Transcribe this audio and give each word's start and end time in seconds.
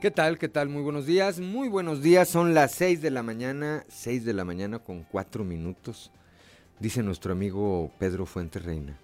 ¿Qué 0.00 0.10
tal? 0.10 0.36
¿Qué 0.36 0.48
tal? 0.48 0.68
Muy 0.68 0.82
buenos 0.82 1.06
días. 1.06 1.40
Muy 1.40 1.68
buenos 1.68 2.02
días. 2.02 2.28
Son 2.28 2.52
las 2.52 2.72
6 2.72 3.00
de 3.00 3.10
la 3.10 3.22
mañana, 3.22 3.84
6 3.88 4.26
de 4.26 4.34
la 4.34 4.44
mañana 4.44 4.78
con 4.78 5.04
4 5.04 5.42
minutos. 5.42 6.12
Dice 6.78 7.02
nuestro 7.02 7.32
amigo 7.32 7.90
Pedro 7.98 8.26
Fuente 8.26 8.58
Reina 8.58 8.98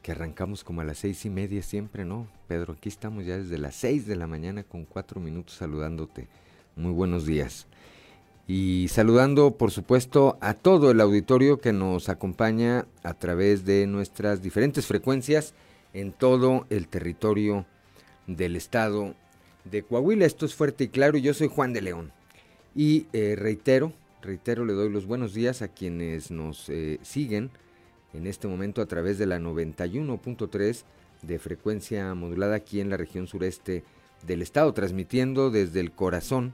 que 0.00 0.12
arrancamos 0.12 0.62
como 0.62 0.80
a 0.82 0.84
las 0.84 0.98
seis 0.98 1.24
y 1.26 1.30
media 1.30 1.62
siempre, 1.62 2.04
¿no? 2.04 2.28
Pedro, 2.46 2.74
aquí 2.74 2.88
estamos 2.88 3.26
ya 3.26 3.38
desde 3.38 3.58
las 3.58 3.74
6 3.74 4.06
de 4.06 4.14
la 4.14 4.28
mañana 4.28 4.62
con 4.62 4.84
4 4.84 5.20
minutos 5.20 5.56
saludándote. 5.56 6.28
Muy 6.76 6.92
buenos 6.92 7.26
días. 7.26 7.66
Y 8.46 8.86
saludando, 8.88 9.56
por 9.58 9.72
supuesto, 9.72 10.38
a 10.40 10.54
todo 10.54 10.92
el 10.92 11.00
auditorio 11.00 11.58
que 11.58 11.72
nos 11.72 12.08
acompaña 12.08 12.86
a 13.02 13.14
través 13.14 13.64
de 13.64 13.88
nuestras 13.88 14.42
diferentes 14.42 14.86
frecuencias 14.86 15.54
en 15.92 16.12
todo 16.12 16.66
el 16.70 16.86
territorio 16.86 17.66
del 18.28 18.54
estado 18.54 19.14
de 19.70 19.82
Coahuila. 19.82 20.26
Esto 20.26 20.46
es 20.46 20.54
fuerte 20.54 20.84
y 20.84 20.88
claro. 20.88 21.18
Yo 21.18 21.34
soy 21.34 21.48
Juan 21.48 21.72
de 21.72 21.82
León. 21.82 22.12
Y 22.74 23.06
eh, 23.12 23.36
reitero, 23.38 23.92
reitero, 24.22 24.64
le 24.64 24.72
doy 24.72 24.90
los 24.90 25.06
buenos 25.06 25.34
días 25.34 25.62
a 25.62 25.68
quienes 25.68 26.30
nos 26.30 26.68
eh, 26.68 26.98
siguen 27.02 27.50
en 28.12 28.26
este 28.26 28.48
momento 28.48 28.82
a 28.82 28.86
través 28.86 29.18
de 29.18 29.26
la 29.26 29.38
91.3 29.38 30.82
de 31.22 31.38
frecuencia 31.38 32.14
modulada 32.14 32.56
aquí 32.56 32.80
en 32.80 32.90
la 32.90 32.96
región 32.96 33.26
sureste 33.26 33.84
del 34.26 34.42
estado, 34.42 34.72
transmitiendo 34.72 35.50
desde 35.50 35.80
el 35.80 35.92
corazón 35.92 36.52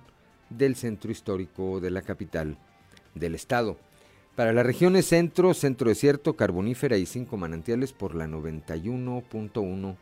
del 0.51 0.77
centro 0.77 1.11
histórico 1.11 1.81
de 1.81 1.91
la 1.91 2.03
capital 2.03 2.59
del 3.15 3.35
estado. 3.35 3.77
Para 4.37 4.53
las 4.53 4.65
regiones 4.65 5.07
centro, 5.07 5.53
centro 5.55 5.89
desierto, 5.89 6.37
carbonífera 6.37 6.97
y 6.97 7.07
cinco 7.07 7.37
manantiales 7.37 7.93
por 7.93 8.15
la 8.15 8.27
91.1 8.27 9.97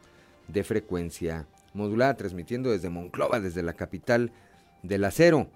de 0.49 0.65
frecuencia 0.65 1.47
modulada, 1.75 2.15
transmitiendo 2.15 2.71
desde 2.71 2.91
Monclova, 2.91 3.41
desde 3.41 3.63
la 3.63 3.75
capital 3.75 4.33
del 4.83 5.05
acero. 5.05 5.49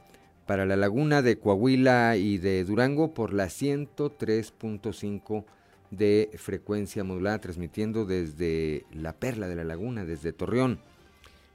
Para 0.46 0.66
la 0.66 0.76
laguna 0.76 1.22
de 1.22 1.38
Coahuila 1.38 2.16
y 2.16 2.38
de 2.38 2.64
Durango 2.64 3.14
por 3.14 3.32
la 3.32 3.46
103.5 3.46 5.44
de 5.90 6.30
frecuencia 6.36 7.02
modulada, 7.04 7.40
transmitiendo 7.40 8.04
desde 8.04 8.84
la 8.92 9.14
Perla 9.14 9.48
de 9.48 9.56
la 9.56 9.64
Laguna, 9.64 10.04
desde 10.04 10.32
Torreón 10.32 10.78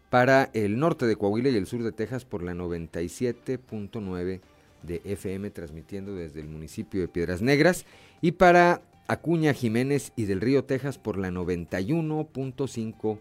para 0.10 0.50
el 0.54 0.80
norte 0.80 1.06
de 1.06 1.16
Coahuila 1.16 1.50
y 1.50 1.56
el 1.56 1.68
sur 1.68 1.84
de 1.84 1.92
Texas 1.92 2.26
por 2.26 2.42
la 2.44 2.54
97.9 2.54 4.42
de 4.84 5.02
FM, 5.04 5.52
transmitiendo 5.52 6.16
desde 6.16 6.42
el 6.42 6.48
municipio 6.48 7.02
de 7.02 7.08
Piedras 7.08 7.42
Negras, 7.42 7.86
y 8.22 8.32
para 8.34 8.82
Acuña 9.08 9.54
Jiménez 9.54 10.12
y 10.16 10.26
del 10.26 10.42
Río 10.42 10.64
Texas 10.64 10.98
por 10.98 11.18
la 11.18 11.30
91.5 11.30 13.20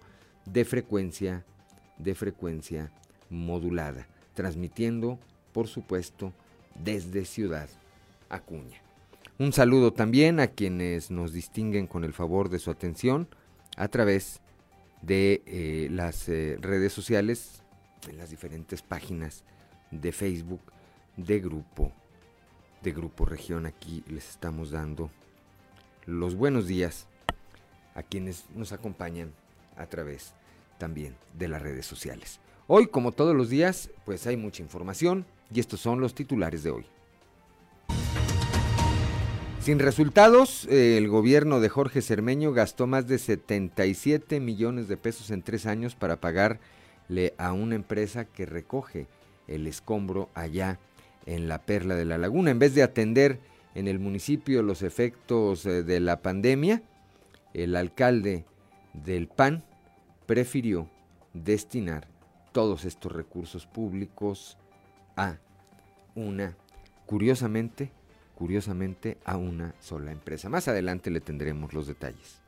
de 0.52 0.64
frecuencia 0.64 1.44
de 1.98 2.14
frecuencia 2.14 2.90
modulada, 3.28 4.06
transmitiendo, 4.34 5.18
por 5.52 5.66
supuesto, 5.68 6.32
desde 6.74 7.24
Ciudad 7.24 7.68
Acuña. 8.28 8.80
Un 9.38 9.52
saludo 9.52 9.92
también 9.92 10.40
a 10.40 10.48
quienes 10.48 11.10
nos 11.10 11.32
distinguen 11.32 11.86
con 11.86 12.04
el 12.04 12.12
favor 12.12 12.48
de 12.48 12.58
su 12.58 12.70
atención 12.70 13.28
a 13.76 13.88
través 13.88 14.40
de 15.02 15.42
eh, 15.46 15.88
las 15.90 16.28
eh, 16.28 16.56
redes 16.60 16.92
sociales, 16.92 17.62
en 18.08 18.16
las 18.16 18.30
diferentes 18.30 18.82
páginas 18.82 19.44
de 19.90 20.12
Facebook 20.12 20.60
de 21.16 21.40
Grupo, 21.40 21.92
de 22.82 22.92
Grupo 22.92 23.26
Región. 23.26 23.66
Aquí 23.66 24.02
les 24.08 24.30
estamos 24.30 24.70
dando 24.70 25.10
los 26.06 26.34
buenos 26.34 26.66
días 26.66 27.06
a 27.94 28.02
quienes 28.02 28.46
nos 28.54 28.72
acompañan 28.72 29.32
a 29.76 29.86
través 29.86 30.34
también 30.78 31.16
de 31.38 31.48
las 31.48 31.62
redes 31.62 31.86
sociales. 31.86 32.40
Hoy, 32.66 32.86
como 32.86 33.12
todos 33.12 33.34
los 33.34 33.48
días, 33.48 33.90
pues 34.04 34.26
hay 34.26 34.36
mucha 34.36 34.62
información 34.62 35.26
y 35.52 35.60
estos 35.60 35.80
son 35.80 36.00
los 36.00 36.14
titulares 36.14 36.62
de 36.62 36.70
hoy. 36.70 36.86
Sin 39.60 39.78
resultados, 39.80 40.66
el 40.70 41.08
gobierno 41.08 41.60
de 41.60 41.68
Jorge 41.68 42.00
Cermeño 42.00 42.52
gastó 42.52 42.86
más 42.86 43.06
de 43.06 43.18
77 43.18 44.40
millones 44.40 44.88
de 44.88 44.96
pesos 44.96 45.30
en 45.30 45.42
tres 45.42 45.66
años 45.66 45.94
para 45.94 46.20
pagarle 46.20 47.34
a 47.36 47.52
una 47.52 47.74
empresa 47.74 48.24
que 48.24 48.46
recoge 48.46 49.06
el 49.46 49.66
escombro 49.66 50.30
allá 50.34 50.78
en 51.26 51.48
la 51.48 51.58
perla 51.58 51.96
de 51.96 52.04
la 52.06 52.16
laguna. 52.16 52.50
En 52.50 52.58
vez 52.58 52.74
de 52.74 52.82
atender 52.82 53.40
en 53.74 53.88
el 53.88 53.98
municipio 53.98 54.62
los 54.62 54.82
efectos 54.82 55.66
eh, 55.66 55.82
de 55.82 56.00
la 56.00 56.22
pandemia, 56.22 56.82
el 57.52 57.76
alcalde 57.76 58.44
del 58.94 59.28
PAN 59.28 59.64
prefirió 60.28 60.90
destinar 61.32 62.06
todos 62.52 62.84
estos 62.84 63.10
recursos 63.10 63.66
públicos 63.66 64.58
a 65.16 65.38
una, 66.14 66.54
curiosamente, 67.06 67.90
curiosamente 68.34 69.16
a 69.24 69.38
una 69.38 69.74
sola 69.80 70.12
empresa. 70.12 70.50
Más 70.50 70.68
adelante 70.68 71.10
le 71.10 71.22
tendremos 71.22 71.72
los 71.72 71.86
detalles. 71.86 72.42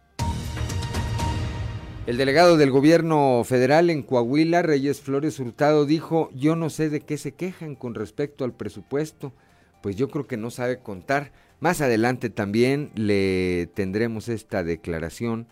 El 2.07 2.19
delegado 2.19 2.59
del 2.59 2.71
gobierno 2.71 3.43
federal 3.45 3.89
en 3.89 4.03
Coahuila, 4.03 4.61
Reyes 4.61 5.01
Flores 5.01 5.41
Hurtado, 5.41 5.87
dijo, 5.87 6.31
yo 6.35 6.57
no 6.57 6.69
sé 6.69 6.91
de 6.91 7.01
qué 7.01 7.17
se 7.17 7.33
quejan 7.33 7.77
con 7.77 7.95
respecto 7.95 8.45
al 8.45 8.53
presupuesto, 8.53 9.33
pues 9.83 9.97
yo 9.97 10.11
creo 10.11 10.27
que 10.27 10.37
no 10.37 10.51
sabe 10.51 10.81
contar. 10.81 11.33
Más 11.61 11.81
adelante 11.81 12.29
también 12.29 12.91
le 12.95 13.71
tendremos 13.73 14.29
esta 14.29 14.65
declaración 14.65 15.47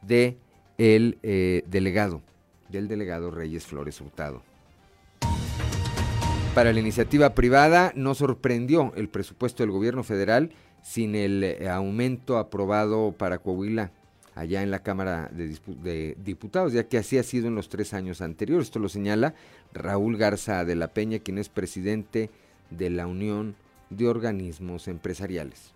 de 0.00 0.38
el 0.78 1.18
eh, 1.22 1.62
delegado, 1.66 2.22
del 2.68 2.88
delegado 2.88 3.30
Reyes 3.30 3.64
Flores 3.64 4.00
Hurtado. 4.00 4.42
Para 6.54 6.72
la 6.72 6.80
iniciativa 6.80 7.34
privada 7.34 7.92
no 7.96 8.14
sorprendió 8.14 8.92
el 8.94 9.08
presupuesto 9.08 9.62
del 9.62 9.72
gobierno 9.72 10.04
federal 10.04 10.50
sin 10.82 11.16
el 11.16 11.42
eh, 11.42 11.68
aumento 11.68 12.38
aprobado 12.38 13.12
para 13.12 13.38
Coahuila 13.38 13.90
allá 14.34 14.62
en 14.62 14.70
la 14.70 14.80
Cámara 14.80 15.30
de, 15.32 16.16
Diputados, 16.24 16.72
ya 16.72 16.88
que 16.88 16.98
así 16.98 17.18
ha 17.18 17.22
sido 17.22 17.48
en 17.48 17.54
los 17.54 17.68
tres 17.68 17.94
años 17.94 18.20
anteriores. 18.20 18.66
Esto 18.66 18.78
lo 18.78 18.88
señala 18.88 19.34
Raúl 19.72 20.16
Garza 20.16 20.64
de 20.64 20.76
la 20.76 20.88
Peña, 20.88 21.18
quien 21.18 21.38
es 21.38 21.48
presidente 21.48 22.30
de 22.70 22.90
la 22.90 23.06
Unión 23.06 23.56
de 23.90 24.08
Organismos 24.08 24.88
Empresariales. 24.88 25.73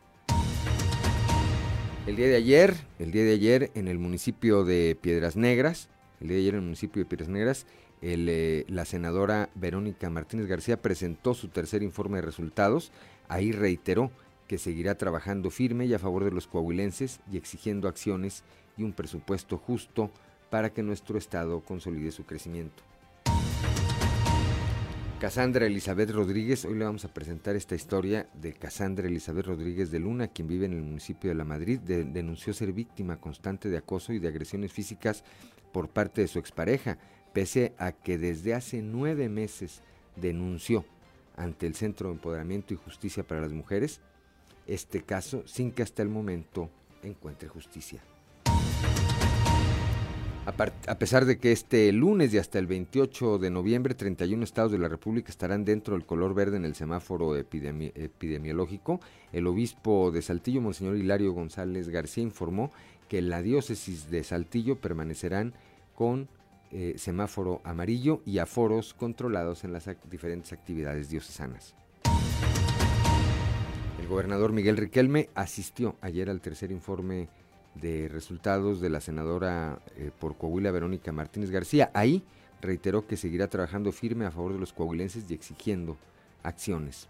El 2.08 2.16
día 2.16 2.28
de 2.28 2.36
ayer, 2.36 2.74
el 2.98 3.10
día 3.10 3.22
de 3.22 3.34
ayer 3.34 3.70
en 3.74 3.86
el 3.86 3.98
municipio 3.98 4.64
de 4.64 4.96
Piedras 4.98 5.36
Negras, 5.36 5.90
el 6.22 6.28
día 6.28 6.36
de 6.36 6.40
ayer 6.40 6.54
en 6.54 6.60
el 6.60 6.64
municipio 6.64 7.02
de 7.02 7.06
Piedras 7.06 7.28
Negras, 7.28 7.66
eh, 8.00 8.64
la 8.66 8.86
senadora 8.86 9.50
Verónica 9.54 10.08
Martínez 10.08 10.46
García 10.46 10.80
presentó 10.80 11.34
su 11.34 11.48
tercer 11.48 11.82
informe 11.82 12.16
de 12.16 12.22
resultados. 12.22 12.92
Ahí 13.28 13.52
reiteró 13.52 14.10
que 14.46 14.56
seguirá 14.56 14.94
trabajando 14.96 15.50
firme 15.50 15.84
y 15.84 15.92
a 15.92 15.98
favor 15.98 16.24
de 16.24 16.30
los 16.30 16.46
coahuilenses 16.46 17.20
y 17.30 17.36
exigiendo 17.36 17.88
acciones 17.88 18.42
y 18.78 18.84
un 18.84 18.94
presupuesto 18.94 19.58
justo 19.58 20.10
para 20.48 20.72
que 20.72 20.82
nuestro 20.82 21.18
Estado 21.18 21.60
consolide 21.60 22.10
su 22.10 22.24
crecimiento. 22.24 22.82
Casandra 25.20 25.66
Elizabeth 25.66 26.12
Rodríguez, 26.12 26.64
hoy 26.64 26.76
le 26.76 26.84
vamos 26.84 27.04
a 27.04 27.12
presentar 27.12 27.56
esta 27.56 27.74
historia 27.74 28.28
de 28.34 28.52
Casandra 28.52 29.08
Elizabeth 29.08 29.46
Rodríguez 29.46 29.90
de 29.90 29.98
Luna, 29.98 30.28
quien 30.28 30.46
vive 30.46 30.66
en 30.66 30.74
el 30.74 30.82
municipio 30.82 31.28
de 31.28 31.34
La 31.34 31.44
Madrid, 31.44 31.80
denunció 31.80 32.54
ser 32.54 32.72
víctima 32.72 33.20
constante 33.20 33.68
de 33.68 33.78
acoso 33.78 34.12
y 34.12 34.20
de 34.20 34.28
agresiones 34.28 34.72
físicas 34.72 35.24
por 35.72 35.88
parte 35.88 36.20
de 36.20 36.28
su 36.28 36.38
expareja 36.38 36.98
pese 37.32 37.74
a 37.78 37.90
que 37.90 38.16
desde 38.16 38.54
hace 38.54 38.80
nueve 38.80 39.28
meses 39.28 39.82
denunció 40.14 40.84
ante 41.36 41.66
el 41.66 41.74
Centro 41.74 42.08
de 42.08 42.14
Empoderamiento 42.14 42.72
y 42.72 42.76
Justicia 42.76 43.24
para 43.24 43.40
las 43.40 43.52
Mujeres 43.52 44.00
este 44.68 45.02
caso 45.02 45.42
sin 45.46 45.72
que 45.72 45.82
hasta 45.82 46.02
el 46.02 46.10
momento 46.10 46.70
encuentre 47.02 47.48
justicia. 47.48 48.00
A, 50.48 50.98
pesar 50.98 51.26
de 51.26 51.36
que 51.36 51.52
este 51.52 51.92
lunes 51.92 52.32
y 52.32 52.38
hasta 52.38 52.58
el 52.58 52.66
28 52.66 53.36
de 53.36 53.50
noviembre 53.50 53.94
31 53.94 54.42
estados 54.42 54.72
de 54.72 54.78
la 54.78 54.88
República 54.88 55.30
estarán 55.30 55.66
dentro 55.66 55.92
del 55.92 56.06
color 56.06 56.32
verde 56.32 56.56
en 56.56 56.64
el 56.64 56.74
semáforo 56.74 57.36
epidemiológico, 57.36 58.98
el 59.34 59.46
obispo 59.46 60.10
de 60.10 60.22
Saltillo, 60.22 60.62
Monseñor 60.62 60.96
Hilario 60.96 61.34
González 61.34 61.90
García, 61.90 62.24
informó 62.24 62.72
que 63.10 63.20
la 63.20 63.42
diócesis 63.42 64.10
de 64.10 64.24
Saltillo 64.24 64.80
permanecerán 64.80 65.52
con 65.94 66.30
eh, 66.70 66.94
semáforo 66.96 67.60
amarillo 67.62 68.22
y 68.24 68.38
aforos 68.38 68.94
controlados 68.94 69.64
en 69.64 69.74
las 69.74 69.90
diferentes 70.10 70.54
actividades 70.54 71.10
diocesanas. 71.10 71.74
El 74.00 74.08
gobernador 74.08 74.52
Miguel 74.52 74.78
Riquelme 74.78 75.28
asistió 75.34 75.96
ayer 76.00 76.30
al 76.30 76.40
tercer 76.40 76.72
informe 76.72 77.28
de 77.80 78.08
resultados 78.08 78.80
de 78.80 78.90
la 78.90 79.00
senadora 79.00 79.80
eh, 79.96 80.10
por 80.18 80.36
Coahuila 80.36 80.70
Verónica 80.70 81.12
Martínez 81.12 81.50
García. 81.50 81.90
Ahí 81.94 82.24
reiteró 82.60 83.06
que 83.06 83.16
seguirá 83.16 83.48
trabajando 83.48 83.92
firme 83.92 84.26
a 84.26 84.30
favor 84.30 84.52
de 84.52 84.58
los 84.58 84.72
coahuilenses 84.72 85.30
y 85.30 85.34
exigiendo 85.34 85.96
acciones 86.42 87.08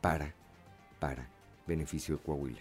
para, 0.00 0.34
para 0.98 1.28
beneficio 1.66 2.16
de 2.16 2.22
Coahuila. 2.22 2.60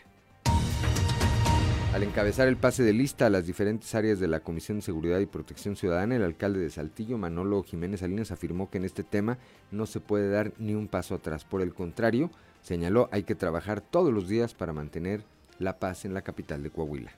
Al 1.93 2.03
encabezar 2.03 2.47
el 2.47 2.55
pase 2.55 2.83
de 2.83 2.93
lista 2.93 3.25
a 3.25 3.29
las 3.29 3.45
diferentes 3.45 3.93
áreas 3.95 4.17
de 4.17 4.29
la 4.29 4.39
Comisión 4.39 4.77
de 4.77 4.81
Seguridad 4.81 5.19
y 5.19 5.25
Protección 5.25 5.75
Ciudadana, 5.75 6.15
el 6.15 6.23
alcalde 6.23 6.61
de 6.61 6.69
Saltillo, 6.69 7.17
Manolo 7.17 7.63
Jiménez 7.63 7.99
Salinas, 7.99 8.31
afirmó 8.31 8.69
que 8.69 8.77
en 8.77 8.85
este 8.85 9.03
tema 9.03 9.37
no 9.71 9.85
se 9.85 9.99
puede 9.99 10.29
dar 10.29 10.53
ni 10.57 10.73
un 10.73 10.87
paso 10.87 11.15
atrás. 11.15 11.43
Por 11.43 11.61
el 11.61 11.73
contrario, 11.73 12.31
señaló 12.61 13.09
hay 13.11 13.23
que 13.23 13.35
trabajar 13.35 13.81
todos 13.81 14.13
los 14.13 14.29
días 14.29 14.53
para 14.53 14.71
mantener 14.71 15.25
la 15.61 15.79
paz 15.79 16.05
en 16.05 16.13
la 16.13 16.21
capital 16.21 16.63
de 16.63 16.69
Coahuila. 16.69 17.11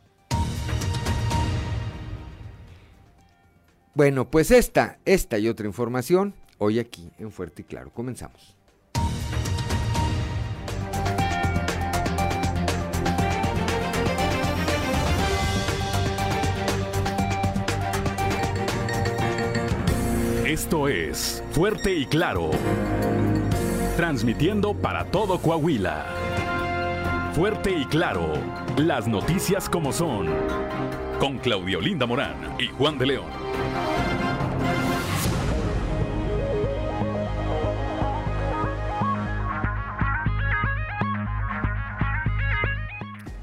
Bueno, 3.95 4.29
pues 4.29 4.49
esta, 4.49 4.97
esta 5.05 5.37
y 5.37 5.47
otra 5.47 5.67
información 5.67 6.33
hoy 6.57 6.79
aquí 6.79 7.11
en 7.19 7.31
Fuerte 7.31 7.61
y 7.61 7.65
Claro. 7.65 7.91
Comenzamos. 7.91 8.55
Esto 20.45 20.87
es 20.87 21.43
Fuerte 21.51 21.93
y 21.93 22.05
Claro. 22.05 22.51
Transmitiendo 23.95 24.73
para 24.73 25.05
todo 25.05 25.39
Coahuila. 25.39 26.32
Fuerte 27.33 27.71
y 27.75 27.85
Claro. 27.85 28.31
Las 28.77 29.07
noticias 29.07 29.68
como 29.68 29.91
son. 29.91 30.27
Con 31.19 31.39
Claudio 31.39 31.81
Linda 31.81 32.06
Morán 32.06 32.56
y 32.59 32.68
Juan 32.68 33.00
de 33.00 33.07
León. 33.07 33.25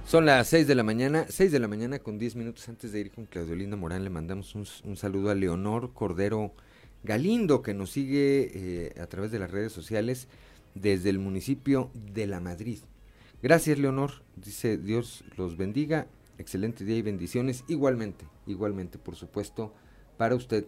Son 0.07 0.25
las 0.25 0.47
6 0.47 0.69
de 0.69 0.75
la 0.77 0.85
mañana, 0.85 1.27
6 1.29 1.51
de 1.51 1.59
la 1.59 1.67
mañana 1.67 1.99
con 1.99 2.17
10 2.17 2.37
minutos 2.37 2.69
antes 2.69 2.93
de 2.93 3.01
ir 3.01 3.11
con 3.11 3.27
Claudio 3.27 3.57
Linda 3.57 3.77
Morán. 3.77 4.05
Le 4.05 4.11
mandamos 4.11 4.55
un, 4.55 4.97
saludo 4.97 5.31
a 5.31 5.35
Leonor 5.35 5.93
Cordero 5.95 6.53
Galindo, 7.03 7.61
que 7.61 7.75
nos 7.75 7.91
sigue 7.91 8.53
eh, 8.55 9.01
a 9.01 9.09
través 9.09 9.33
de 9.33 9.41
las 9.41 9.51
redes 9.51 9.73
sociales 9.73 10.29
desde 10.77 11.11
el 11.11 11.19
municipio 11.19 11.91
de 11.95 12.29
La 12.29 12.39
Madrid. 12.39 12.79
Gracias, 13.43 13.79
Leonor. 13.79 14.11
Dice 14.37 14.77
Dios 14.77 15.25
los 15.37 15.57
bendiga. 15.57 16.07
Excelente 16.39 16.85
día 16.85 16.97
y 16.97 17.03
bendiciones. 17.03 17.65
Igualmente, 17.69 18.27
igualmente, 18.47 18.99
por 18.99 19.17
supuesto, 19.17 19.75
para 20.17 20.35
usted 20.35 20.67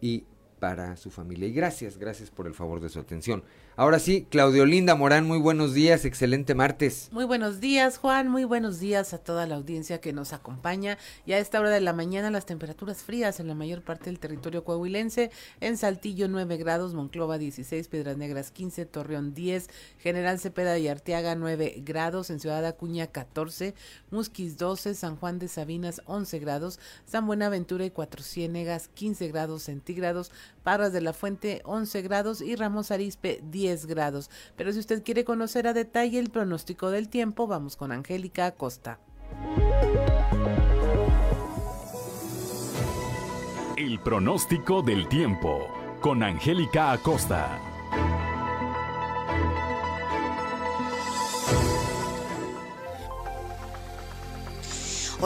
y 0.00 0.24
para 0.60 0.96
su 0.96 1.10
familia. 1.10 1.48
Y 1.48 1.52
gracias, 1.52 1.98
gracias 1.98 2.30
por 2.30 2.46
el 2.46 2.54
favor 2.54 2.80
de 2.80 2.88
su 2.88 2.98
atención. 3.00 3.42
Ahora 3.76 3.98
sí, 3.98 4.24
Claudio 4.30 4.66
Linda 4.66 4.94
Morán, 4.94 5.26
muy 5.26 5.38
buenos 5.38 5.74
días, 5.74 6.04
excelente 6.04 6.54
martes. 6.54 7.08
Muy 7.10 7.24
buenos 7.24 7.58
días, 7.58 7.98
Juan, 7.98 8.28
muy 8.28 8.44
buenos 8.44 8.78
días 8.78 9.12
a 9.12 9.18
toda 9.18 9.48
la 9.48 9.56
audiencia 9.56 10.00
que 10.00 10.12
nos 10.12 10.32
acompaña. 10.32 10.96
Ya 11.26 11.36
a 11.36 11.38
esta 11.40 11.58
hora 11.58 11.70
de 11.70 11.80
la 11.80 11.92
mañana 11.92 12.30
las 12.30 12.46
temperaturas 12.46 13.02
frías 13.02 13.40
en 13.40 13.48
la 13.48 13.56
mayor 13.56 13.82
parte 13.82 14.04
del 14.04 14.20
territorio 14.20 14.62
coahuilense, 14.62 15.32
en 15.58 15.76
Saltillo 15.76 16.28
9 16.28 16.56
grados, 16.56 16.94
Monclova 16.94 17.36
16, 17.36 17.88
Piedras 17.88 18.16
Negras 18.16 18.52
15, 18.52 18.86
Torreón 18.86 19.34
10, 19.34 19.68
General 19.98 20.38
Cepeda 20.38 20.78
y 20.78 20.86
Arteaga 20.86 21.34
9 21.34 21.82
grados, 21.84 22.30
en 22.30 22.38
Ciudad 22.38 22.64
Acuña 22.64 23.08
14, 23.08 23.74
Musquis 24.12 24.56
12, 24.56 24.94
San 24.94 25.16
Juan 25.16 25.40
de 25.40 25.48
Sabinas 25.48 26.00
11 26.06 26.38
grados, 26.38 26.78
San 27.06 27.26
Buenaventura 27.26 27.84
y 27.84 27.90
Cuatro 27.90 28.22
Ciénegas 28.22 28.86
15 28.86 29.26
grados 29.32 29.64
centígrados, 29.64 30.30
Parras 30.62 30.92
de 30.92 31.00
la 31.00 31.12
Fuente 31.12 31.60
11 31.64 32.02
grados 32.02 32.40
y 32.40 32.54
Ramos 32.54 32.92
Arispe 32.92 33.42
10 33.50 33.63
10 33.64 33.86
grados. 33.86 34.30
Pero 34.56 34.72
si 34.72 34.78
usted 34.78 35.02
quiere 35.02 35.24
conocer 35.24 35.66
a 35.66 35.72
detalle 35.72 36.18
el 36.18 36.30
pronóstico 36.30 36.90
del 36.90 37.08
tiempo, 37.08 37.46
vamos 37.46 37.76
con 37.76 37.92
Angélica 37.92 38.46
Acosta. 38.46 38.98
El 43.76 43.98
pronóstico 44.00 44.82
del 44.82 45.08
tiempo 45.08 45.66
con 46.00 46.22
Angélica 46.22 46.92
Acosta. 46.92 47.58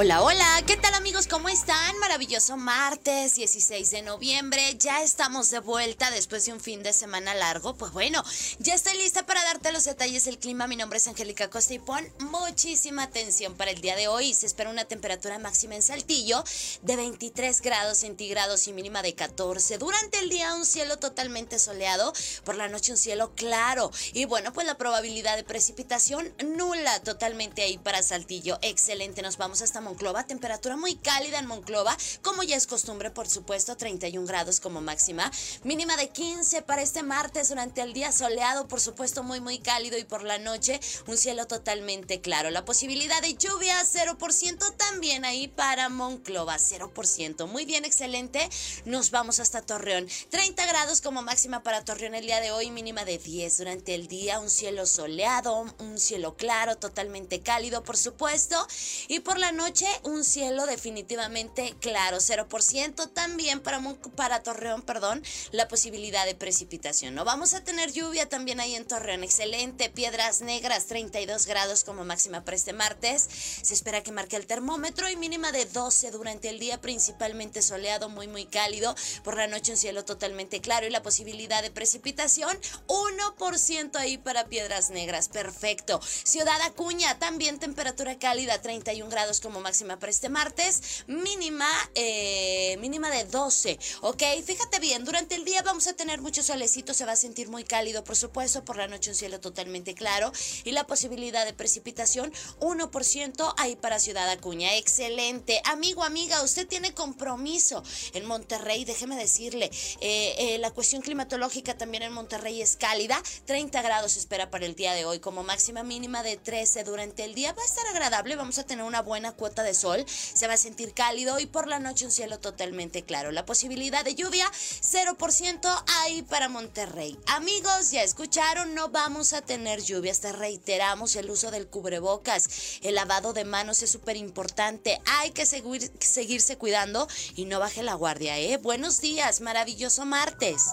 Hola, 0.00 0.22
hola, 0.22 0.62
¿qué 0.64 0.76
tal 0.76 0.94
amigos? 0.94 1.26
¿Cómo 1.26 1.48
están? 1.48 1.98
Maravilloso 1.98 2.56
martes 2.56 3.34
16 3.34 3.90
de 3.90 4.02
noviembre, 4.02 4.76
ya 4.78 5.02
estamos 5.02 5.50
de 5.50 5.58
vuelta 5.58 6.12
después 6.12 6.46
de 6.46 6.52
un 6.52 6.60
fin 6.60 6.84
de 6.84 6.92
semana 6.92 7.34
largo. 7.34 7.74
Pues 7.74 7.90
bueno, 7.90 8.22
ya 8.60 8.74
estoy 8.74 8.96
lista 8.96 9.26
para 9.26 9.42
darte 9.42 9.72
los 9.72 9.82
detalles 9.82 10.24
del 10.24 10.38
clima. 10.38 10.68
Mi 10.68 10.76
nombre 10.76 10.98
es 10.98 11.08
Angélica 11.08 11.50
Costa 11.50 11.74
y 11.74 11.80
pon 11.80 12.06
muchísima 12.20 13.02
atención 13.02 13.56
para 13.56 13.72
el 13.72 13.80
día 13.80 13.96
de 13.96 14.06
hoy. 14.06 14.34
Se 14.34 14.46
espera 14.46 14.70
una 14.70 14.84
temperatura 14.84 15.40
máxima 15.40 15.74
en 15.74 15.82
Saltillo 15.82 16.44
de 16.82 16.94
23 16.94 17.60
grados 17.60 17.98
centígrados 17.98 18.68
y 18.68 18.72
mínima 18.72 19.02
de 19.02 19.16
14. 19.16 19.78
Durante 19.78 20.20
el 20.20 20.28
día 20.28 20.54
un 20.54 20.64
cielo 20.64 21.00
totalmente 21.00 21.58
soleado, 21.58 22.12
por 22.44 22.54
la 22.54 22.68
noche 22.68 22.92
un 22.92 22.98
cielo 22.98 23.32
claro. 23.34 23.90
Y 24.12 24.26
bueno, 24.26 24.52
pues 24.52 24.64
la 24.64 24.78
probabilidad 24.78 25.34
de 25.34 25.42
precipitación 25.42 26.32
nula 26.44 27.02
totalmente 27.02 27.62
ahí 27.62 27.78
para 27.78 28.04
Saltillo. 28.04 28.60
Excelente, 28.62 29.22
nos 29.22 29.38
vamos 29.38 29.60
hasta 29.60 29.87
Monclova, 29.88 30.26
temperatura 30.26 30.76
muy 30.76 30.96
cálida 30.96 31.38
en 31.38 31.46
Monclova, 31.46 31.96
como 32.20 32.42
ya 32.42 32.56
es 32.56 32.66
costumbre, 32.66 33.10
por 33.10 33.26
supuesto, 33.26 33.74
31 33.74 34.26
grados 34.26 34.60
como 34.60 34.82
máxima, 34.82 35.32
mínima 35.64 35.96
de 35.96 36.10
15 36.10 36.60
para 36.60 36.82
este 36.82 37.02
martes 37.02 37.48
durante 37.48 37.80
el 37.80 37.94
día 37.94 38.12
soleado, 38.12 38.68
por 38.68 38.80
supuesto, 38.80 39.22
muy 39.22 39.40
muy 39.40 39.60
cálido 39.60 39.96
y 39.96 40.04
por 40.04 40.24
la 40.24 40.36
noche 40.36 40.78
un 41.06 41.16
cielo 41.16 41.46
totalmente 41.46 42.20
claro. 42.20 42.50
La 42.50 42.66
posibilidad 42.66 43.22
de 43.22 43.34
lluvia 43.34 43.82
0% 43.82 44.76
también 44.76 45.24
ahí 45.24 45.48
para 45.48 45.88
Monclova, 45.88 46.58
0%. 46.58 47.46
Muy 47.46 47.64
bien, 47.64 47.86
excelente. 47.86 48.46
Nos 48.84 49.10
vamos 49.10 49.40
hasta 49.40 49.62
Torreón. 49.62 50.06
30 50.28 50.66
grados 50.66 51.00
como 51.00 51.22
máxima 51.22 51.62
para 51.62 51.82
Torreón 51.82 52.14
el 52.14 52.26
día 52.26 52.40
de 52.40 52.50
hoy, 52.50 52.70
mínima 52.70 53.06
de 53.06 53.16
10 53.16 53.56
durante 53.56 53.94
el 53.94 54.06
día, 54.06 54.38
un 54.38 54.50
cielo 54.50 54.84
soleado, 54.84 55.64
un 55.78 55.98
cielo 55.98 56.36
claro, 56.36 56.76
totalmente 56.76 57.40
cálido, 57.40 57.82
por 57.84 57.96
supuesto, 57.96 58.66
y 59.08 59.20
por 59.20 59.38
la 59.38 59.50
noche 59.50 59.77
un 60.02 60.24
cielo 60.24 60.66
definitivamente 60.66 61.74
claro, 61.80 62.18
0% 62.18 63.12
también 63.12 63.60
para, 63.60 63.80
para 64.16 64.42
Torreón, 64.42 64.82
perdón, 64.82 65.22
la 65.52 65.68
posibilidad 65.68 66.24
de 66.26 66.34
precipitación. 66.34 67.14
No 67.14 67.24
vamos 67.24 67.54
a 67.54 67.62
tener 67.62 67.92
lluvia 67.92 68.28
también 68.28 68.60
ahí 68.60 68.74
en 68.74 68.86
Torreón, 68.86 69.24
excelente, 69.24 69.90
piedras 69.90 70.40
negras, 70.40 70.86
32 70.86 71.46
grados 71.46 71.84
como 71.84 72.04
máxima 72.04 72.44
para 72.44 72.56
este 72.56 72.72
martes. 72.72 73.28
Se 73.62 73.74
espera 73.74 74.02
que 74.02 74.12
marque 74.12 74.36
el 74.36 74.46
termómetro 74.46 75.08
y 75.08 75.16
mínima 75.16 75.52
de 75.52 75.66
12 75.66 76.10
durante 76.10 76.48
el 76.48 76.58
día, 76.58 76.80
principalmente 76.80 77.62
soleado, 77.62 78.08
muy 78.08 78.26
muy 78.28 78.46
cálido. 78.46 78.94
Por 79.22 79.36
la 79.36 79.46
noche 79.46 79.72
un 79.72 79.78
cielo 79.78 80.04
totalmente 80.04 80.60
claro 80.60 80.86
y 80.86 80.90
la 80.90 81.02
posibilidad 81.02 81.62
de 81.62 81.70
precipitación 81.70 82.58
1% 82.86 83.96
ahí 83.96 84.18
para 84.18 84.46
piedras 84.46 84.90
negras, 84.90 85.28
perfecto. 85.28 86.00
Ciudad 86.02 86.60
Acuña, 86.62 87.18
también 87.18 87.58
temperatura 87.58 88.18
cálida, 88.18 88.60
31 88.60 89.10
grados 89.10 89.40
como 89.40 89.57
máxima 89.60 89.98
para 89.98 90.10
este 90.10 90.28
martes, 90.28 91.04
mínima, 91.06 91.68
eh, 91.94 92.76
mínima 92.80 93.10
de 93.10 93.24
12, 93.24 93.78
¿ok? 94.02 94.22
Fíjate 94.44 94.78
bien, 94.78 95.04
durante 95.04 95.34
el 95.34 95.44
día 95.44 95.62
vamos 95.62 95.86
a 95.86 95.94
tener 95.94 96.20
mucho 96.20 96.42
solecito, 96.42 96.94
se 96.94 97.04
va 97.04 97.12
a 97.12 97.16
sentir 97.16 97.48
muy 97.48 97.64
cálido, 97.64 98.04
por 98.04 98.16
supuesto, 98.16 98.64
por 98.64 98.76
la 98.76 98.88
noche 98.88 99.10
un 99.10 99.16
cielo 99.16 99.40
totalmente 99.40 99.94
claro 99.94 100.32
y 100.64 100.72
la 100.72 100.86
posibilidad 100.86 101.44
de 101.44 101.52
precipitación 101.52 102.32
1% 102.60 103.54
ahí 103.56 103.76
para 103.76 103.98
Ciudad 103.98 104.28
Acuña, 104.30 104.76
excelente. 104.76 105.60
Amigo, 105.64 106.04
amiga, 106.04 106.42
usted 106.42 106.66
tiene 106.66 106.94
compromiso 106.94 107.82
en 108.12 108.26
Monterrey, 108.26 108.84
déjeme 108.84 109.16
decirle, 109.16 109.70
eh, 110.00 110.34
eh, 110.38 110.58
la 110.58 110.70
cuestión 110.70 111.02
climatológica 111.02 111.76
también 111.76 112.02
en 112.02 112.12
Monterrey 112.12 112.60
es 112.60 112.76
cálida, 112.76 113.20
30 113.46 113.82
grados 113.82 114.16
espera 114.16 114.50
para 114.50 114.66
el 114.66 114.74
día 114.74 114.92
de 114.94 115.04
hoy, 115.04 115.18
como 115.20 115.42
máxima 115.42 115.82
mínima 115.82 116.22
de 116.22 116.36
13 116.36 116.84
durante 116.84 117.24
el 117.24 117.34
día, 117.34 117.52
va 117.52 117.62
a 117.62 117.66
estar 117.66 117.86
agradable, 117.86 118.36
vamos 118.36 118.58
a 118.58 118.64
tener 118.64 118.84
una 118.84 119.02
buena 119.02 119.32
cuota 119.32 119.47
de 119.54 119.74
sol, 119.74 120.04
se 120.08 120.46
va 120.46 120.54
a 120.54 120.58
sentir 120.58 120.92
cálido 120.94 121.38
y 121.38 121.46
por 121.46 121.66
la 121.66 121.78
noche 121.78 122.04
un 122.04 122.12
cielo 122.12 122.38
totalmente 122.38 123.02
claro. 123.02 123.32
La 123.32 123.46
posibilidad 123.46 124.04
de 124.04 124.14
lluvia 124.14 124.50
0% 124.50 125.84
ahí 126.00 126.22
para 126.22 126.48
Monterrey. 126.48 127.18
Amigos, 127.26 127.90
ya 127.90 128.02
escucharon, 128.02 128.74
no 128.74 128.90
vamos 128.90 129.32
a 129.32 129.42
tener 129.42 129.82
lluvias, 129.82 130.20
te 130.20 130.32
reiteramos 130.32 131.16
el 131.16 131.30
uso 131.30 131.50
del 131.50 131.68
cubrebocas, 131.68 132.78
el 132.82 132.94
lavado 132.94 133.32
de 133.32 133.44
manos 133.44 133.82
es 133.82 133.90
súper 133.90 134.16
importante, 134.16 135.00
hay 135.06 135.30
que 135.30 135.46
seguir, 135.46 135.90
seguirse 136.00 136.56
cuidando 136.58 137.08
y 137.34 137.46
no 137.46 137.58
baje 137.58 137.82
la 137.82 137.94
guardia, 137.94 138.38
¿eh? 138.38 138.56
Buenos 138.58 139.00
días, 139.00 139.40
maravilloso 139.40 140.04
martes. 140.04 140.66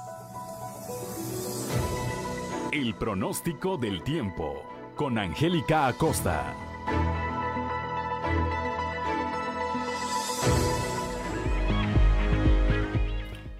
El 2.72 2.96
pronóstico 2.98 3.77
del 3.77 4.03
tiempo 4.03 4.62
con 4.96 5.17
Angélica 5.17 5.88
Acosta. 5.88 6.55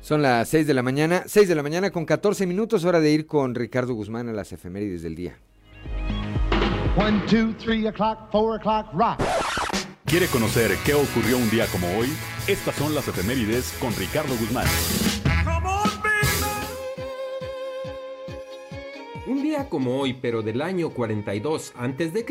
Son 0.06 0.22
las 0.22 0.50
6 0.50 0.68
de 0.68 0.76
la 0.76 0.84
mañana, 0.84 1.24
6 1.26 1.48
de 1.50 1.56
la 1.56 1.64
mañana 1.64 1.90
con 1.90 2.06
14 2.06 2.46
minutos, 2.46 2.86
hora 2.86 3.00
de 3.00 3.10
ir 3.10 3.26
con 3.26 3.56
Ricardo 3.56 3.96
Guzmán 3.96 4.30
a 4.30 4.34
las 4.34 4.54
efemérides 4.54 5.02
del 5.02 5.16
día. 5.16 5.40
1, 6.96 7.24
2, 7.28 7.56
3 7.58 7.88
o'clock, 7.88 8.30
4 8.30 8.54
o'clock, 8.54 8.94
rock. 8.94 9.24
¿Quiere 10.06 10.28
conocer 10.28 10.78
qué 10.86 10.94
ocurrió 10.94 11.40
un 11.40 11.50
día 11.50 11.66
como 11.72 11.88
hoy? 11.98 12.10
Estas 12.46 12.76
son 12.76 12.94
las 12.94 13.08
efemérides 13.08 13.76
con 13.82 13.96
Ricardo 13.96 14.36
Guzmán. 14.38 14.68
Un 19.26 19.42
día 19.42 19.68
como 19.70 20.00
hoy, 20.00 20.14
pero 20.14 20.44
del 20.44 20.62
año 20.62 20.92
42 20.92 21.74
a.C., 21.76 22.26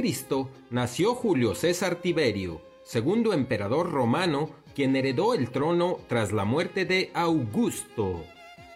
nació 0.71 1.17
Julio 1.17 1.57
César 1.57 1.97
Tiberio, 1.97 2.61
segundo 2.85 3.33
emperador 3.33 3.91
romano, 3.91 4.51
quien 4.75 4.97
heredó 4.97 5.35
el 5.35 5.51
trono 5.51 5.99
tras 6.09 6.33
la 6.33 6.45
muerte 6.45 6.85
de 6.85 7.11
Augusto. 7.15 8.25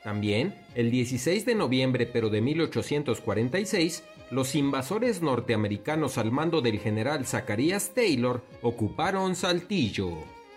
También, 0.03 0.55
el 0.75 0.91
16 0.91 1.45
de 1.45 1.55
noviembre 1.55 2.07
pero 2.07 2.31
de 2.31 2.41
1846, 2.41 4.05
los 4.31 4.55
invasores 4.55 5.23
norteamericanos 5.23 6.19
al 6.19 6.31
mando 6.31 6.61
del 6.61 6.79
general 6.79 7.27
Zacharias 7.27 7.93
Taylor 7.95 8.43
ocuparon 8.63 9.35
Saltillo. 9.35 10.11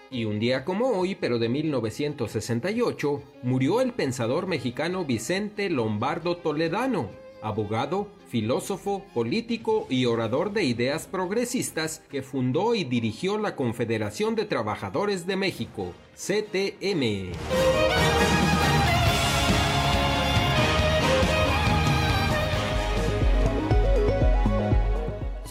Y 0.09 0.25
un 0.25 0.39
día 0.39 0.65
como 0.65 0.89
hoy, 0.89 1.15
pero 1.15 1.39
de 1.39 1.47
1968, 1.47 3.23
murió 3.43 3.79
el 3.79 3.93
pensador 3.93 4.45
mexicano 4.45 5.05
Vicente 5.05 5.69
Lombardo 5.69 6.35
Toledano, 6.35 7.09
abogado, 7.41 8.07
filósofo, 8.27 9.03
político 9.13 9.87
y 9.89 10.05
orador 10.05 10.53
de 10.53 10.63
ideas 10.63 11.07
progresistas 11.07 12.01
que 12.09 12.21
fundó 12.21 12.75
y 12.75 12.83
dirigió 12.83 13.37
la 13.37 13.55
Confederación 13.55 14.35
de 14.35 14.45
Trabajadores 14.45 15.27
de 15.27 15.35
México, 15.35 15.93
CTM. 16.15 17.33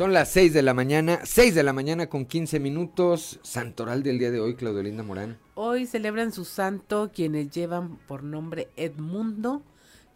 Son 0.00 0.14
las 0.14 0.30
6 0.30 0.54
de 0.54 0.62
la 0.62 0.72
mañana, 0.72 1.20
6 1.24 1.54
de 1.54 1.62
la 1.62 1.74
mañana 1.74 2.06
con 2.06 2.24
15 2.24 2.58
minutos. 2.58 3.38
Santoral 3.42 4.02
del 4.02 4.18
día 4.18 4.30
de 4.30 4.40
hoy, 4.40 4.54
Claudio 4.54 4.82
Linda 4.82 5.02
Morán. 5.02 5.36
Hoy 5.56 5.84
celebran 5.84 6.32
su 6.32 6.46
santo 6.46 7.10
quienes 7.14 7.50
llevan 7.50 7.98
por 8.08 8.22
nombre 8.22 8.70
Edmundo, 8.76 9.62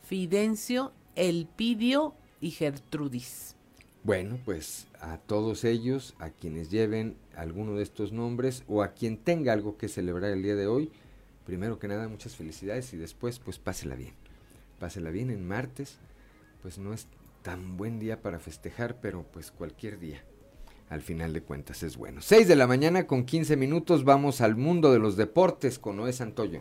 Fidencio, 0.02 0.92
Elpidio 1.16 2.14
y 2.40 2.50
Gertrudis. 2.50 3.56
Bueno, 4.02 4.38
pues 4.44 4.86
a 5.00 5.16
todos 5.16 5.64
ellos, 5.64 6.14
a 6.18 6.28
quienes 6.28 6.70
lleven 6.70 7.16
alguno 7.36 7.74
de 7.74 7.82
estos 7.82 8.12
nombres 8.12 8.62
o 8.68 8.82
a 8.82 8.92
quien 8.92 9.16
tenga 9.16 9.54
algo 9.54 9.78
que 9.78 9.88
celebrar 9.88 10.30
el 10.30 10.42
día 10.42 10.54
de 10.54 10.66
hoy, 10.66 10.92
primero 11.46 11.78
que 11.78 11.88
nada 11.88 12.06
muchas 12.08 12.36
felicidades 12.36 12.92
y 12.92 12.98
después 12.98 13.38
pues 13.38 13.58
pásela 13.58 13.94
bien. 13.94 14.12
Pásela 14.78 15.10
bien 15.10 15.30
en 15.30 15.48
martes, 15.48 15.96
pues 16.60 16.78
no 16.78 16.92
es 16.92 17.06
tan 17.40 17.78
buen 17.78 17.98
día 17.98 18.20
para 18.20 18.38
festejar, 18.38 19.00
pero 19.00 19.24
pues 19.32 19.50
cualquier 19.50 19.98
día. 19.98 20.22
Al 20.90 21.00
final 21.00 21.32
de 21.32 21.42
cuentas 21.42 21.82
es 21.82 21.96
bueno. 21.96 22.20
6 22.20 22.46
de 22.46 22.56
la 22.56 22.66
mañana 22.66 23.06
con 23.06 23.24
15 23.24 23.56
minutos 23.56 24.04
vamos 24.04 24.42
al 24.42 24.54
mundo 24.54 24.92
de 24.92 24.98
los 24.98 25.16
deportes 25.16 25.78
con 25.78 25.96
Noé 25.96 26.12
Santoyo. 26.12 26.60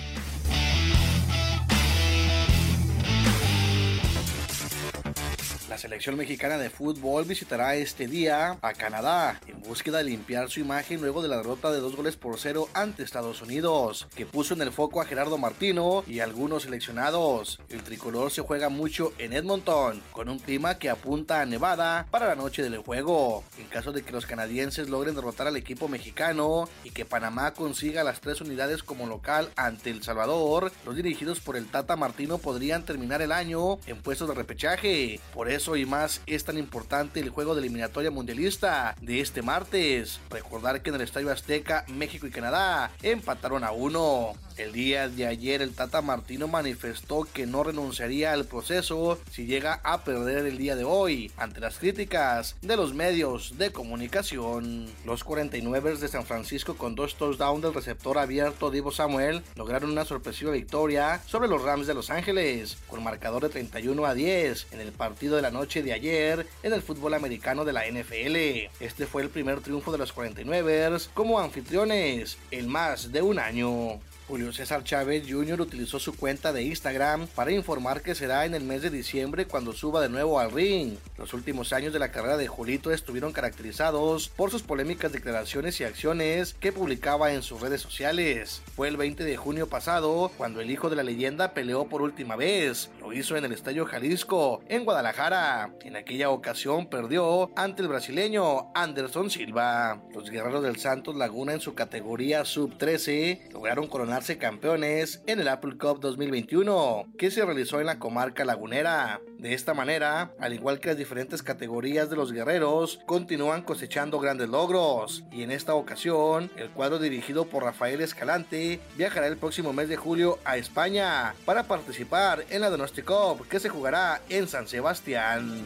La 5.71 5.77
selección 5.77 6.17
mexicana 6.17 6.57
de 6.57 6.69
fútbol 6.69 7.23
visitará 7.23 7.75
este 7.75 8.05
día 8.05 8.57
a 8.61 8.73
Canadá 8.73 9.39
en 9.47 9.61
búsqueda 9.61 9.99
de 9.99 10.03
limpiar 10.03 10.49
su 10.49 10.59
imagen 10.59 10.99
luego 10.99 11.21
de 11.21 11.29
la 11.29 11.37
derrota 11.37 11.71
de 11.71 11.79
dos 11.79 11.95
goles 11.95 12.17
por 12.17 12.37
cero 12.37 12.67
ante 12.73 13.03
Estados 13.03 13.41
Unidos, 13.41 14.09
que 14.13 14.25
puso 14.25 14.53
en 14.53 14.63
el 14.63 14.73
foco 14.73 14.99
a 14.99 15.05
Gerardo 15.05 15.37
Martino 15.37 16.03
y 16.05 16.19
algunos 16.19 16.63
seleccionados. 16.63 17.61
El 17.69 17.83
tricolor 17.83 18.31
se 18.31 18.41
juega 18.41 18.67
mucho 18.67 19.13
en 19.17 19.31
Edmonton, 19.31 20.01
con 20.11 20.27
un 20.27 20.39
clima 20.39 20.77
que 20.77 20.89
apunta 20.89 21.39
a 21.39 21.45
nevada 21.45 22.05
para 22.11 22.27
la 22.27 22.35
noche 22.35 22.63
del 22.63 22.79
juego. 22.79 23.45
En 23.57 23.67
caso 23.67 23.93
de 23.93 24.03
que 24.03 24.11
los 24.11 24.25
canadienses 24.25 24.89
logren 24.89 25.15
derrotar 25.15 25.47
al 25.47 25.55
equipo 25.55 25.87
mexicano 25.87 26.67
y 26.83 26.89
que 26.89 27.05
Panamá 27.05 27.53
consiga 27.53 28.03
las 28.03 28.19
tres 28.19 28.41
unidades 28.41 28.83
como 28.83 29.07
local 29.07 29.49
ante 29.55 29.89
El 29.89 30.03
Salvador, 30.03 30.73
los 30.85 30.97
dirigidos 30.97 31.39
por 31.39 31.55
el 31.55 31.67
Tata 31.67 31.95
Martino 31.95 32.39
podrían 32.39 32.83
terminar 32.83 33.21
el 33.21 33.31
año 33.31 33.79
en 33.87 34.01
puestos 34.01 34.27
de 34.27 34.35
repechaje. 34.35 35.21
Por 35.33 35.47
eso 35.47 35.60
y 35.67 35.85
más 35.85 36.21
es 36.25 36.43
tan 36.43 36.57
importante 36.57 37.19
el 37.19 37.29
juego 37.29 37.53
de 37.53 37.61
eliminatoria 37.61 38.09
mundialista 38.09 38.95
de 38.99 39.21
este 39.21 39.43
martes. 39.43 40.19
Recordar 40.31 40.81
que 40.81 40.89
en 40.89 40.95
el 40.95 41.01
Estadio 41.01 41.31
Azteca, 41.31 41.85
México 41.87 42.25
y 42.25 42.31
Canadá 42.31 42.91
empataron 43.03 43.63
a 43.63 43.71
uno. 43.71 44.33
El 44.61 44.73
día 44.73 45.09
de 45.09 45.25
ayer 45.25 45.63
el 45.63 45.73
Tata 45.73 46.03
Martino 46.03 46.47
manifestó 46.47 47.27
que 47.33 47.47
no 47.47 47.63
renunciaría 47.63 48.31
al 48.31 48.45
proceso 48.45 49.19
si 49.31 49.47
llega 49.47 49.81
a 49.83 50.03
perder 50.03 50.45
el 50.45 50.59
día 50.59 50.75
de 50.75 50.83
hoy 50.83 51.31
ante 51.35 51.59
las 51.59 51.79
críticas 51.79 52.55
de 52.61 52.77
los 52.77 52.93
medios 52.93 53.57
de 53.57 53.71
comunicación. 53.71 54.85
Los 55.03 55.23
49 55.23 55.97
de 55.97 56.07
San 56.07 56.27
Francisco 56.27 56.75
con 56.77 56.93
dos 56.93 57.15
touchdowns 57.15 57.63
del 57.63 57.73
receptor 57.73 58.19
abierto 58.19 58.69
Divo 58.69 58.91
Samuel 58.91 59.41
lograron 59.55 59.89
una 59.89 60.05
sorpresiva 60.05 60.51
victoria 60.51 61.23
sobre 61.25 61.49
los 61.49 61.63
Rams 61.63 61.87
de 61.87 61.95
Los 61.95 62.11
Ángeles 62.11 62.77
con 62.87 63.03
marcador 63.03 63.41
de 63.41 63.49
31 63.49 64.05
a 64.05 64.13
10 64.13 64.67
en 64.73 64.79
el 64.79 64.91
partido 64.91 65.37
de 65.37 65.41
la 65.41 65.49
noche 65.49 65.81
de 65.81 65.93
ayer 65.93 66.45
en 66.61 66.73
el 66.73 66.83
fútbol 66.83 67.15
americano 67.15 67.65
de 67.65 67.73
la 67.73 67.87
NFL. 67.87 68.69
Este 68.79 69.07
fue 69.07 69.23
el 69.23 69.29
primer 69.29 69.61
triunfo 69.61 69.91
de 69.91 69.97
los 69.97 70.13
49 70.13 70.99
como 71.15 71.39
anfitriones 71.39 72.37
en 72.51 72.67
más 72.69 73.11
de 73.11 73.23
un 73.23 73.39
año. 73.39 73.99
Julio 74.31 74.53
César 74.53 74.85
Chávez 74.85 75.25
Jr. 75.29 75.59
utilizó 75.59 75.99
su 75.99 76.15
cuenta 76.15 76.53
de 76.53 76.63
Instagram 76.63 77.27
para 77.35 77.51
informar 77.51 78.01
que 78.01 78.15
será 78.15 78.45
en 78.45 78.55
el 78.55 78.63
mes 78.63 78.81
de 78.81 78.89
diciembre 78.89 79.45
cuando 79.45 79.73
suba 79.73 79.99
de 79.99 80.07
nuevo 80.07 80.39
al 80.39 80.51
ring. 80.51 80.95
Los 81.17 81.33
últimos 81.33 81.73
años 81.73 81.91
de 81.91 81.99
la 81.99 82.13
carrera 82.13 82.37
de 82.37 82.47
Julito 82.47 82.91
estuvieron 82.91 83.33
caracterizados 83.33 84.29
por 84.29 84.49
sus 84.49 84.63
polémicas 84.63 85.11
declaraciones 85.11 85.81
y 85.81 85.83
acciones 85.83 86.55
que 86.61 86.71
publicaba 86.71 87.33
en 87.33 87.41
sus 87.41 87.59
redes 87.59 87.81
sociales. 87.81 88.61
Fue 88.73 88.87
el 88.87 88.95
20 88.95 89.25
de 89.25 89.35
junio 89.35 89.67
pasado 89.67 90.31
cuando 90.37 90.61
el 90.61 90.71
hijo 90.71 90.89
de 90.89 90.95
la 90.95 91.03
leyenda 91.03 91.53
peleó 91.53 91.89
por 91.89 92.01
última 92.01 92.37
vez. 92.37 92.89
Lo 93.01 93.11
hizo 93.11 93.35
en 93.35 93.43
el 93.43 93.51
Estadio 93.51 93.85
Jalisco, 93.85 94.63
en 94.69 94.85
Guadalajara. 94.85 95.73
En 95.81 95.97
aquella 95.97 96.29
ocasión 96.29 96.87
perdió 96.87 97.51
ante 97.57 97.81
el 97.81 97.89
brasileño 97.89 98.71
Anderson 98.75 99.29
Silva. 99.29 100.01
Los 100.13 100.29
guerreros 100.29 100.63
del 100.63 100.77
Santos 100.77 101.17
Laguna 101.17 101.51
en 101.51 101.59
su 101.59 101.73
categoría 101.73 102.45
sub-13 102.45 103.51
lograron 103.51 103.87
coronar 103.87 104.20
campeones 104.37 105.21
en 105.25 105.39
el 105.39 105.47
Apple 105.47 105.77
Cup 105.77 105.99
2021, 105.99 107.05
que 107.17 107.31
se 107.31 107.43
realizó 107.43 107.79
en 107.79 107.87
la 107.87 107.99
comarca 107.99 108.45
lagunera. 108.45 109.19
De 109.39 109.53
esta 109.53 109.73
manera, 109.73 110.33
al 110.39 110.53
igual 110.53 110.79
que 110.79 110.89
las 110.89 110.97
diferentes 110.97 111.41
categorías 111.41 112.09
de 112.09 112.15
los 112.15 112.31
guerreros, 112.31 112.99
continúan 113.07 113.63
cosechando 113.63 114.19
grandes 114.19 114.49
logros. 114.49 115.23
Y 115.31 115.43
en 115.43 115.51
esta 115.51 115.73
ocasión, 115.73 116.51
el 116.55 116.69
cuadro 116.69 116.99
dirigido 116.99 117.45
por 117.45 117.63
Rafael 117.63 118.01
Escalante 118.01 118.79
viajará 118.95 119.27
el 119.27 119.37
próximo 119.37 119.73
mes 119.73 119.89
de 119.89 119.97
julio 119.97 120.37
a 120.45 120.57
España 120.57 121.33
para 121.45 121.63
participar 121.63 122.45
en 122.49 122.61
la 122.61 122.69
Donosti 122.69 123.01
Cup, 123.01 123.47
que 123.47 123.59
se 123.59 123.69
jugará 123.69 124.21
en 124.29 124.47
San 124.47 124.67
Sebastián. 124.67 125.63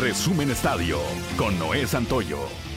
Resumen 0.00 0.50
Estadio 0.50 0.98
con 1.36 1.58
Noé 1.58 1.86
Santoyo. 1.86 2.73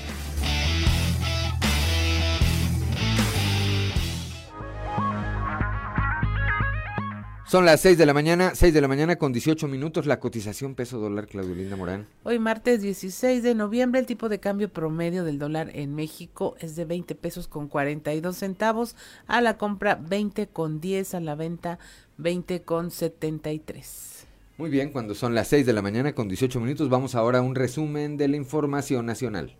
Son 7.48 7.64
las 7.64 7.80
6 7.80 7.98
de 7.98 8.06
la 8.06 8.14
mañana, 8.14 8.56
6 8.56 8.74
de 8.74 8.82
la 8.82 8.90
mañana 8.90 9.16
con 9.16 9.32
18 9.32 9.70
minutos, 9.70 10.06
la 10.06 10.20
cotización 10.20 10.76
peso 10.76 11.00
dólar, 11.00 11.28
Claudio 11.28 11.56
Linda 11.56 11.78
Morán. 11.78 12.06
Hoy 12.24 12.40
martes 12.40 12.82
16 12.82 13.42
de 13.42 13.56
noviembre, 13.56 14.02
el 14.02 14.06
tipo 14.06 14.28
de 14.28 14.42
cambio 14.42 14.68
promedio 14.68 15.24
del 15.24 15.40
dólar 15.40 15.72
en 15.74 15.96
México 15.96 16.58
es 16.60 16.76
de 16.76 16.84
20 16.84 17.16
pesos 17.16 17.48
con 17.48 17.70
42 17.70 18.36
centavos, 18.36 18.98
a 19.28 19.40
la 19.40 19.58
compra 19.58 19.96
20 19.96 20.48
con 20.48 20.82
10, 20.82 21.14
a 21.14 21.20
la 21.22 21.36
venta 21.36 21.80
20 22.18 22.64
con 22.64 22.92
73. 22.92 24.26
Muy 24.58 24.70
bien, 24.70 24.92
cuando 24.92 25.16
son 25.16 25.34
las 25.34 25.48
6 25.48 25.66
de 25.66 25.72
la 25.72 25.82
mañana 25.82 26.14
con 26.14 26.28
18 26.28 26.60
minutos, 26.60 26.90
vamos 26.90 27.16
ahora 27.16 27.40
a 27.40 27.44
un 27.44 27.56
resumen 27.56 28.18
de 28.18 28.28
la 28.28 28.36
información 28.36 29.06
nacional. 29.06 29.56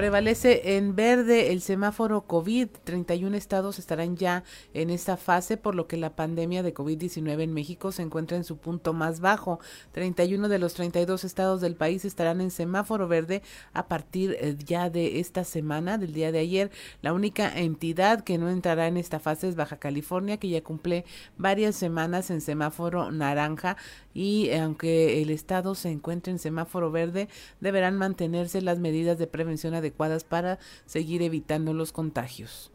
Prevalece 0.00 0.78
en 0.78 0.96
verde 0.96 1.52
el 1.52 1.60
semáforo 1.60 2.22
COVID. 2.22 2.68
31 2.84 3.36
estados 3.36 3.78
estarán 3.78 4.16
ya 4.16 4.44
en 4.72 4.88
esta 4.88 5.18
fase, 5.18 5.58
por 5.58 5.74
lo 5.74 5.88
que 5.88 5.98
la 5.98 6.16
pandemia 6.16 6.62
de 6.62 6.72
COVID-19 6.72 7.42
en 7.42 7.52
México 7.52 7.92
se 7.92 8.00
encuentra 8.00 8.38
en 8.38 8.44
su 8.44 8.56
punto 8.56 8.94
más 8.94 9.20
bajo. 9.20 9.60
31 9.92 10.48
de 10.48 10.58
los 10.58 10.72
32 10.72 11.24
estados 11.24 11.60
del 11.60 11.76
país 11.76 12.06
estarán 12.06 12.40
en 12.40 12.50
semáforo 12.50 13.08
verde 13.08 13.42
a 13.74 13.88
partir 13.88 14.38
eh, 14.40 14.56
ya 14.64 14.88
de 14.88 15.20
esta 15.20 15.44
semana, 15.44 15.98
del 15.98 16.14
día 16.14 16.32
de 16.32 16.38
ayer. 16.38 16.70
La 17.02 17.12
única 17.12 17.54
entidad 17.58 18.24
que 18.24 18.38
no 18.38 18.48
entrará 18.48 18.86
en 18.86 18.96
esta 18.96 19.20
fase 19.20 19.48
es 19.48 19.54
Baja 19.54 19.76
California, 19.76 20.38
que 20.38 20.48
ya 20.48 20.64
cumple 20.64 21.04
varias 21.36 21.76
semanas 21.76 22.30
en 22.30 22.40
semáforo 22.40 23.10
naranja 23.10 23.76
y 24.14 24.50
aunque 24.52 25.20
el 25.20 25.28
estado 25.28 25.74
se 25.74 25.90
encuentre 25.90 26.32
en 26.32 26.38
semáforo 26.38 26.90
verde, 26.90 27.28
deberán 27.60 27.98
mantenerse 27.98 28.62
las 28.62 28.78
medidas 28.78 29.18
de 29.18 29.26
prevención 29.26 29.74
adecuadas 29.74 29.89
para 29.90 30.58
seguir 30.86 31.22
evitando 31.22 31.72
los 31.72 31.92
contagios. 31.92 32.72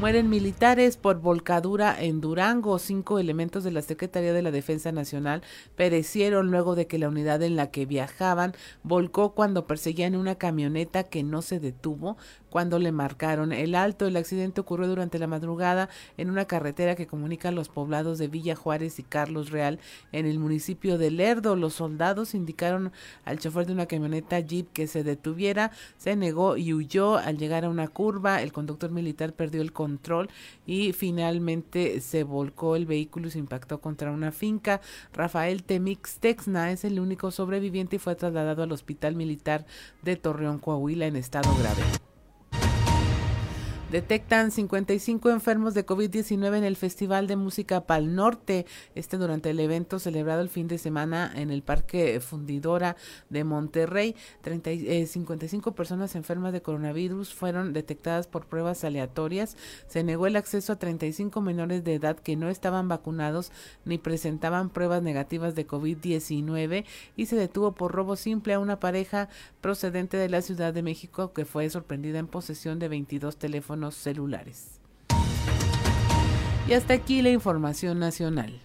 Mueren 0.00 0.30
militares 0.30 0.96
por 0.96 1.20
volcadura 1.20 1.94
en 2.00 2.22
Durango. 2.22 2.78
Cinco 2.78 3.18
elementos 3.18 3.64
de 3.64 3.70
la 3.70 3.82
Secretaría 3.82 4.32
de 4.32 4.40
la 4.40 4.50
Defensa 4.50 4.92
Nacional 4.92 5.42
perecieron 5.76 6.50
luego 6.50 6.74
de 6.74 6.86
que 6.86 6.98
la 6.98 7.10
unidad 7.10 7.42
en 7.42 7.54
la 7.54 7.70
que 7.70 7.84
viajaban 7.84 8.54
volcó 8.82 9.34
cuando 9.34 9.66
perseguían 9.66 10.16
una 10.16 10.36
camioneta 10.36 11.02
que 11.04 11.22
no 11.22 11.42
se 11.42 11.60
detuvo 11.60 12.16
cuando 12.50 12.78
le 12.78 12.92
marcaron 12.92 13.52
el 13.52 13.74
alto. 13.74 14.06
El 14.06 14.16
accidente 14.16 14.60
ocurrió 14.60 14.88
durante 14.88 15.18
la 15.18 15.26
madrugada 15.26 15.88
en 16.16 16.30
una 16.30 16.44
carretera 16.44 16.96
que 16.96 17.06
comunica 17.06 17.50
los 17.50 17.68
poblados 17.68 18.18
de 18.18 18.28
Villa 18.28 18.56
Juárez 18.56 18.98
y 18.98 19.02
Carlos 19.02 19.50
Real 19.50 19.78
en 20.12 20.26
el 20.26 20.38
municipio 20.38 20.98
de 20.98 21.10
Lerdo. 21.10 21.56
Los 21.56 21.74
soldados 21.74 22.34
indicaron 22.34 22.92
al 23.24 23.38
chofer 23.38 23.66
de 23.66 23.72
una 23.72 23.86
camioneta 23.86 24.40
Jeep 24.40 24.72
que 24.72 24.86
se 24.86 25.04
detuviera, 25.04 25.70
se 25.96 26.16
negó 26.16 26.56
y 26.56 26.74
huyó. 26.74 27.16
Al 27.16 27.38
llegar 27.38 27.64
a 27.64 27.70
una 27.70 27.88
curva, 27.88 28.42
el 28.42 28.52
conductor 28.52 28.90
militar 28.90 29.32
perdió 29.32 29.62
el 29.62 29.72
control 29.72 30.28
y 30.66 30.92
finalmente 30.92 32.00
se 32.00 32.24
volcó 32.24 32.76
el 32.76 32.86
vehículo 32.86 33.28
y 33.28 33.30
se 33.30 33.38
impactó 33.38 33.80
contra 33.80 34.10
una 34.10 34.32
finca. 34.32 34.80
Rafael 35.12 35.62
Temix 35.62 36.18
Texna 36.18 36.72
es 36.72 36.84
el 36.84 37.00
único 37.00 37.30
sobreviviente 37.30 37.96
y 37.96 37.98
fue 37.98 38.14
trasladado 38.14 38.62
al 38.62 38.72
Hospital 38.72 39.14
Militar 39.14 39.66
de 40.02 40.16
Torreón, 40.16 40.58
Coahuila 40.58 41.06
en 41.06 41.16
estado 41.16 41.50
grave. 41.58 42.09
Detectan 43.90 44.52
55 44.52 45.30
enfermos 45.30 45.74
de 45.74 45.84
COVID-19 45.84 46.58
en 46.58 46.62
el 46.62 46.76
Festival 46.76 47.26
de 47.26 47.34
Música 47.34 47.86
Pal 47.86 48.14
Norte. 48.14 48.64
Este 48.94 49.16
durante 49.16 49.50
el 49.50 49.58
evento 49.58 49.98
celebrado 49.98 50.42
el 50.42 50.48
fin 50.48 50.68
de 50.68 50.78
semana 50.78 51.32
en 51.34 51.50
el 51.50 51.64
Parque 51.64 52.20
Fundidora 52.20 52.94
de 53.30 53.42
Monterrey. 53.42 54.14
30, 54.42 55.06
55 55.08 55.70
eh, 55.70 55.72
personas 55.72 56.14
enfermas 56.14 56.52
de 56.52 56.62
coronavirus 56.62 57.34
fueron 57.34 57.72
detectadas 57.72 58.28
por 58.28 58.46
pruebas 58.46 58.84
aleatorias. 58.84 59.56
Se 59.88 60.04
negó 60.04 60.28
el 60.28 60.36
acceso 60.36 60.72
a 60.72 60.78
35 60.78 61.40
menores 61.40 61.82
de 61.82 61.94
edad 61.94 62.16
que 62.16 62.36
no 62.36 62.48
estaban 62.48 62.86
vacunados 62.86 63.50
ni 63.84 63.98
presentaban 63.98 64.70
pruebas 64.70 65.02
negativas 65.02 65.56
de 65.56 65.66
COVID-19 65.66 66.84
y 67.16 67.26
se 67.26 67.34
detuvo 67.34 67.72
por 67.72 67.90
robo 67.90 68.14
simple 68.14 68.54
a 68.54 68.60
una 68.60 68.78
pareja 68.78 69.28
procedente 69.60 70.16
de 70.16 70.28
la 70.28 70.42
Ciudad 70.42 70.72
de 70.72 70.84
México 70.84 71.32
que 71.32 71.44
fue 71.44 71.68
sorprendida 71.70 72.20
en 72.20 72.28
posesión 72.28 72.78
de 72.78 72.86
22 72.86 73.36
teléfonos 73.36 73.79
celulares. 73.94 74.80
Y 76.68 76.72
hasta 76.72 76.94
aquí 76.94 77.22
la 77.22 77.30
información 77.30 77.98
nacional. 77.98 78.60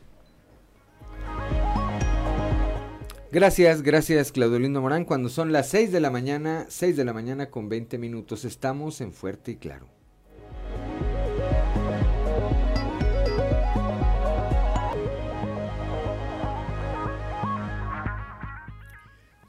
Gracias, 3.31 3.81
gracias 3.81 4.31
Claudio 4.31 4.81
Morán. 4.81 5.05
Cuando 5.05 5.27
son 5.29 5.51
las 5.51 5.69
6 5.69 5.91
de 5.91 5.99
la 5.99 6.09
mañana, 6.09 6.65
6 6.69 6.95
de 6.95 7.03
la 7.03 7.13
mañana 7.13 7.49
con 7.49 7.67
20 7.67 7.97
minutos, 7.97 8.45
estamos 8.45 9.01
en 9.01 9.11
Fuerte 9.11 9.51
y 9.51 9.55
Claro. 9.57 9.87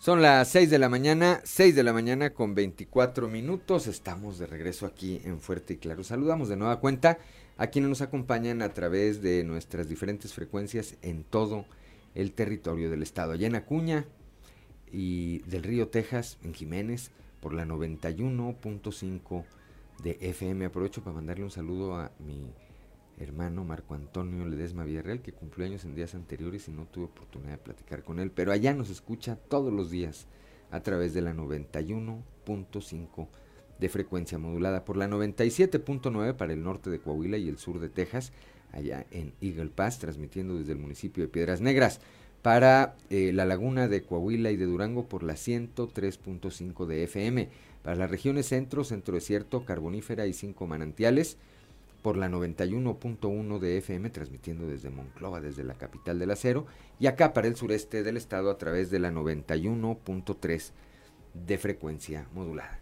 Son 0.06 0.22
las 0.22 0.46
6 0.50 0.70
de 0.70 0.78
la 0.78 0.88
mañana, 0.88 1.40
6 1.42 1.74
de 1.74 1.82
la 1.82 1.92
mañana 1.92 2.30
con 2.30 2.54
24 2.54 3.26
minutos. 3.26 3.88
Estamos 3.88 4.38
de 4.38 4.46
regreso 4.46 4.86
aquí 4.86 5.20
en 5.24 5.40
Fuerte 5.40 5.74
y 5.74 5.76
Claro. 5.78 6.04
Saludamos 6.04 6.48
de 6.48 6.54
nueva 6.54 6.78
cuenta 6.78 7.18
a 7.56 7.66
quienes 7.66 7.88
nos 7.88 8.02
acompañan 8.02 8.62
a 8.62 8.68
través 8.68 9.20
de 9.20 9.42
nuestras 9.42 9.88
diferentes 9.88 10.32
frecuencias 10.32 10.94
en 11.02 11.24
todo 11.24 11.64
el 12.14 12.30
territorio 12.34 12.88
del 12.88 13.02
estado. 13.02 13.32
Allá 13.32 13.48
en 13.48 13.56
Acuña 13.56 14.04
y 14.92 15.38
del 15.38 15.64
Río 15.64 15.88
Texas, 15.88 16.38
en 16.44 16.54
Jiménez, 16.54 17.10
por 17.40 17.52
la 17.52 17.64
91.5 17.64 19.44
de 20.04 20.18
FM. 20.20 20.66
Aprovecho 20.66 21.02
para 21.02 21.16
mandarle 21.16 21.42
un 21.42 21.50
saludo 21.50 21.96
a 21.96 22.12
mi 22.20 22.52
hermano 23.18 23.64
Marco 23.64 23.94
Antonio 23.94 24.46
Ledesma 24.46 24.84
Villarreal, 24.84 25.22
que 25.22 25.32
cumplió 25.32 25.66
años 25.66 25.84
en 25.84 25.94
días 25.94 26.14
anteriores 26.14 26.68
y 26.68 26.72
no 26.72 26.86
tuve 26.86 27.06
oportunidad 27.06 27.52
de 27.52 27.58
platicar 27.58 28.02
con 28.02 28.18
él, 28.18 28.30
pero 28.30 28.52
allá 28.52 28.74
nos 28.74 28.90
escucha 28.90 29.36
todos 29.36 29.72
los 29.72 29.90
días 29.90 30.26
a 30.70 30.80
través 30.80 31.14
de 31.14 31.22
la 31.22 31.32
91.5 31.32 33.28
de 33.78 33.88
frecuencia 33.88 34.38
modulada 34.38 34.84
por 34.84 34.96
la 34.96 35.08
97.9 35.08 36.34
para 36.34 36.52
el 36.52 36.62
norte 36.62 36.90
de 36.90 36.98
Coahuila 36.98 37.38
y 37.38 37.48
el 37.48 37.58
sur 37.58 37.78
de 37.78 37.88
Texas, 37.88 38.32
allá 38.72 39.06
en 39.10 39.32
Eagle 39.40 39.70
Pass, 39.70 39.98
transmitiendo 39.98 40.58
desde 40.58 40.72
el 40.72 40.78
municipio 40.78 41.24
de 41.24 41.28
Piedras 41.28 41.60
Negras, 41.60 42.00
para 42.42 42.96
eh, 43.10 43.32
la 43.32 43.44
laguna 43.44 43.88
de 43.88 44.02
Coahuila 44.02 44.50
y 44.50 44.56
de 44.56 44.66
Durango 44.66 45.08
por 45.08 45.22
la 45.22 45.34
103.5 45.34 46.86
de 46.86 47.04
FM, 47.04 47.48
para 47.82 47.96
las 47.96 48.10
regiones 48.10 48.46
centro, 48.46 48.84
centro 48.84 49.14
desierto, 49.14 49.64
carbonífera 49.64 50.26
y 50.26 50.32
cinco 50.32 50.66
manantiales, 50.66 51.38
por 52.06 52.16
la 52.16 52.28
91.1 52.28 53.58
de 53.58 53.78
FM, 53.78 54.10
transmitiendo 54.10 54.68
desde 54.68 54.90
Monclova, 54.90 55.40
desde 55.40 55.64
la 55.64 55.74
capital 55.74 56.20
del 56.20 56.30
acero, 56.30 56.64
y 57.00 57.08
acá 57.08 57.32
para 57.32 57.48
el 57.48 57.56
sureste 57.56 58.04
del 58.04 58.16
estado 58.16 58.48
a 58.48 58.58
través 58.58 58.92
de 58.92 59.00
la 59.00 59.10
91.3 59.10 60.70
de 61.34 61.58
frecuencia 61.58 62.28
modulada. 62.32 62.78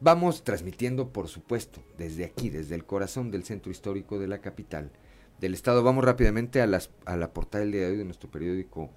Vamos 0.00 0.42
transmitiendo, 0.42 1.10
por 1.10 1.28
supuesto, 1.28 1.82
desde 1.98 2.24
aquí, 2.24 2.48
desde 2.48 2.76
el 2.76 2.86
corazón 2.86 3.30
del 3.30 3.44
centro 3.44 3.70
histórico 3.70 4.18
de 4.18 4.28
la 4.28 4.38
capital 4.38 4.90
del 5.38 5.52
estado. 5.52 5.82
Vamos 5.82 6.02
rápidamente 6.02 6.62
a, 6.62 6.66
las, 6.66 6.88
a 7.04 7.18
la 7.18 7.34
portada 7.34 7.62
del 7.62 7.72
día 7.72 7.82
de 7.82 7.90
hoy 7.90 7.96
de 7.98 8.06
nuestro 8.06 8.30
periódico 8.30 8.88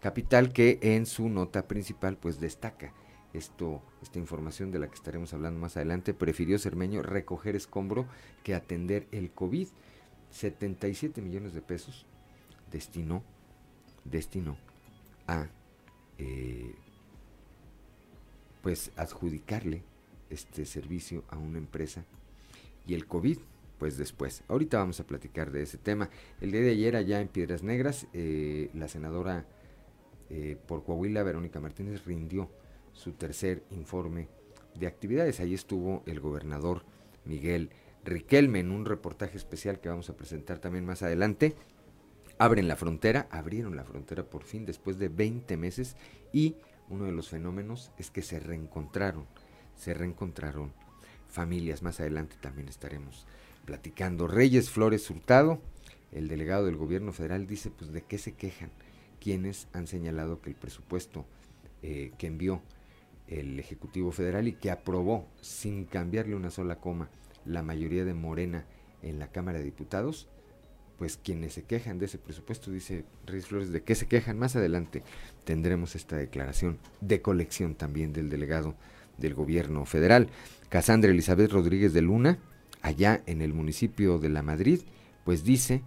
Capital, 0.00 0.52
que 0.52 0.78
en 0.82 1.06
su 1.06 1.30
nota 1.30 1.66
principal 1.66 2.18
pues 2.18 2.38
destaca 2.38 2.92
esto, 3.32 3.82
esta 4.02 4.18
información 4.18 4.70
de 4.70 4.78
la 4.78 4.88
que 4.88 4.94
estaremos 4.94 5.32
hablando 5.32 5.60
más 5.60 5.76
adelante, 5.76 6.14
prefirió 6.14 6.58
Cermeño 6.58 7.02
recoger 7.02 7.56
escombro 7.56 8.06
que 8.42 8.54
atender 8.54 9.06
el 9.12 9.30
COVID. 9.30 9.68
77 10.30 11.20
millones 11.22 11.54
de 11.54 11.60
pesos 11.60 12.06
destinó, 12.70 13.22
destinó 14.04 14.56
a 15.26 15.48
eh, 16.18 16.74
pues 18.62 18.92
adjudicarle 18.96 19.82
este 20.28 20.66
servicio 20.66 21.24
a 21.28 21.36
una 21.36 21.58
empresa 21.58 22.04
y 22.86 22.94
el 22.94 23.06
COVID 23.06 23.38
pues 23.78 23.96
después. 23.96 24.42
Ahorita 24.48 24.78
vamos 24.78 25.00
a 25.00 25.06
platicar 25.06 25.50
de 25.50 25.62
ese 25.62 25.78
tema. 25.78 26.10
El 26.42 26.52
día 26.52 26.60
de 26.60 26.70
ayer 26.70 26.96
allá 26.96 27.20
en 27.22 27.28
Piedras 27.28 27.62
Negras, 27.62 28.06
eh, 28.12 28.68
la 28.74 28.88
senadora 28.88 29.46
eh, 30.28 30.58
por 30.68 30.84
Coahuila, 30.84 31.22
Verónica 31.22 31.60
Martínez, 31.60 32.04
rindió 32.04 32.50
su 32.92 33.12
tercer 33.12 33.62
informe 33.70 34.28
de 34.74 34.86
actividades. 34.86 35.40
Ahí 35.40 35.54
estuvo 35.54 36.02
el 36.06 36.20
gobernador 36.20 36.84
Miguel 37.24 37.70
Riquelme 38.04 38.60
en 38.60 38.70
un 38.70 38.86
reportaje 38.86 39.36
especial 39.36 39.80
que 39.80 39.90
vamos 39.90 40.08
a 40.08 40.16
presentar 40.16 40.58
también 40.58 40.86
más 40.86 41.02
adelante. 41.02 41.54
Abren 42.38 42.68
la 42.68 42.76
frontera, 42.76 43.28
abrieron 43.30 43.76
la 43.76 43.84
frontera 43.84 44.24
por 44.24 44.44
fin 44.44 44.64
después 44.64 44.98
de 44.98 45.08
20 45.08 45.56
meses 45.58 45.96
y 46.32 46.56
uno 46.88 47.04
de 47.04 47.12
los 47.12 47.28
fenómenos 47.28 47.92
es 47.98 48.10
que 48.10 48.22
se 48.22 48.40
reencontraron, 48.40 49.26
se 49.76 49.92
reencontraron 49.92 50.72
familias. 51.28 51.82
Más 51.82 52.00
adelante 52.00 52.36
también 52.40 52.68
estaremos 52.68 53.26
platicando. 53.66 54.26
Reyes 54.26 54.70
Flores 54.70 55.08
Hurtado, 55.10 55.60
el 56.12 56.28
delegado 56.28 56.64
del 56.64 56.76
gobierno 56.76 57.12
federal, 57.12 57.46
dice 57.46 57.70
pues 57.70 57.92
de 57.92 58.02
qué 58.02 58.16
se 58.16 58.32
quejan 58.32 58.70
quienes 59.20 59.68
han 59.74 59.86
señalado 59.86 60.40
que 60.40 60.50
el 60.50 60.56
presupuesto 60.56 61.26
eh, 61.82 62.12
que 62.18 62.26
envió 62.26 62.62
el 63.30 63.58
Ejecutivo 63.58 64.12
Federal 64.12 64.48
y 64.48 64.52
que 64.52 64.70
aprobó 64.70 65.26
sin 65.40 65.84
cambiarle 65.84 66.34
una 66.34 66.50
sola 66.50 66.76
coma 66.76 67.08
la 67.46 67.62
mayoría 67.62 68.04
de 68.04 68.12
Morena 68.12 68.66
en 69.02 69.18
la 69.18 69.28
Cámara 69.28 69.58
de 69.58 69.64
Diputados, 69.64 70.28
pues 70.98 71.16
quienes 71.16 71.54
se 71.54 71.62
quejan 71.62 71.98
de 71.98 72.06
ese 72.06 72.18
presupuesto, 72.18 72.70
dice 72.70 73.04
Reyes 73.24 73.46
Flores, 73.46 73.72
¿de 73.72 73.82
qué 73.82 73.94
se 73.94 74.06
quejan? 74.06 74.38
Más 74.38 74.56
adelante 74.56 75.02
tendremos 75.44 75.96
esta 75.96 76.16
declaración 76.16 76.78
de 77.00 77.22
colección 77.22 77.74
también 77.74 78.12
del 78.12 78.28
delegado 78.28 78.74
del 79.16 79.32
gobierno 79.32 79.86
federal. 79.86 80.28
Casandra 80.68 81.10
Elizabeth 81.10 81.52
Rodríguez 81.52 81.94
de 81.94 82.02
Luna, 82.02 82.38
allá 82.82 83.22
en 83.26 83.40
el 83.40 83.54
municipio 83.54 84.18
de 84.18 84.28
La 84.28 84.42
Madrid, 84.42 84.80
pues 85.24 85.44
dice, 85.44 85.82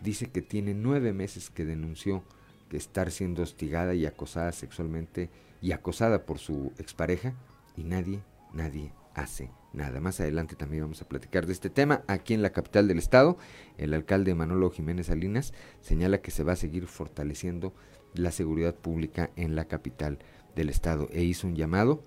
dice 0.00 0.30
que 0.30 0.42
tiene 0.42 0.74
nueve 0.74 1.12
meses 1.12 1.50
que 1.50 1.64
denunció 1.64 2.22
que 2.68 2.76
estar 2.76 3.10
siendo 3.10 3.42
hostigada 3.42 3.94
y 3.94 4.06
acosada 4.06 4.52
sexualmente 4.52 5.28
y 5.62 5.72
acosada 5.72 6.26
por 6.26 6.38
su 6.38 6.72
expareja 6.78 7.34
y 7.76 7.84
nadie, 7.84 8.22
nadie 8.52 8.92
hace 9.14 9.50
nada. 9.72 10.00
Más 10.00 10.20
adelante 10.20 10.56
también 10.56 10.82
vamos 10.82 11.00
a 11.00 11.08
platicar 11.08 11.46
de 11.46 11.52
este 11.52 11.70
tema. 11.70 12.02
Aquí 12.08 12.34
en 12.34 12.42
la 12.42 12.50
capital 12.50 12.88
del 12.88 12.98
estado, 12.98 13.38
el 13.78 13.94
alcalde 13.94 14.34
Manolo 14.34 14.70
Jiménez 14.70 15.06
Salinas 15.06 15.54
señala 15.80 16.20
que 16.20 16.30
se 16.30 16.44
va 16.44 16.52
a 16.52 16.56
seguir 16.56 16.86
fortaleciendo 16.86 17.72
la 18.14 18.32
seguridad 18.32 18.74
pública 18.74 19.30
en 19.36 19.54
la 19.54 19.66
capital 19.66 20.18
del 20.54 20.68
estado 20.68 21.08
e 21.12 21.22
hizo 21.22 21.46
un 21.46 21.56
llamado 21.56 22.04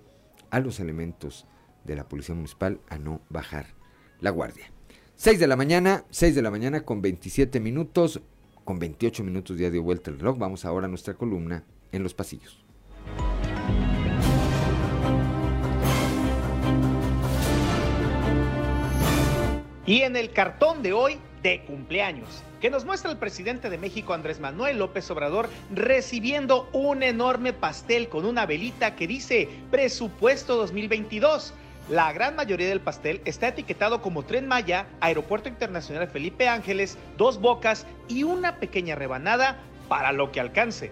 a 0.50 0.60
los 0.60 0.78
elementos 0.78 1.46
de 1.84 1.96
la 1.96 2.08
policía 2.08 2.34
municipal 2.34 2.80
a 2.88 2.98
no 2.98 3.22
bajar 3.30 3.74
la 4.20 4.30
guardia. 4.30 4.70
6 5.16 5.40
de 5.40 5.46
la 5.46 5.56
mañana, 5.56 6.04
6 6.10 6.34
de 6.34 6.42
la 6.42 6.50
mañana 6.50 6.82
con 6.82 7.00
27 7.00 7.58
minutos, 7.58 8.20
con 8.64 8.78
28 8.78 9.24
minutos 9.24 9.58
ya 9.58 9.70
dio 9.70 9.82
vuelta 9.82 10.10
el 10.10 10.18
reloj. 10.18 10.36
Vamos 10.38 10.64
ahora 10.64 10.86
a 10.86 10.90
nuestra 10.90 11.14
columna 11.14 11.64
en 11.90 12.02
los 12.02 12.12
pasillos. 12.12 12.65
Y 19.86 20.02
en 20.02 20.16
el 20.16 20.32
cartón 20.32 20.82
de 20.82 20.92
hoy, 20.92 21.18
de 21.44 21.60
cumpleaños, 21.60 22.42
que 22.60 22.70
nos 22.70 22.84
muestra 22.84 23.12
el 23.12 23.18
presidente 23.18 23.70
de 23.70 23.78
México, 23.78 24.14
Andrés 24.14 24.40
Manuel 24.40 24.80
López 24.80 25.08
Obrador, 25.12 25.48
recibiendo 25.72 26.68
un 26.72 27.04
enorme 27.04 27.52
pastel 27.52 28.08
con 28.08 28.24
una 28.24 28.46
velita 28.46 28.96
que 28.96 29.06
dice 29.06 29.48
Presupuesto 29.70 30.56
2022. 30.56 31.54
La 31.88 32.12
gran 32.12 32.34
mayoría 32.34 32.68
del 32.68 32.80
pastel 32.80 33.20
está 33.24 33.46
etiquetado 33.48 34.02
como 34.02 34.24
Tren 34.24 34.48
Maya, 34.48 34.88
Aeropuerto 35.00 35.48
Internacional 35.48 36.08
Felipe 36.08 36.48
Ángeles, 36.48 36.98
Dos 37.16 37.40
Bocas 37.40 37.86
y 38.08 38.24
una 38.24 38.56
pequeña 38.56 38.96
rebanada 38.96 39.58
para 39.88 40.10
lo 40.10 40.32
que 40.32 40.40
alcance. 40.40 40.90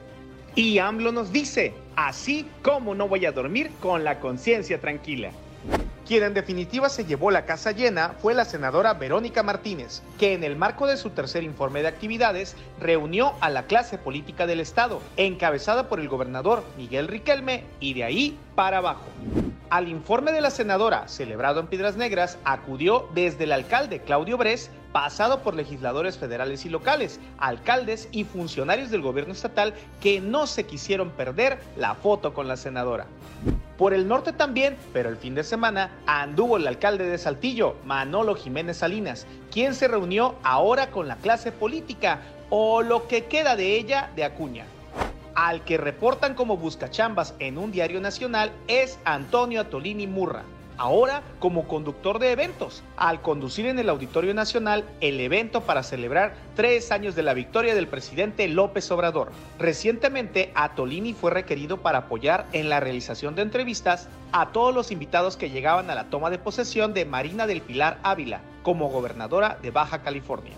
Y 0.54 0.78
AMLO 0.78 1.10
nos 1.10 1.32
dice, 1.32 1.74
así 1.96 2.46
como 2.62 2.94
no 2.94 3.08
voy 3.08 3.26
a 3.26 3.32
dormir 3.32 3.72
con 3.80 4.04
la 4.04 4.20
conciencia 4.20 4.80
tranquila. 4.80 5.32
Quien 6.06 6.22
en 6.22 6.34
definitiva 6.34 6.90
se 6.90 7.06
llevó 7.06 7.30
la 7.30 7.46
casa 7.46 7.72
llena 7.72 8.10
fue 8.20 8.34
la 8.34 8.44
senadora 8.44 8.92
Verónica 8.92 9.42
Martínez, 9.42 10.02
que 10.18 10.34
en 10.34 10.44
el 10.44 10.54
marco 10.54 10.86
de 10.86 10.98
su 10.98 11.10
tercer 11.10 11.42
informe 11.42 11.80
de 11.80 11.88
actividades 11.88 12.56
reunió 12.78 13.32
a 13.40 13.48
la 13.48 13.62
clase 13.62 13.96
política 13.96 14.46
del 14.46 14.60
Estado, 14.60 15.00
encabezada 15.16 15.88
por 15.88 16.00
el 16.00 16.10
gobernador 16.10 16.62
Miguel 16.76 17.08
Riquelme, 17.08 17.64
y 17.80 17.94
de 17.94 18.04
ahí 18.04 18.38
para 18.54 18.78
abajo. 18.78 19.06
Al 19.70 19.88
informe 19.88 20.32
de 20.32 20.42
la 20.42 20.50
senadora, 20.50 21.08
celebrado 21.08 21.60
en 21.60 21.68
Piedras 21.68 21.96
Negras, 21.96 22.36
acudió 22.44 23.08
desde 23.14 23.44
el 23.44 23.52
alcalde 23.52 24.00
Claudio 24.00 24.36
Bres, 24.36 24.70
pasado 24.94 25.40
por 25.40 25.56
legisladores 25.56 26.16
federales 26.18 26.64
y 26.64 26.68
locales, 26.68 27.18
alcaldes 27.38 28.08
y 28.12 28.22
funcionarios 28.22 28.92
del 28.92 29.02
gobierno 29.02 29.32
estatal 29.32 29.74
que 30.00 30.20
no 30.20 30.46
se 30.46 30.66
quisieron 30.66 31.10
perder 31.10 31.58
la 31.76 31.96
foto 31.96 32.32
con 32.32 32.46
la 32.46 32.56
senadora. 32.56 33.06
Por 33.76 33.92
el 33.92 34.06
norte 34.06 34.32
también, 34.32 34.76
pero 34.92 35.08
el 35.08 35.16
fin 35.16 35.34
de 35.34 35.42
semana, 35.42 35.90
anduvo 36.06 36.58
el 36.58 36.66
alcalde 36.68 37.06
de 37.06 37.18
Saltillo, 37.18 37.74
Manolo 37.84 38.36
Jiménez 38.36 38.76
Salinas, 38.76 39.26
quien 39.50 39.74
se 39.74 39.88
reunió 39.88 40.36
ahora 40.44 40.92
con 40.92 41.08
la 41.08 41.16
clase 41.16 41.50
política, 41.50 42.20
o 42.48 42.80
lo 42.80 43.08
que 43.08 43.24
queda 43.24 43.56
de 43.56 43.74
ella 43.74 44.10
de 44.14 44.22
Acuña. 44.22 44.64
Al 45.34 45.64
que 45.64 45.76
reportan 45.76 46.34
como 46.34 46.56
buscachambas 46.56 47.34
en 47.40 47.58
un 47.58 47.72
diario 47.72 48.00
nacional 48.00 48.52
es 48.68 49.00
Antonio 49.04 49.62
Atolini 49.62 50.06
Murra, 50.06 50.44
ahora 50.78 51.22
como 51.38 51.66
conductor 51.68 52.18
de 52.18 52.32
eventos, 52.32 52.82
al 52.96 53.22
conducir 53.22 53.66
en 53.66 53.78
el 53.78 53.88
Auditorio 53.88 54.34
Nacional 54.34 54.84
el 55.00 55.20
evento 55.20 55.62
para 55.62 55.82
celebrar 55.82 56.34
tres 56.56 56.90
años 56.92 57.14
de 57.14 57.22
la 57.22 57.34
victoria 57.34 57.74
del 57.74 57.86
presidente 57.86 58.48
López 58.48 58.90
Obrador. 58.90 59.30
Recientemente, 59.58 60.52
Atolini 60.54 61.12
fue 61.12 61.30
requerido 61.30 61.78
para 61.78 61.98
apoyar 61.98 62.46
en 62.52 62.68
la 62.68 62.80
realización 62.80 63.34
de 63.34 63.42
entrevistas 63.42 64.08
a 64.32 64.52
todos 64.52 64.74
los 64.74 64.90
invitados 64.90 65.36
que 65.36 65.50
llegaban 65.50 65.90
a 65.90 65.94
la 65.94 66.04
toma 66.10 66.30
de 66.30 66.38
posesión 66.38 66.94
de 66.94 67.04
Marina 67.04 67.46
del 67.46 67.60
Pilar 67.60 67.98
Ávila 68.02 68.40
como 68.62 68.88
gobernadora 68.88 69.58
de 69.62 69.70
Baja 69.70 70.02
California. 70.02 70.54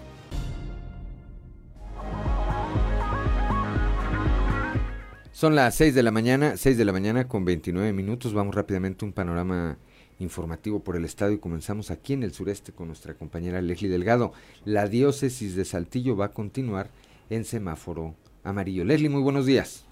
Son 5.37 5.55
las 5.55 5.75
6 5.75 5.95
de 5.95 6.03
la 6.03 6.11
mañana, 6.11 6.57
6 6.57 6.79
de 6.79 6.85
la 6.87 6.93
mañana 6.93 7.29
con 7.29 7.45
29 7.45 7.93
minutos. 7.93 8.33
Vamos 8.33 8.55
rápidamente 8.55 9.05
a 9.05 9.09
un 9.09 9.13
panorama 9.13 9.77
informativo 10.19 10.81
por 10.81 10.97
el 10.97 11.05
estado 11.05 11.33
y 11.33 11.39
comenzamos 11.39 11.91
aquí 11.91 12.13
en 12.13 12.23
el 12.23 12.33
sureste 12.33 12.73
con 12.73 12.89
nuestra 12.89 13.15
compañera 13.15 13.61
Leslie 13.61 13.91
Delgado. 13.91 14.33
La 14.65 14.89
diócesis 14.89 15.57
de 15.57 15.65
Saltillo 15.65 16.17
va 16.17 16.27
a 16.27 16.33
continuar 16.33 16.91
en 17.31 17.45
semáforo 17.45 18.15
amarillo. 18.45 18.85
Leslie, 18.85 19.09
muy 19.09 19.23
buenos 19.23 19.47
días. 19.47 19.85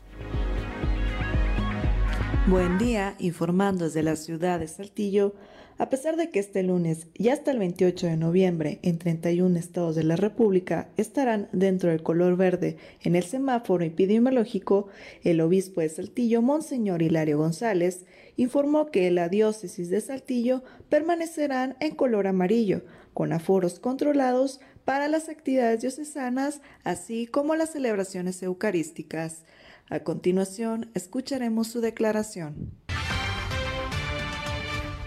Buen 2.46 2.76
día, 2.78 3.16
informando 3.18 3.84
desde 3.84 4.02
la 4.02 4.16
ciudad 4.16 4.60
de 4.60 4.68
Saltillo. 4.68 5.34
A 5.76 5.90
pesar 5.90 6.16
de 6.16 6.30
que 6.30 6.38
este 6.38 6.62
lunes 6.62 7.08
y 7.14 7.30
hasta 7.30 7.50
el 7.50 7.58
28 7.58 8.06
de 8.06 8.16
noviembre 8.16 8.78
en 8.82 8.98
31 8.98 9.58
estados 9.58 9.96
de 9.96 10.04
la 10.04 10.14
República 10.14 10.88
estarán 10.96 11.48
dentro 11.52 11.90
del 11.90 12.02
color 12.02 12.36
verde 12.36 12.76
en 13.02 13.16
el 13.16 13.24
semáforo 13.24 13.82
epidemiológico, 13.84 14.86
el 15.24 15.40
obispo 15.40 15.80
de 15.80 15.88
Saltillo, 15.88 16.42
Monseñor 16.42 17.02
Hilario 17.02 17.38
González, 17.38 18.04
informó 18.36 18.90
que 18.90 19.10
la 19.10 19.28
diócesis 19.28 19.90
de 19.90 20.00
Saltillo 20.00 20.62
permanecerán 20.88 21.76
en 21.80 21.94
color 21.94 22.26
amarillo, 22.26 22.82
con 23.12 23.32
aforos 23.32 23.78
controlados 23.78 24.60
para 24.84 25.08
las 25.08 25.28
actividades 25.28 25.80
diocesanas, 25.80 26.60
así 26.82 27.26
como 27.26 27.54
las 27.54 27.72
celebraciones 27.72 28.42
eucarísticas. 28.42 29.44
A 29.90 30.00
continuación, 30.00 30.90
escucharemos 30.94 31.68
su 31.68 31.80
declaración. 31.80 32.72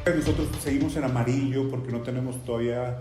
Nosotros 0.05 0.47
seguimos 0.63 0.95
en 0.95 1.03
amarillo 1.03 1.69
porque 1.69 1.91
no 1.91 2.01
tenemos 2.01 2.43
todavía 2.45 2.97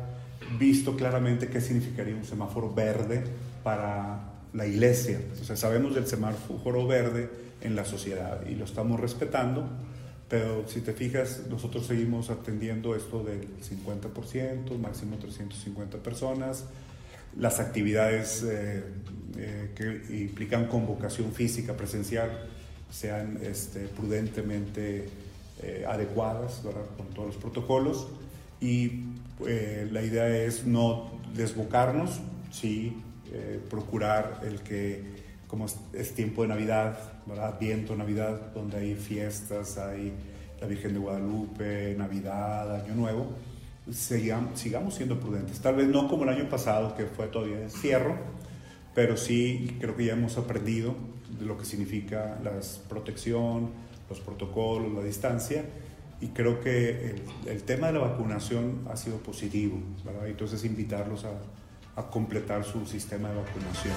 visto 0.59 0.97
claramente 0.97 1.49
qué 1.49 1.61
significaría 1.61 2.17
un 2.17 2.25
semáforo 2.25 2.73
verde 2.75 3.23
para 3.63 4.33
la 4.53 4.67
iglesia. 4.67 5.21
O 5.41 5.45
sea, 5.45 5.57
sabemos 5.57 5.95
del 5.95 6.07
semáforo 6.07 6.87
verde 6.87 7.31
en 7.61 7.77
la 7.77 7.85
sociedad 7.85 8.41
y 8.49 8.55
lo 8.55 8.65
estamos 8.65 8.99
respetando 8.99 9.69
pero 10.29 10.67
si 10.67 10.81
te 10.81 10.93
fijas, 10.93 11.43
nosotros 11.49 11.87
seguimos 11.87 12.31
atendiendo 12.31 12.97
esto 12.97 13.23
del 13.23 13.47
50%, 13.61 14.77
máximo 14.79 15.17
350 15.19 15.99
personas. 15.99 16.65
Las 17.39 17.61
actividades 17.61 18.43
eh, 18.43 18.83
eh, 19.37 19.71
que 19.77 20.17
implican 20.23 20.67
convocación 20.67 21.33
física 21.33 21.77
presencial 21.77 22.49
sean 22.91 23.39
este, 23.43 23.87
prudentemente 23.89 25.09
eh, 25.63 25.85
adecuadas 25.87 26.63
con 26.97 27.07
todos 27.09 27.29
los 27.29 27.37
protocolos. 27.37 28.09
Y 28.61 29.05
la 29.91 30.03
idea 30.03 30.29
es 30.29 30.67
no 30.67 31.11
desbocarnos, 31.35 32.21
sí 32.51 32.97
procurar 33.69 34.41
el 34.47 34.61
que, 34.61 35.16
como 35.57 35.67
es 35.95 36.15
tiempo 36.15 36.43
de 36.43 36.49
Navidad, 36.49 36.99
¿verdad? 37.25 37.57
Viento, 37.59 37.97
Navidad, 37.97 38.53
donde 38.53 38.77
hay 38.77 38.95
fiestas, 38.95 39.79
hay 39.79 40.13
la 40.61 40.67
Virgen 40.67 40.93
de 40.93 40.99
Guadalupe, 40.99 41.95
Navidad, 41.97 42.83
Año 42.83 42.95
Nuevo, 42.95 43.29
sigamos, 43.91 44.61
sigamos 44.61 44.95
siendo 44.95 45.19
prudentes. 45.19 45.59
Tal 45.61 45.77
vez 45.77 45.89
no 45.89 46.09
como 46.09 46.25
el 46.25 46.29
año 46.29 46.47
pasado, 46.51 46.95
que 46.95 47.07
fue 47.07 47.29
todavía 47.29 47.63
encierro, 47.63 48.17
pero 48.95 49.17
sí 49.17 49.79
creo 49.81 49.97
que 49.97 50.05
ya 50.05 50.13
hemos 50.13 50.37
aprendido 50.37 50.95
de 51.39 51.47
lo 51.47 51.57
que 51.57 51.65
significa 51.65 52.39
la 52.45 52.53
protección, 52.87 53.71
los 54.11 54.21
protocolos, 54.21 54.93
la 54.93 55.03
distancia, 55.03 55.65
y 56.21 56.27
creo 56.29 56.61
que 56.61 57.15
el, 57.47 57.63
tema 57.63 57.87
de 57.87 57.95
la 57.95 58.01
vacunación 58.01 58.87
ha 58.91 58.97
sido 58.99 59.17
positivo, 59.21 59.79
¿verdad? 60.05 60.29
Entonces 60.29 60.67
invitarlos 60.67 61.25
a, 61.25 61.31
a 61.99 62.11
completar 62.11 62.63
su 62.63 62.85
sistema 62.85 63.31
de 63.31 63.37
vacunación. 63.37 63.95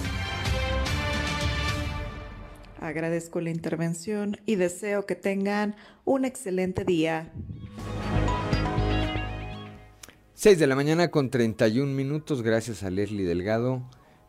Agradezco 2.82 3.42
la 3.42 3.50
intervención 3.50 4.38
y 4.46 4.56
deseo 4.56 5.06
que 5.06 5.16
tengan 5.16 5.76
un 6.06 6.26
excelente 6.26 6.86
día. 6.86 7.32
6 10.34 10.58
de 10.58 10.68
la 10.68 10.76
mañana 10.76 11.10
con 11.10 11.30
31 11.30 11.94
minutos, 11.94 12.42
gracias 12.42 12.84
a 12.84 12.90
Leslie 12.90 13.26
Delgado. 13.26 13.82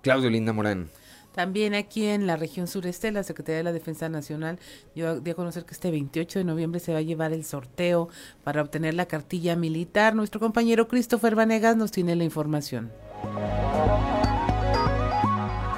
Claudio 0.02 0.30
Linda 0.30 0.52
Morán. 0.52 0.90
También 1.32 1.74
aquí 1.74 2.06
en 2.06 2.26
la 2.26 2.36
región 2.36 2.66
sureste, 2.66 3.12
la 3.12 3.22
Secretaría 3.22 3.58
de 3.58 3.62
la 3.62 3.72
Defensa 3.72 4.08
Nacional 4.08 4.58
dio 4.96 5.10
a 5.10 5.34
conocer 5.34 5.64
que 5.64 5.74
este 5.74 5.92
28 5.92 6.40
de 6.40 6.44
noviembre 6.44 6.80
se 6.80 6.92
va 6.92 6.98
a 6.98 7.02
llevar 7.02 7.32
el 7.32 7.44
sorteo 7.44 8.08
para 8.42 8.62
obtener 8.62 8.94
la 8.94 9.06
cartilla 9.06 9.54
militar. 9.54 10.16
Nuestro 10.16 10.40
compañero 10.40 10.88
Christopher 10.88 11.36
Vanegas 11.36 11.76
nos 11.76 11.92
tiene 11.92 12.16
la 12.16 12.24
información. 12.24 12.90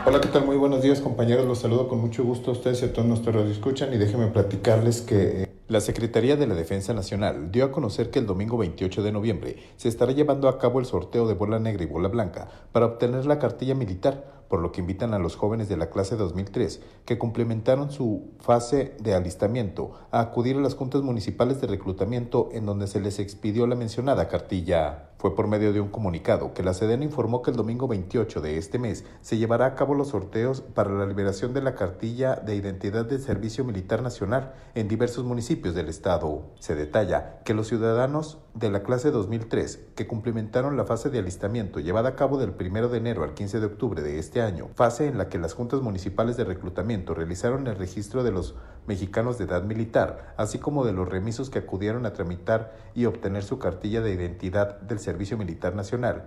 Hola, 0.05 0.21
¿qué 0.21 0.29
tal? 0.29 0.45
Muy 0.45 0.57
buenos 0.57 0.83
días, 0.83 1.01
compañeros. 1.01 1.47
Los 1.47 1.61
saludo 1.61 1.87
con 1.87 2.01
mucho 2.01 2.25
gusto 2.25 2.51
a 2.51 2.55
ustedes 2.55 2.83
y 2.83 2.87
a 2.87 2.93
todos 2.93 3.07
nuestros 3.07 3.49
escuchan 3.49 3.95
y 3.95 3.99
déjenme 3.99 4.27
platicarles 4.27 5.01
que 5.01 5.43
eh, 5.45 5.49
la 5.69 5.81
Secretaría 5.81 6.35
de 6.35 6.49
la 6.49 6.57
Defensa 6.57 6.93
Nacional 6.93 7.53
dio 7.53 7.65
a 7.65 7.71
conocer 7.71 8.11
que 8.11 8.19
el 8.19 8.27
domingo 8.27 8.59
28 8.59 9.01
de 9.05 9.12
noviembre 9.12 9.57
se 9.77 9.88
estará 9.88 10.11
llevando 10.11 10.49
a 10.49 10.59
cabo 10.59 10.81
el 10.81 10.87
sorteo 10.87 11.29
de 11.29 11.35
bola 11.35 11.61
negra 11.61 11.85
y 11.85 11.87
bola 11.87 12.09
blanca 12.09 12.49
para 12.73 12.87
obtener 12.87 13.27
la 13.27 13.38
cartilla 13.38 13.77
militar 13.77 14.41
por 14.53 14.61
lo 14.61 14.71
que 14.71 14.83
invitan 14.83 15.15
a 15.15 15.19
los 15.19 15.35
jóvenes 15.35 15.71
de 15.71 15.79
la 15.79 15.88
clase 15.88 16.15
2003 16.15 16.83
que 17.07 17.17
complementaron 17.17 17.91
su 17.91 18.35
fase 18.38 18.95
de 19.01 19.15
alistamiento 19.15 19.93
a 20.11 20.21
acudir 20.21 20.59
a 20.59 20.61
las 20.61 20.75
juntas 20.75 21.01
municipales 21.01 21.59
de 21.62 21.69
reclutamiento 21.69 22.51
en 22.53 22.67
donde 22.67 22.87
se 22.87 23.01
les 23.01 23.19
expidió 23.19 23.67
la 23.67 23.77
mencionada 23.77 24.29
cartilla. 24.29 25.09
Fue 25.17 25.37
por 25.37 25.47
medio 25.47 25.73
de 25.73 25.81
un 25.81 25.88
comunicado 25.88 26.53
que 26.53 26.65
la 26.65 26.75
Sedena 26.75 27.05
informó 27.05 27.43
que 27.43 27.53
el 27.53 27.57
domingo 27.57 27.87
28 27.87 28.41
de 28.41 28.59
este 28.59 28.81
mes 28.81 29.05
se 29.21 29.38
llevará 29.38 29.67
a 29.67 29.75
cabo 29.77 29.95
los 29.95 30.09
sorteos 30.09 30.62
para 30.62 30.91
la 30.91 31.07
liberación 31.07 31.55
de 31.55 31.62
la 31.62 31.77
cartilla 31.77 32.35
de 32.35 32.57
identidad 32.57 33.07
del 33.07 33.21
Servicio 33.21 33.65
Militar 33.65 34.03
Nacional 34.03 34.53
en 34.75 34.88
diversos 34.88 35.25
municipios 35.25 35.77
del 35.77 35.88
estado. 35.88 36.43
Se 36.59 36.75
detalla 36.75 37.41
que 37.45 37.55
los 37.55 37.69
ciudadanos 37.69 38.38
de 38.55 38.71
la 38.71 38.83
clase 38.83 39.12
2003 39.12 39.93
que 39.95 40.09
complementaron 40.09 40.77
la 40.77 40.85
fase 40.85 41.09
de 41.09 41.21
alistamiento 41.21 41.79
llevada 41.79 42.11
a 42.11 42.17
cabo 42.17 42.37
del 42.37 42.55
1 42.59 42.88
de 42.88 42.99
enero 42.99 43.23
al 43.23 43.35
15 43.35 43.61
de 43.61 43.67
octubre 43.67 44.03
de 44.03 44.19
este 44.19 44.41
año, 44.41 44.41
fase 44.74 45.07
en 45.07 45.18
la 45.18 45.28
que 45.28 45.38
las 45.38 45.55
juntas 45.55 45.81
municipales 45.81 46.37
de 46.37 46.44
reclutamiento 46.44 47.14
realizaron 47.14 47.66
el 47.66 47.76
registro 47.76 48.24
de 48.24 48.33
los 48.33 48.55
mexicanos 48.87 49.38
de 49.38 49.44
edad 49.44 49.62
militar, 49.62 50.35
así 50.37 50.59
como 50.59 50.85
de 50.85 50.92
los 50.92 51.09
remisos 51.09 51.50
que 51.50 51.61
acudieron 51.61 52.07
a 52.07 52.12
tramitar 52.12 52.72
y 52.94 53.05
obtener 53.05 53.42
su 53.44 53.59
cartilla 53.59 54.00
de 54.00 54.12
identidad 54.12 54.81
del 54.81 54.98
Servicio 54.98 55.37
Militar 55.38 55.74
Nacional 55.74 56.24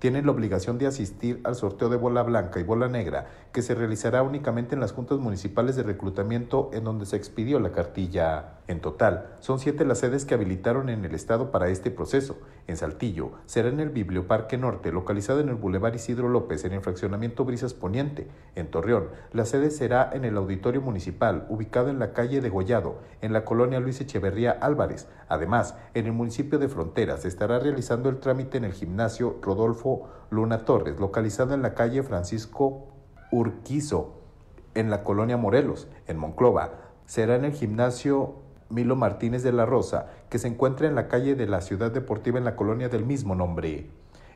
tienen 0.00 0.24
la 0.24 0.32
obligación 0.32 0.78
de 0.78 0.86
asistir 0.86 1.40
al 1.44 1.54
sorteo 1.54 1.90
de 1.90 1.96
bola 1.96 2.22
blanca 2.22 2.58
y 2.58 2.64
bola 2.64 2.88
negra, 2.88 3.26
que 3.52 3.62
se 3.62 3.74
realizará 3.74 4.22
únicamente 4.22 4.74
en 4.74 4.80
las 4.80 4.92
juntas 4.92 5.18
municipales 5.18 5.76
de 5.76 5.82
reclutamiento 5.82 6.70
en 6.72 6.84
donde 6.84 7.04
se 7.04 7.16
expidió 7.16 7.60
la 7.60 7.70
cartilla. 7.70 8.54
En 8.66 8.80
total, 8.80 9.34
son 9.40 9.58
siete 9.58 9.84
las 9.84 9.98
sedes 9.98 10.24
que 10.24 10.34
habilitaron 10.34 10.88
en 10.88 11.04
el 11.04 11.14
estado 11.14 11.50
para 11.50 11.68
este 11.68 11.90
proceso. 11.90 12.38
En 12.66 12.76
Saltillo, 12.76 13.32
será 13.44 13.68
en 13.68 13.80
el 13.80 13.90
Biblioparque 13.90 14.56
Norte, 14.56 14.90
localizado 14.90 15.40
en 15.40 15.48
el 15.48 15.56
Boulevard 15.56 15.94
Isidro 15.94 16.28
López, 16.28 16.64
en 16.64 16.72
el 16.72 16.80
fraccionamiento 16.80 17.44
Brisas 17.44 17.74
Poniente. 17.74 18.28
En 18.54 18.70
Torreón, 18.70 19.08
la 19.32 19.44
sede 19.44 19.70
será 19.70 20.08
en 20.12 20.24
el 20.24 20.36
Auditorio 20.36 20.80
Municipal, 20.80 21.46
ubicado 21.50 21.90
en 21.90 21.98
la 21.98 22.12
calle 22.12 22.40
de 22.40 22.48
Gollado, 22.48 23.00
en 23.20 23.32
la 23.34 23.44
colonia 23.44 23.80
Luis 23.80 24.00
Echeverría 24.00 24.52
Álvarez. 24.52 25.08
Además, 25.30 25.76
en 25.94 26.06
el 26.06 26.12
municipio 26.12 26.58
de 26.58 26.68
Fronteras 26.68 27.22
se 27.22 27.28
estará 27.28 27.60
realizando 27.60 28.08
el 28.08 28.18
trámite 28.18 28.58
en 28.58 28.64
el 28.64 28.72
gimnasio 28.72 29.38
Rodolfo 29.40 30.08
Luna 30.28 30.64
Torres, 30.64 30.98
localizado 30.98 31.54
en 31.54 31.62
la 31.62 31.72
calle 31.74 32.02
Francisco 32.02 32.88
Urquizo, 33.30 34.16
en 34.74 34.90
la 34.90 35.04
colonia 35.04 35.36
Morelos, 35.36 35.86
en 36.08 36.18
Monclova. 36.18 36.72
Será 37.06 37.36
en 37.36 37.44
el 37.44 37.52
gimnasio 37.52 38.34
Milo 38.70 38.96
Martínez 38.96 39.44
de 39.44 39.52
la 39.52 39.66
Rosa, 39.66 40.06
que 40.28 40.40
se 40.40 40.48
encuentra 40.48 40.88
en 40.88 40.96
la 40.96 41.06
calle 41.06 41.36
de 41.36 41.46
la 41.46 41.60
Ciudad 41.60 41.92
Deportiva 41.92 42.38
en 42.38 42.44
la 42.44 42.56
colonia 42.56 42.88
del 42.88 43.06
mismo 43.06 43.36
nombre. 43.36 43.88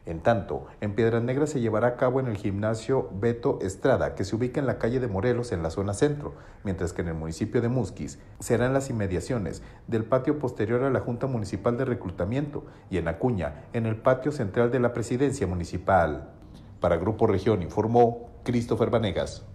En 0.06 0.20
tanto, 0.20 0.66
en 0.82 0.94
Piedras 0.94 1.22
Negras 1.22 1.48
se 1.48 1.60
llevará 1.60 1.88
a 1.88 1.96
cabo 1.96 2.20
en 2.20 2.26
el 2.26 2.36
gimnasio 2.36 3.08
Beto 3.14 3.58
Estrada, 3.62 4.14
que 4.14 4.24
se 4.24 4.36
ubica 4.36 4.60
en 4.60 4.66
la 4.66 4.76
calle 4.76 5.00
de 5.00 5.08
Morelos, 5.08 5.50
en 5.50 5.62
la 5.62 5.70
zona 5.70 5.94
centro, 5.94 6.34
mientras 6.62 6.92
que 6.92 7.00
en 7.00 7.08
el 7.08 7.14
municipio 7.14 7.62
de 7.62 7.70
Musquis 7.70 8.18
serán 8.38 8.74
las 8.74 8.90
inmediaciones 8.90 9.62
del 9.86 10.04
patio 10.04 10.38
posterior 10.38 10.82
a 10.82 10.90
la 10.90 11.00
Junta 11.00 11.26
Municipal 11.26 11.78
de 11.78 11.86
Reclutamiento 11.86 12.66
y 12.90 12.98
en 12.98 13.08
Acuña, 13.08 13.64
en 13.72 13.86
el 13.86 13.96
patio 13.96 14.30
central 14.30 14.70
de 14.70 14.80
la 14.80 14.92
Presidencia 14.92 15.46
Municipal. 15.46 16.32
Para 16.80 16.98
Grupo 16.98 17.26
Región 17.26 17.62
informó 17.62 18.28
Christopher 18.44 18.90
Vanegas. 18.90 19.46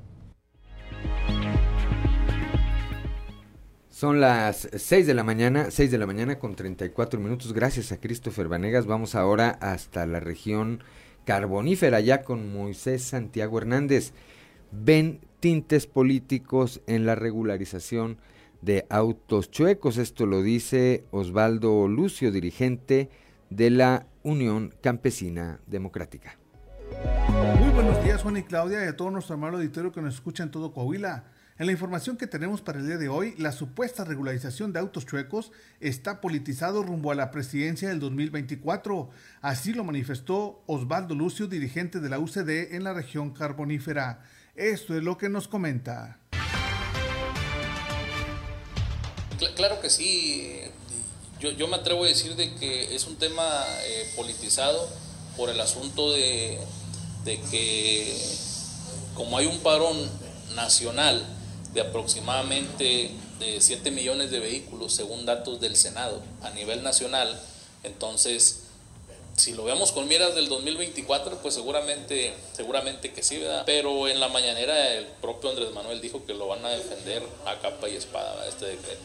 Son 3.99 4.21
las 4.21 4.69
6 4.73 5.07
de 5.07 5.13
la 5.13 5.25
mañana, 5.25 5.71
6 5.71 5.91
de 5.91 5.97
la 5.97 6.05
mañana 6.05 6.39
con 6.39 6.55
34 6.55 7.19
minutos. 7.19 7.51
Gracias 7.51 7.91
a 7.91 7.99
Christopher 7.99 8.47
Vanegas. 8.47 8.85
Vamos 8.85 9.13
ahora 9.13 9.49
hasta 9.59 10.05
la 10.05 10.21
región 10.21 10.81
carbonífera, 11.25 11.99
ya 11.99 12.21
con 12.21 12.53
Moisés 12.53 13.03
Santiago 13.03 13.57
Hernández. 13.57 14.13
Ven 14.71 15.19
tintes 15.41 15.85
políticos 15.85 16.81
en 16.88 17.05
la 17.05 17.15
regularización 17.15 18.19
de 18.62 18.85
autos 18.89 19.51
chuecos. 19.51 19.97
Esto 19.97 20.25
lo 20.25 20.43
dice 20.43 21.03
Osvaldo 21.12 21.89
Lucio, 21.89 22.31
dirigente 22.31 23.09
de 23.49 23.69
la 23.69 24.07
Unión 24.23 24.73
Campesina 24.81 25.59
Democrática. 25.67 26.39
Muy 27.59 27.69
buenos 27.71 28.01
días, 28.01 28.21
Juan 28.21 28.38
y 28.38 28.43
Claudia, 28.43 28.85
y 28.85 28.88
a 28.88 28.95
todo 28.95 29.12
nuestro 29.12 29.35
amable 29.35 29.57
auditorio 29.57 29.91
que 29.91 30.01
nos 30.01 30.15
escucha 30.15 30.43
en 30.43 30.51
todo 30.51 30.71
Coahuila. 30.71 31.25
En 31.60 31.65
la 31.65 31.74
información 31.74 32.15
que 32.15 32.26
tenemos 32.26 32.62
para 32.62 32.80
el 32.80 32.88
día 32.88 32.95
de 32.95 33.10
hoy, 33.10 33.36
la 33.38 33.52
supuesta 33.52 34.06
regularización 34.06 34.72
de 34.72 34.80
autos 34.80 35.06
chuecos 35.06 35.52
está 35.82 36.22
politizado 36.22 36.84
rumbo 36.84 37.12
a 37.12 37.15
la 37.15 37.32
presidencia 37.32 37.89
del 37.89 38.00
2024. 38.00 39.10
Así 39.41 39.74
lo 39.74 39.84
manifestó 39.84 40.63
Osvaldo 40.67 41.15
Lucio, 41.15 41.48
dirigente 41.48 42.00
de 42.00 42.08
la 42.08 42.17
UCD 42.17 42.76
en 42.76 42.86
la 42.86 42.93
región 42.93 43.32
carbonífera. 43.32 44.24
Esto 44.56 44.95
es 44.95 45.04
lo 45.04 45.17
que 45.17 45.28
nos 45.28 45.50
comenta. 45.50 46.17
Claro 49.58 49.82
que 49.82 49.89
sí. 49.89 50.62
Yo, 51.41 51.67
me 51.67 51.76
atrevo 51.76 52.06
a 52.06 52.08
decir 52.08 52.38
de 52.38 52.56
que 52.56 52.95
es 52.95 53.06
un 53.06 53.17
tema 53.17 53.65
eh, 53.84 54.10
politizado 54.15 54.89
por 55.36 55.50
el 55.50 55.60
asunto 55.60 56.13
de, 56.13 56.58
de 57.26 57.41
que 57.52 58.17
como 59.13 59.38
hay 59.38 59.45
un 59.45 59.60
parón 59.60 59.98
nacional, 60.56 61.36
de 61.73 61.82
aproximadamente 61.82 63.12
de 63.39 63.62
7 63.62 63.91
millones 63.91 64.32
de 64.32 64.39
vehículos 64.39 64.93
según 64.93 65.25
datos 65.25 65.60
del 65.60 65.75
Senado 65.75 66.21
a 66.41 66.49
nivel 66.51 66.84
nacional. 66.84 67.39
Entonces, 67.84 68.63
si 69.39 69.53
lo 69.53 69.63
vemos 69.63 69.91
con 69.91 70.08
miras 70.08 70.36
del 70.36 70.49
2024, 70.49 71.38
pues 71.38 71.53
seguramente, 71.53 72.34
seguramente 72.53 73.13
que 73.13 73.23
sí, 73.23 73.38
¿verdad? 73.38 73.63
Pero 73.65 74.08
en 74.08 74.19
la 74.19 74.27
mañanera 74.27 74.93
el 74.95 75.05
propio 75.05 75.49
Andrés 75.49 75.71
Manuel 75.71 76.01
dijo 76.01 76.25
que 76.25 76.34
lo 76.34 76.47
van 76.47 76.65
a 76.65 76.69
defender 76.69 77.23
a 77.45 77.58
capa 77.60 77.88
y 77.88 77.95
espada, 77.95 78.45
este 78.47 78.65
decreto. 78.65 79.01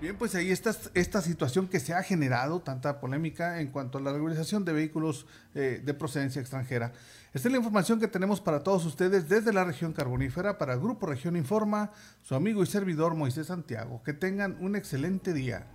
Bien, 0.00 0.16
pues 0.16 0.34
ahí 0.34 0.50
está 0.50 0.74
esta 0.94 1.20
situación 1.20 1.68
que 1.68 1.78
se 1.78 1.92
ha 1.92 2.02
generado, 2.02 2.60
tanta 2.60 3.00
polémica 3.00 3.60
en 3.60 3.68
cuanto 3.68 3.98
a 3.98 4.00
la 4.00 4.12
regularización 4.12 4.64
de 4.64 4.72
vehículos 4.72 5.26
eh, 5.54 5.82
de 5.84 5.92
procedencia 5.92 6.40
extranjera. 6.40 6.94
Esta 7.34 7.48
es 7.48 7.52
la 7.52 7.58
información 7.58 8.00
que 8.00 8.08
tenemos 8.08 8.40
para 8.40 8.62
todos 8.62 8.86
ustedes 8.86 9.28
desde 9.28 9.52
la 9.52 9.62
región 9.62 9.92
carbonífera 9.92 10.56
para 10.56 10.76
Grupo 10.76 11.06
Región 11.06 11.36
Informa, 11.36 11.92
su 12.22 12.34
amigo 12.34 12.62
y 12.62 12.66
servidor 12.66 13.14
Moisés 13.14 13.48
Santiago. 13.48 14.02
Que 14.02 14.14
tengan 14.14 14.56
un 14.60 14.74
excelente 14.74 15.34
día. 15.34 15.66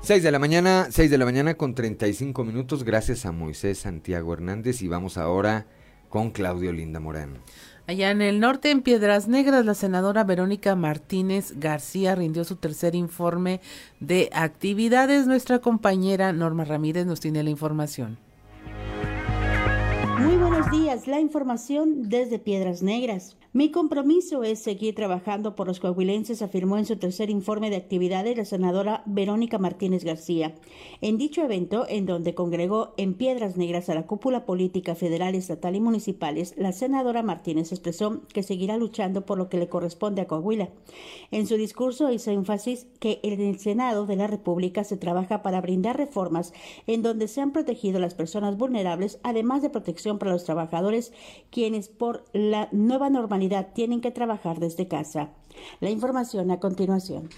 6 0.00 0.22
de 0.22 0.30
la 0.32 0.38
mañana, 0.38 0.88
6 0.90 1.10
de 1.10 1.18
la 1.18 1.26
mañana 1.26 1.54
con 1.54 1.74
35 1.74 2.42
minutos, 2.44 2.84
gracias 2.84 3.26
a 3.26 3.32
Moisés 3.32 3.78
Santiago 3.78 4.32
Hernández 4.32 4.80
y 4.80 4.88
vamos 4.88 5.18
ahora 5.18 5.66
con 6.08 6.30
Claudio 6.30 6.72
Linda 6.72 7.00
Morán. 7.00 7.38
Allá 7.86 8.10
en 8.10 8.22
el 8.22 8.40
norte, 8.40 8.70
en 8.70 8.80
Piedras 8.80 9.28
Negras, 9.28 9.66
la 9.66 9.74
senadora 9.74 10.24
Verónica 10.24 10.74
Martínez 10.74 11.52
García 11.60 12.14
rindió 12.14 12.44
su 12.44 12.56
tercer 12.56 12.94
informe 12.94 13.60
de 14.00 14.30
actividades. 14.32 15.26
Nuestra 15.26 15.58
compañera 15.58 16.32
Norma 16.32 16.64
Ramírez 16.64 17.04
nos 17.04 17.20
tiene 17.20 17.42
la 17.42 17.50
información. 17.50 18.16
Muy 20.18 20.36
buenos 20.36 20.70
días, 20.70 21.06
la 21.06 21.20
información 21.20 22.08
desde 22.08 22.38
Piedras 22.38 22.82
Negras. 22.82 23.36
Mi 23.56 23.70
compromiso 23.70 24.42
es 24.42 24.58
seguir 24.58 24.96
trabajando 24.96 25.54
por 25.54 25.68
los 25.68 25.78
coahuilenses, 25.78 26.42
afirmó 26.42 26.76
en 26.76 26.86
su 26.86 26.96
tercer 26.96 27.30
informe 27.30 27.70
de 27.70 27.76
actividades 27.76 28.36
la 28.36 28.44
senadora 28.44 29.04
Verónica 29.06 29.58
Martínez 29.58 30.02
García. 30.02 30.56
En 31.00 31.18
dicho 31.18 31.40
evento, 31.40 31.86
en 31.88 32.04
donde 32.04 32.34
congregó 32.34 32.94
en 32.96 33.14
Piedras 33.14 33.56
Negras 33.56 33.88
a 33.88 33.94
la 33.94 34.08
cúpula 34.08 34.44
política 34.44 34.96
federal, 34.96 35.36
estatal 35.36 35.76
y 35.76 35.80
municipales, 35.80 36.54
la 36.56 36.72
senadora 36.72 37.22
Martínez 37.22 37.70
expresó 37.70 38.22
que 38.32 38.42
seguirá 38.42 38.76
luchando 38.76 39.24
por 39.24 39.38
lo 39.38 39.48
que 39.48 39.58
le 39.58 39.68
corresponde 39.68 40.22
a 40.22 40.26
Coahuila. 40.26 40.70
En 41.30 41.46
su 41.46 41.54
discurso 41.54 42.10
hizo 42.10 42.32
énfasis 42.32 42.88
que 42.98 43.20
en 43.22 43.40
el 43.40 43.60
Senado 43.60 44.04
de 44.04 44.16
la 44.16 44.26
República 44.26 44.82
se 44.82 44.96
trabaja 44.96 45.44
para 45.44 45.60
brindar 45.60 45.96
reformas 45.96 46.52
en 46.88 47.02
donde 47.02 47.28
se 47.28 47.40
han 47.40 47.52
protegido 47.52 48.00
las 48.00 48.16
personas 48.16 48.58
vulnerables, 48.58 49.20
además 49.22 49.62
de 49.62 49.70
protección 49.70 50.18
para 50.18 50.32
los 50.32 50.42
trabajadores, 50.42 51.12
quienes 51.50 51.88
por 51.88 52.24
la 52.32 52.68
nueva 52.72 53.10
normalidad 53.10 53.43
tienen 53.74 54.00
que 54.00 54.10
trabajar 54.10 54.58
desde 54.58 54.88
casa. 54.88 55.30
La 55.80 55.90
información 55.90 56.50
a 56.50 56.60
continuación 56.60 57.28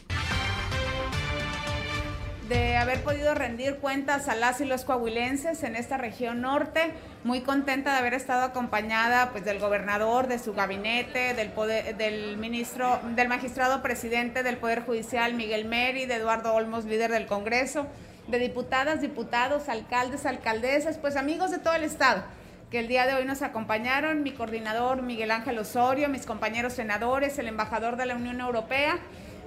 de 2.49 2.77
haber 2.77 3.03
podido 3.03 3.35
rendir 3.35 3.77
cuentas 3.77 4.29
a 4.29 4.37
las 4.37 4.61
y 4.61 4.64
los 4.64 4.85
coahuilenses 4.85 5.62
en 5.62 5.75
esta 5.75 5.97
región 5.97 6.40
norte. 6.42 6.92
Muy 7.25 7.40
contenta 7.40 7.92
de 7.92 7.99
haber 7.99 8.14
estado 8.14 8.42
acompañada 8.42 9.31
pues 9.33 9.45
del 9.45 9.59
gobernador, 9.59 10.29
de 10.29 10.38
su 10.38 10.55
gabinete, 10.55 11.35
del 11.35 12.37
ministro, 12.37 13.01
del 13.16 13.29
magistrado 13.29 13.83
presidente 13.83 14.42
del 14.42 14.59
Poder 14.59 14.85
Judicial 14.85 15.35
Miguel 15.35 15.64
Meri, 15.64 16.07
de 16.07 16.14
Eduardo 16.14 16.55
Olmos, 16.55 16.85
líder 16.85 17.11
del 17.11 17.27
Congreso, 17.27 17.87
de 18.29 18.38
diputadas, 18.38 19.01
diputados, 19.01 19.69
alcaldes, 19.69 20.25
alcaldesas, 20.25 20.99
pues 20.99 21.16
amigos 21.16 21.51
de 21.51 21.59
todo 21.59 21.75
el 21.75 21.83
estado 21.83 22.23
que 22.71 22.81
el 22.81 22.89
día 22.89 23.07
de 23.07 23.15
hoy 23.15 23.25
nos 23.25 23.43
acompañaron, 23.43 24.23
mi 24.23 24.33
coordinador 24.33 25.03
Miguel 25.03 25.31
Ángel 25.31 25.59
Osorio, 25.59 26.09
mis 26.09 26.27
compañeros 26.27 26.73
senadores, 26.73 27.39
el 27.39 27.49
embajador 27.49 27.97
de 27.97 28.07
la 28.07 28.17
Unión 28.17 28.41
Europea 28.41 28.99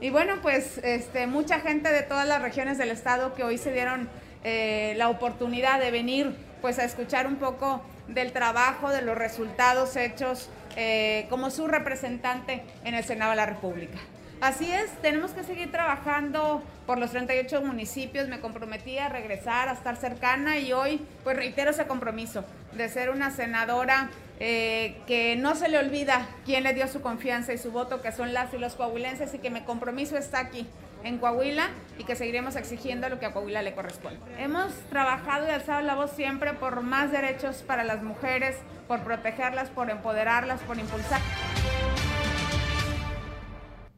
y 0.02 0.10
bueno, 0.10 0.36
pues 0.42 0.78
este, 0.80 1.28
mucha 1.28 1.60
gente 1.60 1.92
de 1.92 2.04
todas 2.04 2.26
las 2.26 2.42
regiones 2.42 2.78
del 2.78 2.90
estado 2.90 3.34
que 3.34 3.44
hoy 3.44 3.58
se 3.58 3.74
dieron 3.74 4.08
eh, 4.46 4.94
la 4.96 5.10
oportunidad 5.10 5.80
de 5.80 5.92
venir 5.92 6.34
pues 6.62 6.80
a 6.80 6.86
escuchar 6.86 7.28
un 7.28 7.36
poco 7.36 7.82
del 8.08 8.32
trabajo, 8.32 8.90
de 8.90 9.02
los 9.02 9.18
resultados 9.18 9.98
hechos 9.98 10.50
eh, 10.78 11.28
como 11.30 11.50
su 11.50 11.68
representante 11.68 12.64
en 12.86 12.96
el 12.96 13.04
Senado 13.04 13.32
de 13.32 13.38
la 13.38 13.46
República. 13.46 14.00
Así 14.42 14.72
es, 14.72 14.90
tenemos 15.02 15.32
que 15.32 15.44
seguir 15.44 15.70
trabajando 15.70 16.64
por 16.86 16.98
los 16.98 17.12
38 17.12 17.62
municipios. 17.62 18.30
Me 18.30 18.40
comprometí 18.40 18.98
a 18.98 19.10
regresar, 19.10 19.68
a 19.68 19.74
estar 19.74 19.98
cercana 19.98 20.60
y 20.60 20.72
hoy 20.72 21.06
pues 21.26 21.36
reitero 21.36 21.72
ese 21.72 21.88
compromiso 21.88 22.46
de 22.72 22.88
ser 22.88 23.10
una 23.10 23.32
senadora 23.32 24.10
eh, 24.40 25.02
que 25.08 25.36
no 25.36 25.56
se 25.56 25.68
le 25.68 25.78
olvida 25.78 26.26
quién 26.46 26.64
le 26.64 26.74
dio 26.74 26.88
su 26.88 27.02
confianza 27.02 27.52
y 27.52 27.58
su 27.58 27.72
voto, 27.72 28.02
que 28.02 28.14
son 28.14 28.34
las 28.34 28.54
y 28.54 28.58
los 28.58 28.76
coahuilenses 28.76 29.34
y 29.34 29.40
que 29.40 29.50
mi 29.50 29.62
compromiso 29.62 30.18
está 30.18 30.40
aquí 30.40 30.66
en 31.04 31.18
Coahuila 31.18 31.70
y 31.98 32.06
que 32.06 32.16
seguiremos 32.16 32.56
exigiendo 32.56 33.10
lo 33.10 33.20
que 33.20 33.26
a 33.26 33.34
Coahuila 33.34 33.62
le 33.62 33.74
corresponde. 33.74 34.20
Hemos 34.38 34.72
trabajado 34.90 35.48
y 35.48 35.52
alzado 35.52 35.82
la 35.82 35.96
voz 35.96 36.12
siempre 36.12 36.54
por 36.54 36.82
más 36.82 37.12
derechos 37.12 37.58
para 37.58 37.84
las 37.84 38.04
mujeres, 38.04 38.56
por 38.88 39.02
protegerlas, 39.02 39.70
por 39.70 39.90
empoderarlas, 39.90 40.62
por 40.62 40.78
impulsar. 40.78 41.20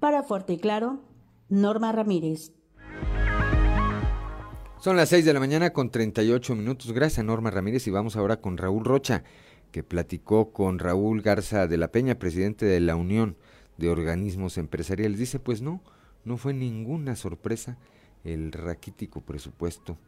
Para 0.01 0.23
Fuerte 0.23 0.53
y 0.53 0.57
Claro, 0.57 0.99
Norma 1.47 1.91
Ramírez. 1.91 2.53
Son 4.79 4.97
las 4.97 5.09
6 5.09 5.23
de 5.25 5.31
la 5.31 5.39
mañana 5.39 5.73
con 5.73 5.91
38 5.91 6.55
minutos. 6.55 6.91
Gracias, 6.91 7.23
Norma 7.23 7.51
Ramírez. 7.51 7.85
Y 7.85 7.91
vamos 7.91 8.15
ahora 8.15 8.41
con 8.41 8.57
Raúl 8.57 8.83
Rocha, 8.83 9.23
que 9.71 9.83
platicó 9.83 10.53
con 10.53 10.79
Raúl 10.79 11.21
Garza 11.21 11.67
de 11.67 11.77
la 11.77 11.91
Peña, 11.91 12.17
presidente 12.17 12.65
de 12.65 12.79
la 12.79 12.95
Unión 12.95 13.37
de 13.77 13.91
Organismos 13.91 14.57
Empresariales. 14.57 15.19
Dice, 15.19 15.37
pues 15.37 15.61
no, 15.61 15.83
no 16.25 16.37
fue 16.37 16.55
ninguna 16.55 17.15
sorpresa 17.15 17.77
el 18.23 18.51
raquítico 18.53 19.21
presupuesto 19.21 19.99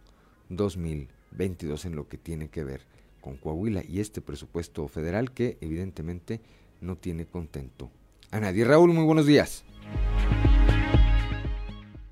2022 0.50 1.86
en 1.86 1.96
lo 1.96 2.08
que 2.08 2.18
tiene 2.18 2.50
que 2.50 2.64
ver 2.64 2.82
con 3.22 3.38
Coahuila 3.38 3.84
y 3.88 4.00
este 4.00 4.22
presupuesto 4.22 4.88
federal 4.88 5.34
que 5.34 5.60
evidentemente 5.62 6.42
no 6.82 6.96
tiene 6.96 7.28
contento 7.28 7.92
a 8.32 8.40
nadie. 8.40 8.66
Raúl, 8.66 8.92
muy 8.92 9.06
buenos 9.06 9.28
días. 9.28 9.64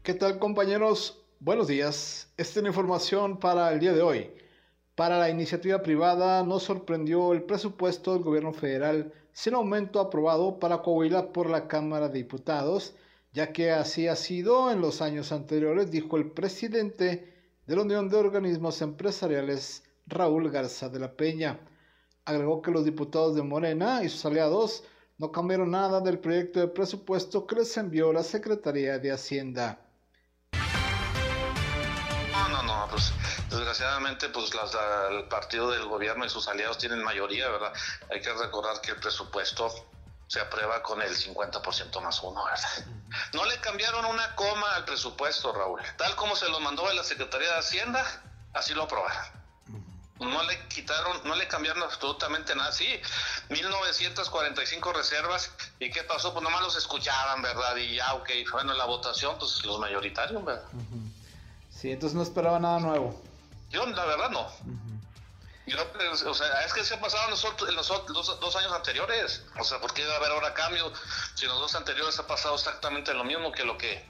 ¿Qué 0.03 0.13
tal 0.13 0.39
compañeros? 0.39 1.23
Buenos 1.39 1.67
días. 1.67 2.27
Esta 2.37 2.59
es 2.59 2.63
la 2.63 2.69
información 2.69 3.39
para 3.39 3.71
el 3.71 3.79
día 3.79 3.93
de 3.93 4.01
hoy. 4.01 4.31
Para 4.95 5.17
la 5.19 5.29
iniciativa 5.29 5.81
privada 5.81 6.43
no 6.43 6.59
sorprendió 6.59 7.33
el 7.33 7.43
presupuesto 7.43 8.13
del 8.13 8.23
gobierno 8.23 8.51
federal 8.51 9.13
sin 9.31 9.53
aumento 9.53 9.99
aprobado 9.99 10.59
para 10.59 10.81
Coahuila 10.81 11.31
por 11.31 11.49
la 11.49 11.67
Cámara 11.67 12.09
de 12.09 12.19
Diputados, 12.19 12.93
ya 13.33 13.53
que 13.53 13.71
así 13.71 14.07
ha 14.07 14.15
sido 14.15 14.71
en 14.71 14.81
los 14.81 15.01
años 15.01 15.31
anteriores, 15.31 15.91
dijo 15.91 16.17
el 16.17 16.31
presidente 16.31 17.33
de 17.65 17.75
la 17.75 17.83
Unión 17.83 18.09
de 18.09 18.17
Organismos 18.17 18.81
Empresariales, 18.81 19.83
Raúl 20.07 20.51
Garza 20.51 20.89
de 20.89 20.99
la 20.99 21.15
Peña. 21.15 21.59
Agregó 22.25 22.61
que 22.61 22.71
los 22.71 22.85
diputados 22.85 23.35
de 23.35 23.43
Morena 23.43 24.03
y 24.03 24.09
sus 24.09 24.25
aliados 24.25 24.83
no 25.21 25.31
cambiaron 25.31 25.69
nada 25.69 26.01
del 26.01 26.17
proyecto 26.17 26.59
de 26.59 26.67
presupuesto 26.67 27.45
que 27.45 27.57
les 27.57 27.77
envió 27.77 28.11
la 28.11 28.23
Secretaría 28.23 28.97
de 28.97 29.11
Hacienda. 29.11 29.77
pues 32.89 33.13
desgraciadamente 33.47 34.29
pues 34.29 34.51
el 35.11 35.27
partido 35.27 35.69
del 35.69 35.85
gobierno 35.85 36.25
y 36.25 36.29
sus 36.29 36.47
aliados 36.47 36.79
tienen 36.79 37.03
mayoría, 37.03 37.47
¿verdad? 37.49 37.71
Hay 38.09 38.19
que 38.19 38.33
recordar 38.33 38.81
que 38.81 38.91
el 38.91 38.97
presupuesto 38.97 39.71
se 40.25 40.39
aprueba 40.39 40.81
con 40.81 40.99
el 41.03 41.15
50% 41.15 42.01
más 42.01 42.23
uno, 42.23 42.43
¿verdad? 42.43 42.85
No 43.33 43.45
le 43.45 43.59
cambiaron 43.59 44.05
una 44.05 44.35
coma 44.35 44.75
al 44.75 44.85
presupuesto, 44.85 45.53
Raúl. 45.53 45.81
Tal 45.97 46.15
como 46.15 46.35
se 46.35 46.49
lo 46.49 46.59
mandó 46.61 46.87
de 46.87 46.95
la 46.95 47.03
Secretaría 47.03 47.51
de 47.51 47.59
Hacienda, 47.59 48.03
así 48.53 48.73
lo 48.73 48.83
aprobaron. 48.83 49.40
No 50.21 50.43
le 50.43 50.67
quitaron, 50.67 51.21
no 51.23 51.35
le 51.35 51.47
cambiaron 51.47 51.81
absolutamente 51.83 52.55
nada. 52.55 52.71
Sí, 52.71 52.87
1945 53.49 54.93
reservas. 54.93 55.51
¿Y 55.79 55.89
qué 55.89 56.03
pasó? 56.03 56.31
Pues 56.31 56.43
nomás 56.43 56.61
los 56.61 56.77
escuchaban, 56.77 57.41
¿verdad? 57.41 57.75
Y 57.75 57.95
ya, 57.95 58.13
ok, 58.13 58.29
bueno, 58.51 58.73
la 58.73 58.85
votación, 58.85 59.37
pues 59.39 59.65
los 59.65 59.79
mayoritarios, 59.79 60.45
¿verdad? 60.45 60.63
Sí, 61.71 61.91
entonces 61.91 62.15
no 62.15 62.21
esperaba 62.21 62.59
nada 62.59 62.79
nuevo. 62.79 63.19
Yo, 63.71 63.85
la 63.85 64.05
verdad, 64.05 64.29
no. 64.29 64.47
Pues, 65.65 66.23
o 66.23 66.33
sea, 66.33 66.65
es 66.65 66.73
que 66.73 66.83
se 66.83 66.95
ha 66.95 66.99
pasado 66.99 67.25
en 67.25 67.75
los, 67.75 67.87
dos, 67.87 68.55
años 68.55 68.71
anteriores. 68.73 69.43
O 69.59 69.63
sea, 69.63 69.79
¿por 69.79 69.93
qué 69.93 70.05
va 70.05 70.13
a 70.13 70.17
haber 70.17 70.31
ahora 70.31 70.53
cambio? 70.53 70.91
Si 71.35 71.45
en 71.45 71.51
los 71.51 71.59
dos 71.59 71.75
anteriores 71.75 72.19
ha 72.19 72.27
pasado 72.27 72.55
exactamente 72.55 73.13
lo 73.13 73.23
mismo 73.23 73.51
que 73.51 73.63
lo 73.63 73.77
que 73.77 74.05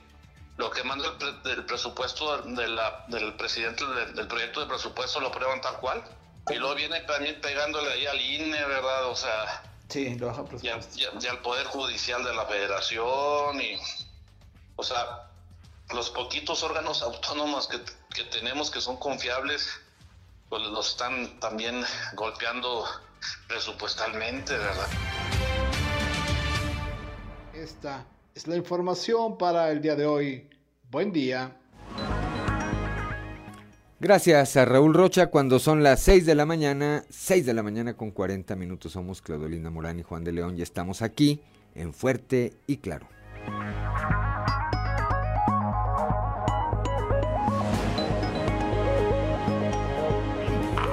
lo 0.56 0.70
que 0.70 0.84
manda 0.84 1.08
el, 1.44 1.64
presupuesto 1.64 2.38
de 2.42 2.68
la, 2.68 3.04
del 3.08 3.34
presidente 3.34 3.84
del, 3.86 4.26
proyecto 4.28 4.60
de 4.60 4.66
presupuesto 4.66 5.20
lo 5.20 5.28
aprueban 5.28 5.60
tal 5.60 5.78
cual. 5.78 6.02
Y 6.50 6.54
luego 6.54 6.74
viene 6.74 7.00
también 7.02 7.40
pegándole 7.40 7.92
ahí 7.92 8.06
al 8.06 8.20
INE, 8.20 8.64
¿verdad? 8.64 9.06
O 9.06 9.16
sea. 9.16 9.62
Sí, 9.88 10.14
lo 10.16 10.28
baja 10.28 10.44
y, 10.62 11.26
al 11.26 11.38
Poder 11.42 11.66
Judicial 11.66 12.24
de 12.24 12.34
la 12.34 12.46
Federación 12.46 13.60
y. 13.60 13.78
O 14.76 14.82
sea, 14.82 15.30
los 15.90 16.10
poquitos 16.10 16.62
órganos 16.62 17.02
autónomos 17.02 17.68
que, 17.68 17.78
tenemos 18.24 18.70
que 18.70 18.80
son 18.80 18.96
confiables, 18.96 19.68
pues 20.48 20.62
los 20.62 20.90
están 20.90 21.38
también 21.40 21.84
golpeando 22.14 22.84
presupuestalmente, 23.46 24.56
¿verdad? 24.56 24.88
Esta 27.54 28.04
es 28.34 28.46
la 28.46 28.56
información 28.56 29.36
para 29.36 29.70
el 29.70 29.80
día 29.80 29.96
de 29.96 30.06
hoy. 30.06 30.48
Buen 30.90 31.12
día. 31.12 31.56
Gracias 34.00 34.56
a 34.56 34.64
Raúl 34.64 34.94
Rocha 34.94 35.28
cuando 35.28 35.58
son 35.58 35.82
las 35.82 36.00
6 36.00 36.26
de 36.26 36.34
la 36.34 36.44
mañana, 36.44 37.04
6 37.08 37.46
de 37.46 37.54
la 37.54 37.62
mañana 37.62 37.94
con 37.96 38.10
40 38.10 38.56
minutos. 38.56 38.92
Somos 38.92 39.22
Claudelina 39.22 39.70
Morán 39.70 40.00
y 40.00 40.02
Juan 40.02 40.24
de 40.24 40.32
León 40.32 40.58
y 40.58 40.62
estamos 40.62 41.02
aquí 41.02 41.40
en 41.74 41.94
Fuerte 41.94 42.54
y 42.66 42.78
Claro. 42.78 43.06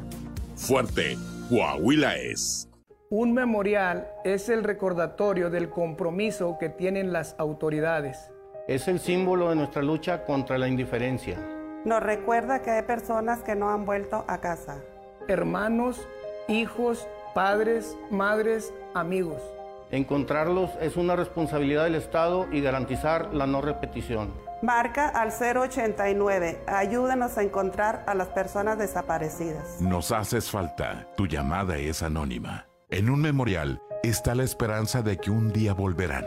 Fuerte, 0.55 1.17
Coahuila 1.49 2.17
es. 2.17 2.66
Un 3.09 3.33
memorial 3.33 4.11
es 4.25 4.49
el 4.49 4.65
recordatorio 4.65 5.49
del 5.49 5.69
compromiso 5.69 6.57
que 6.59 6.67
tienen 6.67 7.13
las 7.13 7.35
autoridades. 7.37 8.33
Es 8.67 8.89
el 8.89 8.99
símbolo 8.99 9.49
de 9.49 9.55
nuestra 9.55 9.81
lucha 9.81 10.25
contra 10.25 10.57
la 10.57 10.67
indiferencia. 10.67 11.39
Nos 11.85 12.03
recuerda 12.03 12.61
que 12.61 12.71
hay 12.71 12.81
personas 12.81 13.43
que 13.43 13.55
no 13.55 13.69
han 13.69 13.85
vuelto 13.85 14.25
a 14.27 14.39
casa. 14.41 14.81
Hermanos, 15.29 16.05
hijos, 16.49 17.07
padres, 17.33 17.97
madres, 18.11 18.73
amigos. 18.93 19.41
Encontrarlos 19.89 20.71
es 20.81 20.97
una 20.97 21.15
responsabilidad 21.15 21.85
del 21.85 21.95
Estado 21.95 22.45
y 22.51 22.59
garantizar 22.59 23.33
la 23.33 23.47
no 23.47 23.61
repetición. 23.61 24.33
Marca 24.61 25.07
al 25.07 25.29
089. 25.31 26.59
Ayúdanos 26.67 27.37
a 27.37 27.43
encontrar 27.43 28.03
a 28.05 28.15
las 28.15 28.27
personas 28.27 28.77
desaparecidas. 28.77 29.79
Nos 29.79 30.11
haces 30.11 30.51
falta. 30.51 31.07
Tu 31.15 31.25
llamada 31.25 31.77
es 31.77 32.03
anónima. 32.03 32.66
En 32.89 33.09
un 33.09 33.19
memorial 33.19 33.81
está 34.01 34.33
la 34.33 34.45
esperanza 34.45 35.01
de 35.01 35.17
que 35.17 35.29
un 35.29 35.51
día 35.51 35.73
volverán. 35.73 36.25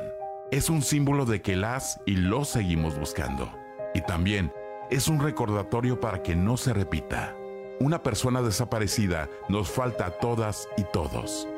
Es 0.51 0.69
un 0.69 0.83
símbolo 0.83 1.25
de 1.25 1.41
que 1.41 1.57
las 1.57 2.03
y 2.05 2.17
los 2.17 2.51
seguimos 2.51 2.99
buscando. 2.99 3.51
Y 3.95 4.03
también 4.03 4.53
es 4.91 5.09
un 5.09 5.21
recordatorio 5.21 6.01
para 6.01 6.23
que 6.23 6.37
no 6.37 6.59
se 6.59 6.75
repita. 6.75 7.35
Una 7.81 8.03
persona 8.03 8.43
desaparecida 8.43 9.27
nos 9.49 9.71
falta 9.71 10.05
a 10.05 10.11
todas 10.11 10.69
y 10.77 10.83
todos. 10.93 11.49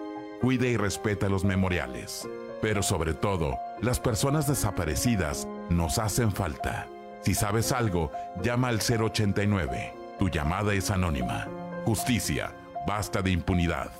Cuide 0.41 0.69
y 0.69 0.77
respeta 0.77 1.29
los 1.29 1.43
memoriales. 1.43 2.29
Pero 2.61 2.85
sobre 2.85 3.13
todo, 3.13 3.59
las 3.81 3.99
personas 3.99 4.47
desaparecidas 4.47 5.49
nos 5.69 5.99
hacen 5.99 6.31
falta. 6.31 6.87
Si 7.23 7.35
sabes 7.35 7.73
algo, 7.73 8.13
llama 8.41 8.69
al 8.69 8.79
089. 8.79 9.95
Tu 10.21 10.29
llamada 10.29 10.75
es 10.75 10.93
anónima. 10.93 11.49
Justicia, 11.87 12.53
basta 12.87 13.21
de 13.21 13.33
impunidad 13.33 13.91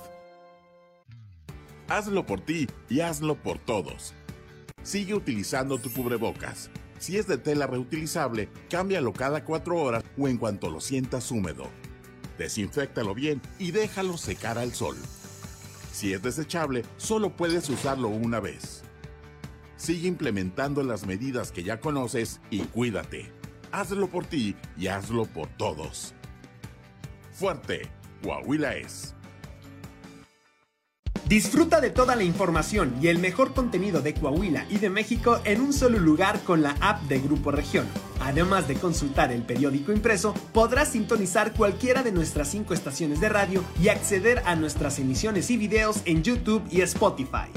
hazlo 1.97 2.25
por 2.25 2.41
ti 2.41 2.67
y 2.89 3.01
hazlo 3.01 3.35
por 3.35 3.59
todos. 3.59 4.13
sigue 4.81 5.13
utilizando 5.13 5.77
tu 5.77 5.91
cubrebocas. 5.91 6.69
Si 6.99 7.17
es 7.17 7.27
de 7.27 7.37
tela 7.37 7.67
reutilizable, 7.67 8.49
cámbialo 8.69 9.13
cada 9.13 9.45
cuatro 9.45 9.77
horas 9.77 10.03
o 10.17 10.27
en 10.27 10.37
cuanto 10.37 10.69
lo 10.69 10.81
sientas 10.81 11.31
húmedo. 11.31 11.67
Desinféctalo 12.37 13.13
bien 13.13 13.41
y 13.59 13.71
déjalo 13.71 14.17
secar 14.17 14.57
al 14.57 14.73
sol. 14.73 14.97
Si 15.91 16.11
es 16.13 16.21
desechable, 16.21 16.83
solo 16.97 17.35
puedes 17.35 17.69
usarlo 17.69 18.07
una 18.09 18.39
vez. 18.39 18.83
Sigue 19.77 20.07
implementando 20.07 20.83
las 20.83 21.05
medidas 21.05 21.51
que 21.51 21.63
ya 21.63 21.79
conoces 21.79 22.41
y 22.49 22.59
cuídate. 22.59 23.31
Hazlo 23.71 24.07
por 24.07 24.25
ti 24.25 24.55
y 24.77 24.87
hazlo 24.87 25.25
por 25.25 25.47
todos. 25.57 26.13
Fuerte, 27.31 27.83
Coahuila 28.21 28.75
es. 28.75 29.15
Disfruta 31.33 31.81
de 31.81 31.89
toda 31.89 32.15
la 32.15 32.23
información 32.23 32.93
y 33.01 33.07
el 33.07 33.17
mejor 33.17 33.55
contenido 33.55 34.03
de 34.03 34.13
Coahuila 34.13 34.67
y 34.69 34.77
de 34.77 34.91
México 34.91 35.39
en 35.45 35.61
un 35.61 35.73
solo 35.73 35.97
lugar 35.97 36.41
con 36.41 36.61
la 36.61 36.75
app 36.79 37.01
de 37.05 37.17
Grupo 37.17 37.49
Región. 37.49 37.87
Además 38.19 38.67
de 38.67 38.75
consultar 38.75 39.31
el 39.31 39.41
periódico 39.41 39.91
impreso, 39.91 40.35
podrás 40.53 40.89
sintonizar 40.89 41.53
cualquiera 41.53 42.03
de 42.03 42.11
nuestras 42.11 42.49
cinco 42.49 42.75
estaciones 42.75 43.19
de 43.19 43.29
radio 43.29 43.63
y 43.81 43.87
acceder 43.87 44.43
a 44.45 44.55
nuestras 44.55 44.99
emisiones 44.99 45.49
y 45.49 45.57
videos 45.57 46.03
en 46.05 46.21
YouTube 46.21 46.61
y 46.69 46.81
Spotify. 46.81 47.49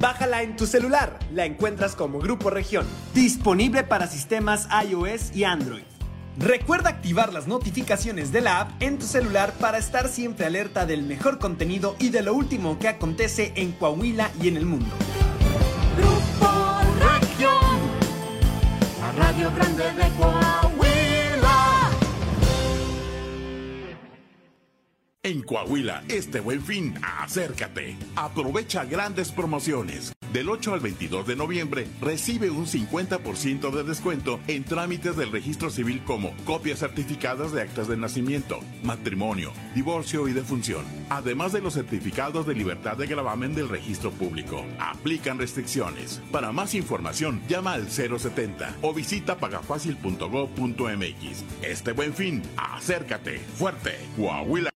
Bájala 0.00 0.42
en 0.42 0.56
tu 0.56 0.66
celular, 0.66 1.20
la 1.32 1.44
encuentras 1.44 1.94
como 1.94 2.18
Grupo 2.18 2.50
Región, 2.50 2.84
disponible 3.14 3.84
para 3.84 4.08
sistemas 4.08 4.66
iOS 4.84 5.36
y 5.36 5.44
Android. 5.44 5.97
Recuerda 6.38 6.90
activar 6.90 7.32
las 7.32 7.48
notificaciones 7.48 8.30
de 8.30 8.40
la 8.40 8.60
app 8.60 8.70
en 8.80 8.98
tu 8.98 9.06
celular 9.06 9.52
para 9.58 9.76
estar 9.76 10.06
siempre 10.06 10.46
alerta 10.46 10.86
del 10.86 11.02
mejor 11.02 11.40
contenido 11.40 11.96
y 11.98 12.10
de 12.10 12.22
lo 12.22 12.32
último 12.32 12.78
que 12.78 12.86
acontece 12.86 13.52
en 13.56 13.72
Coahuila 13.72 14.30
y 14.40 14.46
en 14.46 14.56
el 14.56 14.64
mundo. 14.64 14.86
Grupo 15.96 16.80
Región, 17.00 17.80
la 19.00 19.12
radio 19.24 19.50
grande 19.52 19.82
de 19.82 20.10
Coahuila. 20.16 20.87
En 25.28 25.42
Coahuila, 25.42 26.02
este 26.08 26.40
buen 26.40 26.62
fin, 26.62 26.94
acércate. 27.02 27.98
Aprovecha 28.16 28.86
grandes 28.86 29.30
promociones. 29.30 30.14
Del 30.32 30.48
8 30.48 30.72
al 30.72 30.80
22 30.80 31.26
de 31.26 31.36
noviembre, 31.36 31.86
recibe 32.00 32.48
un 32.48 32.64
50% 32.64 33.70
de 33.70 33.84
descuento 33.84 34.40
en 34.46 34.64
trámites 34.64 35.16
del 35.16 35.30
registro 35.30 35.68
civil 35.68 36.02
como 36.06 36.34
copias 36.46 36.78
certificadas 36.78 37.52
de 37.52 37.60
actas 37.60 37.88
de 37.88 37.98
nacimiento, 37.98 38.60
matrimonio, 38.82 39.52
divorcio 39.74 40.28
y 40.28 40.32
defunción, 40.32 40.86
además 41.10 41.52
de 41.52 41.60
los 41.60 41.74
certificados 41.74 42.46
de 42.46 42.54
libertad 42.54 42.96
de 42.96 43.06
gravamen 43.06 43.54
del 43.54 43.68
registro 43.68 44.10
público. 44.10 44.64
Aplican 44.78 45.38
restricciones. 45.38 46.22
Para 46.32 46.52
más 46.52 46.74
información, 46.74 47.42
llama 47.48 47.74
al 47.74 47.90
070 47.90 48.76
o 48.80 48.94
visita 48.94 49.36
pagafacil.gov.mx. 49.36 51.44
Este 51.60 51.92
buen 51.92 52.14
fin, 52.14 52.42
acércate. 52.56 53.40
Fuerte, 53.40 53.98
Coahuila. 54.16 54.70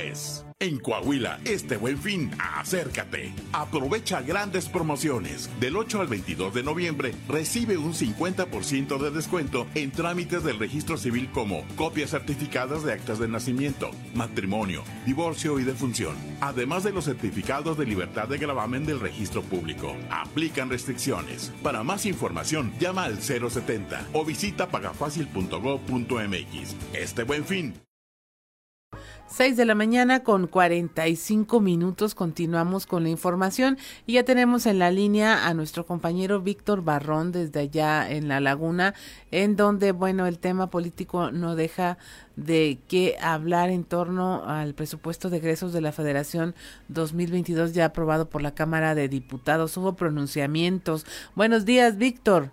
En 0.61 0.77
Coahuila, 0.79 1.39
este 1.45 1.77
buen 1.77 1.97
fin, 1.97 2.31
acércate. 2.37 3.31
Aprovecha 3.53 4.21
grandes 4.21 4.67
promociones. 4.67 5.49
Del 5.59 5.77
8 5.77 6.01
al 6.01 6.07
22 6.07 6.53
de 6.53 6.63
noviembre, 6.63 7.15
recibe 7.27 7.77
un 7.77 7.93
50% 7.93 8.97
de 8.97 9.11
descuento 9.11 9.67
en 9.75 9.91
trámites 9.91 10.43
del 10.43 10.59
registro 10.59 10.97
civil 10.97 11.29
como 11.31 11.63
copias 11.75 12.09
certificadas 12.11 12.83
de 12.83 12.91
actas 12.93 13.19
de 13.19 13.29
nacimiento, 13.29 13.91
matrimonio, 14.13 14.83
divorcio 15.05 15.59
y 15.59 15.63
defunción, 15.63 16.15
además 16.41 16.83
de 16.83 16.91
los 16.91 17.05
certificados 17.05 17.77
de 17.77 17.85
libertad 17.85 18.27
de 18.27 18.37
gravamen 18.37 18.85
del 18.85 18.99
registro 18.99 19.41
público. 19.41 19.95
Aplican 20.09 20.69
restricciones. 20.69 21.53
Para 21.63 21.83
más 21.83 22.05
información, 22.05 22.73
llama 22.79 23.05
al 23.05 23.21
070 23.21 24.09
o 24.13 24.25
visita 24.25 24.67
pagafacil.gov.mx. 24.67 26.75
Este 26.93 27.23
buen 27.23 27.45
fin, 27.45 27.73
6 29.29 29.57
de 29.57 29.65
la 29.65 29.75
mañana 29.75 30.23
con 30.23 30.47
45 30.47 31.59
minutos. 31.61 32.15
Continuamos 32.15 32.87
con 32.87 33.03
la 33.03 33.09
información 33.09 33.77
y 34.07 34.13
ya 34.13 34.23
tenemos 34.23 34.65
en 34.65 34.79
la 34.79 34.89
línea 34.89 35.47
a 35.47 35.53
nuestro 35.53 35.85
compañero 35.85 36.41
Víctor 36.41 36.83
Barrón 36.83 37.31
desde 37.31 37.59
allá 37.59 38.09
en 38.09 38.27
La 38.27 38.39
Laguna, 38.39 38.95
en 39.29 39.55
donde, 39.55 39.91
bueno, 39.91 40.25
el 40.25 40.39
tema 40.39 40.71
político 40.71 41.31
no 41.31 41.55
deja 41.55 41.99
de 42.37 42.79
qué 42.89 43.17
hablar 43.21 43.69
en 43.69 43.83
torno 43.83 44.43
al 44.47 44.73
presupuesto 44.73 45.29
de 45.29 45.37
egresos 45.37 45.73
de 45.73 45.81
la 45.81 45.91
Federación 45.91 46.55
2022 46.87 47.73
ya 47.73 47.85
aprobado 47.85 48.29
por 48.29 48.41
la 48.41 48.55
Cámara 48.55 48.95
de 48.95 49.09
Diputados. 49.09 49.77
Hubo 49.77 49.95
pronunciamientos. 49.95 51.05
Buenos 51.35 51.65
días, 51.65 51.99
Víctor. 51.99 52.49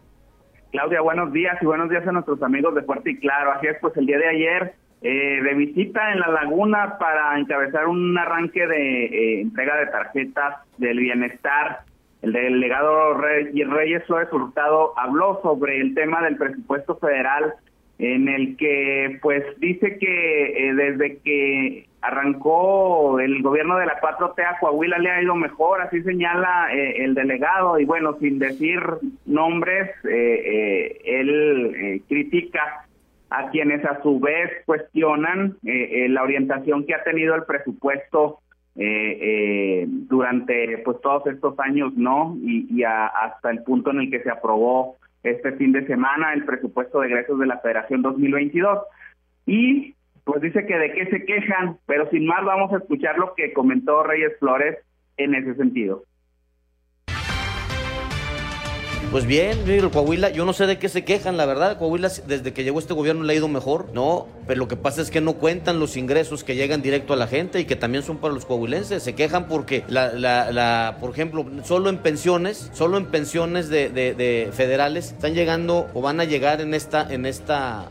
Claudia, 0.72 1.00
buenos 1.00 1.32
días 1.32 1.56
y 1.62 1.64
buenos 1.64 1.88
días 1.88 2.06
a 2.06 2.12
nuestros 2.12 2.42
amigos 2.42 2.74
de 2.74 2.82
Fuerte 2.82 3.12
y 3.12 3.18
Claro. 3.18 3.52
Así 3.52 3.66
es, 3.66 3.76
pues 3.80 3.96
el 3.96 4.04
día 4.04 4.18
de 4.18 4.28
ayer 4.28 4.85
eh, 5.08 5.40
de 5.40 5.54
visita 5.54 6.12
en 6.12 6.18
la 6.18 6.26
laguna 6.26 6.98
para 6.98 7.38
encabezar 7.38 7.86
un 7.86 8.18
arranque 8.18 8.66
de 8.66 9.04
eh, 9.04 9.40
entrega 9.42 9.76
de 9.76 9.86
tarjetas 9.86 10.56
del 10.78 10.98
bienestar. 10.98 11.82
El 12.22 12.32
delegado 12.32 13.14
Reyes 13.14 14.04
Flores 14.06 14.32
Hurtado 14.32 14.98
habló 14.98 15.40
sobre 15.42 15.80
el 15.80 15.94
tema 15.94 16.22
del 16.22 16.36
presupuesto 16.36 16.96
federal 16.96 17.54
en 18.00 18.28
el 18.28 18.56
que 18.56 19.20
pues 19.22 19.44
dice 19.60 19.96
que 19.96 20.70
eh, 20.70 20.74
desde 20.74 21.18
que 21.18 21.86
arrancó 22.00 23.20
el 23.20 23.42
gobierno 23.42 23.76
de 23.78 23.86
la 23.86 24.00
4T 24.00 24.44
a 24.44 24.58
Coahuila 24.58 24.98
le 24.98 25.10
ha 25.12 25.22
ido 25.22 25.36
mejor, 25.36 25.82
así 25.82 26.02
señala 26.02 26.68
el 26.72 27.14
delegado 27.14 27.78
y 27.78 27.84
bueno, 27.84 28.16
sin 28.18 28.40
decir 28.40 28.80
nombres, 29.24 29.90
él 30.04 32.02
critica 32.08 32.85
a 33.30 33.50
quienes 33.50 33.84
a 33.84 34.00
su 34.02 34.20
vez 34.20 34.50
cuestionan 34.64 35.56
eh, 35.64 36.04
eh, 36.04 36.08
la 36.08 36.22
orientación 36.22 36.86
que 36.86 36.94
ha 36.94 37.02
tenido 37.02 37.34
el 37.34 37.44
presupuesto 37.44 38.40
eh, 38.76 39.86
durante 39.88 40.78
pues 40.78 41.00
todos 41.00 41.26
estos 41.26 41.58
años, 41.58 41.94
¿no? 41.96 42.36
Y, 42.42 42.82
hasta 42.84 43.50
el 43.50 43.62
punto 43.62 43.90
en 43.90 44.00
el 44.00 44.10
que 44.10 44.22
se 44.22 44.30
aprobó 44.30 44.96
este 45.22 45.52
fin 45.52 45.72
de 45.72 45.86
semana 45.86 46.34
el 46.34 46.44
presupuesto 46.44 47.00
de 47.00 47.08
egresos 47.08 47.38
de 47.38 47.46
la 47.46 47.58
Federación 47.58 48.02
2022. 48.02 48.80
Y 49.46 49.94
pues 50.24 50.42
dice 50.42 50.66
que 50.66 50.78
de 50.78 50.92
qué 50.92 51.06
se 51.06 51.24
quejan, 51.24 51.78
pero 51.86 52.08
sin 52.10 52.26
más 52.26 52.44
vamos 52.44 52.72
a 52.72 52.78
escuchar 52.78 53.18
lo 53.18 53.34
que 53.34 53.52
comentó 53.52 54.02
Reyes 54.02 54.38
Flores 54.38 54.76
en 55.16 55.34
ese 55.34 55.54
sentido. 55.54 56.02
Pues 59.12 59.24
bien, 59.24 59.70
el 59.70 59.90
Coahuila, 59.90 60.30
yo 60.30 60.44
no 60.44 60.52
sé 60.52 60.66
de 60.66 60.78
qué 60.78 60.88
se 60.90 61.04
quejan, 61.04 61.36
la 61.36 61.46
verdad. 61.46 61.78
Coahuila, 61.78 62.10
desde 62.26 62.52
que 62.52 62.64
llegó 62.64 62.78
este 62.78 62.92
gobierno, 62.92 63.22
le 63.22 63.32
ha 63.32 63.36
ido 63.36 63.48
mejor, 63.48 63.86
¿no? 63.94 64.26
Pero 64.46 64.58
lo 64.58 64.68
que 64.68 64.76
pasa 64.76 65.00
es 65.00 65.10
que 65.10 65.20
no 65.20 65.34
cuentan 65.34 65.78
los 65.78 65.96
ingresos 65.96 66.44
que 66.44 66.54
llegan 66.54 66.82
directo 66.82 67.14
a 67.14 67.16
la 67.16 67.26
gente 67.26 67.60
y 67.60 67.64
que 67.64 67.76
también 67.76 68.04
son 68.04 68.18
para 68.18 68.34
los 68.34 68.44
coahuilenses. 68.44 69.02
Se 69.02 69.14
quejan 69.14 69.46
porque, 69.48 69.84
la, 69.88 70.12
la, 70.12 70.52
la 70.52 70.98
por 71.00 71.10
ejemplo, 71.10 71.46
solo 71.64 71.88
en 71.88 71.98
pensiones, 71.98 72.70
solo 72.74 72.98
en 72.98 73.06
pensiones 73.06 73.68
de, 73.68 73.88
de, 73.88 74.14
de 74.14 74.50
federales 74.52 75.12
están 75.12 75.34
llegando 75.34 75.88
o 75.94 76.02
van 76.02 76.20
a 76.20 76.24
llegar 76.24 76.60
en 76.60 76.74
esta, 76.74 77.10
en 77.10 77.24
esta 77.26 77.88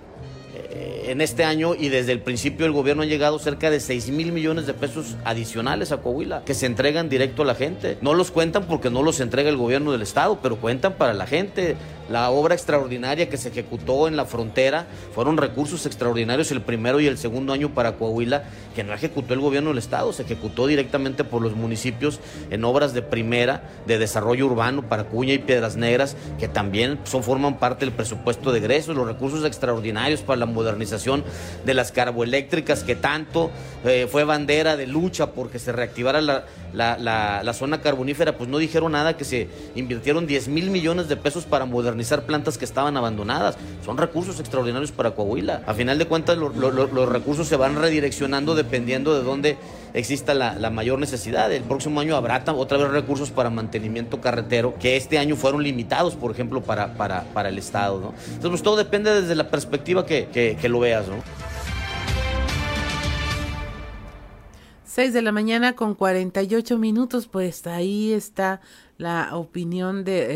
en 1.08 1.22
este 1.22 1.44
año 1.44 1.76
y 1.76 1.90
desde 1.90 2.12
el 2.12 2.20
principio 2.20 2.66
del 2.66 2.74
gobierno 2.74 3.04
han 3.04 3.10
llegado 3.10 3.40
cerca 3.40 3.70
de 3.70 3.80
6 3.80 4.10
mil 4.10 4.32
millones 4.32 4.66
de 4.66 4.74
pesos 4.74 5.16
adicionales 5.24 5.92
a 5.92 5.98
Coahuila 5.98 6.44
que 6.46 6.54
se 6.54 6.66
entregan 6.66 7.10
directo 7.10 7.44
a 7.44 7.46
la 7.46 7.56
gente. 7.56 7.98
No 8.02 8.14
los 8.14 8.32
cuentan 8.32 8.66
porque 8.66 8.90
no 8.90 9.04
los 9.04 9.20
entrega 9.20 9.50
el 9.50 9.58
gobierno 9.58 9.92
del 9.92 10.02
estado, 10.02 10.40
pero 10.42 10.58
cuentan 10.58 10.94
para 10.94 11.14
la 11.14 11.28
gente. 11.28 11.76
La 12.10 12.30
obra 12.30 12.54
extraordinaria 12.54 13.30
que 13.30 13.38
se 13.38 13.50
ejecutó 13.50 14.08
en 14.08 14.16
la 14.16 14.26
frontera 14.26 14.86
fueron 15.14 15.38
recursos 15.38 15.88
extraordinarios 15.88 16.52
el 16.52 16.62
primero 16.62 17.00
y 17.00 17.08
el 17.08 17.18
segundo 17.18 17.52
año 17.52 17.74
para 17.74 17.94
Coahuila 17.94 18.44
que 18.76 18.84
no 18.84 18.94
ejecutó 18.94 19.34
el 19.34 19.40
gobierno 19.40 19.70
del 19.70 19.80
estado, 19.80 20.14
se 20.14 20.22
ejecutó 20.22 20.68
directamente 20.68 21.24
por 21.24 21.42
los 21.42 21.56
municipios 21.56 22.20
en 22.52 22.64
obras 22.64 22.94
de 22.94 23.02
primera 23.02 23.64
de 23.88 23.98
desarrollo 23.98 24.46
urbano 24.46 24.88
para 24.88 25.06
Cuña 25.06 25.34
y 25.34 25.40
Piedras 25.40 25.78
Negras 25.78 26.16
que 26.38 26.48
también 26.48 27.00
son 27.06 27.24
forman 27.24 27.58
parte 27.58 27.86
del 27.86 27.94
presupuesto 27.94 28.52
de 28.52 28.60
egresos, 28.60 28.96
los 28.96 29.08
recursos 29.08 29.44
extraordinarios 29.44 30.22
para 30.22 30.38
la 30.38 30.46
modernización 30.46 30.65
privatización 30.74 31.24
de 31.66 31.74
las 31.74 31.92
carboeléctricas 31.92 32.84
que 32.84 32.96
tanto 32.96 33.52
eh, 33.84 34.08
fue 34.12 34.24
bandera 34.24 34.76
de 34.78 34.88
lucha 34.88 35.32
porque 35.32 35.60
se 35.60 35.72
reactivara 35.72 36.22
la, 36.22 36.46
la, 36.74 36.98
la, 37.44 37.54
zona 37.54 37.82
carbonífera, 37.82 38.38
pues 38.38 38.50
no 38.50 38.58
dijeron 38.58 38.92
nada 38.94 39.16
que 39.18 39.24
se 39.26 39.48
invirtieron 39.76 40.28
10 40.28 40.48
mil 40.48 40.70
millones 40.70 41.08
de 41.08 41.16
pesos 41.18 41.46
para 41.46 41.66
modernizar 41.66 42.24
plantas 42.26 42.58
que 42.58 42.66
estaban 42.66 42.98
abandonadas. 42.98 43.56
Son 43.86 43.98
recursos 43.98 44.40
extraordinarios 44.40 44.92
para 44.92 45.12
Coahuila. 45.12 45.62
A 45.66 45.74
final 45.74 45.98
de 45.98 46.06
cuentas, 46.06 46.38
lo- 46.38 46.50
lo- 46.50 46.72
lo- 46.72 46.88
los 46.88 47.10
recursos 47.10 47.48
se 47.48 47.56
van 47.56 47.76
redireccionando 47.76 48.56
dependiendo 48.56 49.14
de 49.18 49.24
dónde 49.24 49.58
exista 49.94 50.34
la, 50.34 50.56
la 50.56 50.70
mayor 50.70 51.00
necesidad. 51.00 51.52
El 51.54 51.64
próximo 51.64 52.02
año 52.02 52.16
habrá 52.18 52.44
otra 52.48 52.78
vez 52.78 52.90
recursos 52.90 53.32
para 53.32 53.50
mantenimiento 53.50 54.20
carretero, 54.20 54.76
que 54.78 54.98
este 54.98 55.18
año 55.18 55.38
fueron 55.38 55.64
limitados, 55.64 56.16
por 56.16 56.32
ejemplo, 56.32 56.62
para, 56.62 56.94
para, 56.96 57.24
para 57.34 57.48
el 57.50 57.58
Estado. 57.58 58.14
Entonces, 58.28 58.50
pues 58.50 58.62
todo 58.64 58.76
depende 58.76 59.22
desde 59.22 59.36
la 59.36 59.48
perspectiva 59.50 60.06
que, 60.06 60.28
que- 60.34 60.55
que 60.56 60.70
lo 60.70 60.80
veas. 60.80 61.08
¿no? 61.08 61.16
6 64.84 65.14
de 65.14 65.22
la 65.22 65.34
mañana 65.34 65.74
con 65.74 65.94
48 65.94 66.78
minutos, 66.78 67.28
pues 67.28 67.68
ahí 67.68 68.14
está 68.14 68.62
la 68.98 69.36
opinión 69.36 70.06
de 70.06 70.28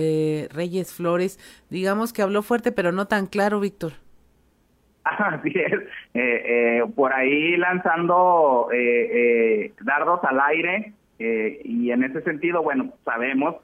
eh, 0.44 0.48
Reyes 0.52 0.94
Flores. 0.94 1.40
Digamos 1.70 2.12
que 2.12 2.22
habló 2.22 2.42
fuerte, 2.42 2.74
pero 2.74 2.92
no 2.92 3.08
tan 3.08 3.28
claro, 3.28 3.62
Víctor. 3.62 3.94
Así 5.04 5.54
es, 5.56 5.74
eh, 6.14 6.80
eh, 6.84 6.84
por 6.94 7.14
ahí 7.14 7.56
lanzando 7.56 8.70
eh, 8.74 9.10
eh, 9.14 9.74
dardos 9.82 10.20
al 10.24 10.40
aire 10.42 10.94
eh, 11.20 11.62
y 11.64 11.92
en 11.92 12.04
ese 12.04 12.22
sentido, 12.24 12.62
bueno, 12.62 12.94
sabemos 13.06 13.56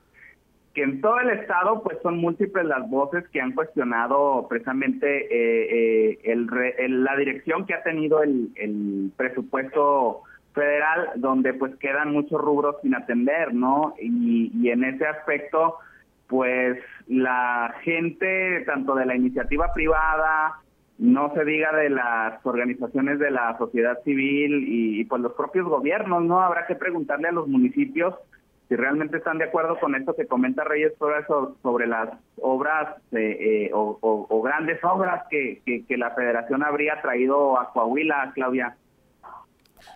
que 0.75 0.83
en 0.83 1.01
todo 1.01 1.19
el 1.21 1.29
estado 1.31 1.81
pues 1.81 1.97
son 2.03 2.17
múltiples 2.17 2.65
las 2.65 2.87
voces 2.89 3.27
que 3.29 3.41
han 3.41 3.53
cuestionado 3.53 4.45
precisamente 4.49 5.07
eh, 5.07 5.67
eh, 6.11 6.19
el 6.25 6.47
el- 6.77 7.03
la 7.03 7.15
dirección 7.15 7.65
que 7.65 7.73
ha 7.73 7.81
tenido 7.81 8.21
el, 8.21 8.49
el 8.55 9.11
presupuesto 9.17 10.21
federal 10.53 11.11
donde 11.15 11.53
pues 11.53 11.75
quedan 11.77 12.11
muchos 12.11 12.39
rubros 12.39 12.75
sin 12.81 12.93
atender, 12.93 13.53
¿no? 13.53 13.95
Y, 13.99 14.51
y 14.53 14.69
en 14.69 14.83
ese 14.83 15.07
aspecto 15.07 15.77
pues 16.27 16.77
la 17.07 17.73
gente 17.83 18.61
tanto 18.65 18.95
de 18.95 19.05
la 19.05 19.15
iniciativa 19.15 19.71
privada 19.73 20.55
no 20.97 21.33
se 21.35 21.43
diga 21.45 21.73
de 21.75 21.89
las 21.89 22.45
organizaciones 22.45 23.19
de 23.19 23.31
la 23.31 23.57
sociedad 23.57 23.97
civil 24.03 24.63
y, 24.67 25.01
y, 25.01 25.05
pues 25.05 25.21
los 25.21 25.33
propios 25.33 25.67
gobiernos, 25.67 26.23
¿no? 26.23 26.41
Habrá 26.41 26.65
que 26.67 26.75
preguntarle 26.75 27.27
a 27.27 27.33
los 27.33 27.47
municipios 27.47 28.15
si 28.67 28.75
realmente 28.75 29.17
están 29.17 29.37
de 29.37 29.45
acuerdo 29.45 29.79
con 29.79 29.95
esto 29.95 30.15
que 30.15 30.25
comenta 30.25 30.63
Reyes 30.63 30.93
sobre, 30.97 31.87
las 31.87 32.09
obras 32.41 32.95
eh, 33.11 33.69
o, 33.73 34.41
grandes 34.43 34.83
obras 34.83 35.25
que, 35.29 35.61
que, 35.65 35.85
que 35.85 35.97
la 35.97 36.11
federación 36.11 36.63
habría 36.63 37.01
traído 37.01 37.59
a 37.59 37.71
Coahuila, 37.71 38.31
Claudia. 38.33 38.75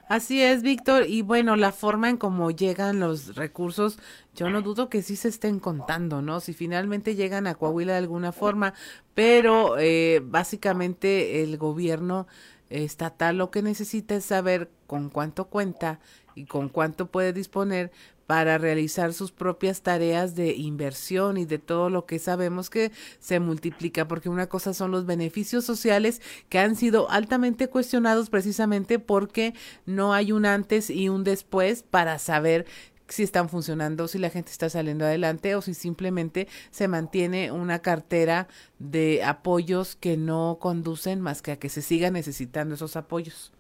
Así 0.08 0.42
es, 0.42 0.64
Víctor. 0.64 1.06
Y 1.08 1.22
bueno, 1.22 1.56
la 1.56 1.72
forma 1.72 2.10
en 2.10 2.18
cómo 2.18 2.52
llegan 2.52 3.00
los 3.00 3.36
recursos, 3.36 4.00
yo 4.36 4.50
no 4.50 4.62
dudo 4.62 4.90
que 4.90 5.02
sí 5.02 5.16
se 5.16 5.30
estén 5.30 5.60
contando, 5.60 6.22
¿no? 6.22 6.40
Si 6.40 6.54
finalmente 6.54 7.16
llegan 7.16 7.48
a 7.48 7.56
Coahuila 7.56 7.94
de 7.94 8.00
alguna 8.00 8.32
forma, 8.32 8.74
pero 9.14 9.78
eh, 9.78 10.22
básicamente 10.24 11.44
el 11.44 11.58
gobierno 11.58 12.28
estatal 12.70 13.38
lo 13.38 13.52
que 13.52 13.62
necesita 13.62 14.16
es 14.16 14.26
saber 14.26 14.70
con 14.88 15.10
cuánto 15.10 15.46
cuenta 15.46 16.00
y 16.36 16.46
con 16.46 16.70
cuánto 16.70 17.08
puede 17.08 17.34
disponer 17.34 17.92
para 18.30 18.60
realizar 18.60 19.12
sus 19.16 19.32
propias 19.32 19.82
tareas 19.82 20.36
de 20.36 20.54
inversión 20.54 21.38
y 21.38 21.46
de 21.46 21.58
todo 21.58 21.90
lo 21.90 22.06
que 22.06 22.20
sabemos 22.20 22.70
que 22.70 22.92
se 23.20 23.40
multiplica, 23.40 24.08
porque 24.08 24.30
una 24.30 24.46
cosa 24.46 24.76
son 24.76 24.92
los 24.92 25.08
beneficios 25.08 25.66
sociales 25.66 26.22
que 26.48 26.60
han 26.60 26.76
sido 26.76 27.10
altamente 27.10 27.70
cuestionados 27.70 28.30
precisamente 28.30 29.00
porque 29.00 29.56
no 29.88 30.14
hay 30.14 30.32
un 30.32 30.46
antes 30.46 30.92
y 30.92 31.10
un 31.10 31.24
después 31.24 31.82
para 31.82 32.20
saber 32.20 32.68
si 33.08 33.24
están 33.24 33.50
funcionando, 33.50 34.08
si 34.08 34.20
la 34.20 34.30
gente 34.30 34.52
está 34.52 34.70
saliendo 34.70 35.06
adelante 35.06 35.56
o 35.56 35.64
si 35.64 35.74
simplemente 35.74 36.48
se 36.70 36.88
mantiene 36.88 37.52
una 37.52 37.80
cartera 37.80 38.48
de 38.78 39.24
apoyos 39.24 39.96
que 39.96 40.18
no 40.18 40.60
conducen 40.62 41.20
más 41.20 41.42
que 41.42 41.54
a 41.54 41.58
que 41.58 41.70
se 41.70 41.82
siga 41.82 42.12
necesitando 42.12 42.76
esos 42.76 42.96
apoyos. 42.96 43.52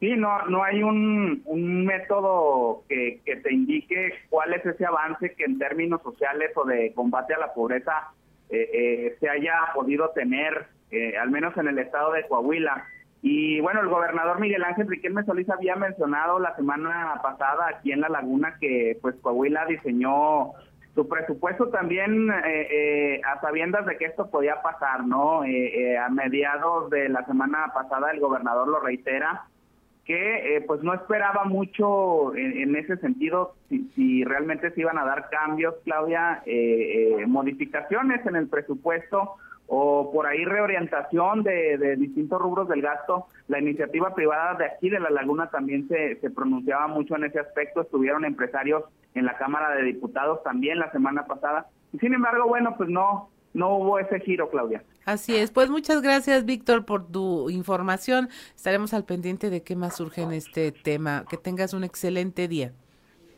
Sí, 0.00 0.14
no, 0.16 0.46
no 0.46 0.62
hay 0.62 0.82
un, 0.82 1.42
un 1.44 1.84
método 1.84 2.84
que, 2.88 3.20
que 3.24 3.36
te 3.36 3.52
indique 3.52 4.12
cuál 4.30 4.54
es 4.54 4.64
ese 4.64 4.86
avance 4.86 5.34
que 5.34 5.44
en 5.44 5.58
términos 5.58 6.00
sociales 6.02 6.52
o 6.54 6.64
de 6.64 6.92
combate 6.94 7.34
a 7.34 7.38
la 7.38 7.52
pobreza 7.52 8.12
eh, 8.48 8.70
eh, 8.72 9.16
se 9.18 9.28
haya 9.28 9.54
podido 9.74 10.10
tener, 10.10 10.68
eh, 10.92 11.16
al 11.18 11.30
menos 11.30 11.56
en 11.56 11.68
el 11.68 11.78
estado 11.78 12.12
de 12.12 12.26
Coahuila. 12.28 12.84
Y 13.22 13.60
bueno, 13.60 13.80
el 13.80 13.88
gobernador 13.88 14.38
Miguel 14.38 14.62
Ángel 14.62 14.86
Riquelme 14.86 15.24
Solís 15.24 15.50
había 15.50 15.74
mencionado 15.74 16.38
la 16.38 16.54
semana 16.54 17.18
pasada 17.20 17.66
aquí 17.68 17.90
en 17.90 18.00
La 18.00 18.08
Laguna 18.08 18.56
que 18.60 18.96
pues 19.02 19.16
Coahuila 19.16 19.66
diseñó 19.66 20.52
su 20.94 21.08
presupuesto 21.08 21.68
también 21.68 22.30
eh, 22.30 22.68
eh, 22.70 23.20
a 23.24 23.40
sabiendas 23.40 23.86
de 23.86 23.96
que 23.96 24.04
esto 24.06 24.30
podía 24.30 24.62
pasar, 24.62 25.04
¿no? 25.06 25.44
Eh, 25.44 25.92
eh, 25.92 25.98
a 25.98 26.08
mediados 26.08 26.90
de 26.90 27.08
la 27.08 27.24
semana 27.24 27.72
pasada 27.74 28.12
el 28.12 28.20
gobernador 28.20 28.68
lo 28.68 28.80
reitera 28.80 29.44
que 30.08 30.56
eh, 30.56 30.62
pues 30.62 30.82
no 30.82 30.94
esperaba 30.94 31.44
mucho 31.44 32.34
en, 32.34 32.74
ese 32.74 32.96
sentido 32.96 33.54
si, 33.68 33.90
si 33.94 34.24
realmente 34.24 34.70
se 34.70 34.80
iban 34.80 34.96
a 34.96 35.04
dar 35.04 35.28
cambios, 35.28 35.74
Claudia, 35.84 36.42
eh, 36.46 37.18
eh, 37.20 37.26
modificaciones 37.26 38.24
en 38.24 38.36
el 38.36 38.48
presupuesto 38.48 39.34
o 39.66 40.10
por 40.10 40.26
ahí 40.26 40.46
reorientación 40.46 41.42
de, 41.42 41.76
de 41.76 41.96
distintos 41.96 42.40
rubros 42.40 42.68
del 42.68 42.80
gasto. 42.80 43.26
La 43.48 43.58
iniciativa 43.58 44.14
privada 44.14 44.54
de 44.54 44.64
aquí 44.64 44.88
de 44.88 44.98
La 44.98 45.10
Laguna 45.10 45.50
también 45.50 45.86
se, 45.88 46.16
se 46.16 46.30
pronunciaba 46.30 46.86
mucho 46.86 47.14
en 47.14 47.24
ese 47.24 47.38
aspecto, 47.38 47.82
estuvieron 47.82 48.24
empresarios 48.24 48.84
en 49.14 49.26
la 49.26 49.36
Cámara 49.36 49.76
de 49.76 49.82
Diputados 49.82 50.42
también 50.42 50.78
la 50.78 50.90
semana 50.90 51.26
pasada. 51.26 51.66
Sin 52.00 52.14
embargo, 52.14 52.48
bueno, 52.48 52.74
pues 52.78 52.88
no, 52.88 53.28
no 53.54 53.76
hubo 53.76 53.98
ese 53.98 54.20
giro, 54.20 54.48
Claudia. 54.50 54.84
Así 55.04 55.36
es, 55.36 55.50
pues 55.50 55.70
muchas 55.70 56.02
gracias 56.02 56.44
Víctor 56.44 56.84
por 56.84 57.06
tu 57.06 57.48
información. 57.50 58.28
Estaremos 58.54 58.92
al 58.92 59.04
pendiente 59.04 59.48
de 59.48 59.62
qué 59.62 59.74
más 59.74 59.96
surge 59.96 60.22
en 60.22 60.32
este 60.32 60.70
tema. 60.70 61.24
Que 61.28 61.36
tengas 61.36 61.72
un 61.72 61.82
excelente 61.82 62.46
día. 62.46 62.72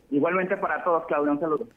Igualmente 0.09 0.57
para 0.57 0.83
todos, 0.83 1.05
Claudia, 1.05 1.31
un 1.31 1.39
saludo. 1.39 1.67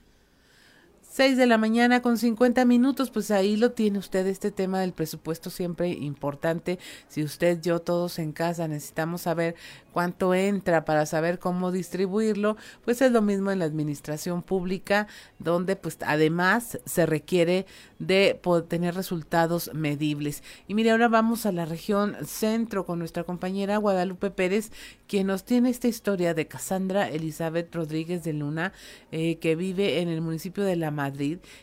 6 1.15 1.37
de 1.37 1.47
la 1.47 1.59
mañana 1.59 2.03
con 2.03 2.19
50 2.19 2.65
minutos, 2.65 3.13
pues 3.13 3.31
ahí 3.31 3.57
lo 3.57 3.71
tiene 3.71 4.01
usted, 4.01 4.27
este 4.27 4.51
tema 4.51 4.81
del 4.81 4.93
presupuesto 4.93 5.49
siempre 5.49 5.91
importante. 5.91 6.81
Si 7.07 7.23
usted, 7.23 7.61
yo, 7.61 7.79
todos 7.79 8.19
en 8.19 8.33
casa 8.33 8.67
necesitamos 8.67 9.21
saber 9.21 9.55
cuánto 9.93 10.35
entra 10.35 10.85
para 10.85 11.07
saber 11.07 11.39
cómo 11.39 11.71
distribuirlo, 11.71 12.57
pues 12.85 13.01
es 13.01 13.13
lo 13.13 13.23
mismo 13.23 13.53
en 13.53 13.61
la 13.61 13.65
administración 13.65 14.43
pública, 14.43 15.07
donde 15.39 15.77
pues 15.77 15.99
además 16.05 16.81
se 16.85 17.07
requiere 17.07 17.65
de 18.01 18.37
poder 18.43 18.65
tener 18.65 18.97
resultados 18.97 19.71
medibles. 19.73 20.43
Y 20.67 20.75
mire, 20.75 20.91
ahora 20.91 21.07
vamos 21.07 21.47
a 21.47 21.53
la 21.53 21.65
región 21.65 22.17
centro 22.27 22.85
con 22.87 22.99
nuestra 22.99 23.23
compañera 23.23 23.77
Guadalupe 23.77 24.33
Pérez, 24.33 24.73
quien 25.07 25.29
nos 25.29 25.45
tiene 25.45 25.71
esta 25.71 25.87
historia 25.87 26.35
de 26.35 26.49
Cassandra 26.49 27.09
Elizabeth 27.09 27.73
Rodríguez 27.73 28.25
de 28.25 28.33
Luna, 28.33 28.73
eh, 29.13 29.39
que 29.39 29.55
vive 29.55 30.01
en 30.01 30.09
el 30.09 30.21
municipio 30.21 30.65
de 30.65 30.75
La. 30.75 31.04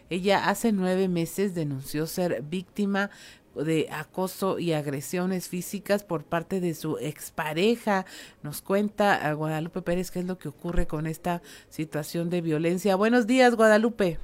Ella 0.10 0.50
hace 0.50 0.72
nueve 0.72 1.08
meses 1.08 1.56
denunció 1.56 2.08
ser 2.08 2.42
víctima 2.44 3.10
de 3.56 3.90
acoso 3.92 4.60
y 4.60 4.74
agresiones 4.74 5.50
físicas 5.50 6.04
por 6.04 6.24
parte 6.24 6.60
de 6.60 6.74
su 6.74 6.98
expareja. 6.98 8.06
Nos 8.44 8.62
cuenta 8.62 9.16
a 9.28 9.34
Guadalupe 9.34 9.82
Pérez 9.82 10.12
qué 10.12 10.20
es 10.20 10.26
lo 10.26 10.38
que 10.38 10.50
ocurre 10.50 10.88
con 10.88 11.08
esta 11.08 11.42
situación 11.70 12.30
de 12.30 12.42
violencia. 12.42 12.96
Buenos 12.96 13.28
días, 13.28 13.56
Guadalupe. 13.56 14.20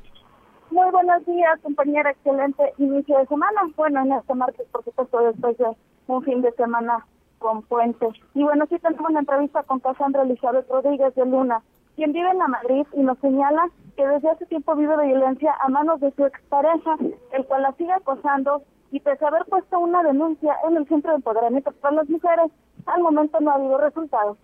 Muy 0.72 0.92
buenos 0.92 1.26
días, 1.26 1.60
compañera. 1.62 2.12
Excelente 2.12 2.74
inicio 2.78 3.18
de 3.18 3.26
semana. 3.28 3.62
Bueno, 3.76 4.02
en 4.02 4.12
este 4.14 4.34
martes, 4.34 4.68
por 4.72 4.84
supuesto, 4.84 5.20
después 5.20 5.58
de 5.58 5.66
un 6.08 6.24
fin 6.24 6.42
de 6.42 6.52
semana 6.54 7.06
con 7.40 7.62
puente. 7.64 8.08
Y 8.34 8.44
bueno, 8.44 8.66
sí 8.70 8.78
tenemos 8.80 9.10
una 9.10 9.20
entrevista 9.20 9.64
con 9.64 9.80
Cassandra 9.80 10.24
Elizabeth 10.24 10.68
Rodríguez 10.70 11.14
de 11.16 11.26
Luna, 11.26 11.62
quien 11.98 12.14
vive 12.14 12.30
en 12.30 12.38
la 12.38 12.48
Madrid 12.48 12.86
y 12.94 13.02
nos 13.02 13.18
señala 13.20 13.70
que 13.98 14.08
desde 14.08 14.30
hace 14.30 14.46
tiempo 14.46 14.76
vive 14.76 14.96
violencia 15.04 15.54
a 15.60 15.68
manos 15.68 16.00
de 16.00 16.12
su 16.12 16.26
expareja, 16.26 16.96
el 17.34 17.44
cual 17.46 17.64
la 17.64 17.74
sigue 17.74 17.92
acosando 17.92 18.62
y 18.92 19.00
pese 19.00 19.26
a 19.26 19.30
haber 19.30 19.46
puesto 19.46 19.80
una 19.80 20.04
denuncia 20.04 20.56
en 20.70 20.78
el 20.78 20.88
Centro 20.88 21.10
de 21.10 21.18
Empoderamiento 21.18 21.72
para 21.72 21.96
las 21.96 22.08
Mujeres, 22.08 22.52
al 22.86 23.02
momento 23.02 23.40
no 23.40 23.50
ha 23.50 23.56
habido 23.56 23.80
resultados. 23.80 24.38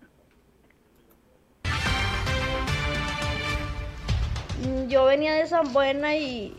Mm, 4.66 4.88
Yo 4.88 5.04
venía 5.04 5.34
de 5.34 5.46
San 5.46 5.72
Buena 5.72 6.16
y 6.16 6.56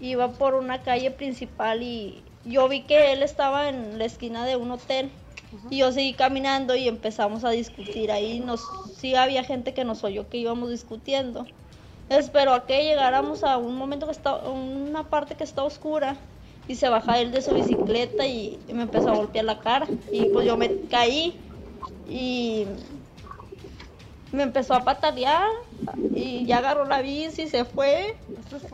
iba 0.00 0.28
por 0.28 0.54
una 0.54 0.82
calle 0.82 1.10
principal 1.10 1.82
y 1.82 2.22
yo 2.44 2.68
vi 2.68 2.82
que 2.82 3.14
él 3.14 3.22
estaba 3.22 3.70
en 3.70 3.98
la 3.98 4.04
esquina 4.04 4.44
de 4.44 4.56
un 4.56 4.72
hotel 4.72 5.10
y 5.70 5.78
yo 5.78 5.92
seguí 5.92 6.14
caminando 6.14 6.74
y 6.74 6.88
empezamos 6.88 7.44
a 7.44 7.50
discutir 7.50 8.10
ahí 8.10 8.40
nos 8.40 8.62
sí 8.96 9.14
había 9.14 9.44
gente 9.44 9.74
que 9.74 9.84
nos 9.84 10.04
oyó 10.04 10.28
que 10.28 10.38
íbamos 10.38 10.70
discutiendo 10.70 11.46
esperó 12.08 12.54
a 12.54 12.66
que 12.66 12.84
llegáramos 12.84 13.44
a 13.44 13.56
un 13.56 13.76
momento 13.76 14.06
que 14.06 14.12
está 14.12 14.36
una 14.36 15.04
parte 15.04 15.34
que 15.34 15.44
está 15.44 15.62
oscura 15.62 16.16
y 16.68 16.76
se 16.76 16.88
baja 16.88 17.18
él 17.18 17.30
de 17.30 17.42
su 17.42 17.52
bicicleta 17.52 18.26
y 18.26 18.58
me 18.72 18.82
empezó 18.82 19.10
a 19.10 19.16
golpear 19.16 19.44
la 19.44 19.58
cara 19.58 19.86
y 20.10 20.26
pues 20.26 20.46
yo 20.46 20.56
me 20.56 20.80
caí 20.90 21.36
y 22.08 22.66
me 24.34 24.42
empezó 24.42 24.74
a 24.74 24.82
patalear 24.82 25.48
y 26.14 26.44
ya 26.44 26.58
agarró 26.58 26.84
la 26.84 27.00
bici 27.00 27.42
y 27.42 27.48
se 27.48 27.64
fue. 27.64 28.16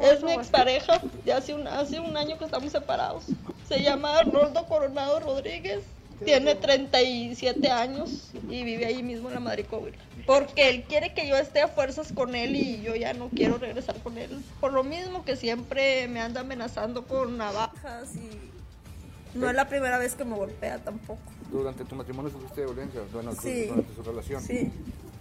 Es 0.00 0.22
mi 0.22 0.32
expareja 0.32 1.00
de 1.24 1.32
hace 1.32 1.54
un, 1.54 1.66
hace 1.66 2.00
un 2.00 2.16
año 2.16 2.38
que 2.38 2.44
estamos 2.44 2.72
separados. 2.72 3.24
Se 3.68 3.82
llama 3.82 4.18
Arnoldo 4.18 4.64
Coronado 4.66 5.20
Rodríguez. 5.20 5.80
Tiene 6.24 6.54
37 6.54 7.70
años 7.70 8.30
y 8.48 8.62
vive 8.64 8.86
ahí 8.86 9.02
mismo 9.02 9.28
en 9.28 9.34
la 9.34 9.40
Madrid 9.40 9.64
Coahuila. 9.68 9.96
Porque 10.26 10.68
él 10.68 10.84
quiere 10.84 11.14
que 11.14 11.26
yo 11.26 11.36
esté 11.36 11.60
a 11.60 11.68
fuerzas 11.68 12.12
con 12.12 12.34
él 12.34 12.54
y 12.56 12.82
yo 12.82 12.94
ya 12.94 13.12
no 13.14 13.28
quiero 13.30 13.58
regresar 13.58 13.96
con 14.02 14.18
él. 14.18 14.42
Por 14.60 14.72
lo 14.72 14.84
mismo 14.84 15.24
que 15.24 15.36
siempre 15.36 16.08
me 16.08 16.20
anda 16.20 16.42
amenazando 16.42 17.06
con 17.06 17.36
navajas 17.38 18.10
y 18.16 19.38
no 19.38 19.48
es 19.48 19.54
la 19.56 19.68
primera 19.68 19.98
vez 19.98 20.14
que 20.14 20.24
me 20.24 20.36
golpea 20.36 20.78
tampoco. 20.78 21.20
¿Durante 21.50 21.84
tu 21.84 21.94
matrimonio 21.94 22.30
sufriste 22.30 22.64
violencia? 22.64 23.00
Bueno, 23.12 23.32
Sí. 23.34 23.66
durante 23.66 23.94
su 23.94 24.02
relación. 24.02 24.42
Sí. 24.42 24.70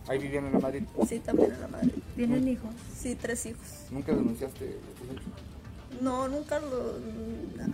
¿Ahí 0.07 0.17
vivían 0.17 0.47
en 0.47 0.53
la 0.53 0.59
Madrid? 0.59 0.83
Sí, 1.07 1.19
también 1.19 1.51
en 1.53 1.61
la 1.61 1.67
Madrid. 1.67 1.91
¿Tienen 2.15 2.47
hijos? 2.47 2.73
Sí, 2.97 3.15
tres 3.15 3.45
hijos. 3.45 3.65
¿Nunca 3.91 4.11
denunciaste? 4.13 4.77
No, 6.01 6.27
nunca 6.27 6.59
lo... 6.59 6.97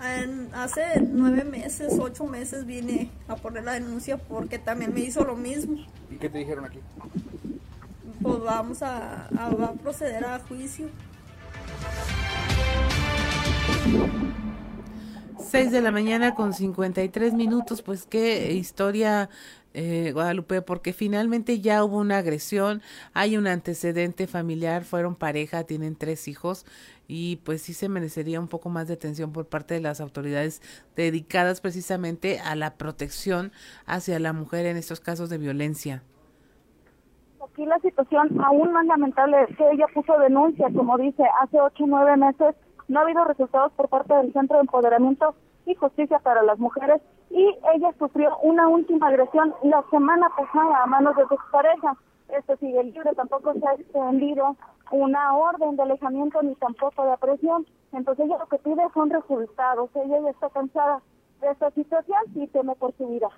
en- 0.03 0.49
hace 0.53 0.99
nueve 1.01 1.43
meses, 1.43 1.93
ocho 1.99 2.25
meses 2.25 2.65
vine 2.65 3.11
a 3.27 3.35
poner 3.35 3.63
la 3.63 3.73
denuncia 3.73 4.17
porque 4.17 4.57
también 4.59 4.93
me 4.93 5.01
hizo 5.01 5.23
lo 5.23 5.35
mismo. 5.35 5.77
¿Y 6.09 6.15
qué 6.15 6.29
te 6.29 6.39
dijeron 6.39 6.65
aquí? 6.65 6.79
Pues 8.21 8.39
vamos 8.39 8.81
a, 8.81 9.27
a- 9.27 9.49
va 9.53 9.65
a 9.67 9.73
proceder 9.73 10.25
a 10.25 10.39
juicio. 10.39 10.87
6 15.39 15.71
de 15.71 15.81
la 15.81 15.91
mañana 15.91 16.35
con 16.35 16.53
53 16.53 17.33
minutos, 17.33 17.81
pues 17.81 18.05
qué 18.09 18.53
historia, 18.53 19.29
eh, 19.75 20.11
Guadalupe, 20.13 20.61
porque 20.61 20.93
finalmente 20.93 21.59
ya 21.59 21.83
hubo 21.83 21.97
una 21.97 22.17
agresión, 22.17 22.81
hay 23.13 23.37
un 23.37 23.45
antecedente 23.45 24.25
familiar, 24.25 24.83
fueron 24.83 25.15
pareja, 25.15 25.65
tienen 25.65 25.95
tres 25.95 26.27
hijos 26.27 26.65
y 27.07 27.37
pues 27.43 27.61
sí 27.61 27.73
se 27.73 27.89
merecería 27.89 28.39
un 28.39 28.47
poco 28.47 28.69
más 28.69 28.87
de 28.87 28.95
atención 28.95 29.31
por 29.31 29.47
parte 29.47 29.73
de 29.73 29.81
las 29.81 30.01
autoridades 30.01 30.61
dedicadas 30.95 31.61
precisamente 31.61 32.39
a 32.39 32.55
la 32.55 32.75
protección 32.75 33.51
hacia 33.85 34.17
la 34.19 34.33
mujer 34.33 34.65
en 34.65 34.77
estos 34.77 34.99
casos 34.99 35.29
de 35.29 35.37
violencia. 35.37 36.01
Aquí 37.43 37.65
la 37.65 37.79
situación 37.79 38.41
aún 38.41 38.71
más 38.71 38.85
lamentable 38.85 39.43
es 39.43 39.55
que 39.55 39.69
ella 39.71 39.85
puso 39.93 40.17
denuncia, 40.19 40.67
como 40.73 40.97
dice, 40.97 41.23
hace 41.41 41.59
ocho 41.59 41.83
o 41.83 41.87
nueve 41.87 42.17
meses 42.17 42.55
no 42.87 42.99
ha 42.99 43.03
habido 43.03 43.23
resultados 43.25 43.71
por 43.73 43.89
parte 43.89 44.13
del 44.13 44.31
Centro 44.33 44.57
de 44.57 44.61
Empoderamiento 44.61 45.35
y 45.65 45.75
Justicia 45.75 46.19
para 46.19 46.43
las 46.43 46.59
Mujeres 46.59 47.01
y 47.29 47.57
ella 47.73 47.91
sufrió 47.99 48.37
una 48.39 48.67
última 48.67 49.07
agresión 49.07 49.53
la 49.63 49.83
semana 49.89 50.29
pasada 50.37 50.83
a 50.83 50.85
manos 50.85 51.15
de 51.15 51.23
su 51.23 51.35
pareja. 51.51 51.97
Esto 52.29 52.55
sigue 52.57 52.83
libre, 52.83 53.13
tampoco 53.15 53.53
se 53.53 53.67
ha 53.67 53.73
extendido 53.73 54.55
una 54.91 55.35
orden 55.35 55.75
de 55.75 55.83
alejamiento 55.83 56.41
ni 56.41 56.55
tampoco 56.55 57.03
de 57.03 57.11
aprehensión. 57.11 57.65
Entonces 57.91 58.25
ella 58.25 58.37
lo 58.37 58.47
que 58.47 58.57
pide 58.59 58.83
son 58.93 59.09
resultados. 59.09 59.89
Ella 59.95 60.19
ya 60.21 60.29
está 60.29 60.49
cansada 60.49 61.01
de 61.41 61.51
esta 61.51 61.71
situación 61.71 62.75
por 62.79 62.95
su 62.97 63.07
vida. 63.07 63.29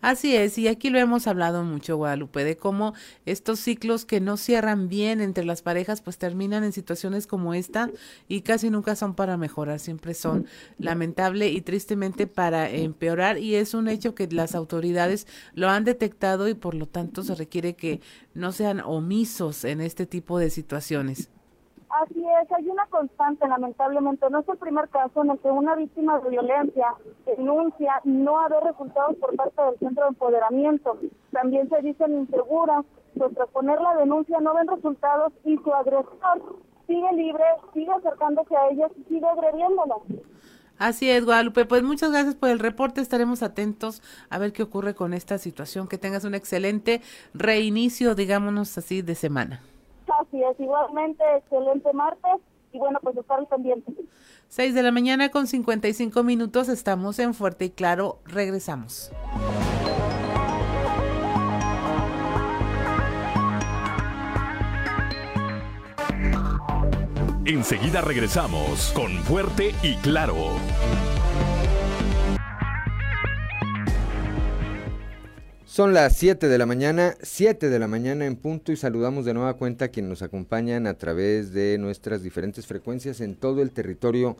Así 0.00 0.34
es, 0.34 0.58
y 0.58 0.66
aquí 0.66 0.90
lo 0.90 0.98
hemos 0.98 1.28
hablado 1.28 1.62
mucho, 1.62 1.96
Guadalupe, 1.96 2.42
de 2.42 2.56
cómo 2.56 2.94
estos 3.24 3.60
ciclos 3.60 4.04
que 4.04 4.20
no 4.20 4.36
cierran 4.36 4.88
bien 4.88 5.20
entre 5.20 5.44
las 5.44 5.62
parejas, 5.62 6.02
pues 6.02 6.18
terminan 6.18 6.64
en 6.64 6.72
situaciones 6.72 7.28
como 7.28 7.54
esta 7.54 7.88
y 8.26 8.40
casi 8.40 8.70
nunca 8.70 8.96
son 8.96 9.14
para 9.14 9.36
mejorar, 9.36 9.78
siempre 9.78 10.14
son 10.14 10.46
lamentable 10.78 11.48
y 11.48 11.60
tristemente 11.60 12.26
para 12.26 12.68
empeorar 12.68 13.38
y 13.38 13.54
es 13.54 13.74
un 13.74 13.86
hecho 13.86 14.16
que 14.16 14.26
las 14.26 14.56
autoridades 14.56 15.28
lo 15.54 15.68
han 15.68 15.84
detectado 15.84 16.48
y 16.48 16.54
por 16.54 16.74
lo 16.74 16.86
tanto 16.86 17.22
se 17.22 17.36
requiere 17.36 17.74
que 17.76 18.00
no 18.34 18.50
sean 18.50 18.80
omisos 18.80 19.64
en 19.64 19.80
este 19.80 20.06
tipo 20.06 20.40
de 20.40 20.50
situaciones. 20.50 21.30
Así 22.00 22.24
es, 22.42 22.50
hay 22.52 22.68
una 22.70 22.86
constante, 22.86 23.46
lamentablemente. 23.46 24.30
No 24.30 24.40
es 24.40 24.48
el 24.48 24.56
primer 24.56 24.88
caso 24.88 25.22
en 25.22 25.30
el 25.30 25.38
que 25.40 25.50
una 25.50 25.76
víctima 25.76 26.18
de 26.20 26.30
violencia 26.30 26.94
denuncia 27.26 28.00
no 28.04 28.40
haber 28.40 28.64
resultados 28.64 29.16
por 29.16 29.36
parte 29.36 29.60
del 29.62 29.78
centro 29.78 30.04
de 30.04 30.08
empoderamiento. 30.08 30.98
También 31.32 31.68
se 31.68 31.82
dicen 31.82 32.14
inseguras, 32.14 32.86
pues 33.16 33.34
tras 33.34 33.48
poner 33.50 33.78
la 33.82 33.94
denuncia 33.96 34.40
no 34.40 34.54
ven 34.54 34.68
resultados 34.68 35.34
y 35.44 35.58
su 35.58 35.72
agresor 35.74 36.56
sigue 36.86 37.12
libre, 37.12 37.44
sigue 37.74 37.92
acercándose 37.92 38.56
a 38.56 38.68
ellas 38.70 38.90
y 38.96 39.04
sigue 39.04 39.26
agrediéndolas. 39.26 39.98
Así 40.78 41.10
es, 41.10 41.26
Guadalupe. 41.26 41.66
Pues 41.66 41.82
muchas 41.82 42.10
gracias 42.10 42.34
por 42.34 42.48
el 42.48 42.58
reporte. 42.58 43.02
Estaremos 43.02 43.42
atentos 43.42 44.02
a 44.30 44.38
ver 44.38 44.54
qué 44.54 44.62
ocurre 44.62 44.94
con 44.94 45.12
esta 45.12 45.36
situación. 45.36 45.88
Que 45.88 45.98
tengas 45.98 46.24
un 46.24 46.34
excelente 46.34 47.02
reinicio, 47.34 48.14
digámonos 48.14 48.78
así, 48.78 49.02
de 49.02 49.14
semana. 49.14 49.60
Así 50.20 50.42
es, 50.42 50.58
igualmente, 50.60 51.22
excelente 51.36 51.92
martes 51.92 52.40
y 52.72 52.78
bueno, 52.78 52.98
pues 53.02 53.16
estar 53.16 53.38
al 53.38 53.46
pendiente. 53.46 53.92
6 54.48 54.74
de 54.74 54.82
la 54.82 54.92
mañana 54.92 55.30
con 55.30 55.46
55 55.46 56.22
minutos. 56.22 56.68
Estamos 56.68 57.18
en 57.18 57.34
Fuerte 57.34 57.66
y 57.66 57.70
Claro. 57.70 58.18
Regresamos. 58.24 59.12
Enseguida 67.44 68.00
regresamos 68.00 68.92
con 68.94 69.10
Fuerte 69.24 69.74
y 69.82 69.96
Claro. 69.96 70.36
Son 75.72 75.94
las 75.94 76.18
7 76.18 76.48
de 76.48 76.58
la 76.58 76.66
mañana, 76.66 77.16
7 77.22 77.70
de 77.70 77.78
la 77.78 77.88
mañana 77.88 78.26
en 78.26 78.36
punto 78.36 78.72
y 78.72 78.76
saludamos 78.76 79.24
de 79.24 79.32
nueva 79.32 79.54
cuenta 79.54 79.86
a 79.86 79.88
quienes 79.88 80.10
nos 80.10 80.20
acompañan 80.20 80.86
a 80.86 80.98
través 80.98 81.54
de 81.54 81.78
nuestras 81.78 82.22
diferentes 82.22 82.66
frecuencias 82.66 83.22
en 83.22 83.36
todo 83.36 83.62
el 83.62 83.70
territorio 83.70 84.36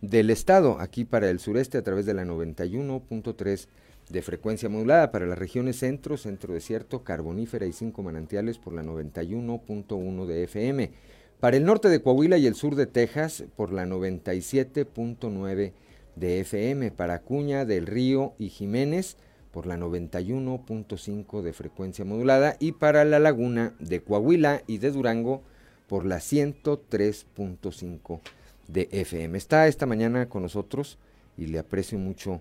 del 0.00 0.30
estado, 0.30 0.80
aquí 0.80 1.04
para 1.04 1.30
el 1.30 1.38
sureste 1.38 1.78
a 1.78 1.82
través 1.82 2.06
de 2.06 2.14
la 2.14 2.24
91.3 2.24 3.68
de 4.10 4.22
frecuencia 4.22 4.68
modulada, 4.68 5.12
para 5.12 5.26
las 5.26 5.38
regiones 5.38 5.78
centro, 5.78 6.16
centro 6.16 6.52
desierto, 6.52 7.04
carbonífera 7.04 7.66
y 7.66 7.72
cinco 7.72 8.02
manantiales 8.02 8.58
por 8.58 8.72
la 8.72 8.82
91.1 8.82 10.26
de 10.26 10.42
FM, 10.42 10.90
para 11.38 11.56
el 11.56 11.64
norte 11.64 11.88
de 11.88 12.02
Coahuila 12.02 12.36
y 12.36 12.48
el 12.48 12.56
sur 12.56 12.74
de 12.74 12.86
Texas 12.86 13.44
por 13.54 13.72
la 13.72 13.86
97.9 13.86 15.72
de 16.16 16.40
FM, 16.40 16.90
para 16.90 17.14
Acuña 17.14 17.64
del 17.64 17.86
Río 17.86 18.34
y 18.40 18.48
Jiménez 18.48 19.16
por 19.54 19.66
la 19.66 19.76
91.5 19.76 21.40
de 21.40 21.52
frecuencia 21.52 22.04
modulada 22.04 22.56
y 22.58 22.72
para 22.72 23.04
la 23.04 23.20
laguna 23.20 23.72
de 23.78 24.02
Coahuila 24.02 24.62
y 24.66 24.78
de 24.78 24.90
Durango 24.90 25.44
por 25.86 26.04
la 26.04 26.16
103.5 26.16 28.20
de 28.66 28.88
FM. 28.90 29.38
Está 29.38 29.68
esta 29.68 29.86
mañana 29.86 30.28
con 30.28 30.42
nosotros 30.42 30.98
y 31.38 31.46
le 31.46 31.60
aprecio 31.60 32.00
mucho 32.00 32.40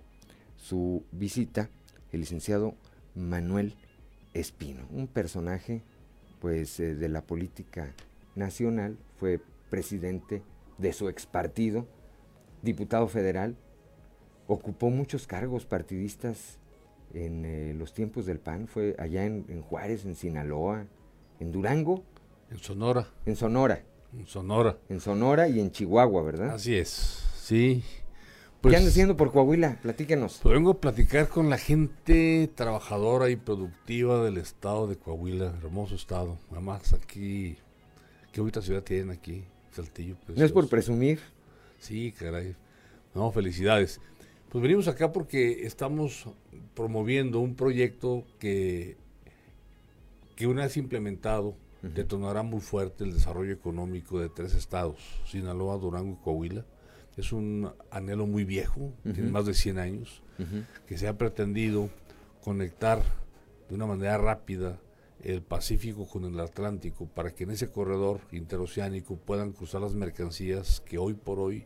su 0.58 1.04
visita 1.12 1.70
el 2.12 2.22
licenciado 2.22 2.74
Manuel 3.14 3.76
Espino, 4.34 4.88
un 4.92 5.06
personaje 5.06 5.84
pues 6.42 6.80
eh, 6.80 6.96
de 6.96 7.10
la 7.10 7.22
política 7.22 7.94
nacional, 8.34 8.98
fue 9.20 9.40
presidente 9.70 10.42
de 10.80 10.94
su 10.94 11.10
ex 11.10 11.28
partido, 11.28 11.86
diputado 12.64 13.08
federal, 13.08 13.56
ocupó 14.48 14.90
muchos 14.90 15.28
cargos 15.28 15.68
partidistas 15.68 16.58
en 17.14 17.46
eh, 17.46 17.74
los 17.74 17.94
tiempos 17.94 18.26
del 18.26 18.40
PAN, 18.40 18.68
fue 18.68 18.96
allá 18.98 19.26
en, 19.26 19.46
en 19.50 19.62
Juárez, 19.62 20.06
en 20.06 20.16
Sinaloa, 20.16 20.86
en 21.40 21.52
Durango. 21.52 22.04
En 22.52 22.60
Sonora. 22.60 23.08
En 23.26 23.36
Sonora. 23.36 23.84
En 24.18 24.28
Sonora. 24.28 24.78
En 24.90 25.00
Sonora 25.00 25.48
y 25.48 25.60
en 25.60 25.72
Chihuahua, 25.72 26.22
¿verdad? 26.24 26.52
Así 26.52 26.76
es, 26.76 27.24
sí. 27.36 27.84
¿Qué 28.62 28.78
anda 28.78 28.90
haciendo 28.90 29.18
por 29.18 29.34
Coahuila? 29.34 29.78
Platíquenos. 29.82 30.40
Pues 30.42 30.54
vengo 30.54 30.72
a 30.72 30.80
platicar 30.80 31.28
con 31.28 31.50
la 31.50 31.58
gente 31.58 32.50
trabajadora 32.56 33.30
y 33.30 33.36
productiva 33.36 34.24
del 34.24 34.38
estado 34.38 34.88
de 34.88 34.96
Coahuila, 34.96 35.54
hermoso 35.62 35.96
estado. 35.96 36.38
Además, 36.50 36.94
aquí, 36.94 37.58
qué 38.32 38.40
bonita 38.40 38.62
ciudad 38.62 38.82
tienen 38.82 39.10
aquí, 39.12 39.44
Saltillo. 39.72 40.16
No 40.34 40.46
es 40.46 40.54
por 40.54 40.70
precioso. 40.70 40.70
presumir. 40.70 41.20
Sí, 41.80 42.14
caray. 42.18 42.56
No, 43.14 43.32
felicidades. 43.34 44.00
Pues 44.54 44.62
venimos 44.62 44.88
acá 44.88 45.12
porque 45.12 45.66
estamos 45.66 46.28
promoviendo 46.76 47.40
un 47.40 47.56
proyecto 47.56 48.24
que, 48.38 48.98
que 50.36 50.46
una 50.46 50.62
vez 50.62 50.78
implementado 50.78 51.56
detonará 51.82 52.44
muy 52.44 52.60
fuerte 52.60 53.04
el 53.04 53.14
desarrollo 53.14 53.52
económico 53.52 54.20
de 54.20 54.30
tres 54.30 54.54
estados, 54.54 54.98
Sinaloa, 55.26 55.78
Durango 55.78 56.20
y 56.22 56.24
Coahuila. 56.24 56.66
Es 57.18 57.32
un 57.32 57.72
anhelo 57.90 58.28
muy 58.28 58.44
viejo, 58.44 58.94
tiene 59.02 59.32
más 59.32 59.48
de 59.48 59.56
100 59.56 59.80
años, 59.80 60.22
que 60.86 61.00
se 61.00 61.08
ha 61.08 61.18
pretendido 61.18 61.90
conectar 62.44 63.02
de 63.70 63.74
una 63.74 63.88
manera 63.88 64.20
rápida 64.20 64.80
el 65.24 65.42
Pacífico 65.42 66.08
con 66.08 66.26
el 66.26 66.40
Atlántico 66.40 67.08
para 67.08 67.34
que 67.34 67.46
en 67.46 67.50
ese 67.50 67.72
corredor 67.72 68.22
interoceánico 68.32 69.16
puedan 69.16 69.52
cruzar 69.52 69.82
las 69.82 69.96
mercancías 69.96 70.80
que 70.82 71.00
hoy 71.00 71.16
por 71.16 71.40
hoy 71.40 71.66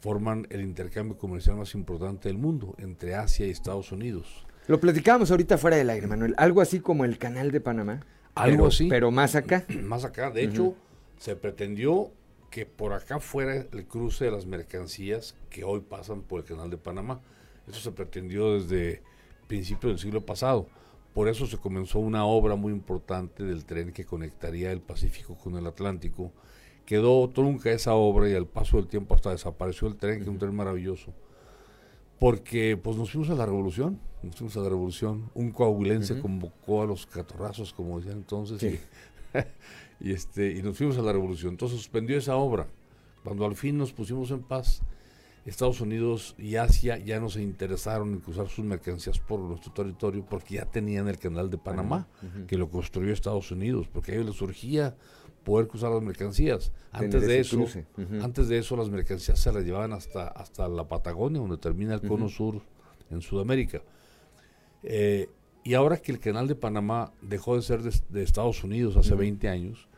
forman 0.00 0.46
el 0.50 0.60
intercambio 0.60 1.16
comercial 1.18 1.56
más 1.56 1.74
importante 1.74 2.28
del 2.28 2.38
mundo 2.38 2.74
entre 2.78 3.14
Asia 3.14 3.46
y 3.46 3.50
Estados 3.50 3.92
Unidos. 3.92 4.46
Lo 4.66 4.78
platicábamos 4.80 5.30
ahorita 5.30 5.58
fuera 5.58 5.76
del 5.76 5.90
aire, 5.90 6.06
Manuel. 6.06 6.34
Algo 6.36 6.60
así 6.60 6.80
como 6.80 7.04
el 7.04 7.18
canal 7.18 7.50
de 7.50 7.60
Panamá. 7.60 8.00
Algo 8.34 8.56
pero- 8.56 8.66
así. 8.68 8.88
Pero 8.88 9.10
más 9.10 9.34
acá. 9.34 9.64
Más 9.82 10.04
acá, 10.04 10.30
de 10.30 10.44
hecho, 10.44 10.74
se 11.18 11.34
pretendió 11.36 12.10
que 12.50 12.64
por 12.66 12.92
acá 12.92 13.18
fuera 13.20 13.54
el 13.54 13.86
cruce 13.86 14.26
de 14.26 14.30
las 14.30 14.46
mercancías 14.46 15.34
que 15.50 15.64
hoy 15.64 15.80
pasan 15.80 16.22
por 16.22 16.40
el 16.40 16.46
canal 16.46 16.70
de 16.70 16.76
Panamá. 16.78 17.20
Eso 17.66 17.80
se 17.80 17.90
pretendió 17.92 18.54
desde 18.54 19.02
principios 19.48 19.92
del 19.92 19.98
siglo 19.98 20.24
pasado. 20.24 20.66
Por 21.14 21.28
eso 21.28 21.46
se 21.46 21.56
comenzó 21.58 21.98
una 21.98 22.24
obra 22.24 22.54
muy 22.54 22.72
importante 22.72 23.42
del 23.42 23.64
tren 23.64 23.92
que 23.92 24.04
conectaría 24.04 24.70
el 24.70 24.80
Pacífico 24.80 25.34
con 25.36 25.56
el 25.56 25.66
Atlántico. 25.66 26.32
Quedó 26.88 27.28
trunca 27.28 27.70
esa 27.70 27.92
obra 27.92 28.30
y 28.30 28.34
al 28.34 28.46
paso 28.46 28.78
del 28.78 28.86
tiempo 28.86 29.14
hasta 29.14 29.28
desapareció 29.30 29.88
el 29.88 29.96
tren, 29.96 30.16
que 30.16 30.22
es 30.22 30.28
un 30.28 30.38
tren 30.38 30.54
maravilloso. 30.56 31.12
Porque 32.18 32.78
pues 32.82 32.96
nos 32.96 33.10
fuimos 33.10 33.28
a 33.28 33.34
la 33.34 33.44
revolución, 33.44 34.00
nos 34.22 34.36
fuimos 34.36 34.56
a 34.56 34.60
la 34.60 34.70
revolución. 34.70 35.30
Un 35.34 35.50
coahuilense 35.50 36.18
convocó 36.18 36.80
a 36.82 36.86
los 36.86 37.04
catorrazos, 37.04 37.74
como 37.74 37.98
decían 37.98 38.16
entonces, 38.16 38.58
Sí. 38.58 38.80
y, 40.00 40.08
y, 40.08 40.12
este, 40.14 40.50
y 40.52 40.62
nos 40.62 40.78
fuimos 40.78 40.96
a 40.96 41.02
la 41.02 41.12
revolución. 41.12 41.50
Entonces 41.52 41.76
suspendió 41.76 42.16
esa 42.16 42.36
obra. 42.36 42.68
Cuando 43.22 43.44
al 43.44 43.54
fin 43.54 43.76
nos 43.76 43.92
pusimos 43.92 44.30
en 44.30 44.40
paz, 44.40 44.80
Estados 45.44 45.82
Unidos 45.82 46.36
y 46.38 46.56
Asia 46.56 46.96
ya 46.96 47.20
no 47.20 47.28
se 47.28 47.42
interesaron 47.42 48.14
en 48.14 48.20
cruzar 48.20 48.48
sus 48.48 48.64
mercancías 48.64 49.18
por 49.18 49.40
nuestro 49.40 49.72
territorio 49.72 50.24
porque 50.24 50.54
ya 50.54 50.64
tenían 50.64 51.06
el 51.06 51.18
canal 51.18 51.50
de 51.50 51.58
Panamá, 51.58 52.08
que 52.46 52.56
lo 52.56 52.70
construyó 52.70 53.12
Estados 53.12 53.50
Unidos, 53.50 53.88
porque 53.92 54.12
a 54.12 54.14
ellos 54.14 54.26
les 54.28 54.36
surgía 54.36 54.96
poder 55.48 55.66
cruzar 55.66 55.90
las 55.90 56.02
mercancías. 56.02 56.72
Antes 56.92 57.26
de 57.26 57.40
eso, 57.40 57.64
antes 58.20 58.48
de 58.48 58.58
eso 58.58 58.76
las 58.76 58.90
mercancías 58.90 59.38
se 59.38 59.50
las 59.50 59.64
llevaban 59.64 59.94
hasta, 59.94 60.28
hasta 60.28 60.68
la 60.68 60.86
Patagonia, 60.86 61.40
donde 61.40 61.56
termina 61.56 61.94
el 61.94 62.02
cono 62.02 62.28
sur 62.28 62.60
en 63.10 63.22
Sudamérica. 63.22 63.80
Eh, 64.82 65.30
y 65.64 65.72
ahora 65.72 65.96
que 65.96 66.12
el 66.12 66.20
canal 66.20 66.48
de 66.48 66.54
Panamá 66.54 67.12
dejó 67.22 67.56
de 67.56 67.62
ser 67.62 67.82
de, 67.82 67.98
de 68.10 68.22
Estados 68.22 68.62
Unidos 68.62 68.98
hace 68.98 69.14
Ujú. 69.14 69.20
20 69.20 69.48
años, 69.48 69.88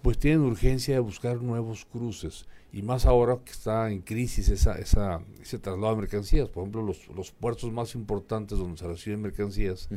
pues 0.00 0.16
tienen 0.18 0.40
urgencia 0.40 0.94
de 0.94 1.00
buscar 1.00 1.42
nuevos 1.42 1.84
cruces. 1.84 2.46
Y 2.72 2.80
más 2.80 3.04
ahora 3.04 3.38
que 3.44 3.52
está 3.52 3.90
en 3.90 4.00
crisis 4.00 4.48
esa, 4.48 4.78
esa, 4.78 5.20
ese 5.42 5.58
traslado 5.58 5.94
de 5.94 6.00
mercancías. 6.00 6.48
Por 6.48 6.62
ejemplo, 6.62 6.80
los, 6.82 7.06
los 7.08 7.32
puertos 7.32 7.70
más 7.70 7.94
importantes 7.94 8.58
donde 8.58 8.78
se 8.78 8.86
reciben 8.86 9.20
mercancías, 9.20 9.90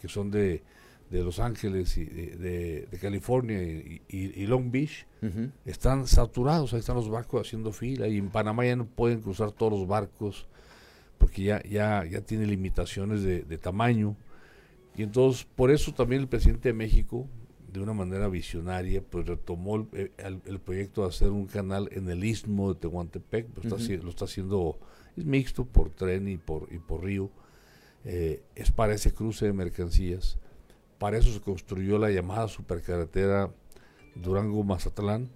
que 0.00 0.08
son 0.08 0.30
de, 0.30 0.62
de 1.10 1.22
Los 1.22 1.38
Ángeles 1.38 1.96
y 1.98 2.04
de, 2.04 2.36
de- 2.36 2.88
de 2.90 2.98
California 2.98 3.62
y, 3.62 4.02
y- 4.08 4.42
y 4.42 4.46
Long 4.46 4.70
Beach, 4.70 5.06
están 5.64 6.06
saturados. 6.06 6.72
Ahí 6.72 6.80
están 6.80 6.96
los 6.96 7.08
barcos 7.08 7.46
haciendo 7.46 7.72
fila. 7.72 8.08
Y 8.08 8.18
en 8.18 8.28
Panamá 8.30 8.64
ya 8.66 8.76
no 8.76 8.86
pueden 8.86 9.20
cruzar 9.20 9.52
todos 9.52 9.72
los 9.72 9.86
barcos 9.88 10.46
porque 11.18 11.42
ya, 11.44 11.62
ya, 11.62 12.04
ya 12.04 12.20
tiene 12.20 12.46
limitaciones 12.46 13.22
de, 13.22 13.42
de 13.42 13.58
tamaño. 13.58 14.16
Y 14.96 15.02
entonces, 15.02 15.46
por 15.56 15.70
eso 15.70 15.92
también 15.92 16.22
el 16.22 16.28
presidente 16.28 16.70
de 16.70 16.74
México, 16.74 17.26
de 17.72 17.80
una 17.80 17.92
manera 17.92 18.28
visionaria, 18.28 19.02
pues 19.02 19.26
retomó 19.26 19.76
el, 19.76 19.86
eh, 19.92 20.12
el- 20.18 20.40
el 20.46 20.58
proyecto 20.60 21.02
de 21.02 21.08
hacer 21.08 21.30
un 21.30 21.46
canal 21.46 21.88
en 21.92 22.08
el 22.08 22.24
istmo 22.24 22.72
de 22.72 22.80
Tehuantepec, 22.80 23.46
pues, 23.48 23.66
Ujú. 23.66 23.76
haci- 23.76 24.00
lo 24.02 24.10
está 24.10 24.24
haciendo, 24.24 24.78
es 25.16 25.24
mixto 25.24 25.64
por 25.66 25.90
tren 25.90 26.26
y 26.28 26.36
por, 26.36 26.68
y 26.72 26.78
por 26.78 27.04
río, 27.04 27.30
Eh, 28.08 28.40
es 28.54 28.70
para 28.70 28.94
ese 28.94 29.12
cruce 29.12 29.46
de 29.46 29.52
mercancías. 29.52 30.38
Para 30.98 31.18
eso 31.18 31.30
se 31.32 31.40
construyó 31.40 31.98
la 31.98 32.10
llamada 32.10 32.48
supercarretera 32.48 33.50
Durango-Mazatlán. 34.14 35.28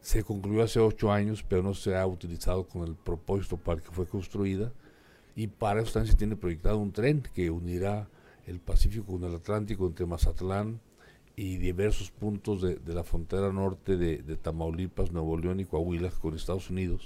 Se 0.00 0.24
concluyó 0.24 0.62
hace 0.62 0.80
ocho 0.80 1.12
años, 1.12 1.44
pero 1.46 1.62
no 1.62 1.74
se 1.74 1.96
ha 1.96 2.06
utilizado 2.06 2.66
con 2.66 2.82
el 2.88 2.94
propósito 2.94 3.56
para 3.56 3.78
el 3.78 3.82
que 3.84 3.90
fue 3.92 4.06
construida. 4.06 4.72
Y 5.36 5.46
para 5.48 5.82
eso 5.82 5.92
también 5.92 6.12
se 6.12 6.18
tiene 6.18 6.36
proyectado 6.36 6.78
un 6.78 6.92
tren 6.92 7.22
que 7.34 7.50
unirá 7.50 8.08
el 8.46 8.60
Pacífico 8.60 9.06
con 9.06 9.24
el 9.24 9.34
Atlántico 9.34 9.86
entre 9.86 10.06
Mazatlán 10.06 10.80
y 11.36 11.56
diversos 11.56 12.10
puntos 12.10 12.62
de, 12.62 12.76
de 12.76 12.94
la 12.94 13.02
frontera 13.02 13.52
norte 13.52 13.96
de, 13.96 14.18
de 14.18 14.36
Tamaulipas, 14.36 15.10
Nuevo 15.12 15.36
León 15.36 15.60
y 15.60 15.64
Coahuila 15.64 16.10
con 16.10 16.34
Estados 16.34 16.70
Unidos. 16.70 17.04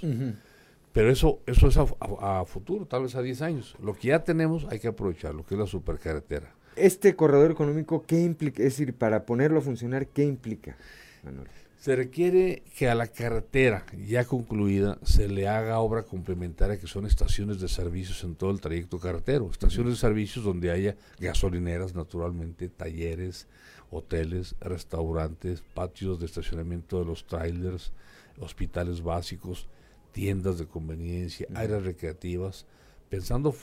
Pero 0.93 1.11
eso, 1.11 1.39
eso 1.45 1.67
es 1.67 1.77
a, 1.77 1.85
a- 2.21 2.39
a 2.41 2.45
futuro, 2.45 2.85
tal 2.85 3.03
vez 3.03 3.15
a 3.15 3.21
10 3.21 3.41
años. 3.41 3.75
Lo 3.81 3.93
que 3.93 4.09
ya 4.09 4.23
tenemos 4.23 4.65
hay 4.69 4.79
que 4.79 4.87
aprovechar, 4.87 5.33
lo 5.35 5.45
que 5.45 5.55
es 5.55 5.59
la 5.59 5.67
supercarretera. 5.67 6.53
Este 6.75 7.15
corredor 7.15 7.51
económico, 7.51 8.03
¿qué 8.05 8.21
implica? 8.21 8.63
Es 8.63 8.77
decir, 8.77 8.93
para 8.93 9.25
ponerlo 9.25 9.59
a 9.59 9.61
funcionar, 9.61 10.07
¿qué 10.07 10.23
implica, 10.23 10.77
Manuel? 11.23 11.47
Se 11.79 11.95
requiere 11.95 12.61
que 12.77 12.89
a 12.89 12.95
la 12.95 13.07
carretera 13.07 13.85
ya 14.05 14.25
concluida 14.25 14.97
se 15.01 15.29
le 15.29 15.47
haga 15.47 15.79
obra 15.79 16.03
complementaria 16.03 16.77
que 16.77 16.87
son 16.87 17.05
estaciones 17.05 17.61
de 17.61 17.69
servicios 17.69 18.21
en 18.25 18.35
todo 18.35 18.51
el 18.51 18.59
trayecto 18.59 18.99
carretero. 18.99 19.49
Estaciones 19.49 19.93
de 19.93 19.99
servicios 19.99 20.43
donde 20.43 20.71
haya 20.71 20.97
gasolineras, 21.21 21.95
naturalmente, 21.95 22.67
talleres, 22.67 23.47
hoteles, 23.91 24.55
restaurantes, 24.59 25.61
patios 25.73 26.19
de 26.19 26.25
estacionamiento 26.25 26.99
de 26.99 27.05
los 27.05 27.25
trailers, 27.25 27.93
hospitales 28.39 29.01
básicos, 29.01 29.69
tiendas 30.11 30.59
de 30.59 30.65
conveniencia, 30.65 31.47
áreas 31.55 31.83
recreativas, 31.83 32.65
pensando 33.09 33.55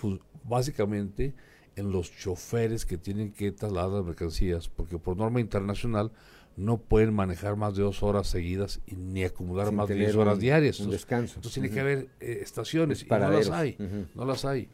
básicamente 0.45 1.35
en 1.77 1.93
los 1.93 2.11
choferes 2.17 2.85
que 2.87 2.99
tienen 2.99 3.33
que 3.33 3.53
trasladar 3.53 3.91
las 3.91 4.05
mercancías, 4.05 4.69
porque 4.69 4.99
por 4.99 5.17
norma 5.17 5.41
internacional 5.41 6.11
no 6.57 6.79
pueden 6.79 7.13
manejar 7.15 7.57
más 7.57 7.77
de 7.77 7.83
dos 7.83 8.03
horas 8.03 8.29
seguidas 8.29 8.81
y 8.87 8.97
ni 8.97 9.25
acumular 9.25 9.67
Sin 9.69 9.77
más 9.77 9.89
de 9.89 9.95
10 9.95 10.15
horas 10.17 10.35
un- 10.35 10.41
diarias. 10.41 10.81
un 10.81 10.87
Entonces- 10.87 11.03
descanso. 11.03 11.35
Entonces 11.37 11.53
tiene 11.61 11.71
que 11.75 11.81
haber 11.81 12.09
eh, 12.21 12.39
estaciones 12.43 13.03
y 13.03 13.07
no 13.07 13.19
las 13.31 13.51
hay, 13.51 13.77
no 14.15 14.25
las 14.25 14.45
hay. 14.47 14.69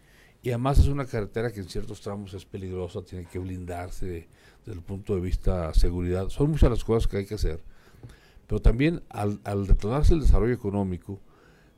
Y 0.44 0.50
además 0.50 0.78
es 0.78 0.86
una 0.88 1.05
carretera 1.07 1.53
que 1.53 1.61
en 1.61 1.68
ciertos 1.68 2.00
tramos 2.00 2.34
es 2.34 2.44
peligrosa, 2.44 3.03
tiene 3.03 3.26
que 3.26 3.38
blindarse 3.40 4.07
de- 4.07 4.28
desde 4.64 4.78
el 4.78 4.84
punto 4.84 5.14
de 5.16 5.20
vista 5.20 5.74
seguridad. 5.74 6.28
Son 6.28 6.50
muchas 6.50 6.70
las 6.70 6.84
cosas 6.84 7.09
que 7.09 7.16
hay 7.18 7.26
que 7.26 7.34
hacer. 7.34 7.61
Pero 8.46 8.61
también 8.62 9.03
al, 9.09 9.40
al 9.44 9.66
detonarse 9.66 10.14
el 10.14 10.20
desarrollo 10.20 10.53
económico, 10.55 11.18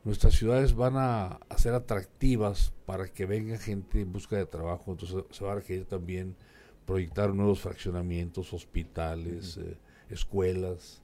nuestras 0.04 0.34
ciudades 0.34 0.74
van 0.74 0.96
a, 0.96 1.40
a 1.48 1.58
ser 1.58 1.74
atractivas 1.74 2.72
para 2.86 3.08
que 3.08 3.26
venga 3.26 3.58
gente 3.58 4.00
en 4.00 4.12
busca 4.12 4.36
de 4.36 4.46
trabajo. 4.46 4.92
Entonces 4.92 5.24
se 5.30 5.44
va 5.44 5.52
a 5.52 5.56
requerir 5.56 5.86
también 5.86 6.36
proyectar 6.84 7.34
nuevos 7.34 7.60
fraccionamientos, 7.60 8.52
hospitales, 8.52 9.56
eh, 9.56 9.76
escuelas, 10.10 11.02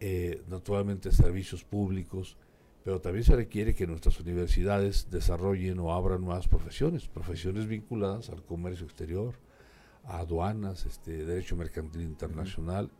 eh, 0.00 0.42
naturalmente 0.48 1.12
servicios 1.12 1.62
públicos, 1.62 2.36
pero 2.82 3.00
también 3.00 3.24
se 3.24 3.36
requiere 3.36 3.74
que 3.74 3.86
nuestras 3.86 4.18
universidades 4.20 5.10
desarrollen 5.10 5.78
o 5.78 5.92
abran 5.92 6.22
nuevas 6.22 6.48
profesiones, 6.48 7.08
profesiones 7.08 7.66
vinculadas 7.66 8.30
al 8.30 8.42
comercio 8.42 8.86
exterior, 8.86 9.34
a 10.04 10.20
aduanas, 10.20 10.86
este, 10.86 11.24
derecho 11.26 11.56
mercantil 11.56 12.00
internacional. 12.00 12.90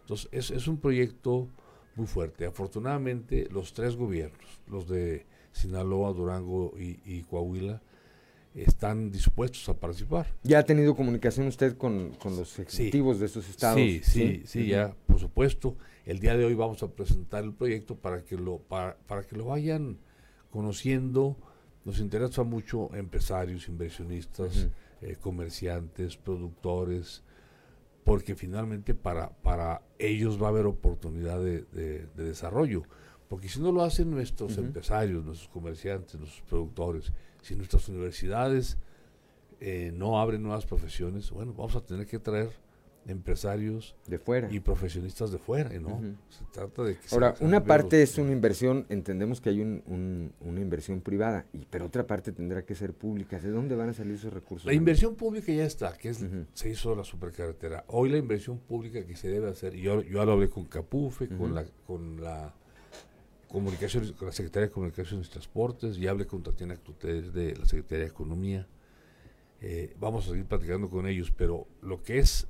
Entonces, 0.00 0.28
es, 0.32 0.50
es 0.50 0.66
un 0.66 0.78
proyecto 0.78 1.48
muy 1.98 2.06
fuerte. 2.06 2.46
Afortunadamente, 2.46 3.48
los 3.50 3.74
tres 3.74 3.96
gobiernos, 3.96 4.60
los 4.66 4.88
de 4.88 5.26
Sinaloa, 5.52 6.12
Durango 6.12 6.74
y, 6.78 7.00
y 7.04 7.22
Coahuila, 7.22 7.82
están 8.54 9.10
dispuestos 9.10 9.68
a 9.68 9.74
participar. 9.74 10.26
¿Ya 10.42 10.60
ha 10.60 10.64
tenido 10.64 10.96
comunicación 10.96 11.46
usted 11.46 11.76
con, 11.76 12.10
con 12.12 12.36
los 12.36 12.58
ejecutivos 12.58 13.20
de 13.20 13.26
esos 13.26 13.48
estados? 13.48 13.78
Sí, 13.78 14.00
sí, 14.02 14.42
sí, 14.46 14.66
ya, 14.66 14.94
por 15.06 15.18
supuesto. 15.18 15.76
El 16.06 16.18
día 16.20 16.36
de 16.36 16.44
hoy 16.44 16.54
vamos 16.54 16.82
a 16.82 16.88
presentar 16.88 17.44
el 17.44 17.52
proyecto 17.52 17.94
para 17.94 18.24
que 18.24 18.36
lo, 18.36 18.58
para, 18.58 18.96
para 19.06 19.22
que 19.22 19.36
lo 19.36 19.44
vayan 19.44 19.98
conociendo. 20.50 21.36
Nos 21.84 22.00
interesa 22.00 22.42
mucho 22.42 22.94
empresarios, 22.94 23.68
inversionistas, 23.68 24.68
eh, 25.02 25.16
comerciantes, 25.20 26.16
productores, 26.16 27.22
porque 28.08 28.34
finalmente 28.34 28.94
para, 28.94 29.30
para 29.42 29.82
ellos 29.98 30.40
va 30.42 30.46
a 30.46 30.50
haber 30.50 30.66
oportunidad 30.66 31.38
de, 31.40 31.62
de- 31.72 32.06
de 32.16 32.24
desarrollo. 32.24 32.82
Porque 33.28 33.48
si 33.48 33.60
no 33.60 33.70
lo 33.72 33.82
hacen 33.82 34.10
nuestros 34.10 34.56
empresarios, 34.64 35.24
nuestros 35.24 35.48
comerciantes, 35.50 36.14
nuestros 36.18 36.42
productores, 36.48 37.12
si 37.42 37.54
nuestras 37.54 37.86
universidades 37.88 38.78
eh, 39.60 39.92
no 39.94 40.18
abren 40.20 40.42
nuevas 40.42 40.64
profesiones, 40.66 41.30
bueno, 41.30 41.52
vamos 41.52 41.76
a 41.76 41.80
tener 41.82 42.06
que 42.06 42.18
traer 42.18 42.50
empresarios 43.08 43.96
de 44.06 44.18
fuera 44.18 44.48
y 44.52 44.60
profesionistas 44.60 45.32
de 45.32 45.38
fuera, 45.38 45.70
¿no? 45.80 46.00
Se 46.28 46.44
trata 46.52 46.84
de 46.84 46.94
que 46.94 47.00
Ahora, 47.12 47.34
una 47.40 47.64
parte 47.64 48.00
los- 48.00 48.10
es 48.10 48.18
una 48.18 48.32
inversión, 48.32 48.86
entendemos 48.90 49.40
que 49.40 49.48
hay 49.50 49.60
un- 49.60 49.82
un- 49.86 50.32
una 50.40 50.60
inversión 50.60 51.00
privada, 51.00 51.46
y, 51.52 51.66
pero 51.70 51.86
otra 51.86 52.06
parte 52.06 52.32
tendrá 52.32 52.64
que 52.64 52.74
ser 52.74 52.92
pública. 52.92 53.40
¿De 53.40 53.50
dónde 53.50 53.74
van 53.74 53.88
a 53.88 53.94
salir 53.94 54.14
esos 54.14 54.32
recursos? 54.32 54.66
La 54.66 54.74
inversión 54.74 55.14
pública 55.16 55.50
ya 55.52 55.64
está, 55.64 55.96
que 55.96 56.10
es, 56.10 56.24
se 56.52 56.70
hizo 56.70 56.94
la 56.94 57.02
supercarretera. 57.04 57.84
Hoy 57.88 58.10
la 58.10 58.18
inversión 58.18 58.58
pública 58.58 59.04
que 59.04 59.16
se 59.16 59.28
debe 59.28 59.48
hacer, 59.48 59.74
y 59.74 59.82
yo, 59.82 60.02
lo 60.02 60.20
hablé 60.20 60.48
con 60.50 60.66
Capufe, 60.66 61.28
con 61.28 61.54
la 61.54 61.64
con 61.86 62.20
la 62.22 62.54
comunicaciones, 63.48 64.12
con 64.12 64.26
la 64.26 64.32
Secretaría 64.32 64.66
de 64.68 64.72
Comunicaciones 64.72 65.28
y 65.28 65.30
Transportes, 65.30 65.96
y 65.96 66.06
hablé 66.06 66.26
con 66.26 66.42
Tatiana 66.42 66.76
Clotés 66.76 67.32
de 67.32 67.56
la 67.56 67.64
Secretaría 67.64 68.04
de 68.04 68.10
Economía. 68.10 68.66
Eh, 69.60 69.94
vamos 69.98 70.26
a 70.26 70.30
seguir 70.30 70.44
platicando 70.44 70.88
con 70.88 71.06
ellos, 71.06 71.32
pero 71.36 71.66
lo 71.82 72.02
que 72.02 72.18
es 72.18 72.46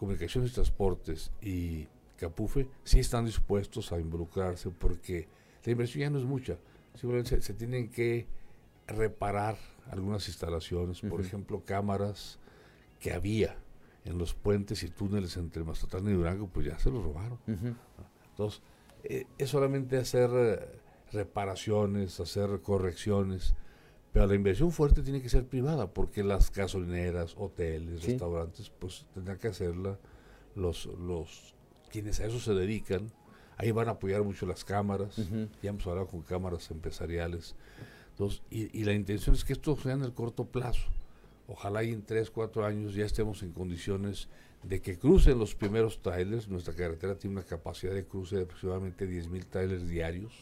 Comunicaciones 0.00 0.50
y 0.50 0.54
Transportes 0.54 1.30
y 1.42 1.86
Capufe 2.16 2.66
sí 2.84 3.00
están 3.00 3.26
dispuestos 3.26 3.92
a 3.92 4.00
involucrarse 4.00 4.70
porque 4.70 5.28
la 5.62 5.72
inversión 5.72 6.00
ya 6.00 6.10
no 6.10 6.18
es 6.18 6.24
mucha. 6.24 6.56
Simplemente 6.94 7.36
se, 7.36 7.42
se 7.42 7.52
tienen 7.52 7.90
que 7.90 8.26
reparar 8.86 9.58
algunas 9.90 10.26
instalaciones, 10.26 11.02
por 11.02 11.20
ejemplo, 11.20 11.62
cámaras 11.66 12.38
que 12.98 13.12
había 13.12 13.56
en 14.06 14.16
los 14.16 14.32
puentes 14.32 14.82
y 14.82 14.88
túneles 14.88 15.36
entre 15.36 15.64
Mazatlán 15.64 16.08
y 16.08 16.12
Durango, 16.12 16.48
pues 16.48 16.66
ya 16.66 16.78
se 16.78 16.90
los 16.90 17.04
robaron. 17.04 17.38
Entonces, 18.30 18.62
eh, 19.04 19.26
es 19.36 19.50
solamente 19.50 19.98
hacer 19.98 20.30
eh, 20.32 20.80
reparaciones, 21.12 22.20
hacer 22.20 22.60
correcciones, 22.62 23.54
pero 24.12 24.26
la 24.26 24.34
inversión 24.34 24.72
fuerte 24.72 25.02
tiene 25.02 25.22
que 25.22 25.28
ser 25.28 25.46
privada, 25.46 25.92
porque 25.92 26.22
las 26.24 26.52
gasolineras, 26.52 27.34
hoteles, 27.38 28.00
Sí. 28.02 28.08
restaurantes, 28.12 28.70
pues 28.70 29.06
tendrán 29.14 29.38
que 29.38 29.48
hacerla 29.48 29.98
los, 30.56 30.86
los 30.86 31.54
quienes 31.90 32.20
a 32.20 32.26
eso 32.26 32.38
se 32.40 32.54
dedican. 32.54 33.10
Ahí 33.56 33.70
van 33.72 33.88
a 33.88 33.92
apoyar 33.92 34.22
mucho 34.22 34.46
las 34.46 34.64
cámaras, 34.64 35.16
ya 35.62 35.70
hemos 35.70 35.86
hablado 35.86 36.06
con 36.08 36.22
cámaras 36.22 36.70
empresariales. 36.70 37.54
Entonces, 38.10 38.42
y, 38.50 38.76
y 38.78 38.84
la 38.84 38.92
intención 38.94 39.34
es 39.34 39.44
que 39.44 39.52
esto 39.52 39.76
sea 39.76 39.92
en 39.92 40.02
el 40.02 40.12
corto 40.14 40.44
plazo. 40.46 40.88
Ojalá 41.46 41.82
y 41.84 41.92
en 41.92 42.02
3, 42.02 42.30
4 42.30 42.64
años 42.64 42.94
ya 42.94 43.04
estemos 43.04 43.42
en 43.42 43.52
condiciones 43.52 44.28
de 44.62 44.80
que 44.80 44.98
crucen 44.98 45.38
los 45.38 45.54
primeros 45.54 46.00
trailers. 46.00 46.48
Nuestra 46.48 46.74
carretera 46.74 47.16
tiene 47.16 47.36
una 47.36 47.44
capacidad 47.44 47.92
de 47.92 48.04
cruce 48.04 48.36
de 48.36 48.42
aproximadamente 48.42 49.08
10.000 49.08 49.44
trailers 49.46 49.88
diarios. 49.88 50.32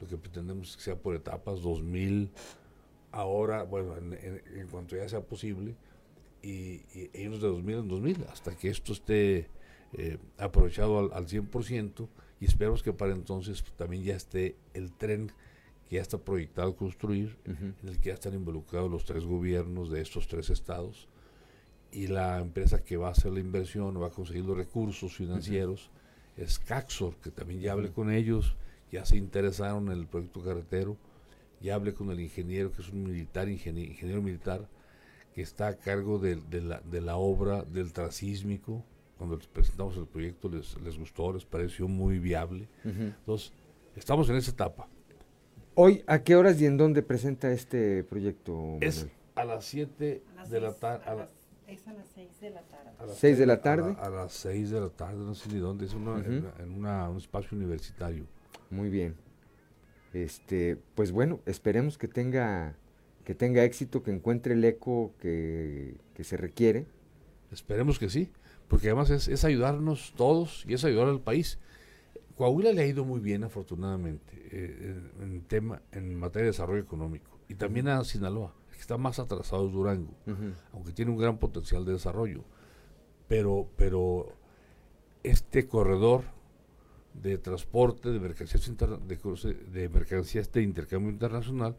Lo 0.00 0.06
que 0.08 0.16
pretendemos 0.16 0.70
es 0.70 0.76
que 0.76 0.82
sea 0.82 0.96
por 0.96 1.14
etapas, 1.14 1.60
2.000 1.60 2.28
ahora, 3.16 3.62
bueno, 3.64 3.96
en, 3.96 4.12
en- 4.14 4.42
en 4.58 4.68
cuanto 4.68 4.96
ya 4.96 5.08
sea 5.08 5.20
posible, 5.22 5.74
y, 6.42 6.82
y 6.94 7.10
e 7.12 7.22
irnos 7.22 7.40
de 7.40 7.48
2.000 7.48 7.80
en 7.80 7.88
2.000 7.90 8.26
hasta 8.30 8.56
que 8.56 8.68
esto 8.68 8.92
esté 8.92 9.48
eh, 9.94 10.18
aprovechado 10.38 10.98
al, 10.98 11.12
al 11.12 11.26
100% 11.26 12.08
y 12.40 12.44
esperamos 12.44 12.82
que 12.82 12.92
para 12.92 13.12
entonces 13.12 13.64
también 13.76 14.02
ya 14.04 14.14
esté 14.14 14.54
el 14.74 14.92
tren 14.92 15.32
que 15.88 15.96
ya 15.96 16.02
está 16.02 16.18
proyectado 16.18 16.76
construir, 16.76 17.36
en 17.82 17.88
el 17.88 17.98
que 17.98 18.08
ya 18.10 18.14
están 18.14 18.34
involucrados 18.34 18.90
los 18.90 19.04
tres 19.04 19.24
gobiernos 19.24 19.90
de 19.90 20.02
estos 20.02 20.26
tres 20.28 20.50
estados 20.50 21.08
y 21.92 22.08
la 22.08 22.38
empresa 22.40 22.82
que 22.84 22.96
va 22.96 23.08
a 23.08 23.12
hacer 23.12 23.32
la 23.32 23.40
inversión 23.40 24.00
va 24.00 24.08
a 24.08 24.10
conseguir 24.10 24.44
los 24.44 24.56
recursos 24.56 25.14
financieros 25.16 25.90
es 26.36 26.58
Caxor, 26.58 27.14
que 27.16 27.30
también 27.30 27.60
ya 27.60 27.72
hablé 27.72 27.90
con 27.90 28.10
ellos, 28.12 28.56
ya 28.92 29.04
se 29.06 29.16
interesaron 29.16 29.86
en 29.90 29.98
el 29.98 30.06
proyecto 30.06 30.42
carretero, 30.42 30.96
ya 31.66 31.74
hablé 31.74 31.92
con 31.94 32.10
el 32.10 32.20
ingeniero, 32.20 32.72
que 32.72 32.80
es 32.82 32.88
un 32.90 33.02
militar, 33.02 33.48
ingenie- 33.48 33.88
ingeniero 33.88 34.22
militar, 34.22 34.66
que 35.34 35.42
está 35.42 35.66
a 35.68 35.76
cargo 35.76 36.18
de, 36.18 36.36
de 36.36 36.62
la, 36.62 36.80
de 36.80 37.00
la 37.00 37.16
obra 37.16 37.62
del 37.62 37.92
trasísmico. 37.92 38.84
Cuando 39.18 39.36
les 39.36 39.46
presentamos 39.46 39.96
el 39.96 40.06
proyecto 40.06 40.48
les, 40.48 40.80
les 40.80 40.98
gustó, 40.98 41.32
les 41.32 41.44
pareció 41.44 41.88
muy 41.88 42.18
viable. 42.18 42.68
Entonces, 42.84 43.52
estamos 43.96 44.28
en 44.30 44.36
esa 44.36 44.50
etapa. 44.50 44.88
Hoy, 45.74 46.02
¿a 46.06 46.22
qué 46.22 46.36
horas 46.36 46.60
y 46.60 46.66
en 46.66 46.76
dónde 46.76 47.02
presenta 47.02 47.50
este 47.52 48.02
proyecto? 48.04 48.78
Es 48.80 49.06
a 49.34 49.44
las 49.44 49.64
7 49.64 50.22
de 50.48 50.60
la 50.60 50.72
tarde. 50.74 51.28
Es 51.66 51.86
a 51.88 51.92
las 51.92 52.06
6 52.14 52.40
de 52.40 52.50
la 52.50 52.62
tarde. 52.62 52.90
A 52.98 53.06
las 53.06 53.16
¿Seis 53.18 53.38
de 53.38 53.46
la 53.46 53.60
tarde? 53.60 53.96
A, 53.98 54.08
la- 54.08 54.20
a 54.20 54.22
las 54.24 54.32
6 54.32 54.70
de 54.70 54.80
la 54.80 54.88
tarde, 54.88 55.18
no 55.18 55.34
sé 55.34 55.52
ni 55.52 55.58
dónde, 55.58 55.84
es 55.86 55.94
una, 55.94 56.12
en, 56.24 56.38
Ujú. 56.38 56.46
una- 56.48 56.62
en 56.64 56.70
una- 56.78 57.10
un 57.10 57.16
espacio 57.18 57.56
universitario. 57.58 58.24
Muy 58.70 58.88
bien. 58.88 59.16
Este, 60.24 60.78
pues 60.94 61.12
bueno, 61.12 61.40
esperemos 61.44 61.98
que 61.98 62.08
tenga 62.08 62.74
que 63.24 63.34
tenga 63.34 63.64
éxito, 63.64 64.02
que 64.02 64.12
encuentre 64.12 64.54
el 64.54 64.64
eco 64.64 65.12
que, 65.18 65.96
que 66.14 66.24
se 66.24 66.36
requiere. 66.36 66.86
Esperemos 67.50 67.98
que 67.98 68.08
sí, 68.08 68.30
porque 68.68 68.86
además 68.86 69.10
es, 69.10 69.28
es 69.28 69.44
ayudarnos 69.44 70.14
todos 70.16 70.64
y 70.66 70.74
es 70.74 70.84
ayudar 70.84 71.08
al 71.08 71.20
país. 71.20 71.58
Coahuila 72.36 72.72
le 72.72 72.82
ha 72.82 72.86
ido 72.86 73.04
muy 73.04 73.20
bien, 73.20 73.42
afortunadamente, 73.42 74.32
eh, 74.52 75.00
en, 75.20 75.42
tema, 75.42 75.82
en 75.90 76.14
materia 76.14 76.44
de 76.44 76.52
desarrollo 76.52 76.82
económico. 76.82 77.38
Y 77.48 77.56
también 77.56 77.88
a 77.88 78.04
Sinaloa, 78.04 78.54
que 78.72 78.78
está 78.78 78.96
más 78.96 79.18
atrasado 79.18 79.66
es 79.66 79.72
Durango, 79.72 80.14
aunque 80.72 80.92
tiene 80.92 81.10
un 81.10 81.18
gran 81.18 81.38
potencial 81.38 81.84
de 81.84 81.92
desarrollo. 81.92 82.44
Pero, 83.26 83.68
pero 83.76 84.32
este 85.24 85.66
corredor 85.66 86.22
de 87.22 87.38
transporte 87.38 88.10
de 88.10 88.20
mercancías, 88.20 88.68
interna- 88.68 88.98
de, 88.98 89.18
cruce- 89.18 89.54
de 89.72 89.88
mercancías 89.88 90.50
de 90.52 90.62
intercambio 90.62 91.10
internacional 91.10 91.76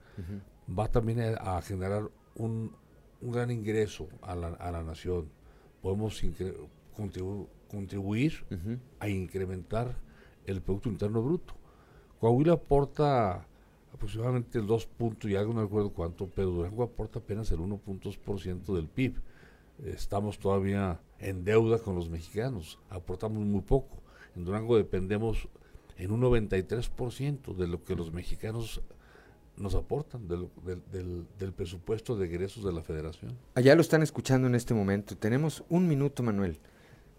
va 0.77 0.87
también 0.89 1.19
a, 1.21 1.57
a 1.57 1.61
generar 1.61 2.09
un, 2.35 2.71
un 3.21 3.31
gran 3.31 3.51
ingreso 3.51 4.07
a 4.21 4.35
la, 4.35 4.47
a 4.49 4.71
la 4.71 4.83
nación. 4.83 5.29
Podemos 5.81 6.21
contribu- 6.95 7.47
contribuir 7.69 8.33
a 8.99 9.07
incrementar 9.09 9.95
el 10.45 10.61
Producto 10.61 10.89
Interno 10.89 11.21
Bruto. 11.21 11.53
Coahuila 12.19 12.53
aporta 12.53 13.45
aproximadamente 13.93 14.57
el 14.59 14.65
2 14.67 14.85
puntos 14.87 15.29
y 15.29 15.35
algo, 15.35 15.53
no 15.53 15.61
recuerdo 15.61 15.91
cuánto, 15.91 16.27
pero 16.27 16.49
Durango 16.49 16.83
aporta 16.83 17.19
apenas 17.19 17.51
el 17.51 17.59
1.2% 17.59 18.73
del 18.75 18.87
PIB. 18.87 19.15
Estamos 19.85 20.39
todavía 20.39 20.99
en 21.19 21.43
deuda 21.43 21.77
con 21.79 21.95
los 21.95 22.09
mexicanos, 22.09 22.79
aportamos 22.89 23.43
muy 23.45 23.61
poco. 23.61 23.97
En 24.37 24.45
Durango 24.45 24.77
dependemos 24.77 25.47
en 25.97 26.11
un 26.11 26.21
93% 26.21 27.55
de 27.55 27.67
lo 27.67 27.83
que 27.83 27.95
los 27.95 28.13
mexicanos 28.13 28.81
nos 29.57 29.73
aportan, 29.73 30.27
de 30.27 30.37
lo- 30.37 30.51
del, 30.63 30.81
del- 30.91 31.25
del 31.39 31.51
presupuesto 31.53 32.15
de 32.15 32.27
egresos 32.27 32.63
de 32.63 32.71
la 32.71 32.83
federación. 32.83 33.35
Allá 33.55 33.73
lo 33.73 33.81
están 33.81 34.03
escuchando 34.03 34.47
en 34.47 34.53
este 34.53 34.75
momento. 34.75 35.17
Tenemos 35.17 35.63
un 35.69 35.87
minuto, 35.87 36.21
Manuel. 36.21 36.59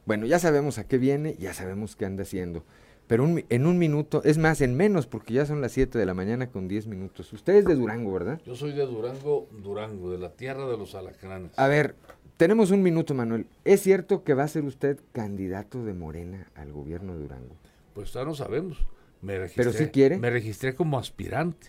Bueno, 0.06 0.24
ya 0.26 0.38
sabemos 0.38 0.78
a 0.78 0.86
qué 0.86 0.96
viene, 0.98 1.34
ya 1.40 1.52
sabemos 1.52 1.96
qué 1.96 2.06
anda 2.06 2.22
haciendo. 2.22 2.64
Pero 3.08 3.24
un 3.24 3.42
en 3.48 3.66
un 3.66 3.78
minuto, 3.78 4.22
es 4.24 4.38
más, 4.38 4.60
en 4.60 4.76
menos, 4.76 5.06
porque 5.06 5.32
ya 5.34 5.46
son 5.46 5.60
las 5.60 5.72
7 5.72 5.98
de 5.98 6.06
la 6.06 6.14
mañana 6.14 6.50
con 6.50 6.68
10 6.68 6.86
minutos. 6.86 7.32
Usted 7.32 7.54
es 7.56 7.64
de 7.64 7.74
Durango, 7.74 8.12
¿verdad? 8.12 8.40
Yo 8.46 8.54
soy 8.54 8.72
de 8.72 8.84
Durango, 8.86 9.48
Durango, 9.62 10.10
de 10.12 10.18
la 10.18 10.30
tierra 10.30 10.66
de 10.68 10.76
los 10.76 10.94
alacranes. 10.94 11.58
A 11.58 11.66
ver, 11.68 11.96
tenemos 12.39 12.70
un 12.70 12.82
minuto, 12.82 13.12
Manuel. 13.14 13.47
¿Es 13.66 13.82
cierto 13.82 14.24
que 14.24 14.32
va 14.32 14.45
a 14.45 14.49
ser 14.49 14.64
usted 14.64 14.99
candidato 15.12 15.84
de 15.84 15.93
Morena 15.93 16.47
al 16.55 16.72
gobierno 16.72 17.12
de 17.14 17.20
Durango? 17.20 17.55
Pues 17.93 18.12
ya 18.14 18.24
no 18.24 18.34
sabemos. 18.34 18.78
Me 19.20 19.36
registré, 19.36 19.64
¿Pero 19.64 19.76
sí 19.76 19.86
quiere? 19.91 20.18
Me 20.18 20.30
registré 20.30 20.74
como 20.74 20.99
aspirante. 20.99 21.66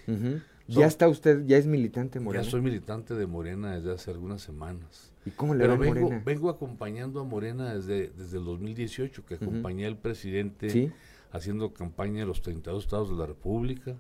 So- 0.70 0.80
¿Ya 0.82 0.86
está 0.86 1.10
usted, 1.10 1.46
ya 1.48 1.58
es 1.58 1.66
militante 1.66 2.20
Morena? 2.20 2.44
Ya 2.44 2.50
soy 2.52 2.62
militante 2.62 3.16
de 3.16 3.26
Morena 3.26 3.76
desde 3.76 3.92
hace 3.92 4.12
algunas 4.12 4.42
semanas. 4.44 5.12
¿Y 5.26 5.32
cómo 5.32 5.56
le 5.56 5.62
Pero 5.62 5.72
va 5.80 5.86
en 5.88 5.94
vengo, 5.94 6.06
Morena? 6.08 6.24
vengo 6.24 6.50
acompañando 6.50 7.20
a 7.20 7.24
Morena 7.24 7.74
desde, 7.74 8.10
desde 8.16 8.38
el 8.38 8.46
2018, 8.46 9.26
que 9.26 9.36
Ujú. 9.36 9.46
acompañé 9.46 9.88
al 9.88 9.98
presidente 9.98 10.70
Sí. 10.70 10.92
haciendo 11.32 11.74
campaña 11.74 12.22
en 12.22 12.28
los 12.28 12.44
32 12.44 12.84
estados 12.84 13.10
de 13.10 13.16
la 13.16 13.26
República 13.26 13.96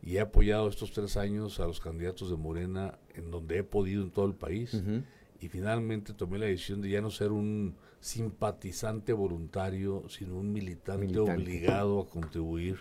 y 0.00 0.16
he 0.16 0.20
apoyado 0.20 0.68
estos 0.68 0.92
tres 0.92 1.16
años 1.16 1.58
a 1.58 1.66
los 1.66 1.80
candidatos 1.80 2.30
de 2.30 2.36
Morena 2.36 2.96
en 3.16 3.32
donde 3.32 3.58
he 3.58 3.64
podido 3.64 4.04
en 4.04 4.10
todo 4.12 4.26
el 4.26 4.34
país. 4.34 4.74
Ujú. 4.74 5.02
Y 5.40 5.48
finalmente 5.48 6.12
tomé 6.14 6.38
la 6.38 6.46
decisión 6.46 6.80
de 6.80 6.88
ya 6.90 7.00
no 7.02 7.10
ser 7.10 7.30
un 7.32 7.74
simpatizante 8.00 9.12
voluntario, 9.12 10.04
sino 10.08 10.36
un 10.36 10.52
militante, 10.52 11.06
Militante. 11.06 11.32
obligado 11.42 12.00
a 12.00 12.08
contribuir 12.08 12.78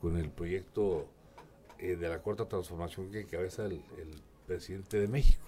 con 0.00 0.16
el 0.16 0.30
proyecto 0.30 1.08
eh, 1.78 1.96
de 1.96 2.08
la 2.08 2.20
cuarta 2.20 2.48
transformación 2.48 3.10
que 3.10 3.20
encabeza 3.20 3.66
el, 3.66 3.72
el 3.72 4.10
presidente 4.46 4.98
de 4.98 5.08
México. 5.08 5.44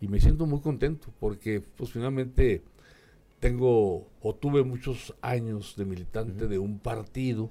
Y 0.00 0.08
me 0.08 0.20
siento 0.20 0.46
muy 0.46 0.60
contento 0.60 1.08
porque 1.20 1.60
pues 1.76 1.92
finalmente 1.92 2.62
tengo 3.38 4.08
o 4.20 4.34
tuve 4.34 4.62
muchos 4.64 5.14
años 5.20 5.74
de 5.76 5.84
militante 5.84 6.48
de 6.48 6.58
un 6.58 6.78
partido 6.78 7.50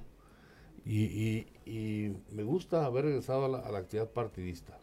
y, 0.84 1.04
y- 1.04 1.46
y 1.64 2.16
me 2.32 2.42
gusta 2.42 2.84
haber 2.84 3.04
regresado 3.06 3.44
a 3.44 3.48
la, 3.48 3.58
a 3.58 3.70
la 3.70 3.78
actividad 3.78 4.10
partidista. 4.10 4.78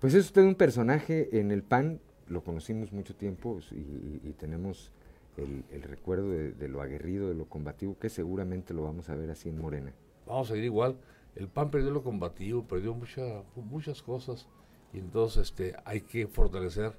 Pues 0.00 0.14
es 0.14 0.26
usted 0.26 0.42
un 0.42 0.54
personaje 0.56 1.38
en 1.40 1.50
el 1.50 1.62
PAN, 1.62 2.00
lo 2.28 2.42
conocimos 2.42 2.92
mucho 2.92 3.14
tiempo 3.14 3.58
y, 3.70 3.74
y- 3.76 4.20
y 4.24 4.32
tenemos 4.32 4.90
el, 5.36 5.64
el 5.70 5.82
recuerdo 5.82 6.30
de, 6.30 6.52
de 6.52 6.68
lo 6.68 6.82
aguerrido, 6.82 7.28
de 7.28 7.34
lo 7.34 7.46
combativo, 7.46 7.96
que 7.98 8.08
seguramente 8.08 8.74
lo 8.74 8.82
vamos 8.82 9.08
a 9.08 9.14
ver 9.14 9.30
así 9.30 9.48
en 9.48 9.60
Morena. 9.60 9.92
Vamos 10.26 10.50
a 10.50 10.56
ir 10.56 10.64
igual. 10.64 10.96
El 11.36 11.48
PAN 11.48 11.70
perdió 11.70 11.90
lo 11.90 12.02
combativo, 12.02 12.64
perdió 12.64 12.94
mucha- 12.94 13.42
muchas 13.54 14.02
cosas 14.02 14.46
y 14.92 14.98
entonces 14.98 15.42
este, 15.48 15.74
hay 15.84 16.00
que 16.00 16.26
fortalecer 16.26 16.92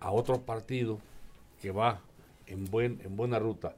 a 0.00 0.10
otro 0.10 0.40
partido 0.42 0.98
que 1.60 1.70
va 1.70 2.00
en, 2.46 2.64
buen, 2.64 3.00
en 3.04 3.16
buena 3.16 3.38
ruta. 3.38 3.74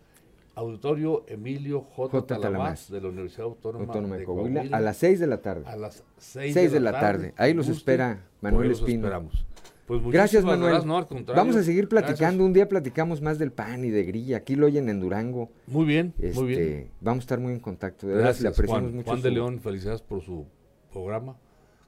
Auditorio 0.55 1.25
Emilio 1.29 1.81
J. 1.81 2.11
J. 2.11 2.27
Talamás, 2.27 2.43
Talamás. 2.43 2.91
de 2.91 3.01
la 3.01 3.09
Universidad 3.09 3.45
Autónoma, 3.47 3.85
Autónoma 3.87 4.17
de 4.19 4.25
Coahuila, 4.25 4.55
Coahuila, 4.61 4.77
a 4.77 4.81
las 4.81 4.97
6 4.99 5.21
de 5.21 5.27
la 5.27 5.39
tarde. 5.41 5.65
A 5.67 5.77
las 5.77 6.05
6 6.19 6.53
Seis 6.55 6.73
de 6.73 6.81
la 6.81 6.93
tarde. 6.93 7.33
Ahí 7.39 7.55
los 7.55 7.69
espera 7.69 8.25
Manuel 8.43 8.65
ahí 8.65 8.69
los 8.69 8.79
Espino. 8.81 9.07
esperamos. 9.07 9.47
Pues 9.87 10.01
Gracias, 10.11 10.45
Manuel. 10.45 10.71
gracias, 10.81 10.87
no. 10.87 11.35
Vamos 11.35 11.57
a 11.57 11.63
seguir 11.65 11.89
platicando. 11.89 12.23
Gracias. 12.23 12.41
Un 12.47 12.53
día 12.53 12.69
platicamos 12.69 13.21
más 13.21 13.39
del 13.39 13.51
PAN 13.53 13.85
y 13.85 13.91
de 13.91 14.05
Grilla. 14.05 14.39
Aquí 14.39 14.55
lo 14.55 14.67
oyen 14.67 14.89
en 14.89 15.01
Durango. 15.01 15.51
Muy 15.67 15.85
bien, 15.85 16.15
muy 16.19 16.27
Este, 16.29 16.45
bien. 16.45 16.91
Vamos 17.01 17.23
a 17.23 17.25
estar 17.25 17.41
muy 17.41 17.53
en 17.53 17.61
contacto. 17.61 18.07
De 18.07 18.15
verdad, 18.15 18.35
le 18.37 18.43
Gracias, 18.43 18.67
Juan. 18.69 18.95
mucho. 18.95 19.05
Juan 19.07 19.23
de 19.23 19.29
su- 19.29 19.35
León, 19.35 19.61
felicidades 19.61 20.01
por 20.01 20.23
su 20.23 20.47
programa. 20.93 21.37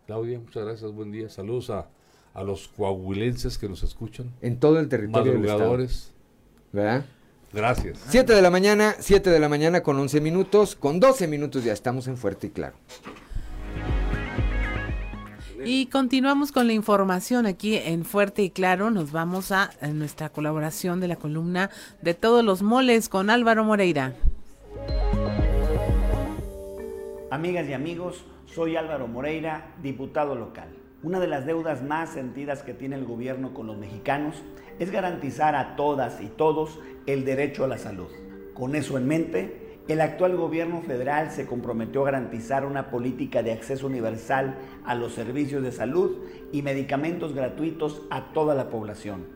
Claudia, 0.06 0.38
muchas 0.40 0.64
gracias, 0.64 0.92
buen 0.92 1.12
día. 1.12 1.28
Saludos 1.30 1.70
a, 1.70 1.88
a 2.34 2.42
los 2.42 2.68
coahuilenses 2.68 3.56
que 3.58 3.68
nos 3.68 3.82
escuchan. 3.84 4.30
En 4.42 4.58
todo 4.58 4.80
el 4.80 4.88
territorio 4.88 5.32
del 5.32 5.40
estado. 5.42 5.58
Madrugadores. 5.60 6.12
¿Verdad? 6.72 7.06
Gracias. 7.52 8.00
7 8.08 8.34
de 8.34 8.42
la 8.42 8.50
mañana, 8.50 8.96
7 8.98 9.30
de 9.30 9.38
la 9.38 9.48
mañana 9.48 9.82
con 9.84 9.96
11 9.98 10.20
minutos. 10.20 10.74
Con 10.74 10.98
12 10.98 11.28
minutos 11.28 11.62
ya 11.62 11.72
estamos 11.72 12.08
en 12.08 12.16
Fuerte 12.16 12.48
y 12.48 12.50
Claro. 12.50 12.74
Y 15.66 15.86
continuamos 15.86 16.52
con 16.52 16.66
la 16.66 16.74
información 16.74 17.46
aquí 17.46 17.76
en 17.76 18.04
Fuerte 18.04 18.42
y 18.42 18.50
Claro. 18.50 18.90
Nos 18.90 19.12
vamos 19.12 19.50
a, 19.50 19.70
nuestra 19.94 20.28
colaboración 20.28 21.00
de 21.00 21.08
la 21.08 21.16
columna 21.16 21.70
de 22.02 22.12
todos 22.12 22.44
los 22.44 22.62
moles 22.62 23.08
con 23.08 23.30
Álvaro 23.30 23.64
Moreira. 23.64 24.12
Amigas 27.30 27.66
y 27.66 27.72
amigos, 27.72 28.24
soy 28.44 28.76
Álvaro 28.76 29.08
Moreira, 29.08 29.72
diputado 29.82 30.34
local. 30.34 30.68
Una 31.02 31.18
de 31.18 31.28
las 31.28 31.46
deudas 31.46 31.82
más 31.82 32.10
sentidas 32.10 32.62
que 32.62 32.74
tiene 32.74 32.96
el 32.96 33.06
gobierno 33.06 33.54
con 33.54 33.66
los 33.66 33.78
mexicanos 33.78 34.36
es 34.78 34.90
garantizar 34.90 35.54
a 35.54 35.76
todas 35.76 36.20
y 36.20 36.26
todos 36.26 36.78
el 37.06 37.24
derecho 37.24 37.64
a 37.64 37.68
la 37.68 37.78
salud. 37.78 38.08
Con 38.52 38.76
eso 38.76 38.98
en 38.98 39.08
mente, 39.08 39.63
el 39.86 40.00
actual 40.00 40.36
gobierno 40.36 40.80
federal 40.80 41.30
se 41.30 41.44
comprometió 41.44 42.02
a 42.02 42.04
garantizar 42.06 42.64
una 42.64 42.90
política 42.90 43.42
de 43.42 43.52
acceso 43.52 43.86
universal 43.86 44.56
a 44.86 44.94
los 44.94 45.12
servicios 45.12 45.62
de 45.62 45.72
salud 45.72 46.16
y 46.52 46.62
medicamentos 46.62 47.34
gratuitos 47.34 48.00
a 48.08 48.32
toda 48.32 48.54
la 48.54 48.70
población. 48.70 49.26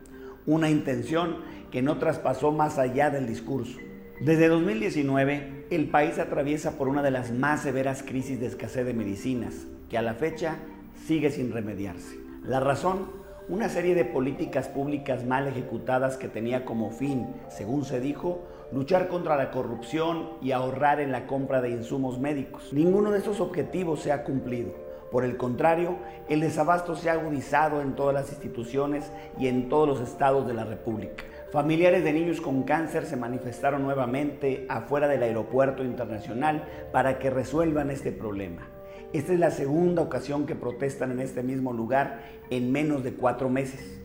Una 0.47 0.71
intención 0.71 1.37
que 1.69 1.83
no 1.83 1.99
traspasó 1.99 2.51
más 2.51 2.79
allá 2.79 3.11
del 3.11 3.27
discurso. 3.27 3.77
Desde 4.21 4.47
2019, 4.47 5.67
el 5.69 5.89
país 5.89 6.17
atraviesa 6.17 6.79
por 6.79 6.87
una 6.87 7.03
de 7.03 7.11
las 7.11 7.31
más 7.31 7.61
severas 7.61 8.01
crisis 8.01 8.39
de 8.39 8.47
escasez 8.47 8.87
de 8.87 8.95
medicinas, 8.95 9.67
que 9.87 9.99
a 9.99 10.01
la 10.01 10.15
fecha 10.15 10.57
sigue 11.05 11.29
sin 11.29 11.51
remediarse. 11.51 12.17
La 12.43 12.59
razón, 12.59 13.11
una 13.49 13.69
serie 13.69 13.93
de 13.93 14.03
políticas 14.03 14.67
públicas 14.67 15.25
mal 15.25 15.47
ejecutadas 15.47 16.17
que 16.17 16.27
tenía 16.27 16.65
como 16.65 16.89
fin, 16.89 17.27
según 17.49 17.85
se 17.85 17.99
dijo, 17.99 18.47
luchar 18.71 19.07
contra 19.07 19.35
la 19.35 19.51
corrupción 19.51 20.29
y 20.41 20.51
ahorrar 20.51 20.99
en 20.99 21.11
la 21.11 21.25
compra 21.25 21.61
de 21.61 21.69
insumos 21.69 22.19
médicos. 22.19 22.71
Ninguno 22.71 23.11
de 23.11 23.19
estos 23.19 23.39
objetivos 23.39 24.01
se 24.01 24.11
ha 24.11 24.23
cumplido. 24.23 24.73
Por 25.11 25.25
el 25.25 25.37
contrario, 25.37 25.95
el 26.27 26.41
desabasto 26.41 26.95
se 26.95 27.09
ha 27.09 27.13
agudizado 27.13 27.81
en 27.81 27.95
todas 27.95 28.13
las 28.13 28.29
instituciones 28.29 29.11
y 29.39 29.47
en 29.47 29.67
todos 29.67 29.87
los 29.87 30.01
estados 30.01 30.45
de 30.45 30.53
la 30.53 30.65
República. 30.65 31.23
Familiares 31.51 32.03
de 32.03 32.13
niños 32.13 32.41
con 32.41 32.61
cáncer 32.61 33.07
se 33.07 33.15
manifestaron 33.15 33.81
nuevamente 33.81 34.67
afuera 34.69 35.07
del 35.07 35.23
aeropuerto 35.23 35.83
internacional 35.83 36.63
para 36.91 37.17
que 37.17 37.31
resuelvan 37.31 37.89
este 37.89 38.11
problema. 38.11 38.67
Esta 39.13 39.33
es 39.33 39.39
la 39.39 39.49
segunda 39.49 40.03
ocasión 40.03 40.45
que 40.45 40.53
protestan 40.53 41.09
en 41.11 41.21
este 41.21 41.41
mismo 41.41 41.73
lugar 41.73 42.21
en 42.51 42.71
menos 42.71 43.03
de 43.03 43.13
cuatro 43.13 43.49
meses. 43.49 43.99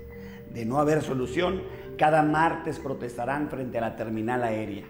De 0.55 0.65
no 0.65 0.79
haber 0.79 1.03
solución, 1.03 1.61
cada 1.97 2.23
martes 2.23 2.79
protestarán 2.79 3.49
frente 3.49 3.79
a 3.79 3.81
la 3.81 3.97
terminal 3.97 4.43
aérea. 4.43 4.85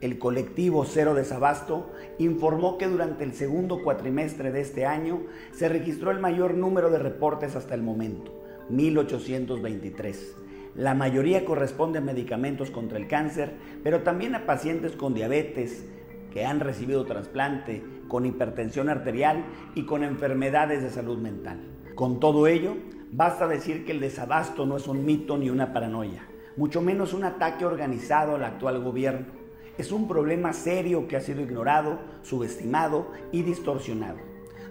El 0.00 0.18
colectivo 0.18 0.84
Cero 0.84 1.14
Desabasto 1.14 1.90
informó 2.18 2.78
que 2.78 2.86
durante 2.86 3.24
el 3.24 3.32
segundo 3.32 3.82
cuatrimestre 3.82 4.52
de 4.52 4.60
este 4.60 4.86
año 4.86 5.22
se 5.50 5.68
registró 5.68 6.12
el 6.12 6.20
mayor 6.20 6.54
número 6.54 6.90
de 6.90 6.98
reportes 6.98 7.56
hasta 7.56 7.74
el 7.74 7.82
momento, 7.82 8.32
1823. 8.70 10.36
La 10.76 10.94
mayoría 10.94 11.44
corresponde 11.44 11.98
a 11.98 12.02
medicamentos 12.02 12.70
contra 12.70 12.98
el 12.98 13.08
cáncer, 13.08 13.54
pero 13.82 14.02
también 14.02 14.36
a 14.36 14.46
pacientes 14.46 14.92
con 14.92 15.14
diabetes, 15.14 15.84
que 16.32 16.44
han 16.44 16.60
recibido 16.60 17.04
trasplante, 17.04 17.82
con 18.06 18.26
hipertensión 18.26 18.88
arterial 18.88 19.44
y 19.74 19.84
con 19.84 20.04
enfermedades 20.04 20.82
de 20.82 20.90
salud 20.90 21.18
mental. 21.18 21.58
Con 21.96 22.20
todo 22.20 22.46
ello, 22.46 22.76
basta 23.12 23.46
decir 23.46 23.84
que 23.84 23.92
el 23.92 24.00
desabasto 24.00 24.66
no 24.66 24.76
es 24.76 24.86
un 24.86 25.04
mito 25.04 25.36
ni 25.38 25.50
una 25.50 25.72
paranoia, 25.72 26.26
mucho 26.56 26.80
menos 26.80 27.12
un 27.14 27.24
ataque 27.24 27.64
organizado 27.64 28.34
al 28.34 28.44
actual 28.44 28.82
gobierno. 28.82 29.26
Es 29.78 29.92
un 29.92 30.08
problema 30.08 30.52
serio 30.52 31.06
que 31.06 31.16
ha 31.16 31.20
sido 31.20 31.40
ignorado, 31.40 32.00
subestimado 32.22 33.12
y 33.30 33.42
distorsionado. 33.42 34.18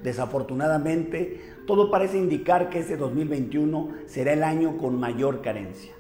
Desafortunadamente, 0.04 1.42
todo 1.66 1.90
parece 1.90 2.18
indicar 2.18 2.70
que 2.70 2.80
este 2.80 2.98
2021 2.98 3.90
será 4.06 4.34
el 4.34 4.44
año 4.44 4.78
con 4.78 5.00
mayor 5.00 5.42
carencia. 5.42 5.94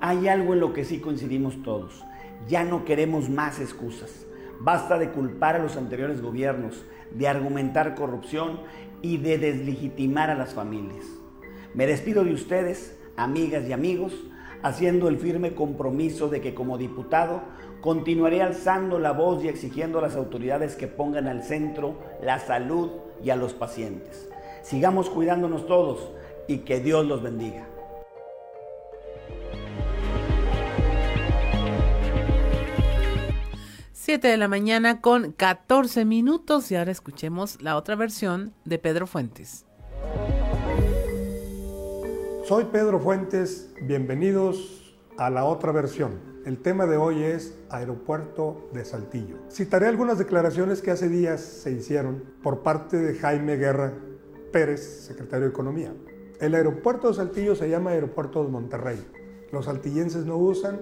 Hay 0.00 0.28
algo 0.28 0.54
en 0.54 0.60
lo 0.60 0.72
que 0.72 0.84
sí 0.84 1.00
coincidimos 1.00 1.62
todos. 1.62 2.04
Ya 2.48 2.64
no 2.64 2.84
queremos 2.84 3.28
más 3.28 3.60
excusas. 3.60 4.26
Basta 4.60 4.98
de 4.98 5.10
culpar 5.10 5.56
a 5.56 5.62
los 5.62 5.76
anteriores 5.76 6.20
gobiernos, 6.20 6.84
de 7.10 7.28
argumentar 7.28 7.94
corrupción 7.94 8.60
y 9.02 9.18
de 9.18 9.38
deslegitimar 9.38 10.30
a 10.30 10.34
las 10.34 10.54
familias. 10.54 11.17
Me 11.78 11.86
despido 11.86 12.24
de 12.24 12.32
ustedes, 12.32 12.98
amigas 13.16 13.68
y 13.68 13.72
amigos, 13.72 14.12
haciendo 14.64 15.06
el 15.06 15.16
firme 15.16 15.54
compromiso 15.54 16.28
de 16.28 16.40
que 16.40 16.52
como 16.52 16.76
diputado 16.76 17.40
continuaré 17.80 18.42
alzando 18.42 18.98
la 18.98 19.12
voz 19.12 19.44
y 19.44 19.48
exigiendo 19.48 20.00
a 20.00 20.02
las 20.02 20.16
autoridades 20.16 20.74
que 20.74 20.88
pongan 20.88 21.28
al 21.28 21.44
centro 21.44 21.94
la 22.20 22.40
salud 22.40 22.90
y 23.22 23.30
a 23.30 23.36
los 23.36 23.54
pacientes. 23.54 24.28
Sigamos 24.62 25.08
cuidándonos 25.08 25.68
todos 25.68 26.10
y 26.48 26.64
que 26.64 26.80
Dios 26.80 27.06
los 27.06 27.22
bendiga. 27.22 27.64
Siete 33.92 34.26
de 34.26 34.36
la 34.36 34.48
mañana 34.48 35.00
con 35.00 35.30
14 35.30 36.04
minutos 36.04 36.72
y 36.72 36.74
ahora 36.74 36.90
escuchemos 36.90 37.62
la 37.62 37.76
otra 37.76 37.94
versión 37.94 38.52
de 38.64 38.80
Pedro 38.80 39.06
Fuentes. 39.06 39.64
Soy 42.48 42.64
Pedro 42.64 42.98
Fuentes, 42.98 43.74
bienvenidos 43.82 44.96
a 45.18 45.28
la 45.28 45.44
otra 45.44 45.70
versión. 45.70 46.12
El 46.46 46.62
tema 46.62 46.86
de 46.86 46.96
hoy 46.96 47.22
es 47.22 47.58
Aeropuerto 47.68 48.70
de 48.72 48.86
Saltillo. 48.86 49.36
Citaré 49.50 49.86
algunas 49.86 50.16
declaraciones 50.16 50.80
que 50.80 50.90
hace 50.90 51.10
días 51.10 51.42
se 51.42 51.72
hicieron 51.72 52.24
por 52.42 52.62
parte 52.62 52.96
de 52.96 53.16
Jaime 53.16 53.58
Guerra 53.58 53.92
Pérez, 54.50 54.80
secretario 54.80 55.44
de 55.44 55.50
Economía. 55.50 55.92
El 56.40 56.54
aeropuerto 56.54 57.08
de 57.08 57.14
Saltillo 57.16 57.54
se 57.54 57.68
llama 57.68 57.90
Aeropuerto 57.90 58.42
de 58.42 58.50
Monterrey. 58.50 58.98
Los 59.52 59.66
saltillenses 59.66 60.24
no 60.24 60.38
usan 60.38 60.80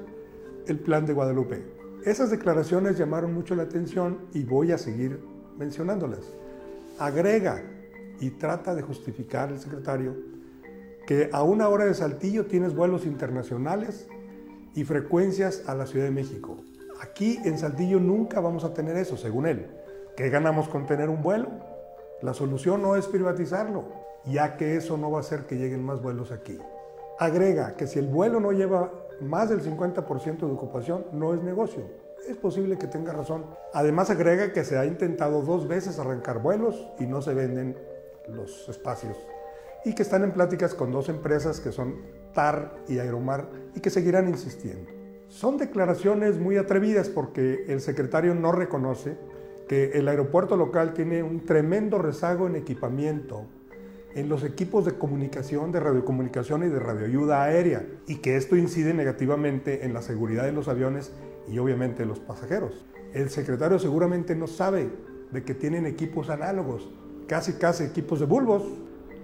el 0.69 0.79
plan 0.79 1.05
de 1.05 1.15
Guadalupe. 1.15 1.65
Esas 2.05 2.31
declaraciones 2.31 2.97
llamaron 2.97 3.35
mucho 3.35 3.57
la 3.57 3.65
atención 3.65 4.29
y 4.33 4.45
voy 4.45 4.71
a 4.71 4.79
seguir 4.79 5.19
mencionándolas. 5.59 6.33
Agrega 7.01 7.61
y 8.21 8.31
trata 8.31 8.73
de 8.73 8.83
justificar 8.83 9.51
el 9.51 9.59
secretario 9.59 10.36
que 11.07 11.31
a 11.33 11.43
una 11.43 11.69
hora 11.69 11.85
de 11.85 11.95
Saltillo 11.95 12.47
tienes 12.47 12.75
vuelos 12.75 13.07
internacionales 13.07 14.09
y 14.75 14.85
frecuencias 14.85 15.63
a 15.69 15.75
la 15.75 15.87
Ciudad 15.87 16.07
de 16.07 16.11
México. 16.11 16.57
Aquí 17.01 17.39
en 17.45 17.59
Saltillo 17.59 18.01
nunca 18.01 18.41
vamos 18.41 18.65
a 18.65 18.75
tener 18.75 18.97
eso, 18.97 19.17
según 19.17 19.47
él. 19.47 19.67
¿Qué 20.17 20.29
ganamos 20.31 20.69
con 20.69 20.87
tener 20.87 21.09
un 21.09 21.23
vuelo? 21.23 21.49
La 22.23 22.35
solución 22.35 22.83
no 22.83 22.97
es 22.97 23.07
privatizarlo, 23.07 23.85
ya 24.25 24.57
que 24.57 24.77
eso 24.77 24.97
no 24.97 25.11
va 25.11 25.19
a 25.19 25.21
hacer 25.21 25.47
que 25.47 25.57
lleguen 25.57 25.85
más 25.85 26.03
vuelos 26.03 26.33
aquí. 26.33 26.59
Agrega 27.19 27.77
que 27.77 27.87
si 27.87 27.99
el 27.99 28.09
vuelo 28.09 28.41
no 28.41 28.53
lleva 28.53 28.93
más 29.21 29.49
del 29.49 29.63
50% 29.63 30.39
de 30.39 30.53
ocupación, 30.53 31.07
no 31.13 31.35
es 31.35 31.43
negocio. 31.43 31.85
Es 32.29 32.37
posible 32.37 32.77
que 32.77 32.87
tenga 32.87 33.13
razón. 33.13 33.47
Además 33.73 34.11
agrega 34.11 34.53
que 34.53 34.65
se 34.65 34.77
ha 34.77 34.85
intentado 34.85 35.43
dos 35.43 35.69
veces 35.69 35.99
arrancar 35.99 36.43
vuelos 36.43 36.89
y 36.99 37.07
no 37.07 37.23
se 37.23 37.35
venden 37.35 37.77
los 38.29 38.69
espacios. 38.69 39.17
Y 39.87 39.95
que 39.95 40.03
están 40.03 40.25
en 40.25 40.33
pláticas 40.33 40.75
con 40.75 40.91
dos 40.91 41.09
empresas 41.09 41.61
que 41.61 41.71
son 41.71 41.95
TAR 42.35 42.75
y 42.89 42.99
Aeromar 42.99 43.49
y 43.73 43.79
que 43.79 43.89
seguirán 43.89 44.29
insistiendo. 44.29 44.91
Son 45.29 45.57
declaraciones 45.59 46.41
muy 46.41 46.57
atrevidas 46.57 47.09
porque 47.09 47.67
el 47.69 47.81
secretario 47.81 48.35
no 48.35 48.51
reconoce 48.51 49.17
que 49.69 49.93
el 49.93 50.09
aeropuerto 50.09 50.57
local 50.57 50.93
tiene 50.93 51.23
un 51.23 51.45
tremendo 51.45 51.99
rezago 51.99 52.49
en 52.49 52.57
equipamiento, 52.57 53.47
en 54.17 54.29
los 54.29 54.43
equipos 54.43 54.85
de 54.85 54.99
comunicación, 54.99 55.71
de 55.71 55.79
radiocomunicación 55.79 56.65
y 56.65 56.69
de 56.69 56.81
radioayuda 56.81 57.45
aérea, 57.45 57.87
y 58.09 58.17
que 58.17 58.37
esto 58.37 58.57
incide 58.57 58.93
negativamente 58.93 59.85
en 59.85 59.95
la 59.95 60.03
seguridad 60.03 60.43
de 60.43 60.53
los 60.53 60.67
aviones 60.67 61.13
y 61.47 61.59
obviamente 61.61 62.03
de 62.03 62.07
los 62.07 62.19
pasajeros. 62.19 62.85
El 63.15 63.31
secretario 63.31 63.79
seguramente 63.79 64.35
no 64.35 64.49
sabe 64.49 64.91
de 65.31 65.45
que 65.45 65.55
tienen 65.55 65.87
equipos 65.87 66.29
análogos, 66.29 66.91
casi 67.29 67.53
casi 67.53 67.85
equipos 67.85 68.19
de 68.19 68.27
bulbos. 68.27 68.65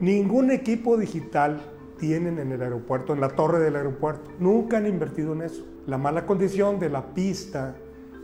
Ningún 0.03 0.50
equipo 0.50 0.96
digital 0.96 1.62
tienen 1.96 2.40
en 2.40 2.50
el 2.50 2.61
aeropuerto, 2.61 3.12
en 3.12 3.20
la 3.20 3.28
torre 3.28 3.61
del 3.61 3.76
aeropuerto. 3.76 4.32
Nunca 4.40 4.78
han 4.78 4.88
invertido 4.88 5.32
en 5.32 5.42
eso. 5.42 5.64
La 5.86 5.96
mala 5.96 6.26
condición 6.26 6.80
de 6.80 6.90
la 6.90 7.14
pista, 7.14 7.76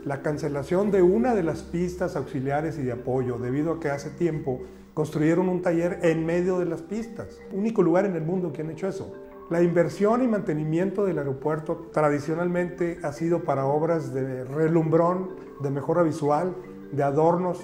la 0.03 0.21
cancelación 0.21 0.91
de 0.91 1.01
una 1.01 1.33
de 1.33 1.43
las 1.43 1.61
pistas 1.61 2.17
auxiliares 2.17 2.77
y 2.77 2.81
de 2.81 2.91
apoyo, 2.91 3.37
debido 3.37 3.71
a 3.71 3.79
que 3.79 3.89
hace 3.89 4.09
tiempo 4.09 4.59
construyeron 4.93 5.47
un 5.47 5.61
taller 5.61 5.99
en 6.01 6.25
medio 6.25 6.59
de 6.59 6.65
las 6.65 6.81
pistas. 6.81 7.39
Único 7.53 7.81
lugar 7.81 8.03
en 8.03 8.17
el 8.17 8.23
mundo 8.23 8.51
que 8.51 8.61
han 8.61 8.71
hecho 8.71 8.89
eso. 8.89 9.13
La 9.49 9.63
inversión 9.63 10.21
y 10.21 10.27
mantenimiento 10.27 11.05
del 11.05 11.17
aeropuerto 11.17 11.89
tradicionalmente 11.93 12.99
ha 13.03 13.13
sido 13.13 13.45
para 13.45 13.63
obras 13.63 14.13
de 14.13 14.43
relumbrón, 14.43 15.29
de 15.61 15.69
mejora 15.69 16.03
visual, 16.03 16.57
de 16.91 17.03
adornos, 17.03 17.61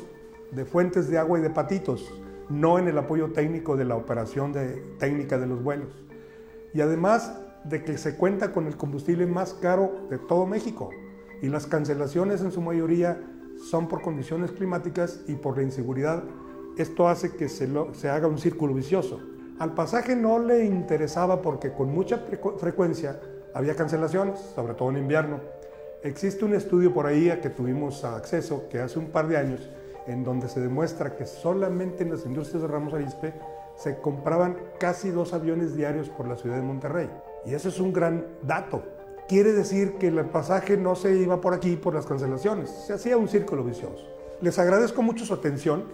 de 0.53 0.63
fuentes 0.63 1.09
de 1.09 1.17
agua 1.17 1.37
y 1.37 1.41
de 1.41 1.49
patitos, 1.49 2.13
no 2.49 2.77
en 2.79 2.87
el 2.87 2.97
apoyo 2.97 3.31
técnico 3.31 3.75
de 3.75 3.85
la 3.85 3.95
operación 3.95 4.53
técnica 4.99 5.37
de 5.37 5.47
los 5.47 5.63
vuelos. 5.63 5.89
Y 6.73 6.81
además 6.81 7.39
de 7.63 7.83
que 7.83 7.97
se 7.97 8.15
cuenta 8.15 8.51
con 8.51 8.67
el 8.67 8.77
combustible 8.77 9.25
más 9.25 9.53
caro 9.53 10.07
de 10.09 10.17
todo 10.17 10.45
México 10.45 10.89
y 11.41 11.47
las 11.47 11.65
cancelaciones 11.65 12.41
en 12.41 12.51
su 12.51 12.61
mayoría 12.61 13.19
son 13.69 13.87
por 13.87 14.01
condiciones 14.01 14.51
climáticas 14.51 15.21
y 15.27 15.35
por 15.35 15.57
la 15.57 15.63
inseguridad. 15.63 16.23
Esto 16.77 17.07
hace 17.07 17.31
que 17.31 17.49
se, 17.49 17.69
se 17.93 18.09
haga 18.09 18.27
un 18.27 18.37
círculo 18.37 18.73
vicioso. 18.73 19.19
Al 19.57 19.73
pasaje 19.73 20.15
no 20.15 20.39
le 20.39 20.65
interesaba 20.65 21.41
porque 21.41 21.71
con 21.71 21.89
mucha 21.93 22.27
frecu- 22.27 22.57
frecuencia 22.57 23.19
había 23.53 23.75
cancelaciones, 23.75 24.39
sobre 24.53 24.73
todo 24.73 24.89
en 24.89 24.97
invierno. 24.97 25.39
Existe 26.03 26.43
un 26.43 26.53
estudio 26.53 26.93
por 26.93 27.07
ahí 27.07 27.29
a 27.29 27.39
que 27.39 27.49
tuvimos 27.49 28.03
acceso 28.03 28.67
que 28.69 28.79
hace 28.79 28.99
un 28.99 29.07
par 29.07 29.29
de 29.29 29.37
años 29.37 29.69
en 30.07 30.23
donde 30.23 30.49
se 30.49 30.59
demuestra 30.59 31.15
que 31.15 31.25
solamente 31.25 32.03
en 32.03 32.11
las 32.11 32.25
industrias 32.25 32.61
de 32.61 32.67
Ramos 32.67 32.93
Arizpe 32.93 33.33
se 33.75 33.99
compraban 33.99 34.57
casi 34.79 35.09
dos 35.09 35.33
aviones 35.33 35.75
diarios 35.75 36.09
por 36.09 36.27
la 36.27 36.37
ciudad 36.37 36.55
de 36.55 36.61
Monterrey. 36.61 37.09
Y 37.45 37.53
eso 37.53 37.69
es 37.69 37.79
un 37.79 37.93
gran 37.93 38.25
dato. 38.41 38.83
Quiere 39.27 39.53
decir 39.53 39.93
que 39.97 40.07
el 40.07 40.25
pasaje 40.25 40.77
no 40.77 40.95
se 40.95 41.15
iba 41.15 41.41
por 41.41 41.53
aquí 41.53 41.75
por 41.75 41.95
las 41.95 42.05
cancelaciones, 42.05 42.69
se 42.69 42.93
hacía 42.93 43.17
un 43.17 43.27
círculo 43.27 43.63
vicioso. 43.63 44.05
Les 44.41 44.59
agradezco 44.59 45.01
mucho 45.01 45.25
su 45.25 45.33
atención 45.33 45.85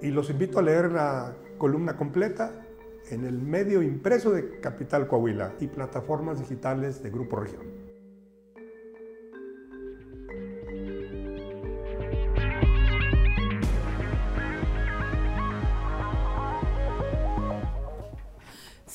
y 0.00 0.08
los 0.08 0.30
invito 0.30 0.58
a 0.58 0.62
leer 0.62 0.92
la 0.92 1.34
columna 1.58 1.96
completa 1.96 2.64
en 3.10 3.24
el 3.24 3.38
medio 3.38 3.82
impreso 3.82 4.30
de 4.30 4.60
Capital 4.60 5.06
Coahuila 5.06 5.54
y 5.60 5.66
plataformas 5.66 6.38
digitales 6.38 7.02
de 7.02 7.10
Grupo 7.10 7.36
Región. 7.36 7.77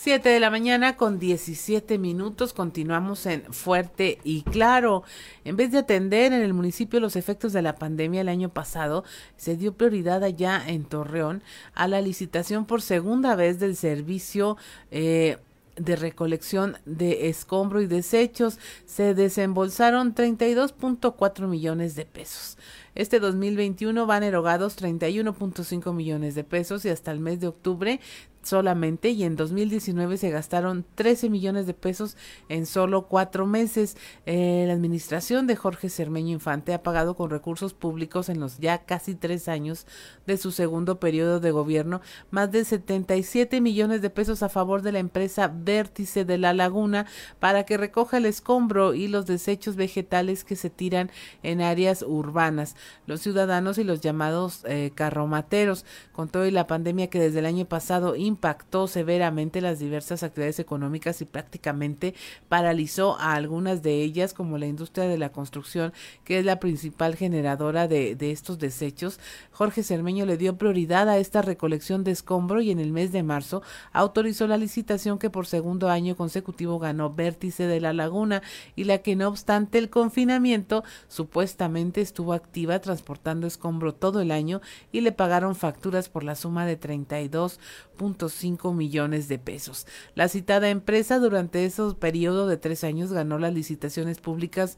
Siete 0.04 0.28
de 0.28 0.42
la 0.42 0.50
mañana 0.50 0.98
con 0.98 1.18
17 1.18 1.98
minutos. 1.98 2.52
Continuamos 2.52 3.26
en 3.26 3.42
Fuerte 3.54 4.20
y 4.26 4.42
Claro. 4.42 5.04
En 5.46 5.56
vez 5.56 5.72
de 5.72 5.78
atender 5.78 6.34
en 6.34 6.42
el 6.42 6.54
municipio 6.54 7.00
los 7.00 7.16
efectos 7.16 7.54
de 7.54 7.62
la 7.62 7.76
pandemia 7.76 8.20
el 8.20 8.28
año 8.28 8.50
pasado, 8.50 9.06
se 9.38 9.56
dio 9.56 9.78
prioridad 9.78 10.22
allá 10.22 10.62
en 10.68 10.84
Torreón 10.84 11.42
a 11.74 11.88
la 11.88 12.02
licitación 12.02 12.66
por 12.66 12.82
segunda 12.82 13.38
vez 13.38 13.60
del 13.62 13.78
servicio. 13.78 14.58
Eh, 14.92 15.38
de 15.76 15.96
recolección 15.96 16.78
de 16.86 17.30
escombro 17.30 17.82
y 17.82 17.88
desechos 17.88 18.60
se 18.86 19.16
desembolsaron 19.16 20.14
32.4 20.14 21.48
millones 21.48 21.96
de 21.96 22.06
pesos. 22.06 22.58
Este 22.96 23.20
2021 23.20 24.06
van 24.06 24.22
erogados 24.24 24.78
31.5 24.80 25.94
millones 25.94 26.36
de 26.36 26.44
pesos 26.44 26.86
y 26.86 26.90
hasta 26.90 27.12
el 27.12 27.20
mes 27.20 27.40
de 27.40 27.48
octubre 27.48 28.00
solamente 28.44 29.10
y 29.10 29.24
en 29.24 29.36
2019 29.36 30.18
se 30.18 30.30
gastaron 30.30 30.86
13 30.96 31.30
millones 31.30 31.66
de 31.66 31.74
pesos 31.74 32.18
en 32.50 32.66
solo 32.66 33.08
cuatro 33.08 33.46
meses. 33.48 33.98
Eh, 34.26 34.66
la 34.68 34.74
administración 34.74 35.48
de 35.48 35.56
Jorge 35.56 35.90
Cermeño 35.90 36.34
Infante 36.34 36.74
ha 36.74 36.84
pagado 36.84 37.16
con 37.16 37.30
recursos 37.30 37.74
públicos 37.74 38.30
en 38.30 38.40
los 38.40 38.60
ya 38.60 38.80
casi 38.80 39.16
tres 39.16 39.48
años 39.48 39.88
de 40.28 40.38
su 40.38 40.52
segundo 40.52 41.00
periodo 41.00 41.40
de 41.40 41.52
gobierno 41.52 42.02
más 42.32 42.52
de 42.52 42.66
77 42.66 43.62
millones 43.62 44.02
de 44.02 44.10
pesos 44.10 44.44
a 44.44 44.50
favor 44.50 44.82
de 44.82 44.92
la 44.92 45.00
empresa 45.00 45.48
Vértice 45.54 46.26
de 46.26 46.38
la 46.38 46.54
Laguna 46.54 47.06
para 47.40 47.64
que 47.64 47.78
recoja 47.78 48.18
el 48.18 48.26
escombro 48.26 48.94
y 48.94 49.08
los 49.08 49.26
desechos 49.26 49.76
vegetales 49.76 50.44
que 50.44 50.56
se 50.56 50.70
tiran 50.70 51.12
en 51.44 51.62
áreas 51.62 52.04
urbanas. 52.06 52.76
Los 53.08 53.22
ciudadanos 53.22 53.78
y 53.78 53.84
los 53.84 54.02
llamados 54.02 54.64
eh, 54.66 54.92
carromateros, 54.96 55.86
con 56.12 56.30
todo 56.30 56.46
y 56.46 56.52
la 56.52 56.68
pandemia 56.68 57.08
que 57.08 57.20
desde 57.20 57.40
el 57.40 57.46
año 57.46 57.66
pasado 57.66 58.16
impactó 58.16 58.88
severamente 58.88 59.62
las 59.62 59.80
diversas 59.80 60.24
actividades 60.24 60.60
económicas 60.60 61.22
y 61.22 61.26
prácticamente 61.26 62.14
paralizó 62.50 63.18
a 63.20 63.34
algunas 63.34 63.84
de 63.84 64.02
ellas, 64.02 64.34
como 64.34 64.58
la 64.58 64.68
industria 64.68 65.08
de 65.08 65.18
la 65.18 65.32
construcción, 65.32 65.94
que 66.24 66.40
es 66.40 66.46
la 66.46 66.60
principal 66.60 67.16
generadora 67.16 67.88
de, 67.88 68.16
de 68.16 68.32
estos 68.32 68.60
desechos. 68.60 69.20
Jorge 69.52 69.84
Cermeño 69.84 70.26
le 70.26 70.38
dio 70.38 70.58
prioridad 70.58 71.10
a 71.10 71.18
esta 71.18 71.42
recolección 71.42 72.04
de 72.04 72.12
escombro 72.12 72.62
y 72.62 72.72
en 72.72 72.80
el 72.80 72.92
mes 72.92 73.12
de 73.12 73.24
marzo 73.24 73.62
autorizó 73.92 74.48
la 74.48 74.58
licitación 74.58 75.20
que 75.20 75.30
por 75.30 75.46
segundo 75.46 75.90
año 75.90 76.16
consecutivo 76.16 76.80
ganó 76.80 77.14
Vértice 77.14 77.68
de 77.68 77.80
la 77.80 77.94
Laguna 77.94 78.42
y 78.76 78.86
la 78.86 79.00
que 79.00 79.16
no 79.16 79.28
obstante 79.28 79.78
el 79.78 79.90
confinamiento 79.90 80.84
supuestamente 81.08 82.02
estuvo 82.02 82.34
activa 82.34 82.73
transportando 82.82 83.48
escombro 83.48 83.94
todo 83.94 84.22
el 84.22 84.32
año 84.32 84.62
y 84.92 85.02
le 85.02 85.12
pagaron 85.12 85.56
facturas 85.56 86.10
por 86.10 86.24
la 86.24 86.36
suma 86.36 86.66
de 86.66 86.80
32.5 86.80 88.74
millones 88.74 89.28
de 89.28 89.40
pesos. 89.40 89.88
La 90.16 90.28
citada 90.28 90.70
empresa 90.70 91.20
durante 91.20 91.66
ese 91.66 91.84
periodo 92.00 92.48
de 92.48 92.58
tres 92.58 92.84
años 92.84 93.12
ganó 93.12 93.40
las 93.40 93.54
licitaciones 93.54 94.20
públicas 94.20 94.78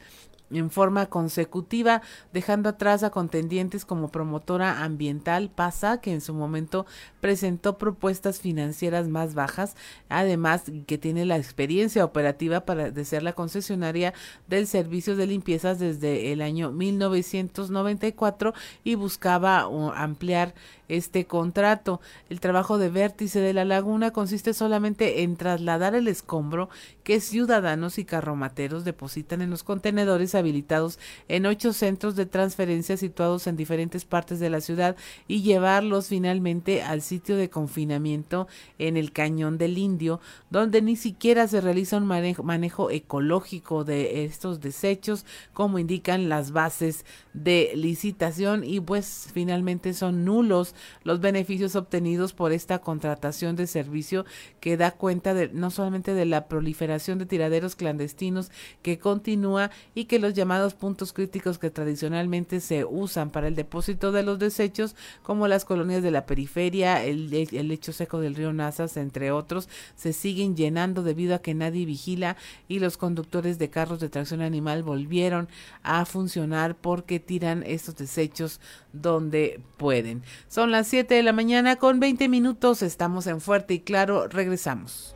en 0.51 0.69
forma 0.69 1.07
consecutiva, 1.07 2.01
dejando 2.33 2.69
atrás 2.69 3.03
a 3.03 3.09
contendientes 3.09 3.85
como 3.85 4.09
promotora 4.09 4.83
ambiental 4.83 5.49
PASA, 5.49 6.01
que 6.01 6.13
en 6.13 6.21
su 6.21 6.33
momento 6.33 6.85
presentó 7.21 7.77
propuestas 7.77 8.39
financieras 8.39 9.07
más 9.07 9.33
bajas, 9.33 9.75
además 10.09 10.63
que 10.85 10.97
tiene 10.97 11.25
la 11.25 11.37
experiencia 11.37 12.05
operativa 12.05 12.61
para 12.61 12.91
de 12.91 13.05
ser 13.05 13.23
la 13.23 13.33
concesionaria 13.33 14.13
del 14.47 14.67
servicio 14.67 15.15
de 15.15 15.27
limpiezas 15.27 15.79
desde 15.79 16.31
el 16.31 16.41
año 16.41 16.71
1994 16.71 18.53
y 18.83 18.95
buscaba 18.95 19.67
ampliar 19.95 20.53
este 20.87 21.25
contrato. 21.25 21.99
El 22.29 22.39
trabajo 22.39 22.77
de 22.77 22.89
vértice 22.89 23.39
de 23.39 23.53
la 23.53 23.65
laguna 23.65 24.11
consiste 24.11 24.53
solamente 24.53 25.23
en 25.23 25.35
trasladar 25.35 25.95
el 25.95 26.07
escombro 26.07 26.69
que 27.03 27.19
ciudadanos 27.19 27.97
y 27.97 28.05
carromateros 28.05 28.85
depositan 28.85 29.41
en 29.41 29.49
los 29.49 29.63
contenedores 29.63 30.34
habilitados 30.35 30.99
en 31.27 31.45
ocho 31.45 31.73
centros 31.73 32.15
de 32.15 32.25
transferencia 32.25 32.97
situados 32.97 33.47
en 33.47 33.55
diferentes 33.55 34.05
partes 34.05 34.39
de 34.39 34.49
la 34.49 34.61
ciudad 34.61 34.95
y 35.27 35.41
llevarlos 35.41 36.07
finalmente 36.07 36.83
al 36.83 37.01
sitio 37.01 37.37
de 37.37 37.49
confinamiento 37.49 38.47
en 38.77 38.97
el 38.97 39.11
Cañón 39.11 39.57
del 39.57 39.77
Indio, 39.77 40.19
donde 40.49 40.81
ni 40.81 40.95
siquiera 40.95 41.47
se 41.47 41.61
realiza 41.61 41.97
un 41.97 42.05
manejo, 42.05 42.43
manejo 42.43 42.91
ecológico 42.91 43.83
de 43.83 44.25
estos 44.25 44.59
desechos, 44.59 45.25
como 45.53 45.79
indican 45.79 46.29
las 46.29 46.51
bases 46.51 47.05
de 47.33 47.71
licitación. 47.75 48.63
Y 48.63 48.79
pues 48.79 49.29
finalmente 49.33 49.93
son 49.93 50.25
nulos 50.25 50.75
los 51.03 51.19
beneficios 51.19 51.75
obtenidos 51.75 52.33
por 52.33 52.51
esta 52.51 52.79
contratación 52.79 53.55
de 53.55 53.67
servicio 53.67 54.25
que 54.59 54.77
da 54.77 54.91
cuenta 54.91 55.33
de 55.33 55.49
no 55.49 55.71
solamente 55.71 56.13
de 56.13 56.25
la 56.25 56.47
proliferación 56.47 57.19
de 57.19 57.25
tiraderos 57.25 57.75
clandestinos 57.75 58.51
que 58.81 58.97
continúa 58.97 59.71
y 59.93 60.05
que 60.05 60.19
los 60.19 60.24
llamados 60.33 60.73
puntos 60.73 61.13
críticos 61.13 61.59
que 61.59 61.69
tradicionalmente 61.69 62.59
se 62.59 62.85
usan 62.85 63.29
para 63.29 63.47
el 63.47 63.55
depósito 63.55 64.11
de 64.11 64.23
los 64.23 64.39
desechos 64.39 64.95
como 65.23 65.47
las 65.47 65.65
colonias 65.65 66.03
de 66.03 66.11
la 66.11 66.25
periferia, 66.25 67.03
el, 67.03 67.33
el 67.33 67.67
lecho 67.67 67.93
seco 67.93 68.19
del 68.19 68.35
río 68.35 68.53
Nazas, 68.53 68.97
entre 68.97 69.31
otros, 69.31 69.69
se 69.95 70.13
siguen 70.13 70.55
llenando 70.55 71.03
debido 71.03 71.35
a 71.35 71.39
que 71.39 71.53
nadie 71.53 71.85
vigila 71.85 72.37
y 72.67 72.79
los 72.79 72.97
conductores 72.97 73.59
de 73.59 73.69
carros 73.69 73.99
de 73.99 74.09
tracción 74.09 74.41
animal 74.41 74.83
volvieron 74.83 75.47
a 75.83 76.05
funcionar 76.05 76.75
porque 76.75 77.19
tiran 77.19 77.63
estos 77.65 77.95
desechos 77.95 78.59
donde 78.93 79.61
pueden. 79.77 80.23
Son 80.47 80.71
las 80.71 80.87
7 80.87 81.13
de 81.13 81.23
la 81.23 81.33
mañana 81.33 81.75
con 81.75 81.99
20 81.99 82.29
minutos. 82.29 82.81
Estamos 82.81 83.27
en 83.27 83.41
Fuerte 83.41 83.75
y 83.75 83.79
Claro. 83.79 84.27
Regresamos. 84.27 85.15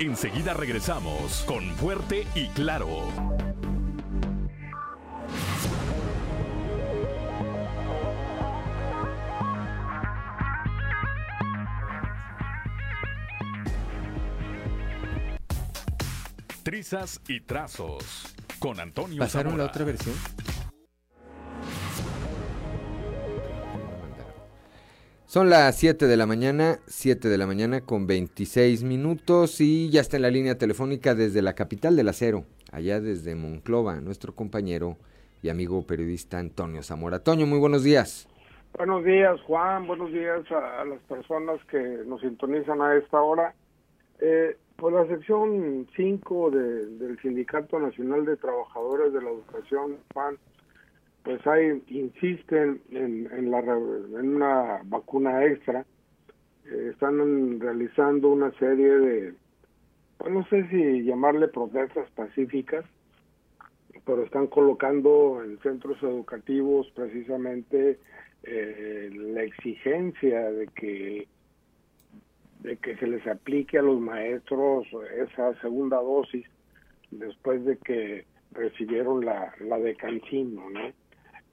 Enseguida 0.00 0.54
regresamos 0.54 1.44
con 1.46 1.62
Fuerte 1.76 2.26
y 2.34 2.48
Claro. 2.48 2.88
Trizas 16.62 17.20
y 17.26 17.40
trazos 17.40 18.34
con 18.58 18.80
Antonio 18.80 19.18
¿Pasaron 19.18 19.52
Zamora. 19.52 19.64
la 19.64 19.70
otra 19.70 19.84
versión? 19.84 20.14
Son 25.30 25.48
las 25.48 25.76
7 25.76 26.08
de 26.08 26.16
la 26.16 26.26
mañana, 26.26 26.80
7 26.88 27.28
de 27.28 27.38
la 27.38 27.46
mañana 27.46 27.82
con 27.82 28.08
26 28.08 28.82
minutos 28.82 29.60
y 29.60 29.88
ya 29.88 30.00
está 30.00 30.16
en 30.16 30.22
la 30.22 30.30
línea 30.30 30.58
telefónica 30.58 31.14
desde 31.14 31.40
la 31.40 31.54
capital 31.54 31.94
del 31.94 32.08
acero, 32.08 32.46
allá 32.72 33.00
desde 33.00 33.36
Monclova, 33.36 34.00
nuestro 34.00 34.34
compañero 34.34 34.96
y 35.40 35.48
amigo 35.48 35.86
periodista 35.86 36.40
Antonio 36.40 36.82
Zamora. 36.82 37.22
Toño, 37.22 37.46
muy 37.46 37.60
buenos 37.60 37.84
días. 37.84 38.28
Buenos 38.76 39.04
días, 39.04 39.40
Juan. 39.42 39.86
Buenos 39.86 40.10
días 40.10 40.40
a, 40.50 40.84
las 40.84 40.98
personas 41.02 41.64
que 41.66 41.78
nos 41.78 42.20
sintonizan 42.22 42.82
a 42.82 42.96
esta 42.96 43.22
hora. 43.22 43.54
Eh, 44.18 44.56
pues 44.74 44.92
la 44.92 45.06
sección 45.06 45.86
5 45.94 46.50
de, 46.50 46.86
del 46.96 47.20
Sindicato 47.20 47.78
Nacional 47.78 48.24
de 48.24 48.36
Trabajadores 48.36 49.12
de 49.12 49.22
la 49.22 49.30
Educación, 49.30 49.96
Juan, 50.12 50.38
pues 51.22 51.46
ahí 51.46 51.82
insisten 51.88 52.80
en, 52.90 53.28
en, 53.32 53.50
la, 53.50 53.58
en 53.60 54.36
una 54.36 54.80
vacuna 54.84 55.44
extra. 55.44 55.84
Eh, 56.66 56.90
están 56.92 57.60
realizando 57.60 58.28
una 58.30 58.50
serie 58.52 58.88
de, 58.88 59.34
pues 60.18 60.32
no 60.32 60.46
sé 60.46 60.68
si 60.68 61.02
llamarle 61.04 61.48
protestas 61.48 62.10
pacíficas, 62.12 62.84
pero 64.04 64.24
están 64.24 64.46
colocando 64.46 65.42
en 65.44 65.58
centros 65.60 66.02
educativos 66.02 66.90
precisamente 66.94 67.98
eh, 68.42 69.10
la 69.12 69.42
exigencia 69.42 70.50
de 70.50 70.66
que 70.68 71.28
de 72.60 72.76
que 72.76 72.94
se 72.96 73.06
les 73.06 73.26
aplique 73.26 73.78
a 73.78 73.82
los 73.82 73.98
maestros 74.00 74.86
esa 75.16 75.58
segunda 75.62 75.96
dosis 75.96 76.46
después 77.10 77.64
de 77.64 77.78
que 77.78 78.26
recibieron 78.52 79.24
la, 79.24 79.54
la 79.60 79.78
de 79.78 79.94
Cancino, 79.96 80.68
¿no? 80.68 80.92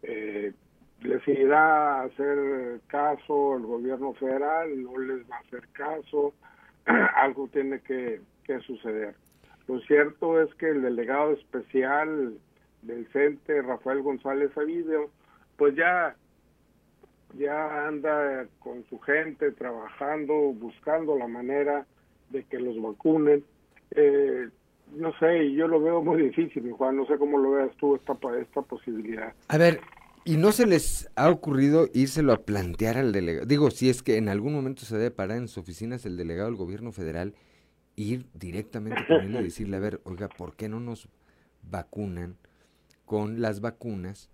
Eh, 0.03 0.53
les 1.01 1.27
irá 1.27 2.01
a 2.01 2.03
hacer 2.03 2.81
caso 2.87 3.57
el 3.57 3.63
gobierno 3.63 4.13
federal, 4.13 4.81
no 4.81 4.97
les 4.97 5.29
va 5.29 5.37
a 5.37 5.39
hacer 5.39 5.67
caso, 5.73 6.33
algo 7.15 7.47
tiene 7.49 7.79
que, 7.81 8.21
que 8.43 8.59
suceder. 8.61 9.15
Lo 9.67 9.79
cierto 9.81 10.41
es 10.41 10.53
que 10.55 10.69
el 10.69 10.81
delegado 10.81 11.33
especial 11.33 12.37
del 12.81 13.07
CENTE, 13.07 13.61
Rafael 13.61 14.01
González 14.01 14.57
Avidio, 14.57 15.09
pues 15.57 15.75
ya 15.75 16.15
ya 17.35 17.87
anda 17.87 18.47
con 18.59 18.85
su 18.85 18.99
gente 18.99 19.51
trabajando, 19.51 20.33
buscando 20.53 21.17
la 21.17 21.27
manera 21.27 21.85
de 22.29 22.43
que 22.45 22.59
los 22.59 22.81
vacunen. 22.81 23.43
Eh, 23.91 24.49
no 24.95 25.11
sé, 25.19 25.51
yo 25.53 25.67
lo 25.67 25.79
veo 25.79 26.01
muy 26.01 26.21
difícil, 26.21 26.71
Juan, 26.71 26.97
no 26.97 27.05
sé 27.05 27.17
cómo 27.17 27.37
lo 27.37 27.51
veas 27.51 27.75
tú 27.77 27.95
esta, 27.95 28.17
esta 28.39 28.61
posibilidad. 28.61 29.33
A 29.47 29.57
ver, 29.57 29.81
¿y 30.25 30.37
no 30.37 30.51
se 30.51 30.65
les 30.65 31.09
ha 31.15 31.29
ocurrido 31.29 31.87
írselo 31.93 32.33
a 32.33 32.43
plantear 32.43 32.97
al 32.97 33.11
delegado? 33.11 33.45
Digo, 33.45 33.71
si 33.71 33.89
es 33.89 34.03
que 34.03 34.17
en 34.17 34.29
algún 34.29 34.53
momento 34.53 34.83
se 34.83 34.97
debe 34.97 35.11
parar 35.11 35.37
en 35.37 35.47
sus 35.47 35.59
oficinas 35.59 36.05
el 36.05 36.17
delegado 36.17 36.49
del 36.49 36.57
gobierno 36.57 36.91
federal, 36.91 37.33
ir 37.95 38.25
directamente 38.33 39.05
con 39.07 39.21
él 39.21 39.35
y 39.35 39.43
decirle, 39.43 39.77
a 39.77 39.81
ver, 39.81 40.01
oiga, 40.03 40.29
¿por 40.29 40.55
qué 40.55 40.69
no 40.69 40.79
nos 40.79 41.09
vacunan 41.63 42.37
con 43.05 43.41
las 43.41 43.61
vacunas 43.61 44.29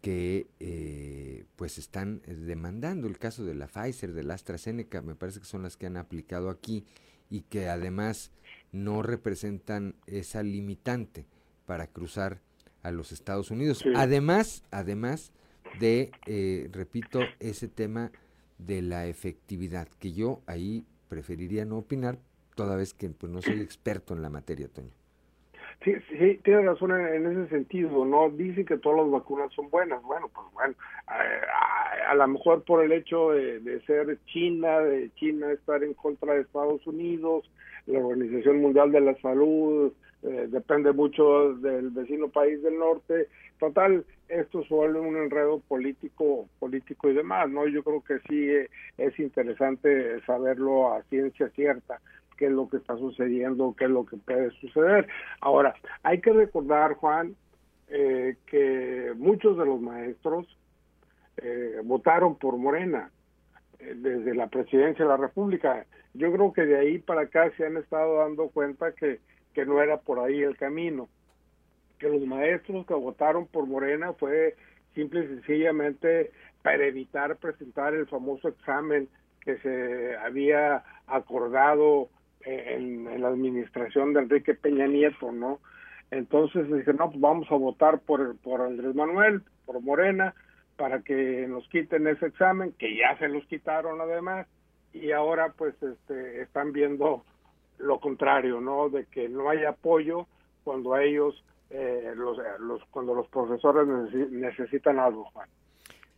que 0.00 0.46
eh, 0.60 1.44
pues 1.56 1.78
están 1.78 2.22
eh, 2.26 2.34
demandando 2.34 3.08
el 3.08 3.18
caso 3.18 3.44
de 3.44 3.54
la 3.54 3.66
Pfizer, 3.66 4.12
de 4.12 4.22
la 4.22 4.34
AstraZeneca, 4.34 5.02
me 5.02 5.16
parece 5.16 5.40
que 5.40 5.46
son 5.46 5.62
las 5.62 5.76
que 5.76 5.86
han 5.86 5.96
aplicado 5.96 6.50
aquí 6.50 6.84
y 7.30 7.42
que 7.42 7.68
además 7.68 8.30
no 8.72 9.02
representan 9.02 9.94
esa 10.06 10.42
limitante 10.42 11.26
para 11.66 11.86
cruzar 11.86 12.40
a 12.82 12.90
los 12.90 13.12
Estados 13.12 13.50
Unidos. 13.50 13.84
Además, 13.94 14.64
además 14.70 15.32
de, 15.78 16.10
eh, 16.26 16.68
repito, 16.72 17.20
ese 17.40 17.68
tema 17.68 18.10
de 18.58 18.82
la 18.82 19.06
efectividad, 19.06 19.88
que 19.98 20.12
yo 20.12 20.40
ahí 20.46 20.84
preferiría 21.08 21.64
no 21.64 21.78
opinar, 21.78 22.18
toda 22.54 22.76
vez 22.76 22.94
que 22.94 23.08
pues, 23.10 23.32
no 23.32 23.40
soy 23.40 23.60
experto 23.60 24.14
en 24.14 24.22
la 24.22 24.30
materia, 24.30 24.68
Toño. 24.68 24.90
Sí, 25.84 25.94
sí, 26.08 26.40
tiene 26.42 26.62
razón 26.62 26.90
en, 26.90 27.24
ese 27.26 27.48
sentido, 27.50 28.04
¿no? 28.04 28.30
Dicen 28.30 28.66
que 28.66 28.78
todas 28.78 28.98
las 28.98 29.10
vacunas 29.12 29.52
son 29.52 29.70
buenas. 29.70 30.02
Bueno, 30.02 30.28
pues 30.34 30.46
bueno, 30.52 30.74
a, 31.06 32.10
a, 32.10 32.14
lo 32.16 32.26
mejor 32.26 32.64
por 32.64 32.82
el 32.84 32.90
hecho 32.90 33.30
de, 33.30 33.60
de, 33.60 33.80
ser 33.82 34.18
China, 34.26 34.80
de 34.80 35.12
China 35.14 35.52
estar 35.52 35.84
en 35.84 35.94
contra 35.94 36.34
de 36.34 36.40
Estados 36.40 36.84
Unidos, 36.84 37.48
la 37.88 37.98
Organización 38.00 38.60
Mundial 38.60 38.92
de 38.92 39.00
la 39.00 39.14
Salud, 39.20 39.92
eh, 40.22 40.46
depende 40.48 40.92
mucho 40.92 41.54
del 41.54 41.90
vecino 41.90 42.28
país 42.28 42.62
del 42.62 42.78
norte. 42.78 43.28
Total, 43.58 44.04
esto 44.28 44.62
suele 44.64 45.00
un 45.00 45.16
enredo 45.16 45.60
político, 45.60 46.48
político 46.58 47.08
y 47.08 47.14
demás, 47.14 47.50
¿no? 47.50 47.66
Yo 47.66 47.82
creo 47.82 48.02
que 48.02 48.18
sí 48.28 48.50
eh, 48.50 48.68
es 48.98 49.18
interesante 49.18 50.20
saberlo 50.24 50.92
a 50.92 51.02
ciencia 51.04 51.48
cierta 51.50 52.00
qué 52.36 52.46
es 52.46 52.52
lo 52.52 52.68
que 52.68 52.76
está 52.76 52.96
sucediendo, 52.96 53.74
qué 53.76 53.84
es 53.84 53.90
lo 53.90 54.06
que 54.06 54.16
puede 54.16 54.50
suceder. 54.52 55.08
Ahora, 55.40 55.74
hay 56.04 56.20
que 56.20 56.32
recordar, 56.32 56.94
Juan, 56.94 57.34
eh, 57.88 58.36
que 58.46 59.12
muchos 59.16 59.58
de 59.58 59.66
los 59.66 59.80
maestros 59.80 60.46
eh, 61.38 61.80
votaron 61.84 62.36
por 62.36 62.56
Morena 62.56 63.10
desde 63.78 64.34
la 64.34 64.48
presidencia 64.48 65.04
de 65.04 65.10
la 65.10 65.16
República. 65.16 65.86
Yo 66.14 66.32
creo 66.32 66.52
que 66.52 66.66
de 66.66 66.78
ahí 66.78 66.98
para 66.98 67.22
acá 67.22 67.50
se 67.56 67.66
han 67.66 67.76
estado 67.76 68.18
dando 68.18 68.48
cuenta 68.48 68.92
que, 68.92 69.20
que 69.54 69.64
no 69.64 69.80
era 69.82 69.98
por 69.98 70.18
ahí 70.18 70.42
el 70.42 70.56
camino, 70.56 71.08
que 71.98 72.08
los 72.08 72.22
maestros 72.26 72.86
que 72.86 72.94
votaron 72.94 73.46
por 73.46 73.66
Morena 73.66 74.12
fue 74.14 74.56
simple 74.94 75.24
y 75.24 75.28
sencillamente 75.28 76.32
para 76.62 76.86
evitar 76.86 77.36
presentar 77.36 77.94
el 77.94 78.06
famoso 78.06 78.48
examen 78.48 79.08
que 79.40 79.58
se 79.58 80.16
había 80.16 80.82
acordado 81.06 82.08
en, 82.42 83.20
la 83.20 83.28
administración 83.28 84.12
de 84.12 84.20
Enrique 84.20 84.54
Peña 84.54 84.86
Nieto, 84.86 85.32
¿no? 85.32 85.60
Entonces 86.10 86.70
dije, 86.72 86.92
no, 86.94 87.10
pues 87.10 87.20
vamos 87.20 87.46
a 87.50 87.54
votar 87.54 88.00
por, 88.00 88.36
por 88.38 88.60
Andrés 88.62 88.94
Manuel, 88.94 89.42
por 89.66 89.80
Morena, 89.82 90.34
para 90.78 91.02
que 91.02 91.46
nos 91.48 91.68
quiten 91.68 92.06
ese 92.06 92.26
examen, 92.26 92.72
que 92.78 92.96
ya 92.96 93.18
se 93.18 93.28
los 93.28 93.44
quitaron 93.46 94.00
además, 94.00 94.46
y 94.92 95.10
ahora 95.10 95.52
pues 95.58 95.74
este, 95.82 96.40
están 96.40 96.72
viendo 96.72 97.24
lo 97.78 97.98
contrario, 97.98 98.60
¿no? 98.60 98.88
De 98.88 99.04
que 99.06 99.28
no 99.28 99.50
hay 99.50 99.64
apoyo 99.64 100.28
cuando 100.62 100.94
a 100.94 101.02
ellos, 101.02 101.44
eh, 101.70 102.12
los, 102.14 102.38
los, 102.60 102.82
cuando 102.90 103.12
los 103.12 103.28
profesores 103.28 103.88
necesitan 104.30 105.00
algo, 105.00 105.24
Juan. 105.32 105.48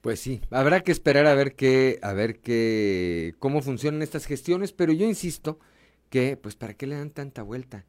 Pues 0.02 0.20
sí, 0.20 0.42
habrá 0.50 0.80
que 0.80 0.92
esperar 0.92 1.26
a 1.26 1.34
ver 1.34 1.54
qué, 1.54 1.98
a 2.02 2.12
ver 2.12 2.40
qué, 2.40 3.34
cómo 3.38 3.62
funcionan 3.62 4.02
estas 4.02 4.26
gestiones, 4.26 4.72
pero 4.72 4.92
yo 4.92 5.06
insisto, 5.06 5.58
que, 6.10 6.36
pues, 6.36 6.54
¿para 6.54 6.74
qué 6.74 6.86
le 6.86 6.96
dan 6.96 7.10
tanta 7.10 7.42
vuelta? 7.42 7.86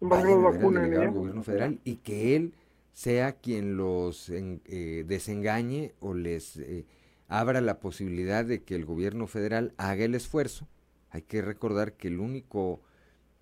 Vayan 0.00 0.44
al 0.44 1.10
gobierno 1.12 1.44
federal 1.44 1.78
y 1.84 1.96
que 1.96 2.34
él 2.34 2.54
sea 2.92 3.32
quien 3.32 3.76
los 3.76 4.30
eh, 4.30 5.04
desengañe 5.06 5.94
o 6.00 6.14
les 6.14 6.58
eh, 6.58 6.86
abra 7.28 7.60
la 7.60 7.80
posibilidad 7.80 8.44
de 8.44 8.62
que 8.62 8.74
el 8.74 8.84
gobierno 8.84 9.26
federal 9.26 9.72
haga 9.78 10.04
el 10.04 10.14
esfuerzo. 10.14 10.68
Hay 11.10 11.22
que 11.22 11.42
recordar 11.42 11.94
que 11.94 12.08
el 12.08 12.20
único 12.20 12.82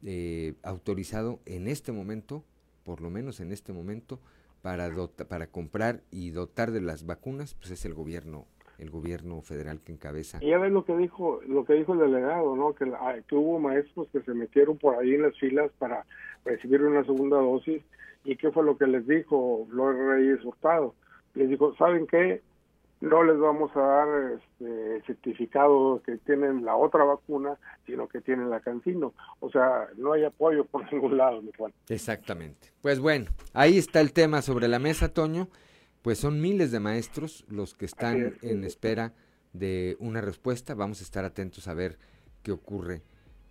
eh, 0.04 0.54
autorizado 0.62 1.40
en 1.46 1.68
este 1.68 1.92
momento, 1.92 2.44
por 2.84 3.00
lo 3.00 3.10
menos 3.10 3.40
en 3.40 3.52
este 3.52 3.72
momento, 3.72 4.20
para, 4.62 4.90
para 5.28 5.46
comprar 5.48 6.02
y 6.10 6.30
dotar 6.30 6.70
de 6.70 6.80
las 6.80 7.04
vacunas, 7.04 7.54
pues 7.54 7.70
es 7.70 7.84
el 7.84 7.94
gobierno 7.94 8.46
el 8.80 8.90
gobierno 8.90 9.42
federal 9.42 9.80
que 9.80 9.92
encabeza. 9.92 10.38
Y 10.40 10.48
ya 10.50 10.58
ves 10.58 10.72
lo 10.72 10.84
que 10.84 10.96
dijo, 10.96 11.40
lo 11.46 11.64
que 11.64 11.74
dijo 11.74 11.92
el 11.92 12.00
delegado, 12.00 12.56
¿no? 12.56 12.74
Que, 12.74 12.90
que 13.28 13.34
hubo 13.34 13.58
maestros 13.58 14.08
que 14.12 14.22
se 14.22 14.32
metieron 14.34 14.78
por 14.78 14.96
ahí 14.96 15.14
en 15.14 15.22
las 15.22 15.38
filas 15.38 15.70
para 15.78 16.04
recibir 16.44 16.82
una 16.82 17.04
segunda 17.04 17.36
dosis 17.36 17.82
y 18.24 18.36
qué 18.36 18.50
fue 18.50 18.64
lo 18.64 18.76
que 18.76 18.86
les 18.86 19.06
dijo 19.06 19.66
Flor 19.70 19.96
Reyes 19.96 20.44
Hurtado. 20.44 20.94
Les 21.34 21.48
dijo, 21.48 21.74
¿saben 21.76 22.06
qué? 22.06 22.42
No 23.00 23.22
les 23.22 23.38
vamos 23.38 23.74
a 23.76 23.80
dar 23.80 24.32
este 24.32 25.02
certificado 25.06 26.02
que 26.04 26.18
tienen 26.18 26.64
la 26.64 26.76
otra 26.76 27.04
vacuna, 27.04 27.56
sino 27.86 28.08
que 28.08 28.20
tienen 28.20 28.50
la 28.50 28.60
Cancino. 28.60 29.14
O 29.40 29.50
sea, 29.50 29.88
no 29.96 30.12
hay 30.12 30.24
apoyo 30.24 30.64
por 30.64 30.84
ningún 30.92 31.16
lado, 31.16 31.40
mi 31.42 31.50
Juan. 31.56 31.72
Exactamente. 31.88 32.68
Pues 32.82 33.00
bueno, 33.00 33.26
ahí 33.54 33.78
está 33.78 34.00
el 34.00 34.12
tema 34.12 34.42
sobre 34.42 34.68
la 34.68 34.78
mesa, 34.78 35.12
Toño 35.12 35.48
pues 36.02 36.18
son 36.18 36.40
miles 36.40 36.70
de 36.70 36.80
maestros 36.80 37.44
los 37.48 37.74
que 37.74 37.84
están 37.84 38.36
en 38.42 38.64
espera 38.64 39.12
de 39.52 39.96
una 40.00 40.20
respuesta. 40.20 40.74
Vamos 40.74 41.00
a 41.00 41.04
estar 41.04 41.24
atentos 41.24 41.68
a 41.68 41.74
ver 41.74 41.98
qué 42.42 42.52
ocurre 42.52 43.02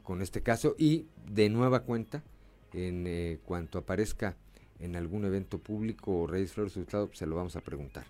con 0.04 0.22
este 0.22 0.42
caso 0.42 0.76
y 0.78 1.06
de 1.30 1.50
nueva 1.50 1.82
cuenta, 1.82 2.24
en 2.74 3.06
eh, 3.08 3.40
cuanto 3.46 3.80
aparezca 3.80 4.36
en 4.80 4.96
algún 4.96 5.26
evento 5.26 5.60
público 5.60 6.22
o 6.22 6.28
Reyes 6.28 6.54
Flores 6.54 6.74
pues 6.74 7.18
se 7.18 7.26
lo 7.26 7.36
vamos 7.36 7.56
a 7.56 7.62
preguntar. 7.62 8.06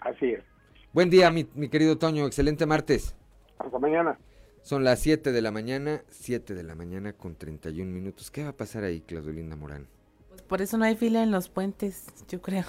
Así 0.00 0.26
es. 0.26 0.44
Buen 0.92 1.10
día, 1.10 1.30
mi, 1.30 1.46
mi 1.54 1.68
querido 1.68 1.98
Toño. 1.98 2.26
Excelente 2.26 2.66
martes. 2.66 3.14
Hasta 3.58 3.78
mañana. 3.78 4.18
Son 4.62 4.84
las 4.84 5.00
7 5.00 5.32
de 5.32 5.42
la 5.42 5.50
mañana, 5.50 6.02
7 6.08 6.54
de 6.54 6.62
la 6.62 6.74
mañana 6.74 7.12
con 7.12 7.34
31 7.34 7.90
minutos. 7.90 8.30
¿Qué 8.30 8.44
va 8.44 8.50
a 8.50 8.56
pasar 8.56 8.84
ahí, 8.84 9.00
Claudelina 9.02 9.56
Morán? 9.56 9.88
Pues 10.30 10.42
por 10.42 10.62
eso 10.62 10.78
no 10.78 10.84
hay 10.84 10.96
fila 10.96 11.22
en 11.22 11.30
los 11.30 11.48
puentes, 11.48 12.06
yo 12.28 12.40
creo 12.40 12.64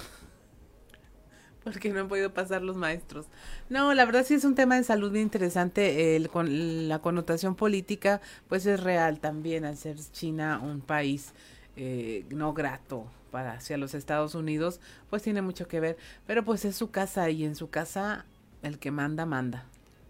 porque 1.66 1.92
no 1.92 1.98
han 1.98 2.06
podido 2.06 2.32
pasar 2.32 2.62
los 2.62 2.76
maestros. 2.76 3.26
No, 3.70 3.92
la 3.92 4.04
verdad 4.04 4.24
sí 4.24 4.34
es 4.34 4.44
un 4.44 4.54
tema 4.54 4.76
de 4.76 4.84
salud 4.84 5.10
muy 5.10 5.20
interesante. 5.20 6.14
El, 6.14 6.28
con 6.30 6.86
la 6.86 7.00
connotación 7.00 7.56
política, 7.56 8.20
pues 8.48 8.66
es 8.66 8.78
real 8.78 9.18
también 9.18 9.64
al 9.64 9.76
ser 9.76 9.96
China 10.12 10.60
un 10.62 10.80
país 10.80 11.32
eh, 11.74 12.24
no 12.30 12.54
grato 12.54 13.10
para 13.32 13.54
hacia 13.54 13.78
los 13.78 13.94
Estados 13.94 14.36
Unidos, 14.36 14.80
pues 15.10 15.24
tiene 15.24 15.42
mucho 15.42 15.66
que 15.66 15.80
ver. 15.80 15.96
Pero 16.24 16.44
pues 16.44 16.64
es 16.64 16.76
su 16.76 16.92
casa 16.92 17.30
y 17.30 17.44
en 17.44 17.56
su 17.56 17.68
casa 17.68 18.26
el 18.62 18.78
que 18.78 18.92
manda, 18.92 19.26
manda. 19.26 19.66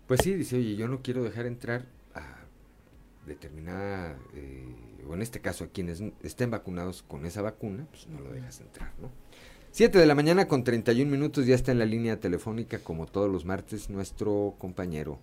Pues 0.06 0.20
sí, 0.22 0.34
dice, 0.34 0.56
oye, 0.58 0.76
yo 0.76 0.88
no 0.88 1.00
quiero 1.00 1.24
dejar 1.24 1.46
entrar 1.46 1.86
a 2.14 2.36
determinada, 3.24 4.18
eh, 4.34 4.74
o 5.08 5.14
en 5.14 5.22
este 5.22 5.40
caso 5.40 5.64
a 5.64 5.68
quienes 5.68 6.02
estén 6.22 6.50
vacunados 6.50 7.02
con 7.02 7.24
esa 7.24 7.40
vacuna, 7.40 7.86
pues 7.90 8.08
no 8.08 8.20
lo 8.20 8.30
dejas 8.30 8.60
entrar, 8.60 8.92
¿no? 9.00 9.10
7 9.76 9.98
de 9.98 10.06
la 10.06 10.14
mañana 10.14 10.48
con 10.48 10.64
31 10.64 11.10
minutos 11.10 11.44
ya 11.44 11.54
está 11.54 11.70
en 11.70 11.78
la 11.78 11.84
línea 11.84 12.18
telefónica 12.18 12.78
como 12.78 13.04
todos 13.04 13.30
los 13.30 13.44
martes 13.44 13.90
nuestro 13.90 14.54
compañero 14.56 15.18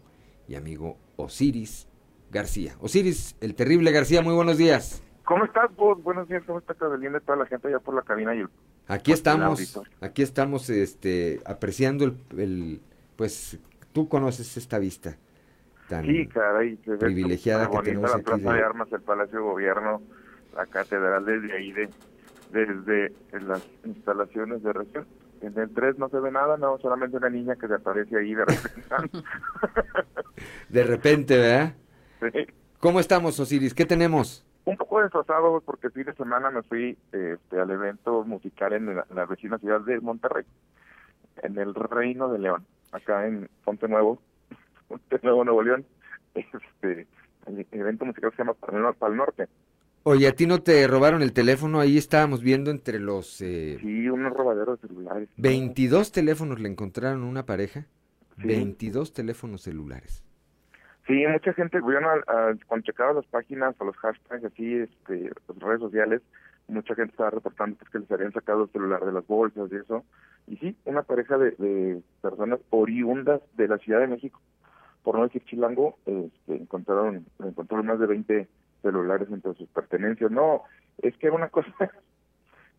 y 0.47 0.53
amigo 0.53 0.95
Osiris 1.15 1.87
García. 2.29 2.75
Osiris, 2.79 3.35
el 3.41 3.55
terrible 3.55 3.91
García, 3.91 4.21
muy 4.21 4.35
buenos 4.35 4.59
días. 4.59 5.01
¿Cómo 5.25 5.43
estás 5.45 5.75
vos? 5.75 6.03
Buenos 6.03 6.27
días, 6.29 6.43
¿cómo 6.45 6.59
está 6.59 6.75
Carolina 6.75 7.17
y 7.17 7.25
toda 7.25 7.39
la 7.39 7.47
gente 7.47 7.67
allá 7.67 7.79
por 7.79 7.95
la 7.95 8.03
cabina 8.03 8.35
y 8.35 8.41
el... 8.41 8.49
Aquí 8.87 9.09
por 9.09 9.17
estamos, 9.17 9.81
aquí 10.01 10.21
estamos 10.21 10.69
este, 10.69 11.41
apreciando 11.47 12.05
el, 12.05 12.15
el- 12.37 12.81
pues 13.15 13.57
tú 13.91 14.07
conoces 14.07 14.55
esta 14.55 14.77
vista 14.77 15.17
tan 15.89 16.05
Sí, 16.05 16.27
caray, 16.27 16.75
privilegiada 16.99 17.71
que 17.71 17.79
tenemos 17.79 18.11
bonita 18.11 18.17
aquí 18.17 18.29
la 18.29 18.37
Plaza 18.37 18.51
de- 18.53 18.59
de 18.59 18.65
Armas, 18.65 18.87
el 18.91 19.01
Palacio 19.01 19.39
de 19.39 19.43
Gobierno, 19.45 20.01
la 20.55 20.67
catedral 20.67 21.25
desde 21.25 21.53
ahí, 21.53 21.71
de, 21.71 21.89
desde 22.53 23.11
las 23.31 23.67
instalaciones 23.83 24.63
de 24.63 24.71
región. 24.71 25.07
En 25.41 25.57
el 25.59 25.73
3 25.73 25.97
no 25.97 26.07
se 26.07 26.19
ve 26.19 26.31
nada, 26.31 26.55
no, 26.55 26.77
solamente 26.77 27.17
una 27.17 27.29
niña 27.29 27.55
que 27.57 27.67
se 27.67 27.73
aparece 27.73 28.17
ahí 28.17 28.33
de 28.33 28.45
repente. 28.45 28.83
de 30.69 30.83
repente, 30.83 31.37
¿verdad? 31.37 31.73
Sí. 32.21 32.47
¿Cómo 32.79 32.99
estamos, 32.99 33.37
Osiris? 33.39 33.73
¿Qué 33.73 33.85
tenemos? 33.85 34.45
Un 34.65 34.77
poco 34.77 35.01
desfasado 35.01 35.61
porque 35.65 35.87
el 35.87 35.93
fin 35.93 36.05
de 36.05 36.13
semana 36.13 36.49
me 36.49 36.63
fui 36.63 36.97
este, 37.11 37.59
al 37.59 37.69
evento 37.71 38.23
musical 38.23 38.71
en 38.71 38.95
la, 38.95 39.05
la 39.13 39.25
vecina 39.25 39.57
ciudad 39.57 39.81
de 39.81 39.99
Monterrey, 39.99 40.45
en 41.41 41.57
el 41.57 41.75
Reino 41.75 42.31
de 42.31 42.39
León, 42.39 42.65
acá 42.93 43.27
en 43.27 43.49
Ponte 43.65 43.89
Nuevo, 43.89 44.21
Ponte 44.87 45.19
Nuevo, 45.23 45.43
Nuevo 45.43 45.63
León. 45.63 45.85
Este, 46.35 47.07
el 47.47 47.67
evento 47.71 48.05
musical 48.05 48.31
se 48.31 48.37
llama 48.37 48.53
Pal 48.93 49.17
Norte. 49.17 49.47
Oye, 50.05 50.27
¿a 50.27 50.33
ti 50.33 50.45
no 50.47 50.61
te 50.61 50.85
robaron 50.87 51.21
el 51.21 51.31
teléfono? 51.31 51.79
Ahí 51.79 51.97
estábamos 51.97 52.41
viendo 52.43 52.71
entre 52.71 52.99
los 52.99 53.41
eh, 53.41 53.77
Sí, 53.81 54.09
unos 54.09 54.33
robaderos 54.33 54.81
de 54.81 54.87
celulares. 54.89 55.29
22 55.37 56.11
teléfonos 56.11 56.59
le 56.59 56.67
encontraron 56.69 57.23
a 57.23 57.25
una 57.27 57.45
pareja. 57.45 57.85
Sí. 58.41 58.47
22 58.47 59.13
teléfonos 59.13 59.61
celulares. 59.61 60.23
Sí, 61.07 61.23
mucha 61.27 61.53
gente, 61.53 61.79
bueno, 61.79 62.09
al- 62.09 62.23
al- 62.27 62.65
cuando 62.65 62.85
checaba 62.85 63.13
las 63.13 63.25
páginas 63.27 63.75
o 63.79 63.85
los 63.85 63.95
hashtags 63.97 64.43
así, 64.43 64.73
este, 64.73 65.29
las 65.47 65.57
redes 65.59 65.79
sociales, 65.81 66.21
mucha 66.67 66.95
gente 66.95 67.11
estaba 67.11 67.29
reportando 67.29 67.75
pues, 67.77 67.89
que 67.89 67.99
les 67.99 68.11
habían 68.11 68.31
sacado 68.33 68.63
el 68.63 68.69
celular 68.71 69.05
de 69.05 69.11
las 69.11 69.25
bolsas 69.27 69.69
y 69.71 69.75
eso. 69.75 70.03
Y 70.47 70.57
sí, 70.57 70.75
una 70.85 71.03
pareja 71.03 71.37
de, 71.37 71.51
de 71.51 72.01
personas 72.21 72.59
oriundas 72.71 73.41
de 73.55 73.67
la 73.69 73.77
Ciudad 73.77 73.99
de 74.01 74.07
México, 74.07 74.41
por 75.03 75.17
no 75.17 75.23
decir 75.23 75.43
chilango, 75.45 75.97
este, 76.05 76.55
encontraron, 76.55 77.25
encontraron 77.39 77.85
más 77.85 77.99
de 77.99 78.07
20 78.07 78.47
celulares 78.83 79.27
entre 79.31 79.55
sus 79.55 79.67
pertenencias. 79.69 80.29
No, 80.29 80.61
es 81.01 81.17
que 81.17 81.27
era 81.27 81.35
una 81.35 81.49
cosa 81.57 81.89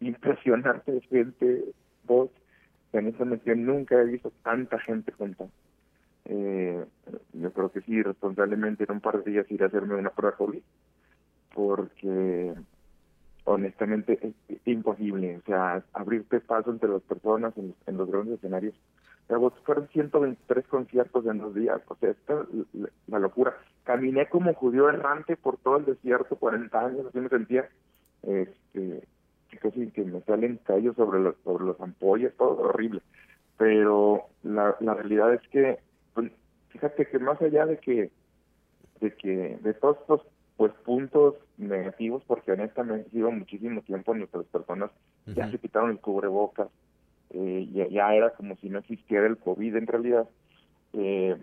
impresionante 0.00 1.00
gente, 1.10 1.64
vos, 2.04 2.30
honestamente 2.92 3.56
nunca 3.56 4.00
he 4.00 4.04
visto 4.04 4.32
tanta 4.44 4.78
gente 4.78 5.10
junta. 5.12 5.46
Eh, 6.26 6.84
yo 7.32 7.52
creo 7.52 7.70
que 7.70 7.80
sí, 7.82 8.02
responsablemente 8.02 8.84
en 8.84 8.92
un 8.92 9.00
par 9.00 9.22
de 9.22 9.32
días 9.32 9.50
iré 9.50 9.64
a 9.64 9.68
hacerme 9.68 9.96
una 9.96 10.10
prueba 10.10 10.36
COVID, 10.36 10.62
porque 11.54 12.54
honestamente 13.44 14.18
es 14.48 14.66
imposible, 14.66 15.36
o 15.36 15.42
sea, 15.42 15.82
abrirte 15.92 16.40
paso 16.40 16.70
entre 16.70 16.88
las 16.88 17.02
personas 17.02 17.56
en, 17.58 17.74
en 17.86 17.96
los 17.96 18.10
grandes 18.10 18.38
escenarios. 18.38 18.74
Vos 19.28 19.54
fueron 19.64 19.88
123 19.88 20.66
conciertos 20.66 21.26
en 21.26 21.38
dos 21.38 21.54
días, 21.54 21.80
o 21.88 21.96
sea, 21.96 22.10
esta 22.10 22.42
es 22.42 22.90
la, 23.08 23.18
locura. 23.18 23.56
Caminé 23.82 24.28
como 24.28 24.54
judío 24.54 24.88
errante 24.88 25.36
por 25.36 25.56
todo 25.58 25.78
el 25.78 25.86
desierto, 25.86 26.36
40 26.36 26.78
años, 26.78 27.06
así 27.06 27.18
me 27.18 27.28
sentía, 27.28 27.68
este, 28.22 29.02
que 29.48 29.58
casi 29.58 29.90
que 29.90 30.04
me 30.04 30.20
salen 30.22 30.60
callos 30.64 30.94
sobre 30.96 31.20
los, 31.20 31.36
sobre 31.42 31.64
las 31.64 31.80
ampollas, 31.80 32.34
todo 32.34 32.68
horrible. 32.68 33.00
Pero 33.56 34.26
la, 34.42 34.76
la 34.80 34.94
realidad 34.94 35.32
es 35.32 35.48
que, 35.48 35.78
pues, 36.12 36.30
fíjate 36.68 37.06
que 37.06 37.18
más 37.18 37.40
allá 37.40 37.66
de 37.66 37.78
que, 37.78 38.10
de 39.00 39.14
que, 39.14 39.58
de 39.62 39.74
todos 39.74 39.98
estos 40.00 40.26
pues 40.56 40.72
puntos 40.84 41.34
negativos, 41.56 42.22
porque 42.26 42.52
honestamente 42.52 43.10
lleva 43.10 43.30
muchísimo 43.30 43.82
tiempo 43.82 44.14
nuestras 44.14 44.44
personas 44.46 44.90
ya 45.26 45.50
se 45.50 45.58
quitaron 45.58 45.90
el 45.90 46.00
cubrebocas, 46.00 46.68
eh, 47.34 47.68
ya, 47.72 47.88
ya 47.88 48.14
era 48.14 48.30
como 48.30 48.56
si 48.56 48.68
no 48.68 48.78
existiera 48.78 49.26
el 49.26 49.38
COVID 49.38 49.76
en 49.76 49.86
realidad, 49.88 50.28
eh, 50.92 51.36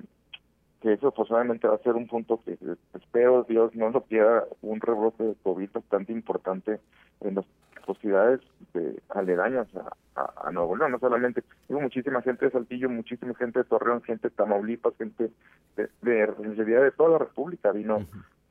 que 0.82 0.94
eso 0.94 1.12
posiblemente 1.12 1.68
va 1.68 1.76
a 1.76 1.84
ser 1.84 1.96
un 1.96 2.08
punto 2.08 2.42
que 2.44 2.58
espero 2.94 3.44
Dios 3.44 3.76
no 3.76 3.90
lo 3.90 4.02
quiera 4.02 4.46
un 4.62 4.80
rebrote 4.80 5.24
de 5.24 5.36
COVID 5.44 5.70
bastante 5.74 6.14
importante 6.14 6.80
en 7.20 7.36
las 7.36 7.46
sociedades 7.86 8.40
de, 8.74 9.02
aledañas 9.10 9.68
a, 9.76 9.94
a, 10.16 10.48
a 10.48 10.52
Nuevo 10.52 10.78
León, 10.78 10.94
no 10.94 11.00
solamente, 11.00 11.44
hubo 11.68 11.82
muchísima 11.82 12.22
gente 12.22 12.46
de 12.46 12.52
Saltillo, 12.52 12.90
muchísima 12.90 13.36
gente 13.36 13.60
de 13.60 13.66
Torreón, 13.66 14.02
gente 14.02 14.30
de 14.30 14.36
Tamaulipas, 14.36 14.96
gente 14.98 15.30
de, 15.76 15.90
de, 16.02 16.66
de 16.66 16.92
toda 16.92 17.10
la 17.10 17.18
República 17.18 17.72
vino 17.74 18.06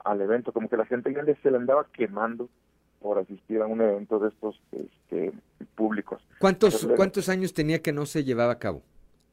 al 0.05 0.21
evento, 0.21 0.53
como 0.53 0.69
que 0.69 0.77
la 0.77 0.87
gente 0.87 1.13
ya 1.13 1.25
se 1.25 1.51
le 1.51 1.57
andaba 1.57 1.87
quemando 1.93 2.49
por 3.01 3.19
asistir 3.19 3.61
a 3.63 3.67
un 3.67 3.81
evento 3.81 4.19
de 4.19 4.29
estos 4.29 4.61
este, 4.73 5.33
públicos. 5.75 6.23
¿Cuántos, 6.39 6.75
Entonces, 6.75 6.97
¿Cuántos 6.97 7.29
años 7.29 7.53
tenía 7.55 7.81
que 7.81 7.93
no 7.93 8.07
se 8.07 8.25
llevaba 8.25 8.53
a 8.53 8.59
cabo? 8.59 8.83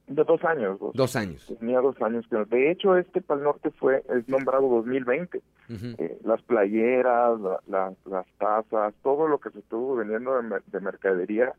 De 0.07 0.23
dos 0.23 0.41
años. 0.45 0.79
dos. 0.79 0.93
Dos 0.93 1.15
años. 1.17 1.45
Tenía 1.59 1.81
dos 1.81 2.01
años. 2.01 2.25
que 2.29 2.37
De 2.45 2.71
hecho, 2.71 2.95
este 2.95 3.21
Pal 3.21 3.43
Norte 3.43 3.71
fue 3.71 4.03
es 4.09 4.27
nombrado 4.29 4.69
2020. 4.69 5.37
Ujú. 5.69 5.85
Eh, 5.97 6.17
las 6.23 6.41
playeras, 6.43 7.39
la- 7.41 7.59
la- 7.67 7.93
las 8.05 8.25
tazas, 8.37 8.93
todo 9.03 9.27
lo 9.27 9.37
que 9.39 9.49
se 9.49 9.59
estuvo 9.59 9.95
vendiendo 9.97 10.33
de, 10.37 10.43
mer- 10.43 10.63
de 10.65 10.79
mercadería, 10.79 11.53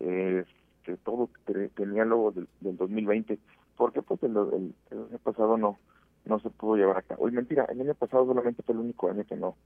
eh, 0.00 0.44
que 0.82 0.96
todo 0.96 1.30
te- 1.46 1.68
tenía 1.68 2.04
logo 2.04 2.32
del, 2.32 2.48
del 2.60 2.76
2020. 2.76 3.38
Porque 3.76 4.02
pues 4.02 4.20
el, 4.24 4.36
el- 4.36 4.74
el 4.90 4.98
año 5.08 5.18
pasado 5.22 5.56
no 5.56 5.78
no 6.24 6.38
se 6.38 6.50
pudo 6.50 6.76
llevar 6.76 6.98
a 6.98 7.02
cabo. 7.02 7.28
Y 7.28 7.32
mentira, 7.32 7.64
el 7.68 7.80
año 7.80 7.94
pasado 7.94 8.24
solamente 8.26 8.62
fue 8.62 8.74
el 8.76 8.80
único 8.80 9.10
año 9.10 9.24
que 9.24 9.36
no 9.36 9.56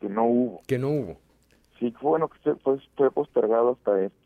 que 0.00 0.08
no 0.08 0.24
hubo. 0.26 0.60
Que 0.66 0.78
no 0.78 0.90
hubo. 0.90 1.16
Sí, 1.78 1.92
fue 2.00 2.10
bueno 2.10 2.28
que 2.28 2.38
se- 2.40 2.56
fue, 2.56 2.78
fue 2.96 3.10
postergado 3.10 3.72
hasta 3.72 4.02
este. 4.02 4.18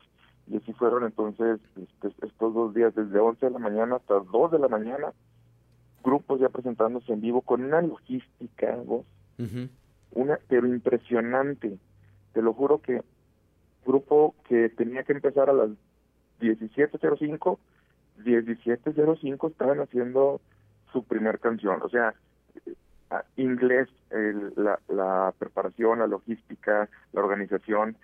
Y 0.49 0.57
así 0.57 0.73
fueron 0.73 1.05
entonces 1.05 1.61
este, 1.77 2.27
estos 2.27 2.55
dos 2.55 2.75
días, 2.75 2.95
desde 2.95 3.19
11 3.19 3.47
de 3.47 3.53
la 3.53 3.59
mañana 3.59 3.97
hasta 3.97 4.15
2 4.15 4.51
de 4.51 4.59
la 4.59 4.69
mañana, 4.69 5.13
grupos 6.03 6.41
ya 6.41 6.49
presentándose 6.49 7.13
en 7.13 7.21
vivo 7.21 7.43
con 7.43 7.63
una 7.65 7.81
logística, 7.81 8.77
vos, 8.85 9.05
una 10.13 10.39
pero 10.49 10.67
impresionante. 10.67 11.79
Te 12.33 12.43
lo 12.43 12.53
juro 12.55 12.79
que 12.81 13.03
grupo 13.87 14.35
que 14.49 14.69
tenía 14.71 15.05
que 15.05 15.13
empezar 15.13 15.49
a 15.49 15.53
las 15.53 15.71
17.05, 16.41 17.59
17.05 18.25 19.51
estaban 19.51 19.81
haciendo 19.81 20.41
su 20.93 21.05
primer 21.05 21.39
canción. 21.39 21.81
O 21.83 21.89
sea, 21.89 22.15
inglés, 23.37 23.89
el- 24.11 24.53
la, 24.57 24.79
la 24.89 25.33
preparación, 25.39 25.99
la 25.99 26.07
logística, 26.07 26.89
la 27.13 27.21
organización, 27.21 27.97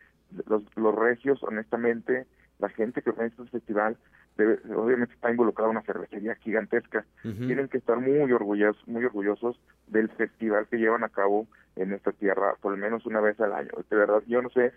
los, 0.46 0.62
los 0.76 0.94
regios, 0.94 1.42
honestamente, 1.42 2.26
la 2.58 2.68
gente 2.68 3.02
que 3.02 3.10
organiza 3.10 3.42
el 3.42 3.48
festival, 3.50 3.96
debe- 4.36 4.60
obviamente 4.74 5.14
está 5.14 5.30
involucrada 5.30 5.70
una 5.70 5.82
cervecería 5.82 6.34
gigantesca. 6.36 7.04
Tienen 7.46 7.68
que 7.68 7.78
estar 7.78 7.98
muy 7.98 8.30
orgullosos, 8.32 8.86
muy 8.88 9.04
orgullosos 9.04 9.58
del 9.86 10.08
festival 10.10 10.66
que 10.68 10.76
llevan 10.78 11.04
a 11.04 11.08
cabo 11.08 11.46
en 11.76 11.92
esta 11.92 12.12
tierra, 12.12 12.54
por 12.60 12.72
lo 12.72 12.78
menos 12.78 13.06
una 13.06 13.20
vez 13.20 13.38
al 13.40 13.52
año. 13.52 13.70
De 13.88 13.96
verdad, 13.96 14.22
yo 14.26 14.42
no 14.42 14.50
sé 14.50 14.72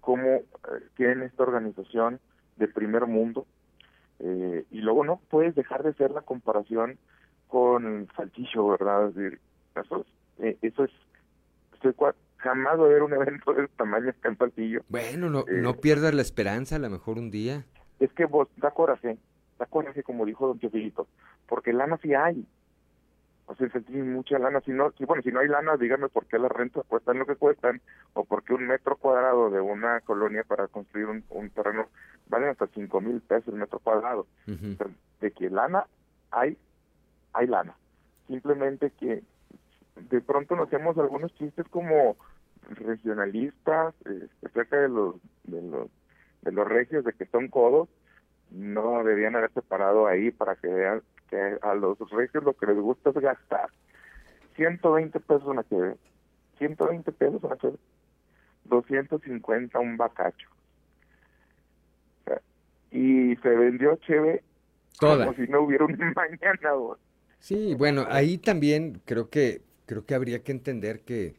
cómo 0.00 0.26
eh, 0.26 0.44
tienen 0.96 1.22
esta 1.22 1.44
organización 1.44 2.20
de 2.56 2.68
primer 2.68 3.06
mundo, 3.06 3.46
eh, 4.20 4.64
y 4.70 4.80
luego 4.80 5.04
no 5.04 5.20
puedes 5.30 5.54
dejar 5.54 5.82
de 5.82 5.90
hacer 5.90 6.10
la 6.10 6.22
comparación 6.22 6.98
con 7.48 8.08
Saltillo, 8.16 8.68
¿verdad? 8.68 9.08
Es 9.08 9.14
decir, 9.14 9.40
es, 9.80 10.06
eh, 10.38 10.58
eso 10.62 10.84
es, 10.84 10.90
estoy 11.74 11.94
jamás 12.36 12.78
va 12.78 12.82
a 12.82 12.86
haber 12.86 13.02
un 13.02 13.12
evento 13.14 13.54
de 13.54 13.64
ese 13.64 13.72
tamaño 13.76 14.10
acá 14.10 14.28
en 14.28 14.36
Saltillo. 14.36 14.80
Bueno, 14.88 15.30
no, 15.30 15.40
Eh, 15.40 15.60
no 15.60 15.74
pierdas 15.76 16.14
la 16.14 16.22
esperanza, 16.22 16.76
a 16.76 16.78
lo 16.78 16.90
mejor 16.90 17.18
un 17.18 17.30
día. 17.30 17.64
Es 18.00 18.12
que 18.12 18.26
vos, 18.26 18.48
da 18.56 18.70
coraje, 18.70 19.16
da 19.58 19.66
coraje 19.66 20.02
como 20.02 20.26
dijo 20.26 20.46
don 20.46 20.58
Teofilito, 20.58 21.06
porque 21.46 21.72
lana 21.72 21.98
sí 22.02 22.14
hay. 22.14 22.46
O 23.46 23.54
sea, 23.54 23.68
sentí 23.70 23.92
mucha 23.92 24.38
lana, 24.38 24.60
si 24.62 24.72
no, 24.72 24.90
si, 24.92 25.04
bueno, 25.04 25.22
si 25.22 25.30
no 25.30 25.40
hay 25.40 25.48
lana, 25.48 25.76
díganme 25.76 26.08
por 26.08 26.26
qué 26.26 26.38
las 26.38 26.50
rentas 26.50 26.84
cuestan 26.86 27.18
lo 27.18 27.26
que 27.26 27.36
cuestan, 27.36 27.82
o 28.14 28.24
por 28.24 28.42
qué 28.42 28.54
un 28.54 28.66
metro 28.66 28.96
cuadrado 28.96 29.50
de 29.50 29.60
una 29.60 30.00
colonia 30.00 30.44
para 30.44 30.66
construir 30.68 31.06
un, 31.06 31.24
un 31.28 31.50
terreno 31.50 31.88
vale 32.28 32.48
hasta 32.48 32.66
cinco 32.68 33.02
mil 33.02 33.20
pesos 33.20 33.48
el 33.48 33.60
metro 33.60 33.78
cuadrado. 33.80 34.26
Ujú. 34.48 34.72
O 34.72 34.76
sea, 34.76 34.86
de 35.20 35.30
que 35.30 35.50
lana 35.50 35.86
hay, 36.30 36.56
hay 37.34 37.46
lana. 37.46 37.74
Simplemente 38.28 38.90
que 38.98 39.22
de 39.96 40.20
pronto 40.20 40.56
nos 40.56 40.68
hacemos 40.68 40.98
algunos 40.98 41.34
chistes 41.34 41.66
como 41.68 42.16
regionalistas 42.70 43.94
eh, 44.06 44.28
acerca 44.44 44.78
de 44.78 44.88
los, 44.88 45.16
de 45.44 45.62
los 45.62 45.90
de 46.44 46.52
los 46.52 46.68
regios 46.68 47.04
de 47.04 47.12
que 47.14 47.26
son 47.26 47.48
codos, 47.48 47.88
no 48.50 49.02
debían 49.02 49.34
haberse 49.34 49.62
parado 49.62 50.06
ahí 50.06 50.30
para 50.30 50.56
que 50.56 50.68
vean 50.68 51.02
que 51.30 51.58
a 51.62 51.74
los 51.74 51.98
regios 52.10 52.44
lo 52.44 52.52
que 52.52 52.66
les 52.66 52.76
gusta 52.76 53.10
es 53.10 53.16
gastar. 53.16 53.70
120 54.56 55.18
pesos 55.20 55.44
una 55.44 55.64
cheve, 55.64 55.96
120 56.58 57.10
pesos 57.12 57.42
una 57.42 57.56
cheve, 57.56 57.78
250 58.64 59.78
un 59.78 59.96
bacacho. 59.96 60.48
O 62.20 62.24
sea, 62.26 62.40
y 62.90 63.34
se 63.36 63.48
vendió 63.48 63.96
cheve 63.96 64.44
Toda. 65.00 65.24
como 65.24 65.36
si 65.36 65.50
no 65.50 65.62
hubiera 65.62 65.86
un 65.86 65.98
mañana. 66.14 66.72
vos. 66.74 66.98
Sí, 67.38 67.74
bueno, 67.74 68.04
ahí 68.08 68.38
también 68.38 69.00
creo 69.04 69.28
que 69.28 69.62
creo 69.86 70.04
que 70.06 70.14
habría 70.14 70.42
que 70.42 70.52
entender 70.52 71.00
que 71.02 71.34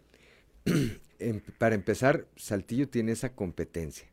em- 1.20 1.42
para 1.58 1.76
empezar, 1.76 2.28
Saltillo 2.36 2.88
tiene 2.90 3.12
esa 3.12 3.34
competencia. 3.34 4.08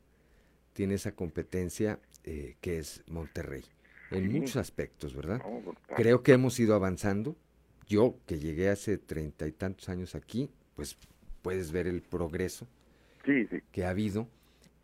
Tiene 0.73 0.95
esa 0.95 1.13
competencia 1.13 1.99
eh, 2.25 2.57
que 2.61 2.79
es 2.79 3.03
Monterrey. 3.09 3.65
En 4.11 4.31
Sí. 4.31 4.39
muchos 4.39 4.57
aspectos, 4.57 5.15
¿verdad? 5.15 5.39
No. 5.39 5.75
Creo 5.97 6.23
que 6.23 6.33
hemos 6.33 6.59
ido 6.61 6.75
avanzando. 6.75 7.37
Yo, 7.89 8.17
que 8.27 8.39
llegué 8.39 8.69
hace 8.69 8.97
treinta 8.99 9.47
y 9.47 9.53
tantos 9.53 9.89
años 9.89 10.15
aquí, 10.15 10.51
pues 10.75 10.97
puedes 11.43 11.73
ver 11.73 11.87
el 11.87 12.01
progreso 12.03 12.67
Sí, 13.27 13.47
sí. 13.51 13.59
que 13.73 13.85
ha 13.85 13.91
habido. 13.91 14.29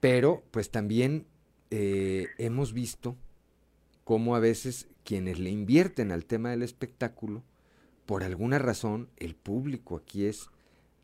Pero, 0.01 0.43
pues 0.51 0.71
también 0.71 1.27
eh, 1.71 2.27
hemos 2.39 2.73
visto 2.73 3.17
cómo 4.05 4.35
a 4.37 4.41
veces 4.41 4.89
quienes 5.05 5.39
le 5.39 5.51
invierten 5.51 6.11
al 6.13 6.25
tema 6.25 6.51
del 6.51 6.63
espectáculo, 6.63 7.43
por 8.09 8.25
alguna 8.25 8.59
razón, 8.59 9.11
el 9.19 9.35
público 9.35 9.97
aquí 9.97 10.25
es, 10.25 10.49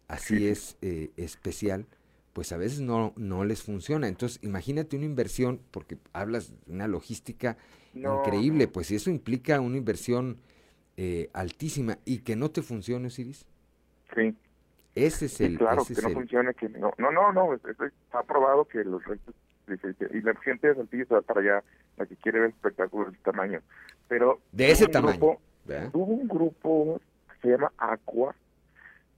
así 0.08 0.48
es 0.48 0.78
eh, 0.80 1.10
especial, 1.18 1.84
pues 2.32 2.50
a 2.50 2.56
veces 2.56 2.80
no, 2.80 3.12
no 3.16 3.44
les 3.44 3.62
funciona. 3.62 4.08
Entonces, 4.08 4.38
imagínate 4.42 4.96
una 4.96 5.04
inversión, 5.04 5.60
porque 5.70 5.98
hablas 6.14 6.54
de 6.64 6.72
una 6.72 6.88
logística 6.88 7.58
No, 7.92 8.20
increíble, 8.20 8.68
pues 8.68 8.86
si 8.86 8.94
eso 8.94 9.10
implica 9.10 9.60
una 9.60 9.76
inversión 9.76 10.38
eh, 10.96 11.28
altísima 11.34 11.98
y 12.06 12.20
que 12.20 12.36
no 12.36 12.50
te 12.50 12.62
funcione, 12.62 13.08
Osiris. 13.08 13.44
Sí. 14.14 14.34
Ese 14.94 15.26
es 15.26 15.34
Sí, 15.34 15.44
el... 15.44 15.58
claro, 15.58 15.82
ese 15.82 15.92
que 15.92 16.00
es 16.00 16.02
no 16.04 16.08
el- 16.08 16.14
funcione, 16.14 16.54
que 16.54 16.70
no, 16.70 16.90
no, 16.96 17.12
no, 17.12 17.32
no, 17.34 17.52
es- 17.54 17.64
es- 17.66 17.92
está 18.06 18.22
probado 18.22 18.64
que 18.64 18.82
los 18.82 19.04
restos, 19.04 19.34
y 19.68 20.20
la 20.22 20.34
gente 20.36 20.68
de 20.68 20.76
Saltillo 20.76 21.04
se 21.06 21.14
va 21.14 21.20
para 21.20 21.40
allá, 21.42 21.64
la 21.98 22.06
que 22.06 22.16
quiere 22.16 22.40
ver 22.40 22.48
espectáculos 22.48 23.12
de 23.12 23.18
tamaño, 23.18 23.60
pero... 24.08 24.40
De 24.52 24.70
ese 24.70 24.86
tamaño, 24.88 25.18
grupo- 25.18 25.40
¿verdad? 25.64 25.90
Hubo 25.92 26.12
un 26.12 26.28
grupo 26.28 27.00
que 27.28 27.40
se 27.40 27.48
llama 27.48 27.72
Aqua, 27.78 28.34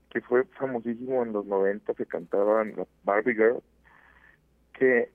que 0.09 0.21
fue 0.21 0.43
famosísimo 0.59 1.23
en 1.23 1.33
los 1.33 1.45
90, 1.45 1.93
que 1.93 2.05
cantaban 2.05 2.73
Barbie 3.03 3.35
Girls, 3.35 3.63
que 4.73 5.09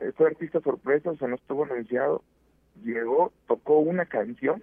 eh, 0.00 0.12
fue 0.16 0.28
artista 0.28 0.60
sorpresa, 0.60 1.10
o 1.10 1.16
sea, 1.16 1.28
no 1.28 1.36
estuvo 1.36 1.64
anunciado, 1.64 2.22
llegó, 2.82 3.32
tocó 3.46 3.78
una 3.78 4.06
canción 4.06 4.62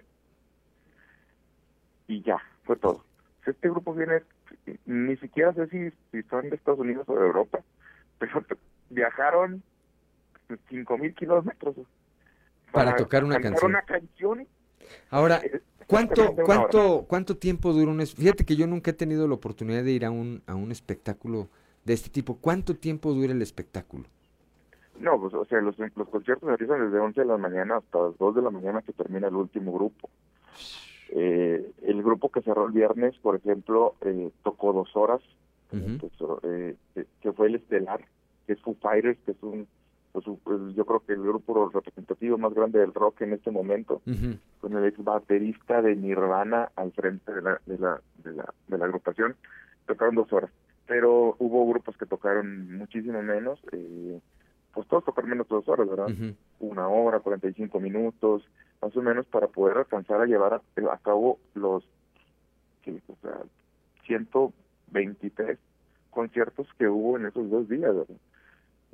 y 2.08 2.22
ya, 2.22 2.38
fue 2.64 2.76
todo. 2.76 3.04
Este 3.44 3.68
grupo 3.68 3.94
viene, 3.94 4.22
ni 4.86 5.16
siquiera 5.16 5.52
sé 5.52 5.68
si, 5.68 5.90
si 6.10 6.22
son 6.28 6.48
de 6.48 6.56
Estados 6.56 6.80
Unidos 6.80 7.08
o 7.08 7.14
de 7.14 7.26
Europa, 7.26 7.60
pero 8.18 8.44
viajaron 8.90 9.62
cinco 10.68 10.96
mil 10.96 11.14
kilómetros 11.14 11.76
Para 12.72 12.94
tocar 12.96 13.24
una 13.24 13.40
canción. 13.40 13.70
una 13.70 13.82
canción. 13.82 14.46
Ahora, 15.10 15.40
¿cuánto, 15.86 16.34
cuánto, 16.44 17.04
cuánto 17.08 17.36
tiempo 17.36 17.72
dura 17.72 17.90
un... 17.90 18.00
es- 18.00 18.14
Fíjate 18.14 18.44
que 18.44 18.56
yo 18.56 18.66
nunca 18.66 18.90
he 18.90 18.94
tenido 18.94 19.26
la 19.28 19.34
oportunidad 19.34 19.84
de 19.84 19.92
ir 19.92 20.04
a 20.04 20.10
un, 20.10 20.42
a 20.46 20.54
un 20.54 20.72
espectáculo 20.72 21.48
de 21.84 21.94
este 21.94 22.10
tipo. 22.10 22.36
¿Cuánto 22.40 22.74
tiempo 22.76 23.12
dura 23.12 23.32
el 23.32 23.42
espectáculo? 23.42 24.04
No, 24.98 25.20
pues, 25.20 25.34
o 25.34 25.44
sea, 25.44 25.60
los, 25.60 25.76
los 25.78 26.08
conciertos 26.08 26.48
empiezan 26.48 26.80
desde 26.86 26.98
11 26.98 27.20
de 27.20 27.26
la 27.26 27.36
mañana 27.36 27.76
hasta 27.76 27.98
las 28.00 28.18
2 28.18 28.34
de 28.36 28.42
la 28.42 28.50
mañana 28.50 28.82
que 28.82 28.92
termina 28.92 29.28
el 29.28 29.34
último 29.36 29.72
grupo. 29.72 30.08
Eh, 31.10 31.70
el 31.82 32.02
grupo 32.02 32.30
que 32.30 32.42
cerró 32.42 32.66
el 32.66 32.72
viernes, 32.72 33.14
por 33.18 33.36
ejemplo, 33.36 33.94
eh, 34.00 34.30
tocó 34.42 34.72
dos 34.72 34.96
horas, 34.96 35.20
eh, 36.42 36.76
que, 36.94 37.06
que 37.20 37.32
fue 37.32 37.48
el 37.48 37.56
Estelar, 37.56 38.04
que 38.46 38.54
es 38.54 38.60
Foo 38.62 38.74
Fighters, 38.80 39.18
que 39.24 39.32
es 39.32 39.42
un, 39.42 39.66
pues, 40.16 40.38
pues, 40.44 40.74
yo 40.74 40.86
creo 40.86 41.00
que 41.00 41.12
el 41.12 41.20
grupo 41.20 41.68
representativo 41.68 42.38
más 42.38 42.54
grande 42.54 42.78
del 42.78 42.94
rock 42.94 43.20
en 43.20 43.34
este 43.34 43.50
momento, 43.50 44.00
con 44.60 44.72
el 44.74 44.86
ex 44.86 45.04
baterista 45.04 45.82
de 45.82 45.94
Nirvana 45.94 46.70
al 46.74 46.90
frente 46.92 47.34
de 47.34 47.42
la, 47.42 47.60
de 47.66 47.78
la, 47.78 48.00
de 48.24 48.32
la, 48.32 48.54
de 48.66 48.78
la 48.78 48.84
agrupación, 48.86 49.36
tocaron 49.86 50.14
dos 50.14 50.32
horas. 50.32 50.50
Pero 50.86 51.36
hubo 51.38 51.68
grupos 51.68 51.98
que 51.98 52.06
tocaron 52.06 52.78
muchísimo 52.78 53.20
menos, 53.20 53.60
eh, 53.72 54.18
pues 54.72 54.88
todos 54.88 55.04
tocaron 55.04 55.28
menos 55.28 55.48
dos 55.48 55.68
horas, 55.68 55.86
¿verdad? 55.86 56.08
Ujú. 56.08 56.34
Una 56.60 56.88
hora, 56.88 57.20
45 57.20 57.78
minutos, 57.78 58.42
más 58.80 58.96
o 58.96 59.02
menos 59.02 59.26
para 59.26 59.48
poder 59.48 59.76
alcanzar 59.76 60.22
a 60.22 60.26
llevar 60.26 60.54
a, 60.54 60.62
a 60.92 60.98
cabo 60.98 61.40
los 61.52 61.84
que, 62.82 63.02
o 63.08 63.16
sea, 63.20 63.38
123 64.06 65.58
conciertos 66.08 66.66
que 66.78 66.88
hubo 66.88 67.18
en 67.18 67.26
esos 67.26 67.50
dos 67.50 67.68
días, 67.68 67.94
¿verdad? 67.94 68.16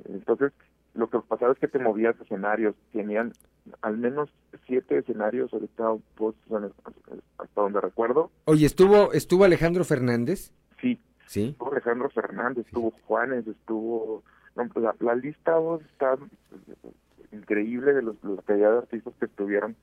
Entonces, 0.03 0.51
lo 0.93 1.09
que 1.09 1.19
pasaba 1.19 1.53
es 1.53 1.59
que 1.59 1.67
te 1.67 1.79
movías 1.79 2.19
escenarios, 2.19 2.75
tenían 2.91 3.33
al 3.81 3.97
menos 3.97 4.29
siete 4.65 4.97
escenarios 4.99 5.51
ahorita 5.53 5.95
pues, 6.15 6.35
hasta 7.37 7.61
donde 7.61 7.81
recuerdo, 7.81 8.31
Oye, 8.45 8.65
¿estuvo, 8.65 9.13
estuvo 9.13 9.43
Alejandro 9.43 9.83
Fernández? 9.83 10.53
Sí. 10.81 10.99
Sí. 11.27 11.49
Estuvo 11.49 11.71
Alejandro 11.71 12.09
Fernández, 12.09 12.65
estuvo 12.65 12.91
Juanes, 13.07 13.47
estuvo... 13.47 14.23
no, 14.55 14.69
la, 14.75 14.95
la 14.99 15.15
lista 15.15 15.57
vos, 15.57 15.81
está 15.81 16.17
increíble 17.31 17.93
de 17.93 18.01
los, 18.03 18.15
cantidad 18.45 18.71
de 18.71 18.77
artistas 18.77 19.13
que 19.19 19.25
estuvieron 19.25 19.75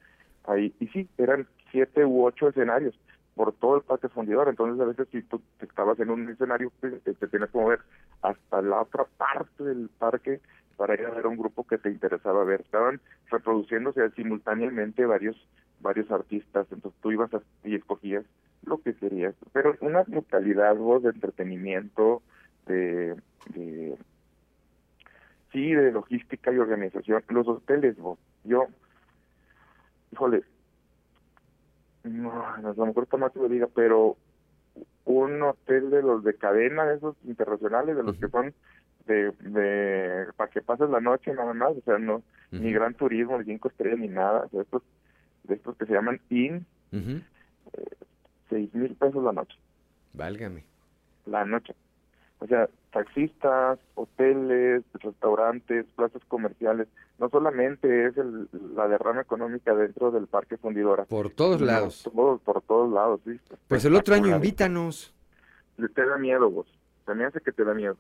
ahí. 0.45 0.73
Y 0.79 0.87
sí, 0.89 1.09
eran 1.19 1.47
siete 1.71 2.05
u 2.05 2.25
ocho 2.25 2.49
escenarios 2.49 2.95
por 3.35 3.53
todo 3.55 3.77
el 3.77 3.83
parque 3.83 4.09
fundidor. 4.09 4.49
Entonces, 4.49 4.81
a 4.81 4.85
veces 4.85 5.09
si 5.11 5.23
tú 5.23 5.41
estabas 5.61 5.99
en 6.01 6.11
un 6.11 6.29
escenario, 6.29 6.73
te, 6.81 6.91
te 6.91 7.27
tienes 7.27 7.51
que 7.51 7.59
mover 7.59 7.81
hasta 8.23 8.63
la 8.63 8.83
otra 8.83 9.07
parte 9.17 9.65
del 9.65 9.89
parque 9.99 10.41
para 10.81 10.95
ir 10.95 11.05
a 11.05 11.11
ver 11.11 11.27
a 11.27 11.29
un 11.29 11.37
grupo 11.37 11.67
que 11.67 11.77
te 11.77 11.91
interesaba 11.91 12.43
ver. 12.43 12.63
Estaban 12.63 13.03
reproduciéndose 13.31 14.09
simultáneamente 14.13 15.05
varios 15.05 15.37
varios 15.81 16.11
artistas, 16.11 16.67
entonces 16.73 16.99
tú 17.03 17.13
ibas 17.13 17.33
a, 17.35 17.43
y 17.65 17.75
escogías 17.75 18.25
lo 18.65 18.79
que 18.79 18.95
querías, 18.95 19.35
pero 19.53 19.77
una 19.83 20.05
brutalidad 20.05 20.75
vos 20.77 21.03
de 21.03 21.11
entretenimiento, 21.11 22.23
de, 22.67 23.15
de 23.55 23.99
sí, 25.53 25.75
de 25.75 25.93
logística 25.93 26.51
y 26.51 26.57
organización, 26.57 27.23
los 27.29 27.47
hoteles 27.47 27.99
vos, 27.99 28.19
yo, 28.45 28.67
híjole, 30.13 30.45
no, 32.05 32.47
a 32.47 32.61
lo 32.63 32.87
mejor 32.87 33.03
está 33.03 33.19
más 33.19 33.33
que 33.33 33.39
lo 33.39 33.49
diga, 33.51 33.69
pero 33.75 34.17
un 35.05 35.43
hotel 35.43 35.91
de 35.91 36.01
los 36.01 36.25
de 36.25 36.35
cadena, 36.37 36.87
de 36.87 36.97
esos 36.97 37.17
internacionales, 37.25 37.97
de 37.97 38.03
los 38.03 38.17
que 38.17 38.29
son 38.29 38.55
de, 39.07 39.33
de 39.41 40.27
para 40.37 40.51
que 40.51 40.61
pases 40.63 40.89
la 40.91 41.01
noche 41.01 41.33
nada 41.35 41.53
más, 41.55 41.71
o 41.77 41.81
sea, 41.85 41.99
no, 41.99 42.23
ni 42.51 42.73
gran 42.73 42.95
turismo, 42.95 43.39
ni 43.39 43.45
cinco 43.45 43.69
estrellas, 43.69 43.99
ni 43.99 44.09
nada, 44.09 44.45
o 44.47 44.49
sea, 44.51 44.63
estos, 44.63 44.83
de 45.45 45.55
estos 45.55 45.77
que 45.77 45.87
se 45.87 45.93
llaman 45.93 46.21
IN, 46.31 46.67
Ujú. 46.93 47.21
seis 48.49 48.75
mil 48.75 48.95
pesos 48.97 49.23
la 49.23 49.33
noche, 49.33 49.57
Válgame. 50.13 50.65
la 51.27 51.45
noche. 51.45 51.75
O 52.43 52.47
sea, 52.47 52.69
taxistas, 52.91 53.79
hoteles, 53.95 54.83
restaurantes, 54.95 55.85
plazas 55.95 56.23
comerciales, 56.27 56.89
no 57.19 57.29
solamente 57.29 58.07
es 58.07 58.17
el, 58.17 58.49
la 58.75 58.89
derrama 58.89 59.21
económica 59.21 59.75
dentro 59.75 60.11
del 60.11 60.27
parque 60.27 60.57
fundidora. 60.57 61.05
Por 61.05 61.29
todos 61.31 61.61
lados. 61.61 62.03
todo- 62.03 62.39
por 62.39 62.63
todos 62.63 62.91
lados, 62.93 63.21
sí. 63.27 63.39
Pues 63.69 63.85
el 63.85 63.95
otro 63.95 64.15
año 64.15 64.35
invítanos. 64.35 65.15
Te 65.95 66.07
da 66.07 66.17
miedo 66.17 66.51
vos, 66.51 66.67
me 67.15 67.25
hace 67.27 67.41
que 67.41 67.53
te 67.53 67.63
da 67.65 67.75
miedo. 67.75 67.97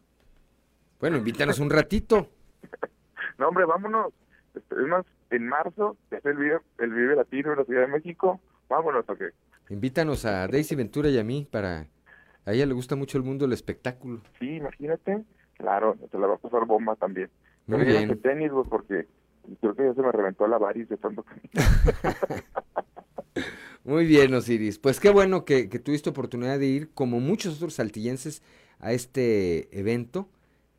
Bueno, 1.00 1.16
invítanos 1.16 1.58
un 1.58 1.70
ratito. 1.70 2.28
No, 3.38 3.48
hombre, 3.48 3.64
vámonos. 3.64 4.12
Es 4.54 4.86
más, 4.86 5.06
en 5.30 5.48
marzo 5.48 5.96
es 6.10 6.22
el 6.26 6.36
Vive, 6.36 6.58
el 6.76 6.92
Vive 6.92 7.16
Latino 7.16 7.52
en 7.52 7.58
la 7.60 7.64
Ciudad 7.64 7.80
de 7.80 7.86
México. 7.86 8.38
Vámonos, 8.68 9.08
¿o 9.08 9.16
qué? 9.16 9.30
Invítanos 9.70 10.26
a 10.26 10.46
Daisy 10.46 10.74
Ventura 10.74 11.08
y 11.08 11.18
a 11.18 11.24
mí 11.24 11.48
para... 11.50 11.86
A 12.44 12.52
ella 12.52 12.66
le 12.66 12.74
gusta 12.74 12.96
mucho 12.96 13.16
el 13.16 13.24
mundo 13.24 13.46
del 13.46 13.54
espectáculo. 13.54 14.20
Sí, 14.38 14.56
imagínate. 14.56 15.24
Claro, 15.54 15.96
te 16.10 16.18
la 16.18 16.26
va 16.26 16.34
a 16.34 16.38
pasar 16.38 16.66
bomba 16.66 16.96
también. 16.96 17.30
Muy 17.66 17.78
Pero 17.78 17.90
bien. 17.92 18.20
tenis, 18.20 18.52
vos, 18.52 18.66
porque 18.68 19.06
creo 19.62 19.74
que 19.74 19.84
ya 19.84 19.94
se 19.94 20.02
me 20.02 20.12
reventó 20.12 20.46
la 20.46 20.58
varis 20.58 20.90
de 20.90 20.98
tanto. 20.98 21.24
Muy 23.84 24.04
bien, 24.04 24.34
Osiris. 24.34 24.78
Pues 24.78 25.00
qué 25.00 25.08
bueno 25.08 25.46
que, 25.46 25.70
que 25.70 25.78
tuviste 25.78 26.10
oportunidad 26.10 26.58
de 26.58 26.66
ir, 26.66 26.90
como 26.92 27.20
muchos 27.20 27.56
otros 27.56 27.72
saltillenses, 27.72 28.42
a 28.80 28.92
este 28.92 29.78
evento. 29.78 30.28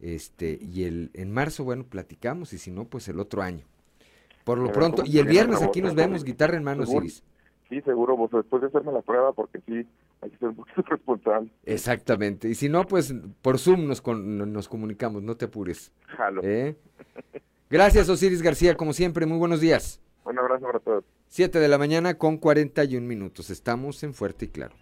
Este, 0.02 0.58
y 0.62 0.84
el, 0.84 1.12
en 1.14 1.32
marzo, 1.32 1.64
bueno, 1.64 1.84
platicamos, 1.86 2.54
y 2.54 2.58
si 2.58 2.72
no, 2.72 2.86
pues 2.86 3.08
el 3.08 3.20
otro 3.20 3.42
año. 3.42 3.66
Por 4.44 4.58
lo 4.58 4.72
pronto, 4.72 5.04
¿cómo 5.04 5.12
y 5.14 5.20
el 5.20 5.28
viernes 5.28 5.62
aquí 5.62 5.82
nos 5.82 5.94
no? 5.94 6.02
vemos, 6.02 6.24
guitarra 6.24 6.58
en 6.58 6.64
mano. 6.64 6.84
Osiris. 6.84 7.24
Sí, 7.70 7.80
seguro, 7.82 8.18
vos, 8.18 8.32
después 8.32 8.62
de 8.62 8.68
hacerme 8.68 8.92
la 8.92 9.02
prueba, 9.02 9.32
porque 9.32 9.60
sí, 9.66 9.88
hay 10.22 10.30
que 10.32 10.38
ser 10.38 10.50
un 10.50 10.56
poquito 10.56 10.82
responsable. 10.90 11.52
Exactamente. 11.66 12.50
Y 12.50 12.56
si 12.56 12.68
no, 12.68 12.86
pues 12.86 13.14
por 13.42 13.60
Zoom 13.60 13.88
nos, 13.88 14.02
con- 14.02 14.52
nos 14.52 14.68
comunicamos, 14.68 15.22
no 15.22 15.38
te 15.38 15.46
apures. 15.46 15.92
Jalo. 16.08 16.42
¿Eh? 16.44 16.76
Gracias, 17.70 18.10
Osiris 18.10 18.42
García, 18.42 18.76
como 18.76 18.94
siempre, 18.94 19.26
muy 19.26 19.38
buenos 19.38 19.62
días. 19.62 20.02
Un 20.26 20.38
abrazo 20.38 20.66
para 20.66 20.80
todos. 20.80 21.04
7 21.28 21.60
de 21.60 21.68
la 21.70 21.78
mañana 21.78 22.18
con 22.18 22.38
41 22.38 23.08
minutos. 23.08 23.50
Estamos 23.50 24.04
en 24.04 24.14
Fuerte 24.14 24.46
y 24.46 24.48
Claro. 24.50 24.76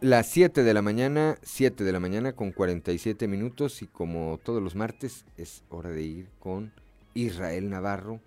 Las 0.00 0.28
7 0.28 0.62
de 0.62 0.72
la 0.72 0.80
mañana, 0.80 1.36
7 1.42 1.84
de 1.84 1.92
la 1.92 2.00
mañana 2.00 2.32
con 2.32 2.52
47 2.52 3.28
minutos 3.28 3.82
y 3.82 3.86
como 3.86 4.40
todos 4.42 4.62
los 4.62 4.74
martes 4.74 5.26
es 5.36 5.62
hora 5.68 5.90
de 5.90 6.02
ir 6.02 6.30
con 6.38 6.72
Israel 7.12 7.68
Navarro 7.68 8.18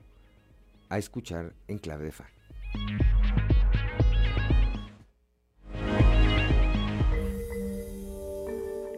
a 0.90 1.00
escuchar 1.00 1.56
en 1.68 1.80
clave 1.80 2.06
de 2.06 2.12
fa. 2.12 2.30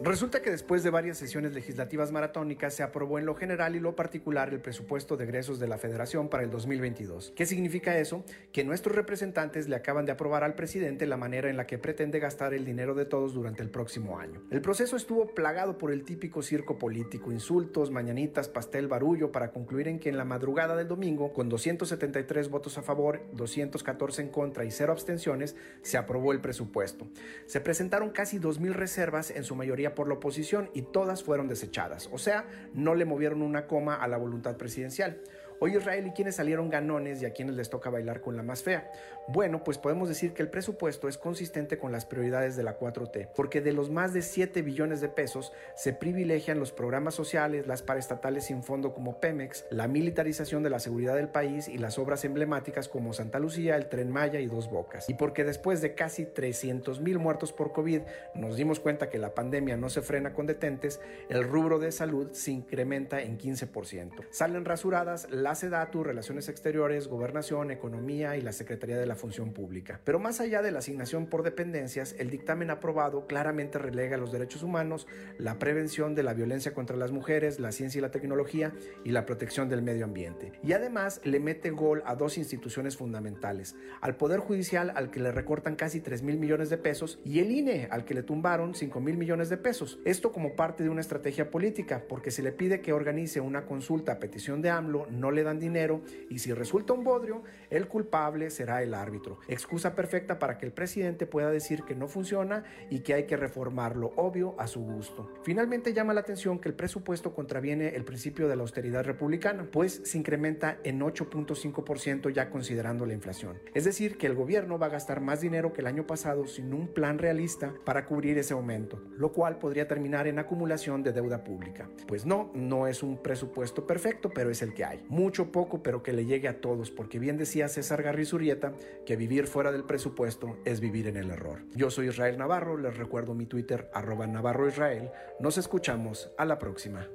Resulta 0.06 0.40
que 0.40 0.52
después 0.52 0.84
de 0.84 0.90
varias 0.90 1.18
sesiones 1.18 1.52
legislativas 1.52 2.12
maratónicas 2.12 2.72
se 2.72 2.84
aprobó 2.84 3.18
en 3.18 3.26
lo 3.26 3.34
general 3.34 3.74
y 3.74 3.80
lo 3.80 3.96
particular 3.96 4.50
el 4.54 4.60
presupuesto 4.60 5.16
de 5.16 5.24
egresos 5.24 5.58
de 5.58 5.66
la 5.66 5.78
Federación 5.78 6.28
para 6.28 6.44
el 6.44 6.50
2022. 6.50 7.32
¿Qué 7.34 7.44
significa 7.44 7.98
eso? 7.98 8.24
Que 8.52 8.62
nuestros 8.62 8.94
representantes 8.94 9.68
le 9.68 9.74
acaban 9.74 10.06
de 10.06 10.12
aprobar 10.12 10.44
al 10.44 10.54
presidente 10.54 11.06
la 11.06 11.16
manera 11.16 11.50
en 11.50 11.56
la 11.56 11.66
que 11.66 11.78
pretende 11.78 12.20
gastar 12.20 12.54
el 12.54 12.64
dinero 12.64 12.94
de 12.94 13.04
todos 13.04 13.34
durante 13.34 13.64
el 13.64 13.70
próximo 13.70 14.20
año. 14.20 14.44
El 14.52 14.60
proceso 14.60 14.96
estuvo 14.96 15.34
plagado 15.34 15.76
por 15.76 15.90
el 15.90 16.04
típico 16.04 16.40
circo 16.40 16.78
político, 16.78 17.32
insultos, 17.32 17.90
mañanitas, 17.90 18.48
pastel, 18.48 18.86
barullo, 18.86 19.32
para 19.32 19.50
concluir 19.50 19.88
en 19.88 19.98
que 19.98 20.08
en 20.08 20.18
la 20.18 20.24
madrugada 20.24 20.76
del 20.76 20.86
domingo, 20.86 21.32
con 21.32 21.48
273 21.48 22.48
votos 22.48 22.78
a 22.78 22.82
favor, 22.82 23.22
214 23.32 24.22
en 24.22 24.28
contra 24.28 24.64
y 24.64 24.70
cero 24.70 24.92
abstenciones, 24.92 25.56
se 25.82 25.98
aprobó 25.98 26.30
el 26.30 26.40
presupuesto. 26.40 27.08
Se 27.46 27.60
presentaron 27.60 28.10
casi 28.10 28.38
2.000 28.38 28.72
reservas, 28.72 29.32
en 29.32 29.42
su 29.42 29.56
mayoría 29.56 29.95
por 29.96 30.06
la 30.06 30.14
oposición 30.14 30.70
y 30.74 30.82
todas 30.82 31.24
fueron 31.24 31.48
desechadas, 31.48 32.08
o 32.12 32.18
sea, 32.18 32.46
no 32.72 32.94
le 32.94 33.04
movieron 33.04 33.42
una 33.42 33.66
coma 33.66 33.96
a 33.96 34.06
la 34.06 34.16
voluntad 34.16 34.56
presidencial. 34.56 35.20
Hoy 35.58 35.74
Israel 35.74 36.06
y 36.06 36.10
quienes 36.10 36.36
salieron 36.36 36.68
ganones 36.68 37.22
y 37.22 37.24
a 37.24 37.32
quienes 37.32 37.56
les 37.56 37.70
toca 37.70 37.88
bailar 37.88 38.20
con 38.20 38.36
la 38.36 38.42
más 38.42 38.62
fea. 38.62 38.90
Bueno, 39.28 39.64
pues 39.64 39.78
podemos 39.78 40.08
decir 40.08 40.34
que 40.34 40.42
el 40.42 40.50
presupuesto 40.50 41.08
es 41.08 41.16
consistente 41.16 41.78
con 41.78 41.92
las 41.92 42.04
prioridades 42.04 42.56
de 42.56 42.62
la 42.62 42.78
4T, 42.78 43.30
porque 43.34 43.60
de 43.60 43.72
los 43.72 43.90
más 43.90 44.12
de 44.12 44.22
7 44.22 44.62
billones 44.62 45.00
de 45.00 45.08
pesos 45.08 45.52
se 45.74 45.92
privilegian 45.92 46.60
los 46.60 46.72
programas 46.72 47.14
sociales, 47.14 47.66
las 47.66 47.82
paraestatales 47.82 48.44
sin 48.44 48.62
fondo 48.62 48.92
como 48.92 49.18
Pemex, 49.18 49.64
la 49.70 49.88
militarización 49.88 50.62
de 50.62 50.70
la 50.70 50.78
seguridad 50.78 51.16
del 51.16 51.28
país 51.28 51.68
y 51.68 51.78
las 51.78 51.98
obras 51.98 52.24
emblemáticas 52.24 52.88
como 52.88 53.14
Santa 53.14 53.38
Lucía, 53.38 53.76
el 53.76 53.88
Tren 53.88 54.10
Maya 54.10 54.40
y 54.40 54.46
Dos 54.46 54.70
Bocas. 54.70 55.08
Y 55.08 55.14
porque 55.14 55.44
después 55.44 55.80
de 55.80 55.94
casi 55.94 56.26
300 56.26 57.00
mil 57.00 57.18
muertos 57.18 57.52
por 57.52 57.72
COVID 57.72 58.02
nos 58.34 58.56
dimos 58.56 58.78
cuenta 58.78 59.08
que 59.08 59.18
la 59.18 59.34
pandemia 59.34 59.76
no 59.76 59.88
se 59.88 60.02
frena 60.02 60.34
con 60.34 60.46
detentes, 60.46 61.00
el 61.30 61.44
rubro 61.44 61.78
de 61.78 61.92
salud 61.92 62.32
se 62.32 62.50
incrementa 62.50 63.22
en 63.22 63.38
15%. 63.38 64.26
Salen 64.30 64.64
rasuradas 64.64 65.30
la 65.46 65.54
SEDATU, 65.54 66.02
Relaciones 66.02 66.48
Exteriores, 66.48 67.06
Gobernación, 67.06 67.70
Economía 67.70 68.36
y 68.36 68.40
la 68.40 68.50
Secretaría 68.50 68.98
de 68.98 69.06
la 69.06 69.14
Función 69.14 69.52
Pública. 69.52 70.00
Pero 70.02 70.18
más 70.18 70.40
allá 70.40 70.60
de 70.60 70.72
la 70.72 70.80
asignación 70.80 71.26
por 71.26 71.44
dependencias, 71.44 72.16
el 72.18 72.30
dictamen 72.30 72.68
aprobado 72.68 73.28
claramente 73.28 73.78
relega 73.78 74.16
los 74.16 74.32
derechos 74.32 74.64
humanos, 74.64 75.06
la 75.38 75.60
prevención 75.60 76.16
de 76.16 76.24
la 76.24 76.34
violencia 76.34 76.74
contra 76.74 76.96
las 76.96 77.12
mujeres, 77.12 77.60
la 77.60 77.70
ciencia 77.70 78.00
y 78.00 78.02
la 78.02 78.10
tecnología 78.10 78.72
y 79.04 79.12
la 79.12 79.24
protección 79.24 79.68
del 79.68 79.82
medio 79.82 80.04
ambiente. 80.04 80.50
Y 80.64 80.72
además 80.72 81.20
le 81.22 81.38
mete 81.38 81.70
gol 81.70 82.02
a 82.06 82.16
dos 82.16 82.38
instituciones 82.38 82.96
fundamentales, 82.96 83.76
al 84.00 84.16
Poder 84.16 84.40
Judicial 84.40 84.92
al 84.96 85.12
que 85.12 85.20
le 85.20 85.30
recortan 85.30 85.76
casi 85.76 86.00
3 86.00 86.24
mil 86.24 86.38
millones 86.38 86.70
de 86.70 86.78
pesos 86.78 87.20
y 87.24 87.38
el 87.38 87.52
INE 87.52 87.86
al 87.92 88.04
que 88.04 88.14
le 88.14 88.24
tumbaron 88.24 88.74
5 88.74 88.98
mil 88.98 89.16
millones 89.16 89.48
de 89.48 89.58
pesos. 89.58 90.00
Esto 90.04 90.32
como 90.32 90.56
parte 90.56 90.82
de 90.82 90.90
una 90.90 91.02
estrategia 91.02 91.52
política, 91.52 92.02
porque 92.08 92.32
se 92.32 92.42
le 92.42 92.50
pide 92.50 92.80
que 92.80 92.92
organice 92.92 93.40
una 93.40 93.64
consulta 93.64 94.10
a 94.10 94.18
petición 94.18 94.60
de 94.60 94.70
AMLO, 94.70 95.06
no 95.08 95.35
le 95.36 95.44
dan 95.44 95.60
dinero 95.60 96.00
y 96.28 96.38
si 96.38 96.52
resulta 96.52 96.92
un 96.92 97.04
bodrio, 97.04 97.42
el 97.70 97.88
culpable 97.88 98.50
será 98.50 98.82
el 98.82 98.94
árbitro. 98.94 99.38
Excusa 99.48 99.94
perfecta 99.94 100.38
para 100.38 100.58
que 100.58 100.66
el 100.66 100.72
presidente 100.72 101.26
pueda 101.26 101.50
decir 101.50 101.82
que 101.82 101.94
no 101.94 102.08
funciona 102.08 102.64
y 102.90 103.00
que 103.00 103.14
hay 103.14 103.24
que 103.24 103.36
reformarlo, 103.36 104.12
obvio, 104.16 104.54
a 104.58 104.66
su 104.66 104.80
gusto. 104.80 105.32
Finalmente 105.42 105.92
llama 105.92 106.14
la 106.14 106.20
atención 106.20 106.58
que 106.58 106.68
el 106.68 106.74
presupuesto 106.74 107.34
contraviene 107.34 107.88
el 107.88 108.04
principio 108.04 108.48
de 108.48 108.56
la 108.56 108.62
austeridad 108.62 109.04
republicana, 109.04 109.68
pues 109.70 110.02
se 110.04 110.18
incrementa 110.18 110.78
en 110.84 111.00
8.5% 111.00 112.32
ya 112.32 112.50
considerando 112.50 113.06
la 113.06 113.14
inflación. 113.14 113.58
Es 113.74 113.84
decir, 113.84 114.18
que 114.18 114.26
el 114.26 114.34
gobierno 114.34 114.78
va 114.78 114.86
a 114.86 114.90
gastar 114.90 115.20
más 115.20 115.40
dinero 115.40 115.72
que 115.72 115.80
el 115.80 115.86
año 115.86 116.06
pasado 116.06 116.46
sin 116.46 116.72
un 116.72 116.88
plan 116.88 117.18
realista 117.18 117.74
para 117.84 118.06
cubrir 118.06 118.38
ese 118.38 118.54
aumento, 118.54 119.02
lo 119.16 119.32
cual 119.32 119.58
podría 119.58 119.88
terminar 119.88 120.26
en 120.26 120.38
acumulación 120.38 121.02
de 121.02 121.12
deuda 121.12 121.44
pública. 121.44 121.88
Pues 122.06 122.26
no, 122.26 122.50
no 122.54 122.86
es 122.86 123.02
un 123.02 123.22
presupuesto 123.22 123.86
perfecto, 123.86 124.30
pero 124.34 124.50
es 124.50 124.62
el 124.62 124.74
que 124.74 124.84
hay 124.84 125.04
mucho 125.08 125.50
poco, 125.52 125.82
pero 125.82 126.02
que 126.02 126.12
le 126.12 126.26
llegue 126.26 126.48
a 126.48 126.60
todos, 126.60 126.90
porque 126.90 127.18
bien 127.18 127.36
decía 127.36 127.55
César 127.64 128.02
Garrizurieta 128.02 128.72
que 129.06 129.16
vivir 129.16 129.46
fuera 129.46 129.72
del 129.72 129.84
presupuesto 129.84 130.58
es 130.64 130.80
vivir 130.80 131.08
en 131.08 131.16
el 131.16 131.30
error. 131.30 131.62
Yo 131.74 131.90
soy 131.90 132.08
Israel 132.08 132.36
Navarro, 132.36 132.76
les 132.76 132.96
recuerdo 132.96 133.34
mi 133.34 133.46
Twitter 133.46 133.90
arroba 133.94 134.26
Navarro 134.26 134.68
Israel. 134.68 135.10
Nos 135.40 135.58
escuchamos 135.58 136.30
a 136.36 136.44
la 136.44 136.58
próxima. 136.58 137.08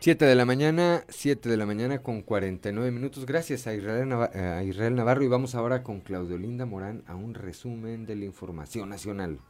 Siete 0.00 0.24
de 0.24 0.34
la 0.34 0.44
mañana, 0.44 1.04
7 1.08 1.48
de 1.48 1.56
la 1.56 1.66
mañana 1.66 2.02
con 2.02 2.22
49 2.22 2.90
minutos. 2.90 3.26
Gracias 3.26 3.66
a 3.66 3.74
Israel, 3.74 4.12
a 4.12 4.62
Israel 4.62 4.94
Navarro 4.94 5.22
y 5.22 5.28
vamos 5.28 5.54
ahora 5.54 5.82
con 5.82 6.00
Claudio 6.00 6.38
Linda 6.38 6.66
Morán 6.66 7.04
a 7.06 7.14
un 7.14 7.34
resumen 7.34 8.06
de 8.06 8.16
la 8.16 8.24
información 8.24 8.88
nacional. 8.88 9.40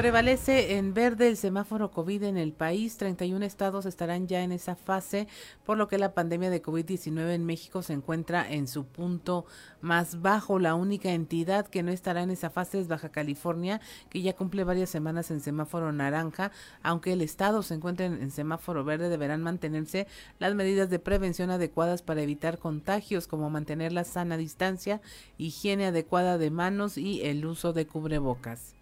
Prevalece 0.00 0.78
en 0.78 0.94
verde 0.94 1.28
el 1.28 1.36
semáforo 1.36 1.90
COVID 1.90 2.22
en 2.22 2.38
el 2.38 2.54
país. 2.54 2.96
31 2.96 3.44
estados 3.44 3.84
estarán 3.84 4.28
ya 4.28 4.42
en 4.42 4.50
esa 4.50 4.74
fase, 4.74 5.28
por 5.66 5.76
lo 5.76 5.88
que 5.88 5.98
la 5.98 6.14
pandemia 6.14 6.48
de 6.48 6.62
COVID-19 6.62 7.34
en 7.34 7.44
México 7.44 7.82
se 7.82 7.92
encuentra 7.92 8.50
en 8.50 8.66
su 8.66 8.86
punto 8.86 9.44
más 9.82 10.22
bajo. 10.22 10.58
La 10.58 10.74
única 10.74 11.10
entidad 11.10 11.66
que 11.66 11.82
no 11.82 11.92
estará 11.92 12.22
en 12.22 12.30
esa 12.30 12.48
fase 12.48 12.80
es 12.80 12.88
Baja 12.88 13.10
California, 13.10 13.82
que 14.08 14.22
ya 14.22 14.32
cumple 14.32 14.64
varias 14.64 14.88
semanas 14.88 15.30
en 15.30 15.40
semáforo 15.40 15.92
naranja. 15.92 16.50
Aunque 16.82 17.12
el 17.12 17.20
estado 17.20 17.62
se 17.62 17.74
encuentre 17.74 18.06
en, 18.06 18.22
en 18.22 18.30
semáforo 18.30 18.84
verde, 18.84 19.10
deberán 19.10 19.42
mantenerse 19.42 20.06
las 20.38 20.54
medidas 20.54 20.88
de 20.88 20.98
prevención 20.98 21.50
adecuadas 21.50 22.00
para 22.00 22.22
evitar 22.22 22.58
contagios, 22.58 23.26
como 23.26 23.50
mantener 23.50 23.92
la 23.92 24.04
sana 24.04 24.38
distancia, 24.38 25.02
higiene 25.36 25.84
adecuada 25.84 26.38
de 26.38 26.50
manos 26.50 26.96
y 26.96 27.20
el 27.20 27.44
uso 27.44 27.74
de 27.74 27.86
cubrebocas. 27.86 28.76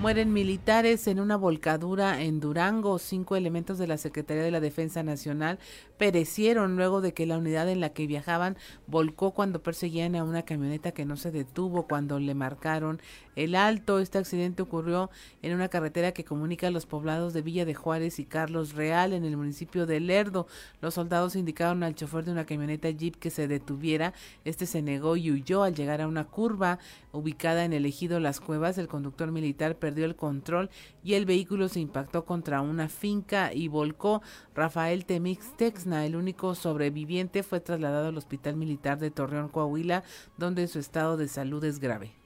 Mueren 0.00 0.30
militares 0.30 1.06
en 1.06 1.20
una 1.20 1.36
volcadura 1.36 2.22
en 2.22 2.38
Durango. 2.38 2.98
Cinco 2.98 3.34
elementos 3.34 3.78
de 3.78 3.86
la 3.86 3.96
Secretaría 3.96 4.42
de 4.42 4.50
la 4.50 4.60
Defensa 4.60 5.02
Nacional 5.02 5.58
perecieron 5.96 6.76
luego 6.76 7.00
de 7.00 7.14
que 7.14 7.24
la 7.24 7.38
unidad 7.38 7.70
en 7.70 7.80
la 7.80 7.88
que 7.94 8.06
viajaban 8.06 8.58
volcó 8.86 9.32
cuando 9.32 9.62
perseguían 9.62 10.14
a 10.14 10.22
una 10.22 10.42
camioneta 10.42 10.92
que 10.92 11.06
no 11.06 11.16
se 11.16 11.30
detuvo 11.30 11.86
cuando 11.88 12.20
le 12.20 12.34
marcaron 12.34 13.00
el 13.36 13.54
alto. 13.54 14.00
Este 14.00 14.18
accidente 14.18 14.62
ocurrió 14.62 15.10
en 15.42 15.54
una 15.54 15.68
carretera 15.68 16.12
que 16.12 16.24
comunica 16.24 16.70
los 16.70 16.86
poblados 16.86 17.32
de 17.32 17.42
Villa 17.42 17.64
de 17.64 17.74
Juárez 17.74 18.18
y 18.18 18.24
Carlos 18.24 18.74
Real 18.74 19.12
en 19.12 19.24
el 19.24 19.36
municipio 19.36 19.86
de 19.86 20.00
Lerdo. 20.00 20.48
Los 20.80 20.94
soldados 20.94 21.36
indicaron 21.36 21.82
al 21.82 21.94
chofer 21.94 22.24
de 22.24 22.32
una 22.32 22.46
camioneta 22.46 22.90
Jeep 22.90 23.16
que 23.16 23.30
se 23.30 23.46
detuviera. 23.46 24.12
Este 24.44 24.66
se 24.66 24.82
negó 24.82 25.16
y 25.16 25.30
huyó 25.30 25.62
al 25.62 25.74
llegar 25.74 26.00
a 26.00 26.08
una 26.08 26.24
curva 26.24 26.78
ubicada 27.12 27.64
en 27.64 27.72
el 27.72 27.86
ejido 27.86 28.18
Las 28.18 28.40
Cuevas. 28.40 28.78
El 28.78 28.88
conductor 28.88 29.30
militar 29.30 29.76
perdió 29.76 30.04
el 30.04 30.16
control 30.16 30.70
y 31.04 31.14
el 31.14 31.26
vehículo 31.26 31.68
se 31.68 31.80
impactó 31.80 32.24
contra 32.24 32.62
una 32.62 32.88
finca 32.88 33.52
y 33.52 33.68
volcó. 33.68 34.22
Rafael 34.54 35.04
Temix 35.04 35.56
Texna, 35.56 36.06
el 36.06 36.16
único 36.16 36.54
sobreviviente, 36.54 37.42
fue 37.42 37.60
trasladado 37.60 38.08
al 38.08 38.16
Hospital 38.16 38.56
Militar 38.56 38.98
de 38.98 39.10
Torreón, 39.10 39.48
Coahuila, 39.48 40.02
donde 40.38 40.66
su 40.66 40.78
estado 40.78 41.16
de 41.16 41.28
salud 41.28 41.62
es 41.64 41.78
grave. 41.78 42.25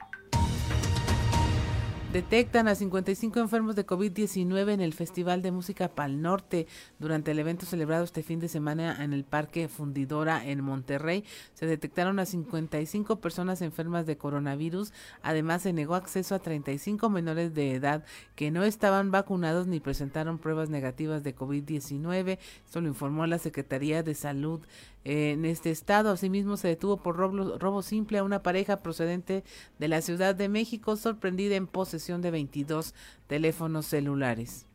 Detectan 2.11 2.67
a 2.67 2.75
55 2.75 3.39
enfermos 3.39 3.77
de 3.77 3.85
COVID-19 3.85 4.73
en 4.73 4.81
el 4.81 4.91
Festival 4.91 5.41
de 5.41 5.53
Música 5.53 5.87
Pal 5.87 6.21
Norte. 6.21 6.67
Durante 6.99 7.31
el 7.31 7.39
evento 7.39 7.65
celebrado 7.65 8.03
este 8.03 8.21
fin 8.21 8.41
de 8.41 8.49
semana 8.49 9.01
en 9.01 9.13
el 9.13 9.23
Parque 9.23 9.69
Fundidora 9.69 10.45
en 10.45 10.61
Monterrey, 10.61 11.23
se 11.53 11.67
detectaron 11.67 12.19
a 12.19 12.25
55 12.25 13.21
personas 13.21 13.61
enfermas 13.61 14.05
de 14.05 14.17
coronavirus. 14.17 14.91
Además, 15.21 15.61
se 15.61 15.71
negó 15.71 15.95
acceso 15.95 16.35
a 16.35 16.39
35 16.39 17.09
menores 17.09 17.53
de 17.53 17.75
edad 17.75 18.03
que 18.35 18.51
no 18.51 18.65
estaban 18.65 19.09
vacunados 19.11 19.67
ni 19.67 19.79
presentaron 19.79 20.37
pruebas 20.37 20.69
negativas 20.69 21.23
de 21.23 21.33
COVID-19. 21.33 22.39
Esto 22.65 22.81
lo 22.81 22.89
informó 22.89 23.25
la 23.25 23.37
Secretaría 23.37 24.03
de 24.03 24.15
Salud 24.15 24.59
en 25.03 25.45
este 25.45 25.71
estado. 25.71 26.11
Asimismo, 26.11 26.57
se 26.57 26.67
detuvo 26.67 26.97
por 26.97 27.15
robo, 27.15 27.57
robo 27.57 27.81
simple 27.81 28.17
a 28.17 28.23
una 28.23 28.43
pareja 28.43 28.81
procedente 28.83 29.43
de 29.79 29.87
la 29.87 30.01
Ciudad 30.01 30.35
de 30.35 30.49
México, 30.49 30.95
sorprendida 30.95 31.55
en 31.55 31.67
posesión 32.01 32.21
de 32.23 32.31
22 32.31 32.95
teléfonos 33.27 33.85
celulares. 33.85 34.65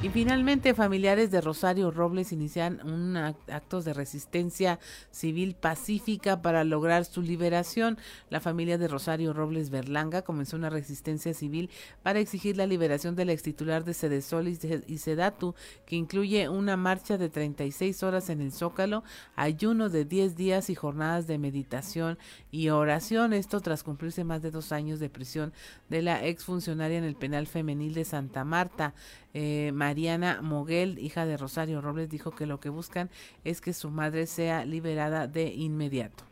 Y 0.00 0.10
finalmente, 0.10 0.74
familiares 0.74 1.32
de 1.32 1.40
Rosario 1.40 1.90
Robles 1.90 2.30
inician 2.30 2.78
un 2.86 3.14
ac- 3.16 3.34
actos 3.52 3.84
de 3.84 3.92
resistencia 3.92 4.78
civil 5.10 5.56
pacífica 5.56 6.40
para 6.40 6.62
lograr 6.62 7.04
su 7.04 7.20
liberación. 7.20 7.98
La 8.30 8.38
familia 8.38 8.78
de 8.78 8.86
Rosario 8.86 9.32
Robles 9.32 9.70
Berlanga 9.70 10.22
comenzó 10.22 10.54
una 10.56 10.70
resistencia 10.70 11.34
civil 11.34 11.68
para 12.04 12.20
exigir 12.20 12.56
la 12.56 12.68
liberación 12.68 13.16
del 13.16 13.30
ex 13.30 13.42
titular 13.42 13.84
de 13.84 13.92
Sedesol 13.92 14.46
y 14.46 14.54
Se- 14.54 14.84
y 14.86 14.98
Sedatu, 14.98 15.56
que 15.84 15.96
incluye 15.96 16.48
una 16.48 16.76
marcha 16.76 17.18
de 17.18 17.28
36 17.28 18.04
horas 18.04 18.30
en 18.30 18.40
el 18.40 18.52
Zócalo, 18.52 19.02
ayuno 19.34 19.88
de 19.88 20.04
10 20.04 20.36
días 20.36 20.70
y 20.70 20.76
jornadas 20.76 21.26
de 21.26 21.38
meditación 21.38 22.18
y 22.52 22.68
oración. 22.68 23.32
Esto 23.32 23.60
tras 23.60 23.82
cumplirse 23.82 24.22
más 24.22 24.42
de 24.42 24.52
dos 24.52 24.70
años 24.70 25.00
de 25.00 25.10
prisión 25.10 25.52
de 25.88 26.02
la 26.02 26.24
exfuncionaria 26.24 26.98
en 26.98 27.04
el 27.04 27.16
penal 27.16 27.48
femenil 27.48 27.94
de 27.94 28.04
Santa 28.04 28.44
Marta. 28.44 28.94
Eh, 29.34 29.70
Mariana 29.74 30.40
Moguel, 30.42 30.98
hija 30.98 31.26
de 31.26 31.36
Rosario 31.36 31.80
Robles, 31.80 32.08
dijo 32.08 32.30
que 32.30 32.46
lo 32.46 32.60
que 32.60 32.68
buscan 32.68 33.10
es 33.44 33.60
que 33.60 33.72
su 33.72 33.90
madre 33.90 34.26
sea 34.26 34.64
liberada 34.64 35.26
de 35.26 35.52
inmediato. 35.52 36.24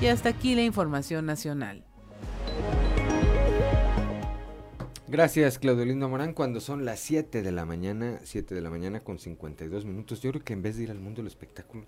Y 0.00 0.06
hasta 0.06 0.30
aquí 0.30 0.54
la 0.54 0.62
información 0.62 1.26
nacional. 1.26 1.84
Gracias, 5.12 5.58
Claudio 5.58 5.84
Lindo 5.84 6.08
Morán. 6.08 6.32
Cuando 6.32 6.58
son 6.58 6.86
las 6.86 6.98
7 7.00 7.42
de 7.42 7.52
la 7.52 7.66
mañana, 7.66 8.18
7 8.22 8.54
de 8.54 8.62
la 8.62 8.70
mañana 8.70 9.00
con 9.00 9.18
52 9.18 9.84
minutos, 9.84 10.22
yo 10.22 10.30
creo 10.30 10.42
que 10.42 10.54
en 10.54 10.62
vez 10.62 10.76
de 10.76 10.84
ir 10.84 10.90
al 10.90 11.00
mundo 11.00 11.18
del 11.18 11.26
espectáculo, 11.26 11.84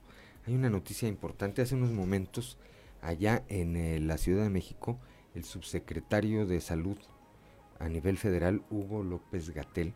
hay 0.46 0.55
una 0.55 0.68
noticia 0.68 1.09
importante. 1.09 1.62
Hace 1.62 1.74
unos 1.74 1.90
momentos, 1.90 2.59
allá 3.01 3.42
en 3.48 3.76
eh, 3.76 3.98
la 3.98 4.18
Ciudad 4.18 4.42
de 4.42 4.51
México, 4.51 4.98
el 5.34 5.44
subsecretario 5.44 6.44
de 6.44 6.60
Salud 6.60 6.98
a 7.78 7.88
nivel 7.88 8.16
federal, 8.16 8.62
Hugo 8.70 9.02
López 9.02 9.51
Gatel, 9.51 9.94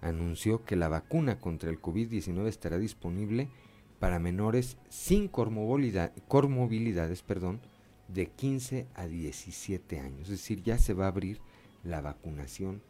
anunció 0.00 0.64
que 0.64 0.76
la 0.76 0.88
vacuna 0.88 1.38
contra 1.38 1.70
el 1.70 1.80
COVID-19 1.80 2.46
estará 2.46 2.78
disponible 2.78 3.48
para 3.98 4.18
menores 4.18 4.78
sin 4.88 5.28
perdón, 7.22 7.60
de 8.08 8.26
15 8.26 8.86
a 8.94 9.06
17 9.06 10.00
años. 10.00 10.22
Es 10.22 10.40
decir, 10.40 10.62
ya 10.62 10.78
se 10.78 10.94
va 10.94 11.04
a 11.04 11.08
abrir 11.08 11.40
la 11.84 12.00
vacunación 12.00 12.82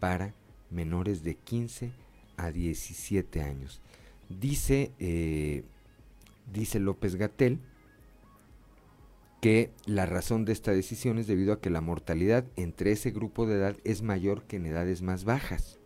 para 0.00 0.34
menores 0.70 1.22
de 1.22 1.36
15 1.36 1.92
a 2.36 2.50
17 2.50 3.40
años. 3.40 3.80
Dice, 4.28 4.92
eh, 4.98 5.64
dice 6.52 6.80
López 6.80 7.16
Gatel 7.16 7.60
que 9.40 9.70
la 9.86 10.04
razón 10.06 10.44
de 10.44 10.52
esta 10.52 10.72
decisión 10.72 11.18
es 11.18 11.26
debido 11.26 11.52
a 11.52 11.60
que 11.60 11.70
la 11.70 11.80
mortalidad 11.80 12.44
entre 12.56 12.92
ese 12.92 13.10
grupo 13.10 13.46
de 13.46 13.54
edad 13.56 13.76
es 13.84 14.02
mayor 14.02 14.42
que 14.44 14.56
en 14.56 14.66
edades 14.66 15.02
más 15.02 15.24
bajas. 15.24 15.78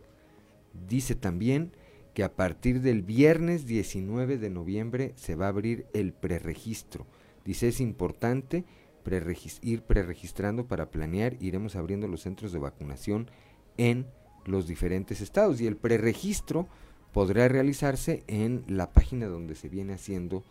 Dice 0.87 1.15
también 1.15 1.71
que 2.13 2.23
a 2.23 2.33
partir 2.35 2.81
del 2.81 3.03
viernes 3.03 3.65
19 3.65 4.37
de 4.37 4.49
noviembre 4.49 5.13
se 5.15 5.35
va 5.35 5.45
a 5.45 5.49
abrir 5.49 5.85
el 5.93 6.13
preregistro. 6.13 7.05
Dice 7.45 7.67
es 7.67 7.79
importante 7.79 8.65
preregis- 9.05 9.59
ir 9.61 9.83
preregistrando 9.83 10.65
para 10.65 10.89
planear, 10.89 11.35
iremos 11.39 11.75
abriendo 11.75 12.07
los 12.07 12.21
centros 12.21 12.53
de 12.53 12.59
vacunación 12.59 13.29
en 13.77 14.07
los 14.45 14.67
diferentes 14.67 15.21
estados 15.21 15.61
y 15.61 15.67
el 15.67 15.77
preregistro 15.77 16.67
podrá 17.11 17.47
realizarse 17.47 18.23
en 18.27 18.63
la 18.67 18.91
página 18.91 19.27
donde 19.27 19.55
se 19.55 19.69
viene 19.69 19.93
haciendo 19.93 20.43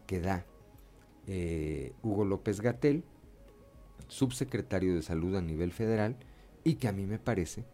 que 0.07 0.21
da 0.21 0.45
eh, 1.27 1.93
Hugo 2.01 2.25
López 2.25 2.61
Gatel, 2.61 3.03
subsecretario 4.07 4.95
de 4.95 5.01
Salud 5.01 5.35
a 5.35 5.41
nivel 5.41 5.71
federal, 5.71 6.15
y 6.63 6.75
que 6.75 6.87
a 6.87 6.93
mí 6.93 7.05
me 7.05 7.19
parece 7.19 7.65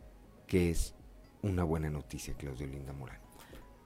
que 0.48 0.72
es 0.72 0.96
una 1.42 1.64
buena 1.64 1.90
noticia, 1.90 2.34
Claudio 2.34 2.68
Linda 2.68 2.94
Morán. 2.94 3.29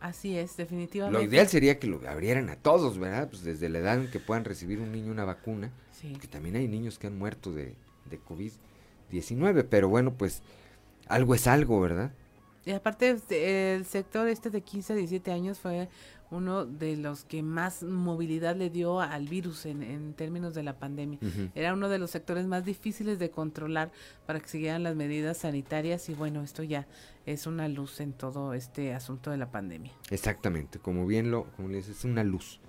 Así 0.03 0.37
es, 0.37 0.51
Lo 0.51 0.57
definitivamente. 0.57 1.23
ideal 1.23 1.47
sería 1.47 1.79
que 1.79 1.87
lo 1.87 2.01
abrieran 2.07 2.49
a 2.49 2.57
todos, 2.57 2.99
¿verdad? 2.99 3.29
Pues 3.29 3.41
desde 3.43 3.69
la 3.69 3.79
edad 3.79 3.95
en 3.95 4.11
que 4.11 4.19
puedan 4.19 4.43
recibir 4.43 4.81
un 4.81 4.91
niño 4.91 5.11
una 5.13 5.23
vacuna. 5.23 5.71
Sí. 5.93 6.13
Que 6.19 6.27
también 6.27 6.57
hay 6.57 6.67
niños 6.67 6.99
que 6.99 7.07
han 7.07 7.17
muerto 7.17 7.53
de, 7.53 7.73
de 8.09 8.19
COVID-19, 8.19 9.65
pero 9.69 9.87
bueno, 9.87 10.13
pues 10.13 10.41
algo 11.07 11.35
es 11.35 11.47
algo, 11.47 11.79
¿verdad? 11.79 12.11
Y 12.65 12.71
aparte, 12.71 13.11
este, 13.11 13.75
el 13.75 13.85
sector 13.85 14.27
este 14.27 14.49
de 14.49 14.59
15 14.61 14.91
a 14.91 14.95
17 14.97 15.31
años 15.31 15.59
fue 15.59 15.87
uno 16.33 16.65
de 16.65 16.97
los 16.97 17.23
que 17.23 17.43
más 17.43 17.83
movilidad 17.83 18.55
le 18.55 18.69
dio 18.69 18.99
al 18.99 19.27
virus 19.27 19.65
en, 19.65 19.83
en 19.83 20.13
términos 20.13 20.53
de 20.53 20.63
la 20.63 20.77
pandemia. 20.77 21.19
Era 21.55 21.73
uno 21.73 21.89
de 21.89 21.99
los 21.99 22.11
sectores 22.11 22.47
más 22.47 22.65
difíciles 22.65 23.19
de 23.19 23.29
controlar 23.29 23.91
para 24.25 24.39
que 24.39 24.47
siguieran 24.47 24.83
las 24.83 24.95
medidas 24.95 25.37
sanitarias 25.37 26.09
y 26.09 26.13
bueno, 26.13 26.41
esto 26.41 26.63
ya 26.63 26.87
es 27.25 27.47
una 27.47 27.67
luz 27.67 27.99
en 27.99 28.13
todo 28.13 28.53
este 28.53 28.93
asunto 28.93 29.31
de 29.31 29.37
la 29.37 29.51
pandemia. 29.51 29.91
Exactamente, 30.09 30.79
como 30.79 31.05
bien 31.05 31.31
lo, 31.31 31.45
como 31.55 31.69
le 31.69 31.77
dices, 31.77 31.99
es 31.99 32.05
una 32.05 32.23
luz. 32.23 32.59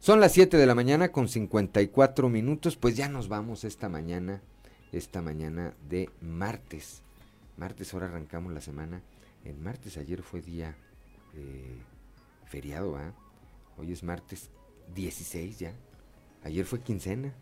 Son 0.00 0.18
las 0.18 0.32
7 0.32 0.56
de 0.56 0.66
la 0.66 0.74
mañana 0.74 1.12
con 1.12 1.28
54 1.28 2.28
minutos, 2.28 2.76
pues 2.76 2.96
ya 2.96 3.08
nos 3.08 3.28
vamos 3.28 3.62
esta 3.64 3.88
mañana, 3.88 4.42
esta 4.90 5.22
mañana 5.22 5.74
de 5.88 6.10
martes. 6.20 7.02
Martes, 7.56 7.94
ahora 7.94 8.06
arrancamos 8.06 8.52
la 8.52 8.60
semana. 8.60 9.02
En 9.44 9.62
martes, 9.62 9.98
ayer 9.98 10.22
fue 10.22 10.40
día 10.40 10.74
eh, 11.34 11.78
feriado, 12.52 12.96
¿ah? 12.96 13.14
Hoy 13.78 13.92
es 13.92 14.02
martes 14.02 14.50
16 14.94 15.58
ya. 15.58 15.72
Ayer 16.44 16.66
fue 16.66 16.80
quincena. 16.80 17.32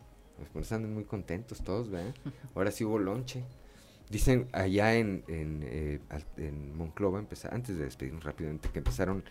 Pues 0.53 0.71
andan 0.71 0.95
muy 0.95 1.05
contentos 1.05 1.63
todos, 1.63 1.91
¿verdad? 1.91 2.15
Ahora 2.55 2.71
sí 2.71 2.85
hubo 2.85 2.99
lonche. 2.99 3.43
Dicen 4.09 4.49
allá 4.53 4.95
en, 4.95 5.25
en, 5.27 5.63
eh, 5.65 6.01
en 6.37 6.77
Monclova, 6.77 7.19
empezar, 7.19 7.53
antes 7.53 7.77
de 7.77 7.85
despedirnos 7.85 8.23
rápidamente, 8.23 8.69
que 8.71 8.79
empezaron, 8.79 9.25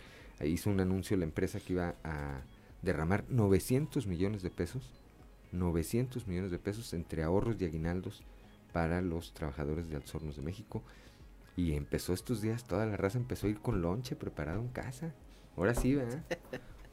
hizo 0.43 0.69
un 0.69 0.81
anuncio 0.81 1.15
la 1.17 1.23
empresa 1.23 1.59
que 1.59 1.73
iba 1.73 1.95
a 2.03 2.41
derramar 2.81 3.23
900 3.29 4.05
millones 4.05 4.41
de 4.41 4.49
pesos, 4.49 5.01
900 5.53 6.27
millones 6.27 6.51
de 6.51 6.59
pesos 6.59 6.93
entre 6.93 7.23
ahorros 7.23 7.55
y 7.59 7.65
aguinaldos 7.65 8.23
para 8.73 9.01
los 9.01 9.33
trabajadores 9.33 9.89
de 9.89 9.95
Altos 9.95 10.15
Hornos 10.15 10.35
de 10.35 10.41
México. 10.43 10.83
Y 11.55 11.73
empezó 11.73 12.13
estos 12.13 12.41
días, 12.41 12.65
toda 12.65 12.85
la 12.85 12.97
raza 12.97 13.17
empezó 13.17 13.47
a 13.47 13.49
ir 13.49 13.59
con 13.59 13.81
lonche 13.81 14.15
preparado 14.15 14.61
en 14.61 14.69
casa. 14.69 15.13
Ahora 15.59 15.75
sí. 15.75 15.99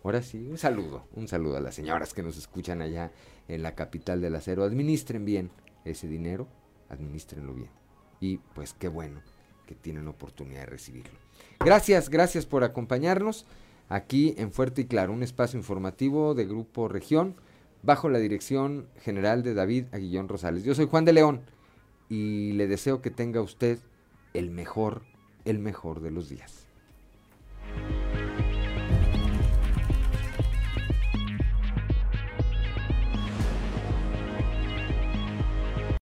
Ahora 0.02 0.22
sí, 0.22 0.48
un 0.51 0.59
saludo, 0.59 1.06
un 1.14 1.28
saludo 1.28 1.56
a 1.56 1.60
las 1.60 1.76
señoras 1.76 2.12
que 2.12 2.22
nos 2.24 2.36
escuchan 2.36 2.82
allá 2.82 3.12
en 3.47 3.62
la 3.62 3.76
capital 3.76 4.20
del 4.20 4.34
acero. 4.34 4.64
Administren 4.64 5.24
bien 5.24 5.51
ese 5.84 6.09
dinero, 6.09 6.48
administrenlo 6.88 7.55
bien. 7.55 7.70
Y 8.20 8.38
pues 8.55 8.74
qué 8.74 8.88
bueno 8.88 9.20
que 9.66 9.76
tienen 9.76 10.09
oportunidad 10.09 10.60
de 10.60 10.66
recibirlo. 10.66 11.16
Gracias, 11.60 12.09
gracias 12.09 12.44
por 12.44 12.64
acompañarnos 12.64 13.47
aquí 13.88 14.34
en 14.36 14.51
Fuerte 14.51 14.82
y 14.82 14.86
Claro, 14.86 15.12
un 15.12 15.22
espacio 15.22 15.59
informativo 15.59 16.34
de 16.34 16.47
Grupo 16.47 16.88
Región 16.88 17.36
bajo 17.82 18.09
la 18.09 18.18
dirección 18.18 18.88
general 19.01 19.44
de 19.44 19.55
David 19.55 19.86
Aguillón 19.93 20.28
Rosales. 20.28 20.64
Yo 20.64 20.74
soy 20.74 20.86
Juan 20.86 21.05
de 21.05 21.12
León 21.12 21.43
y 22.09 22.52
le 22.52 22.66
deseo 22.66 23.01
que 23.01 23.12
tenga 23.12 23.40
usted 23.43 23.78
el 24.34 24.51
mejor, 24.51 25.02
el 25.44 25.60
mejor 25.60 26.01
de 26.01 26.10
los 26.10 26.28
días. 26.28 26.65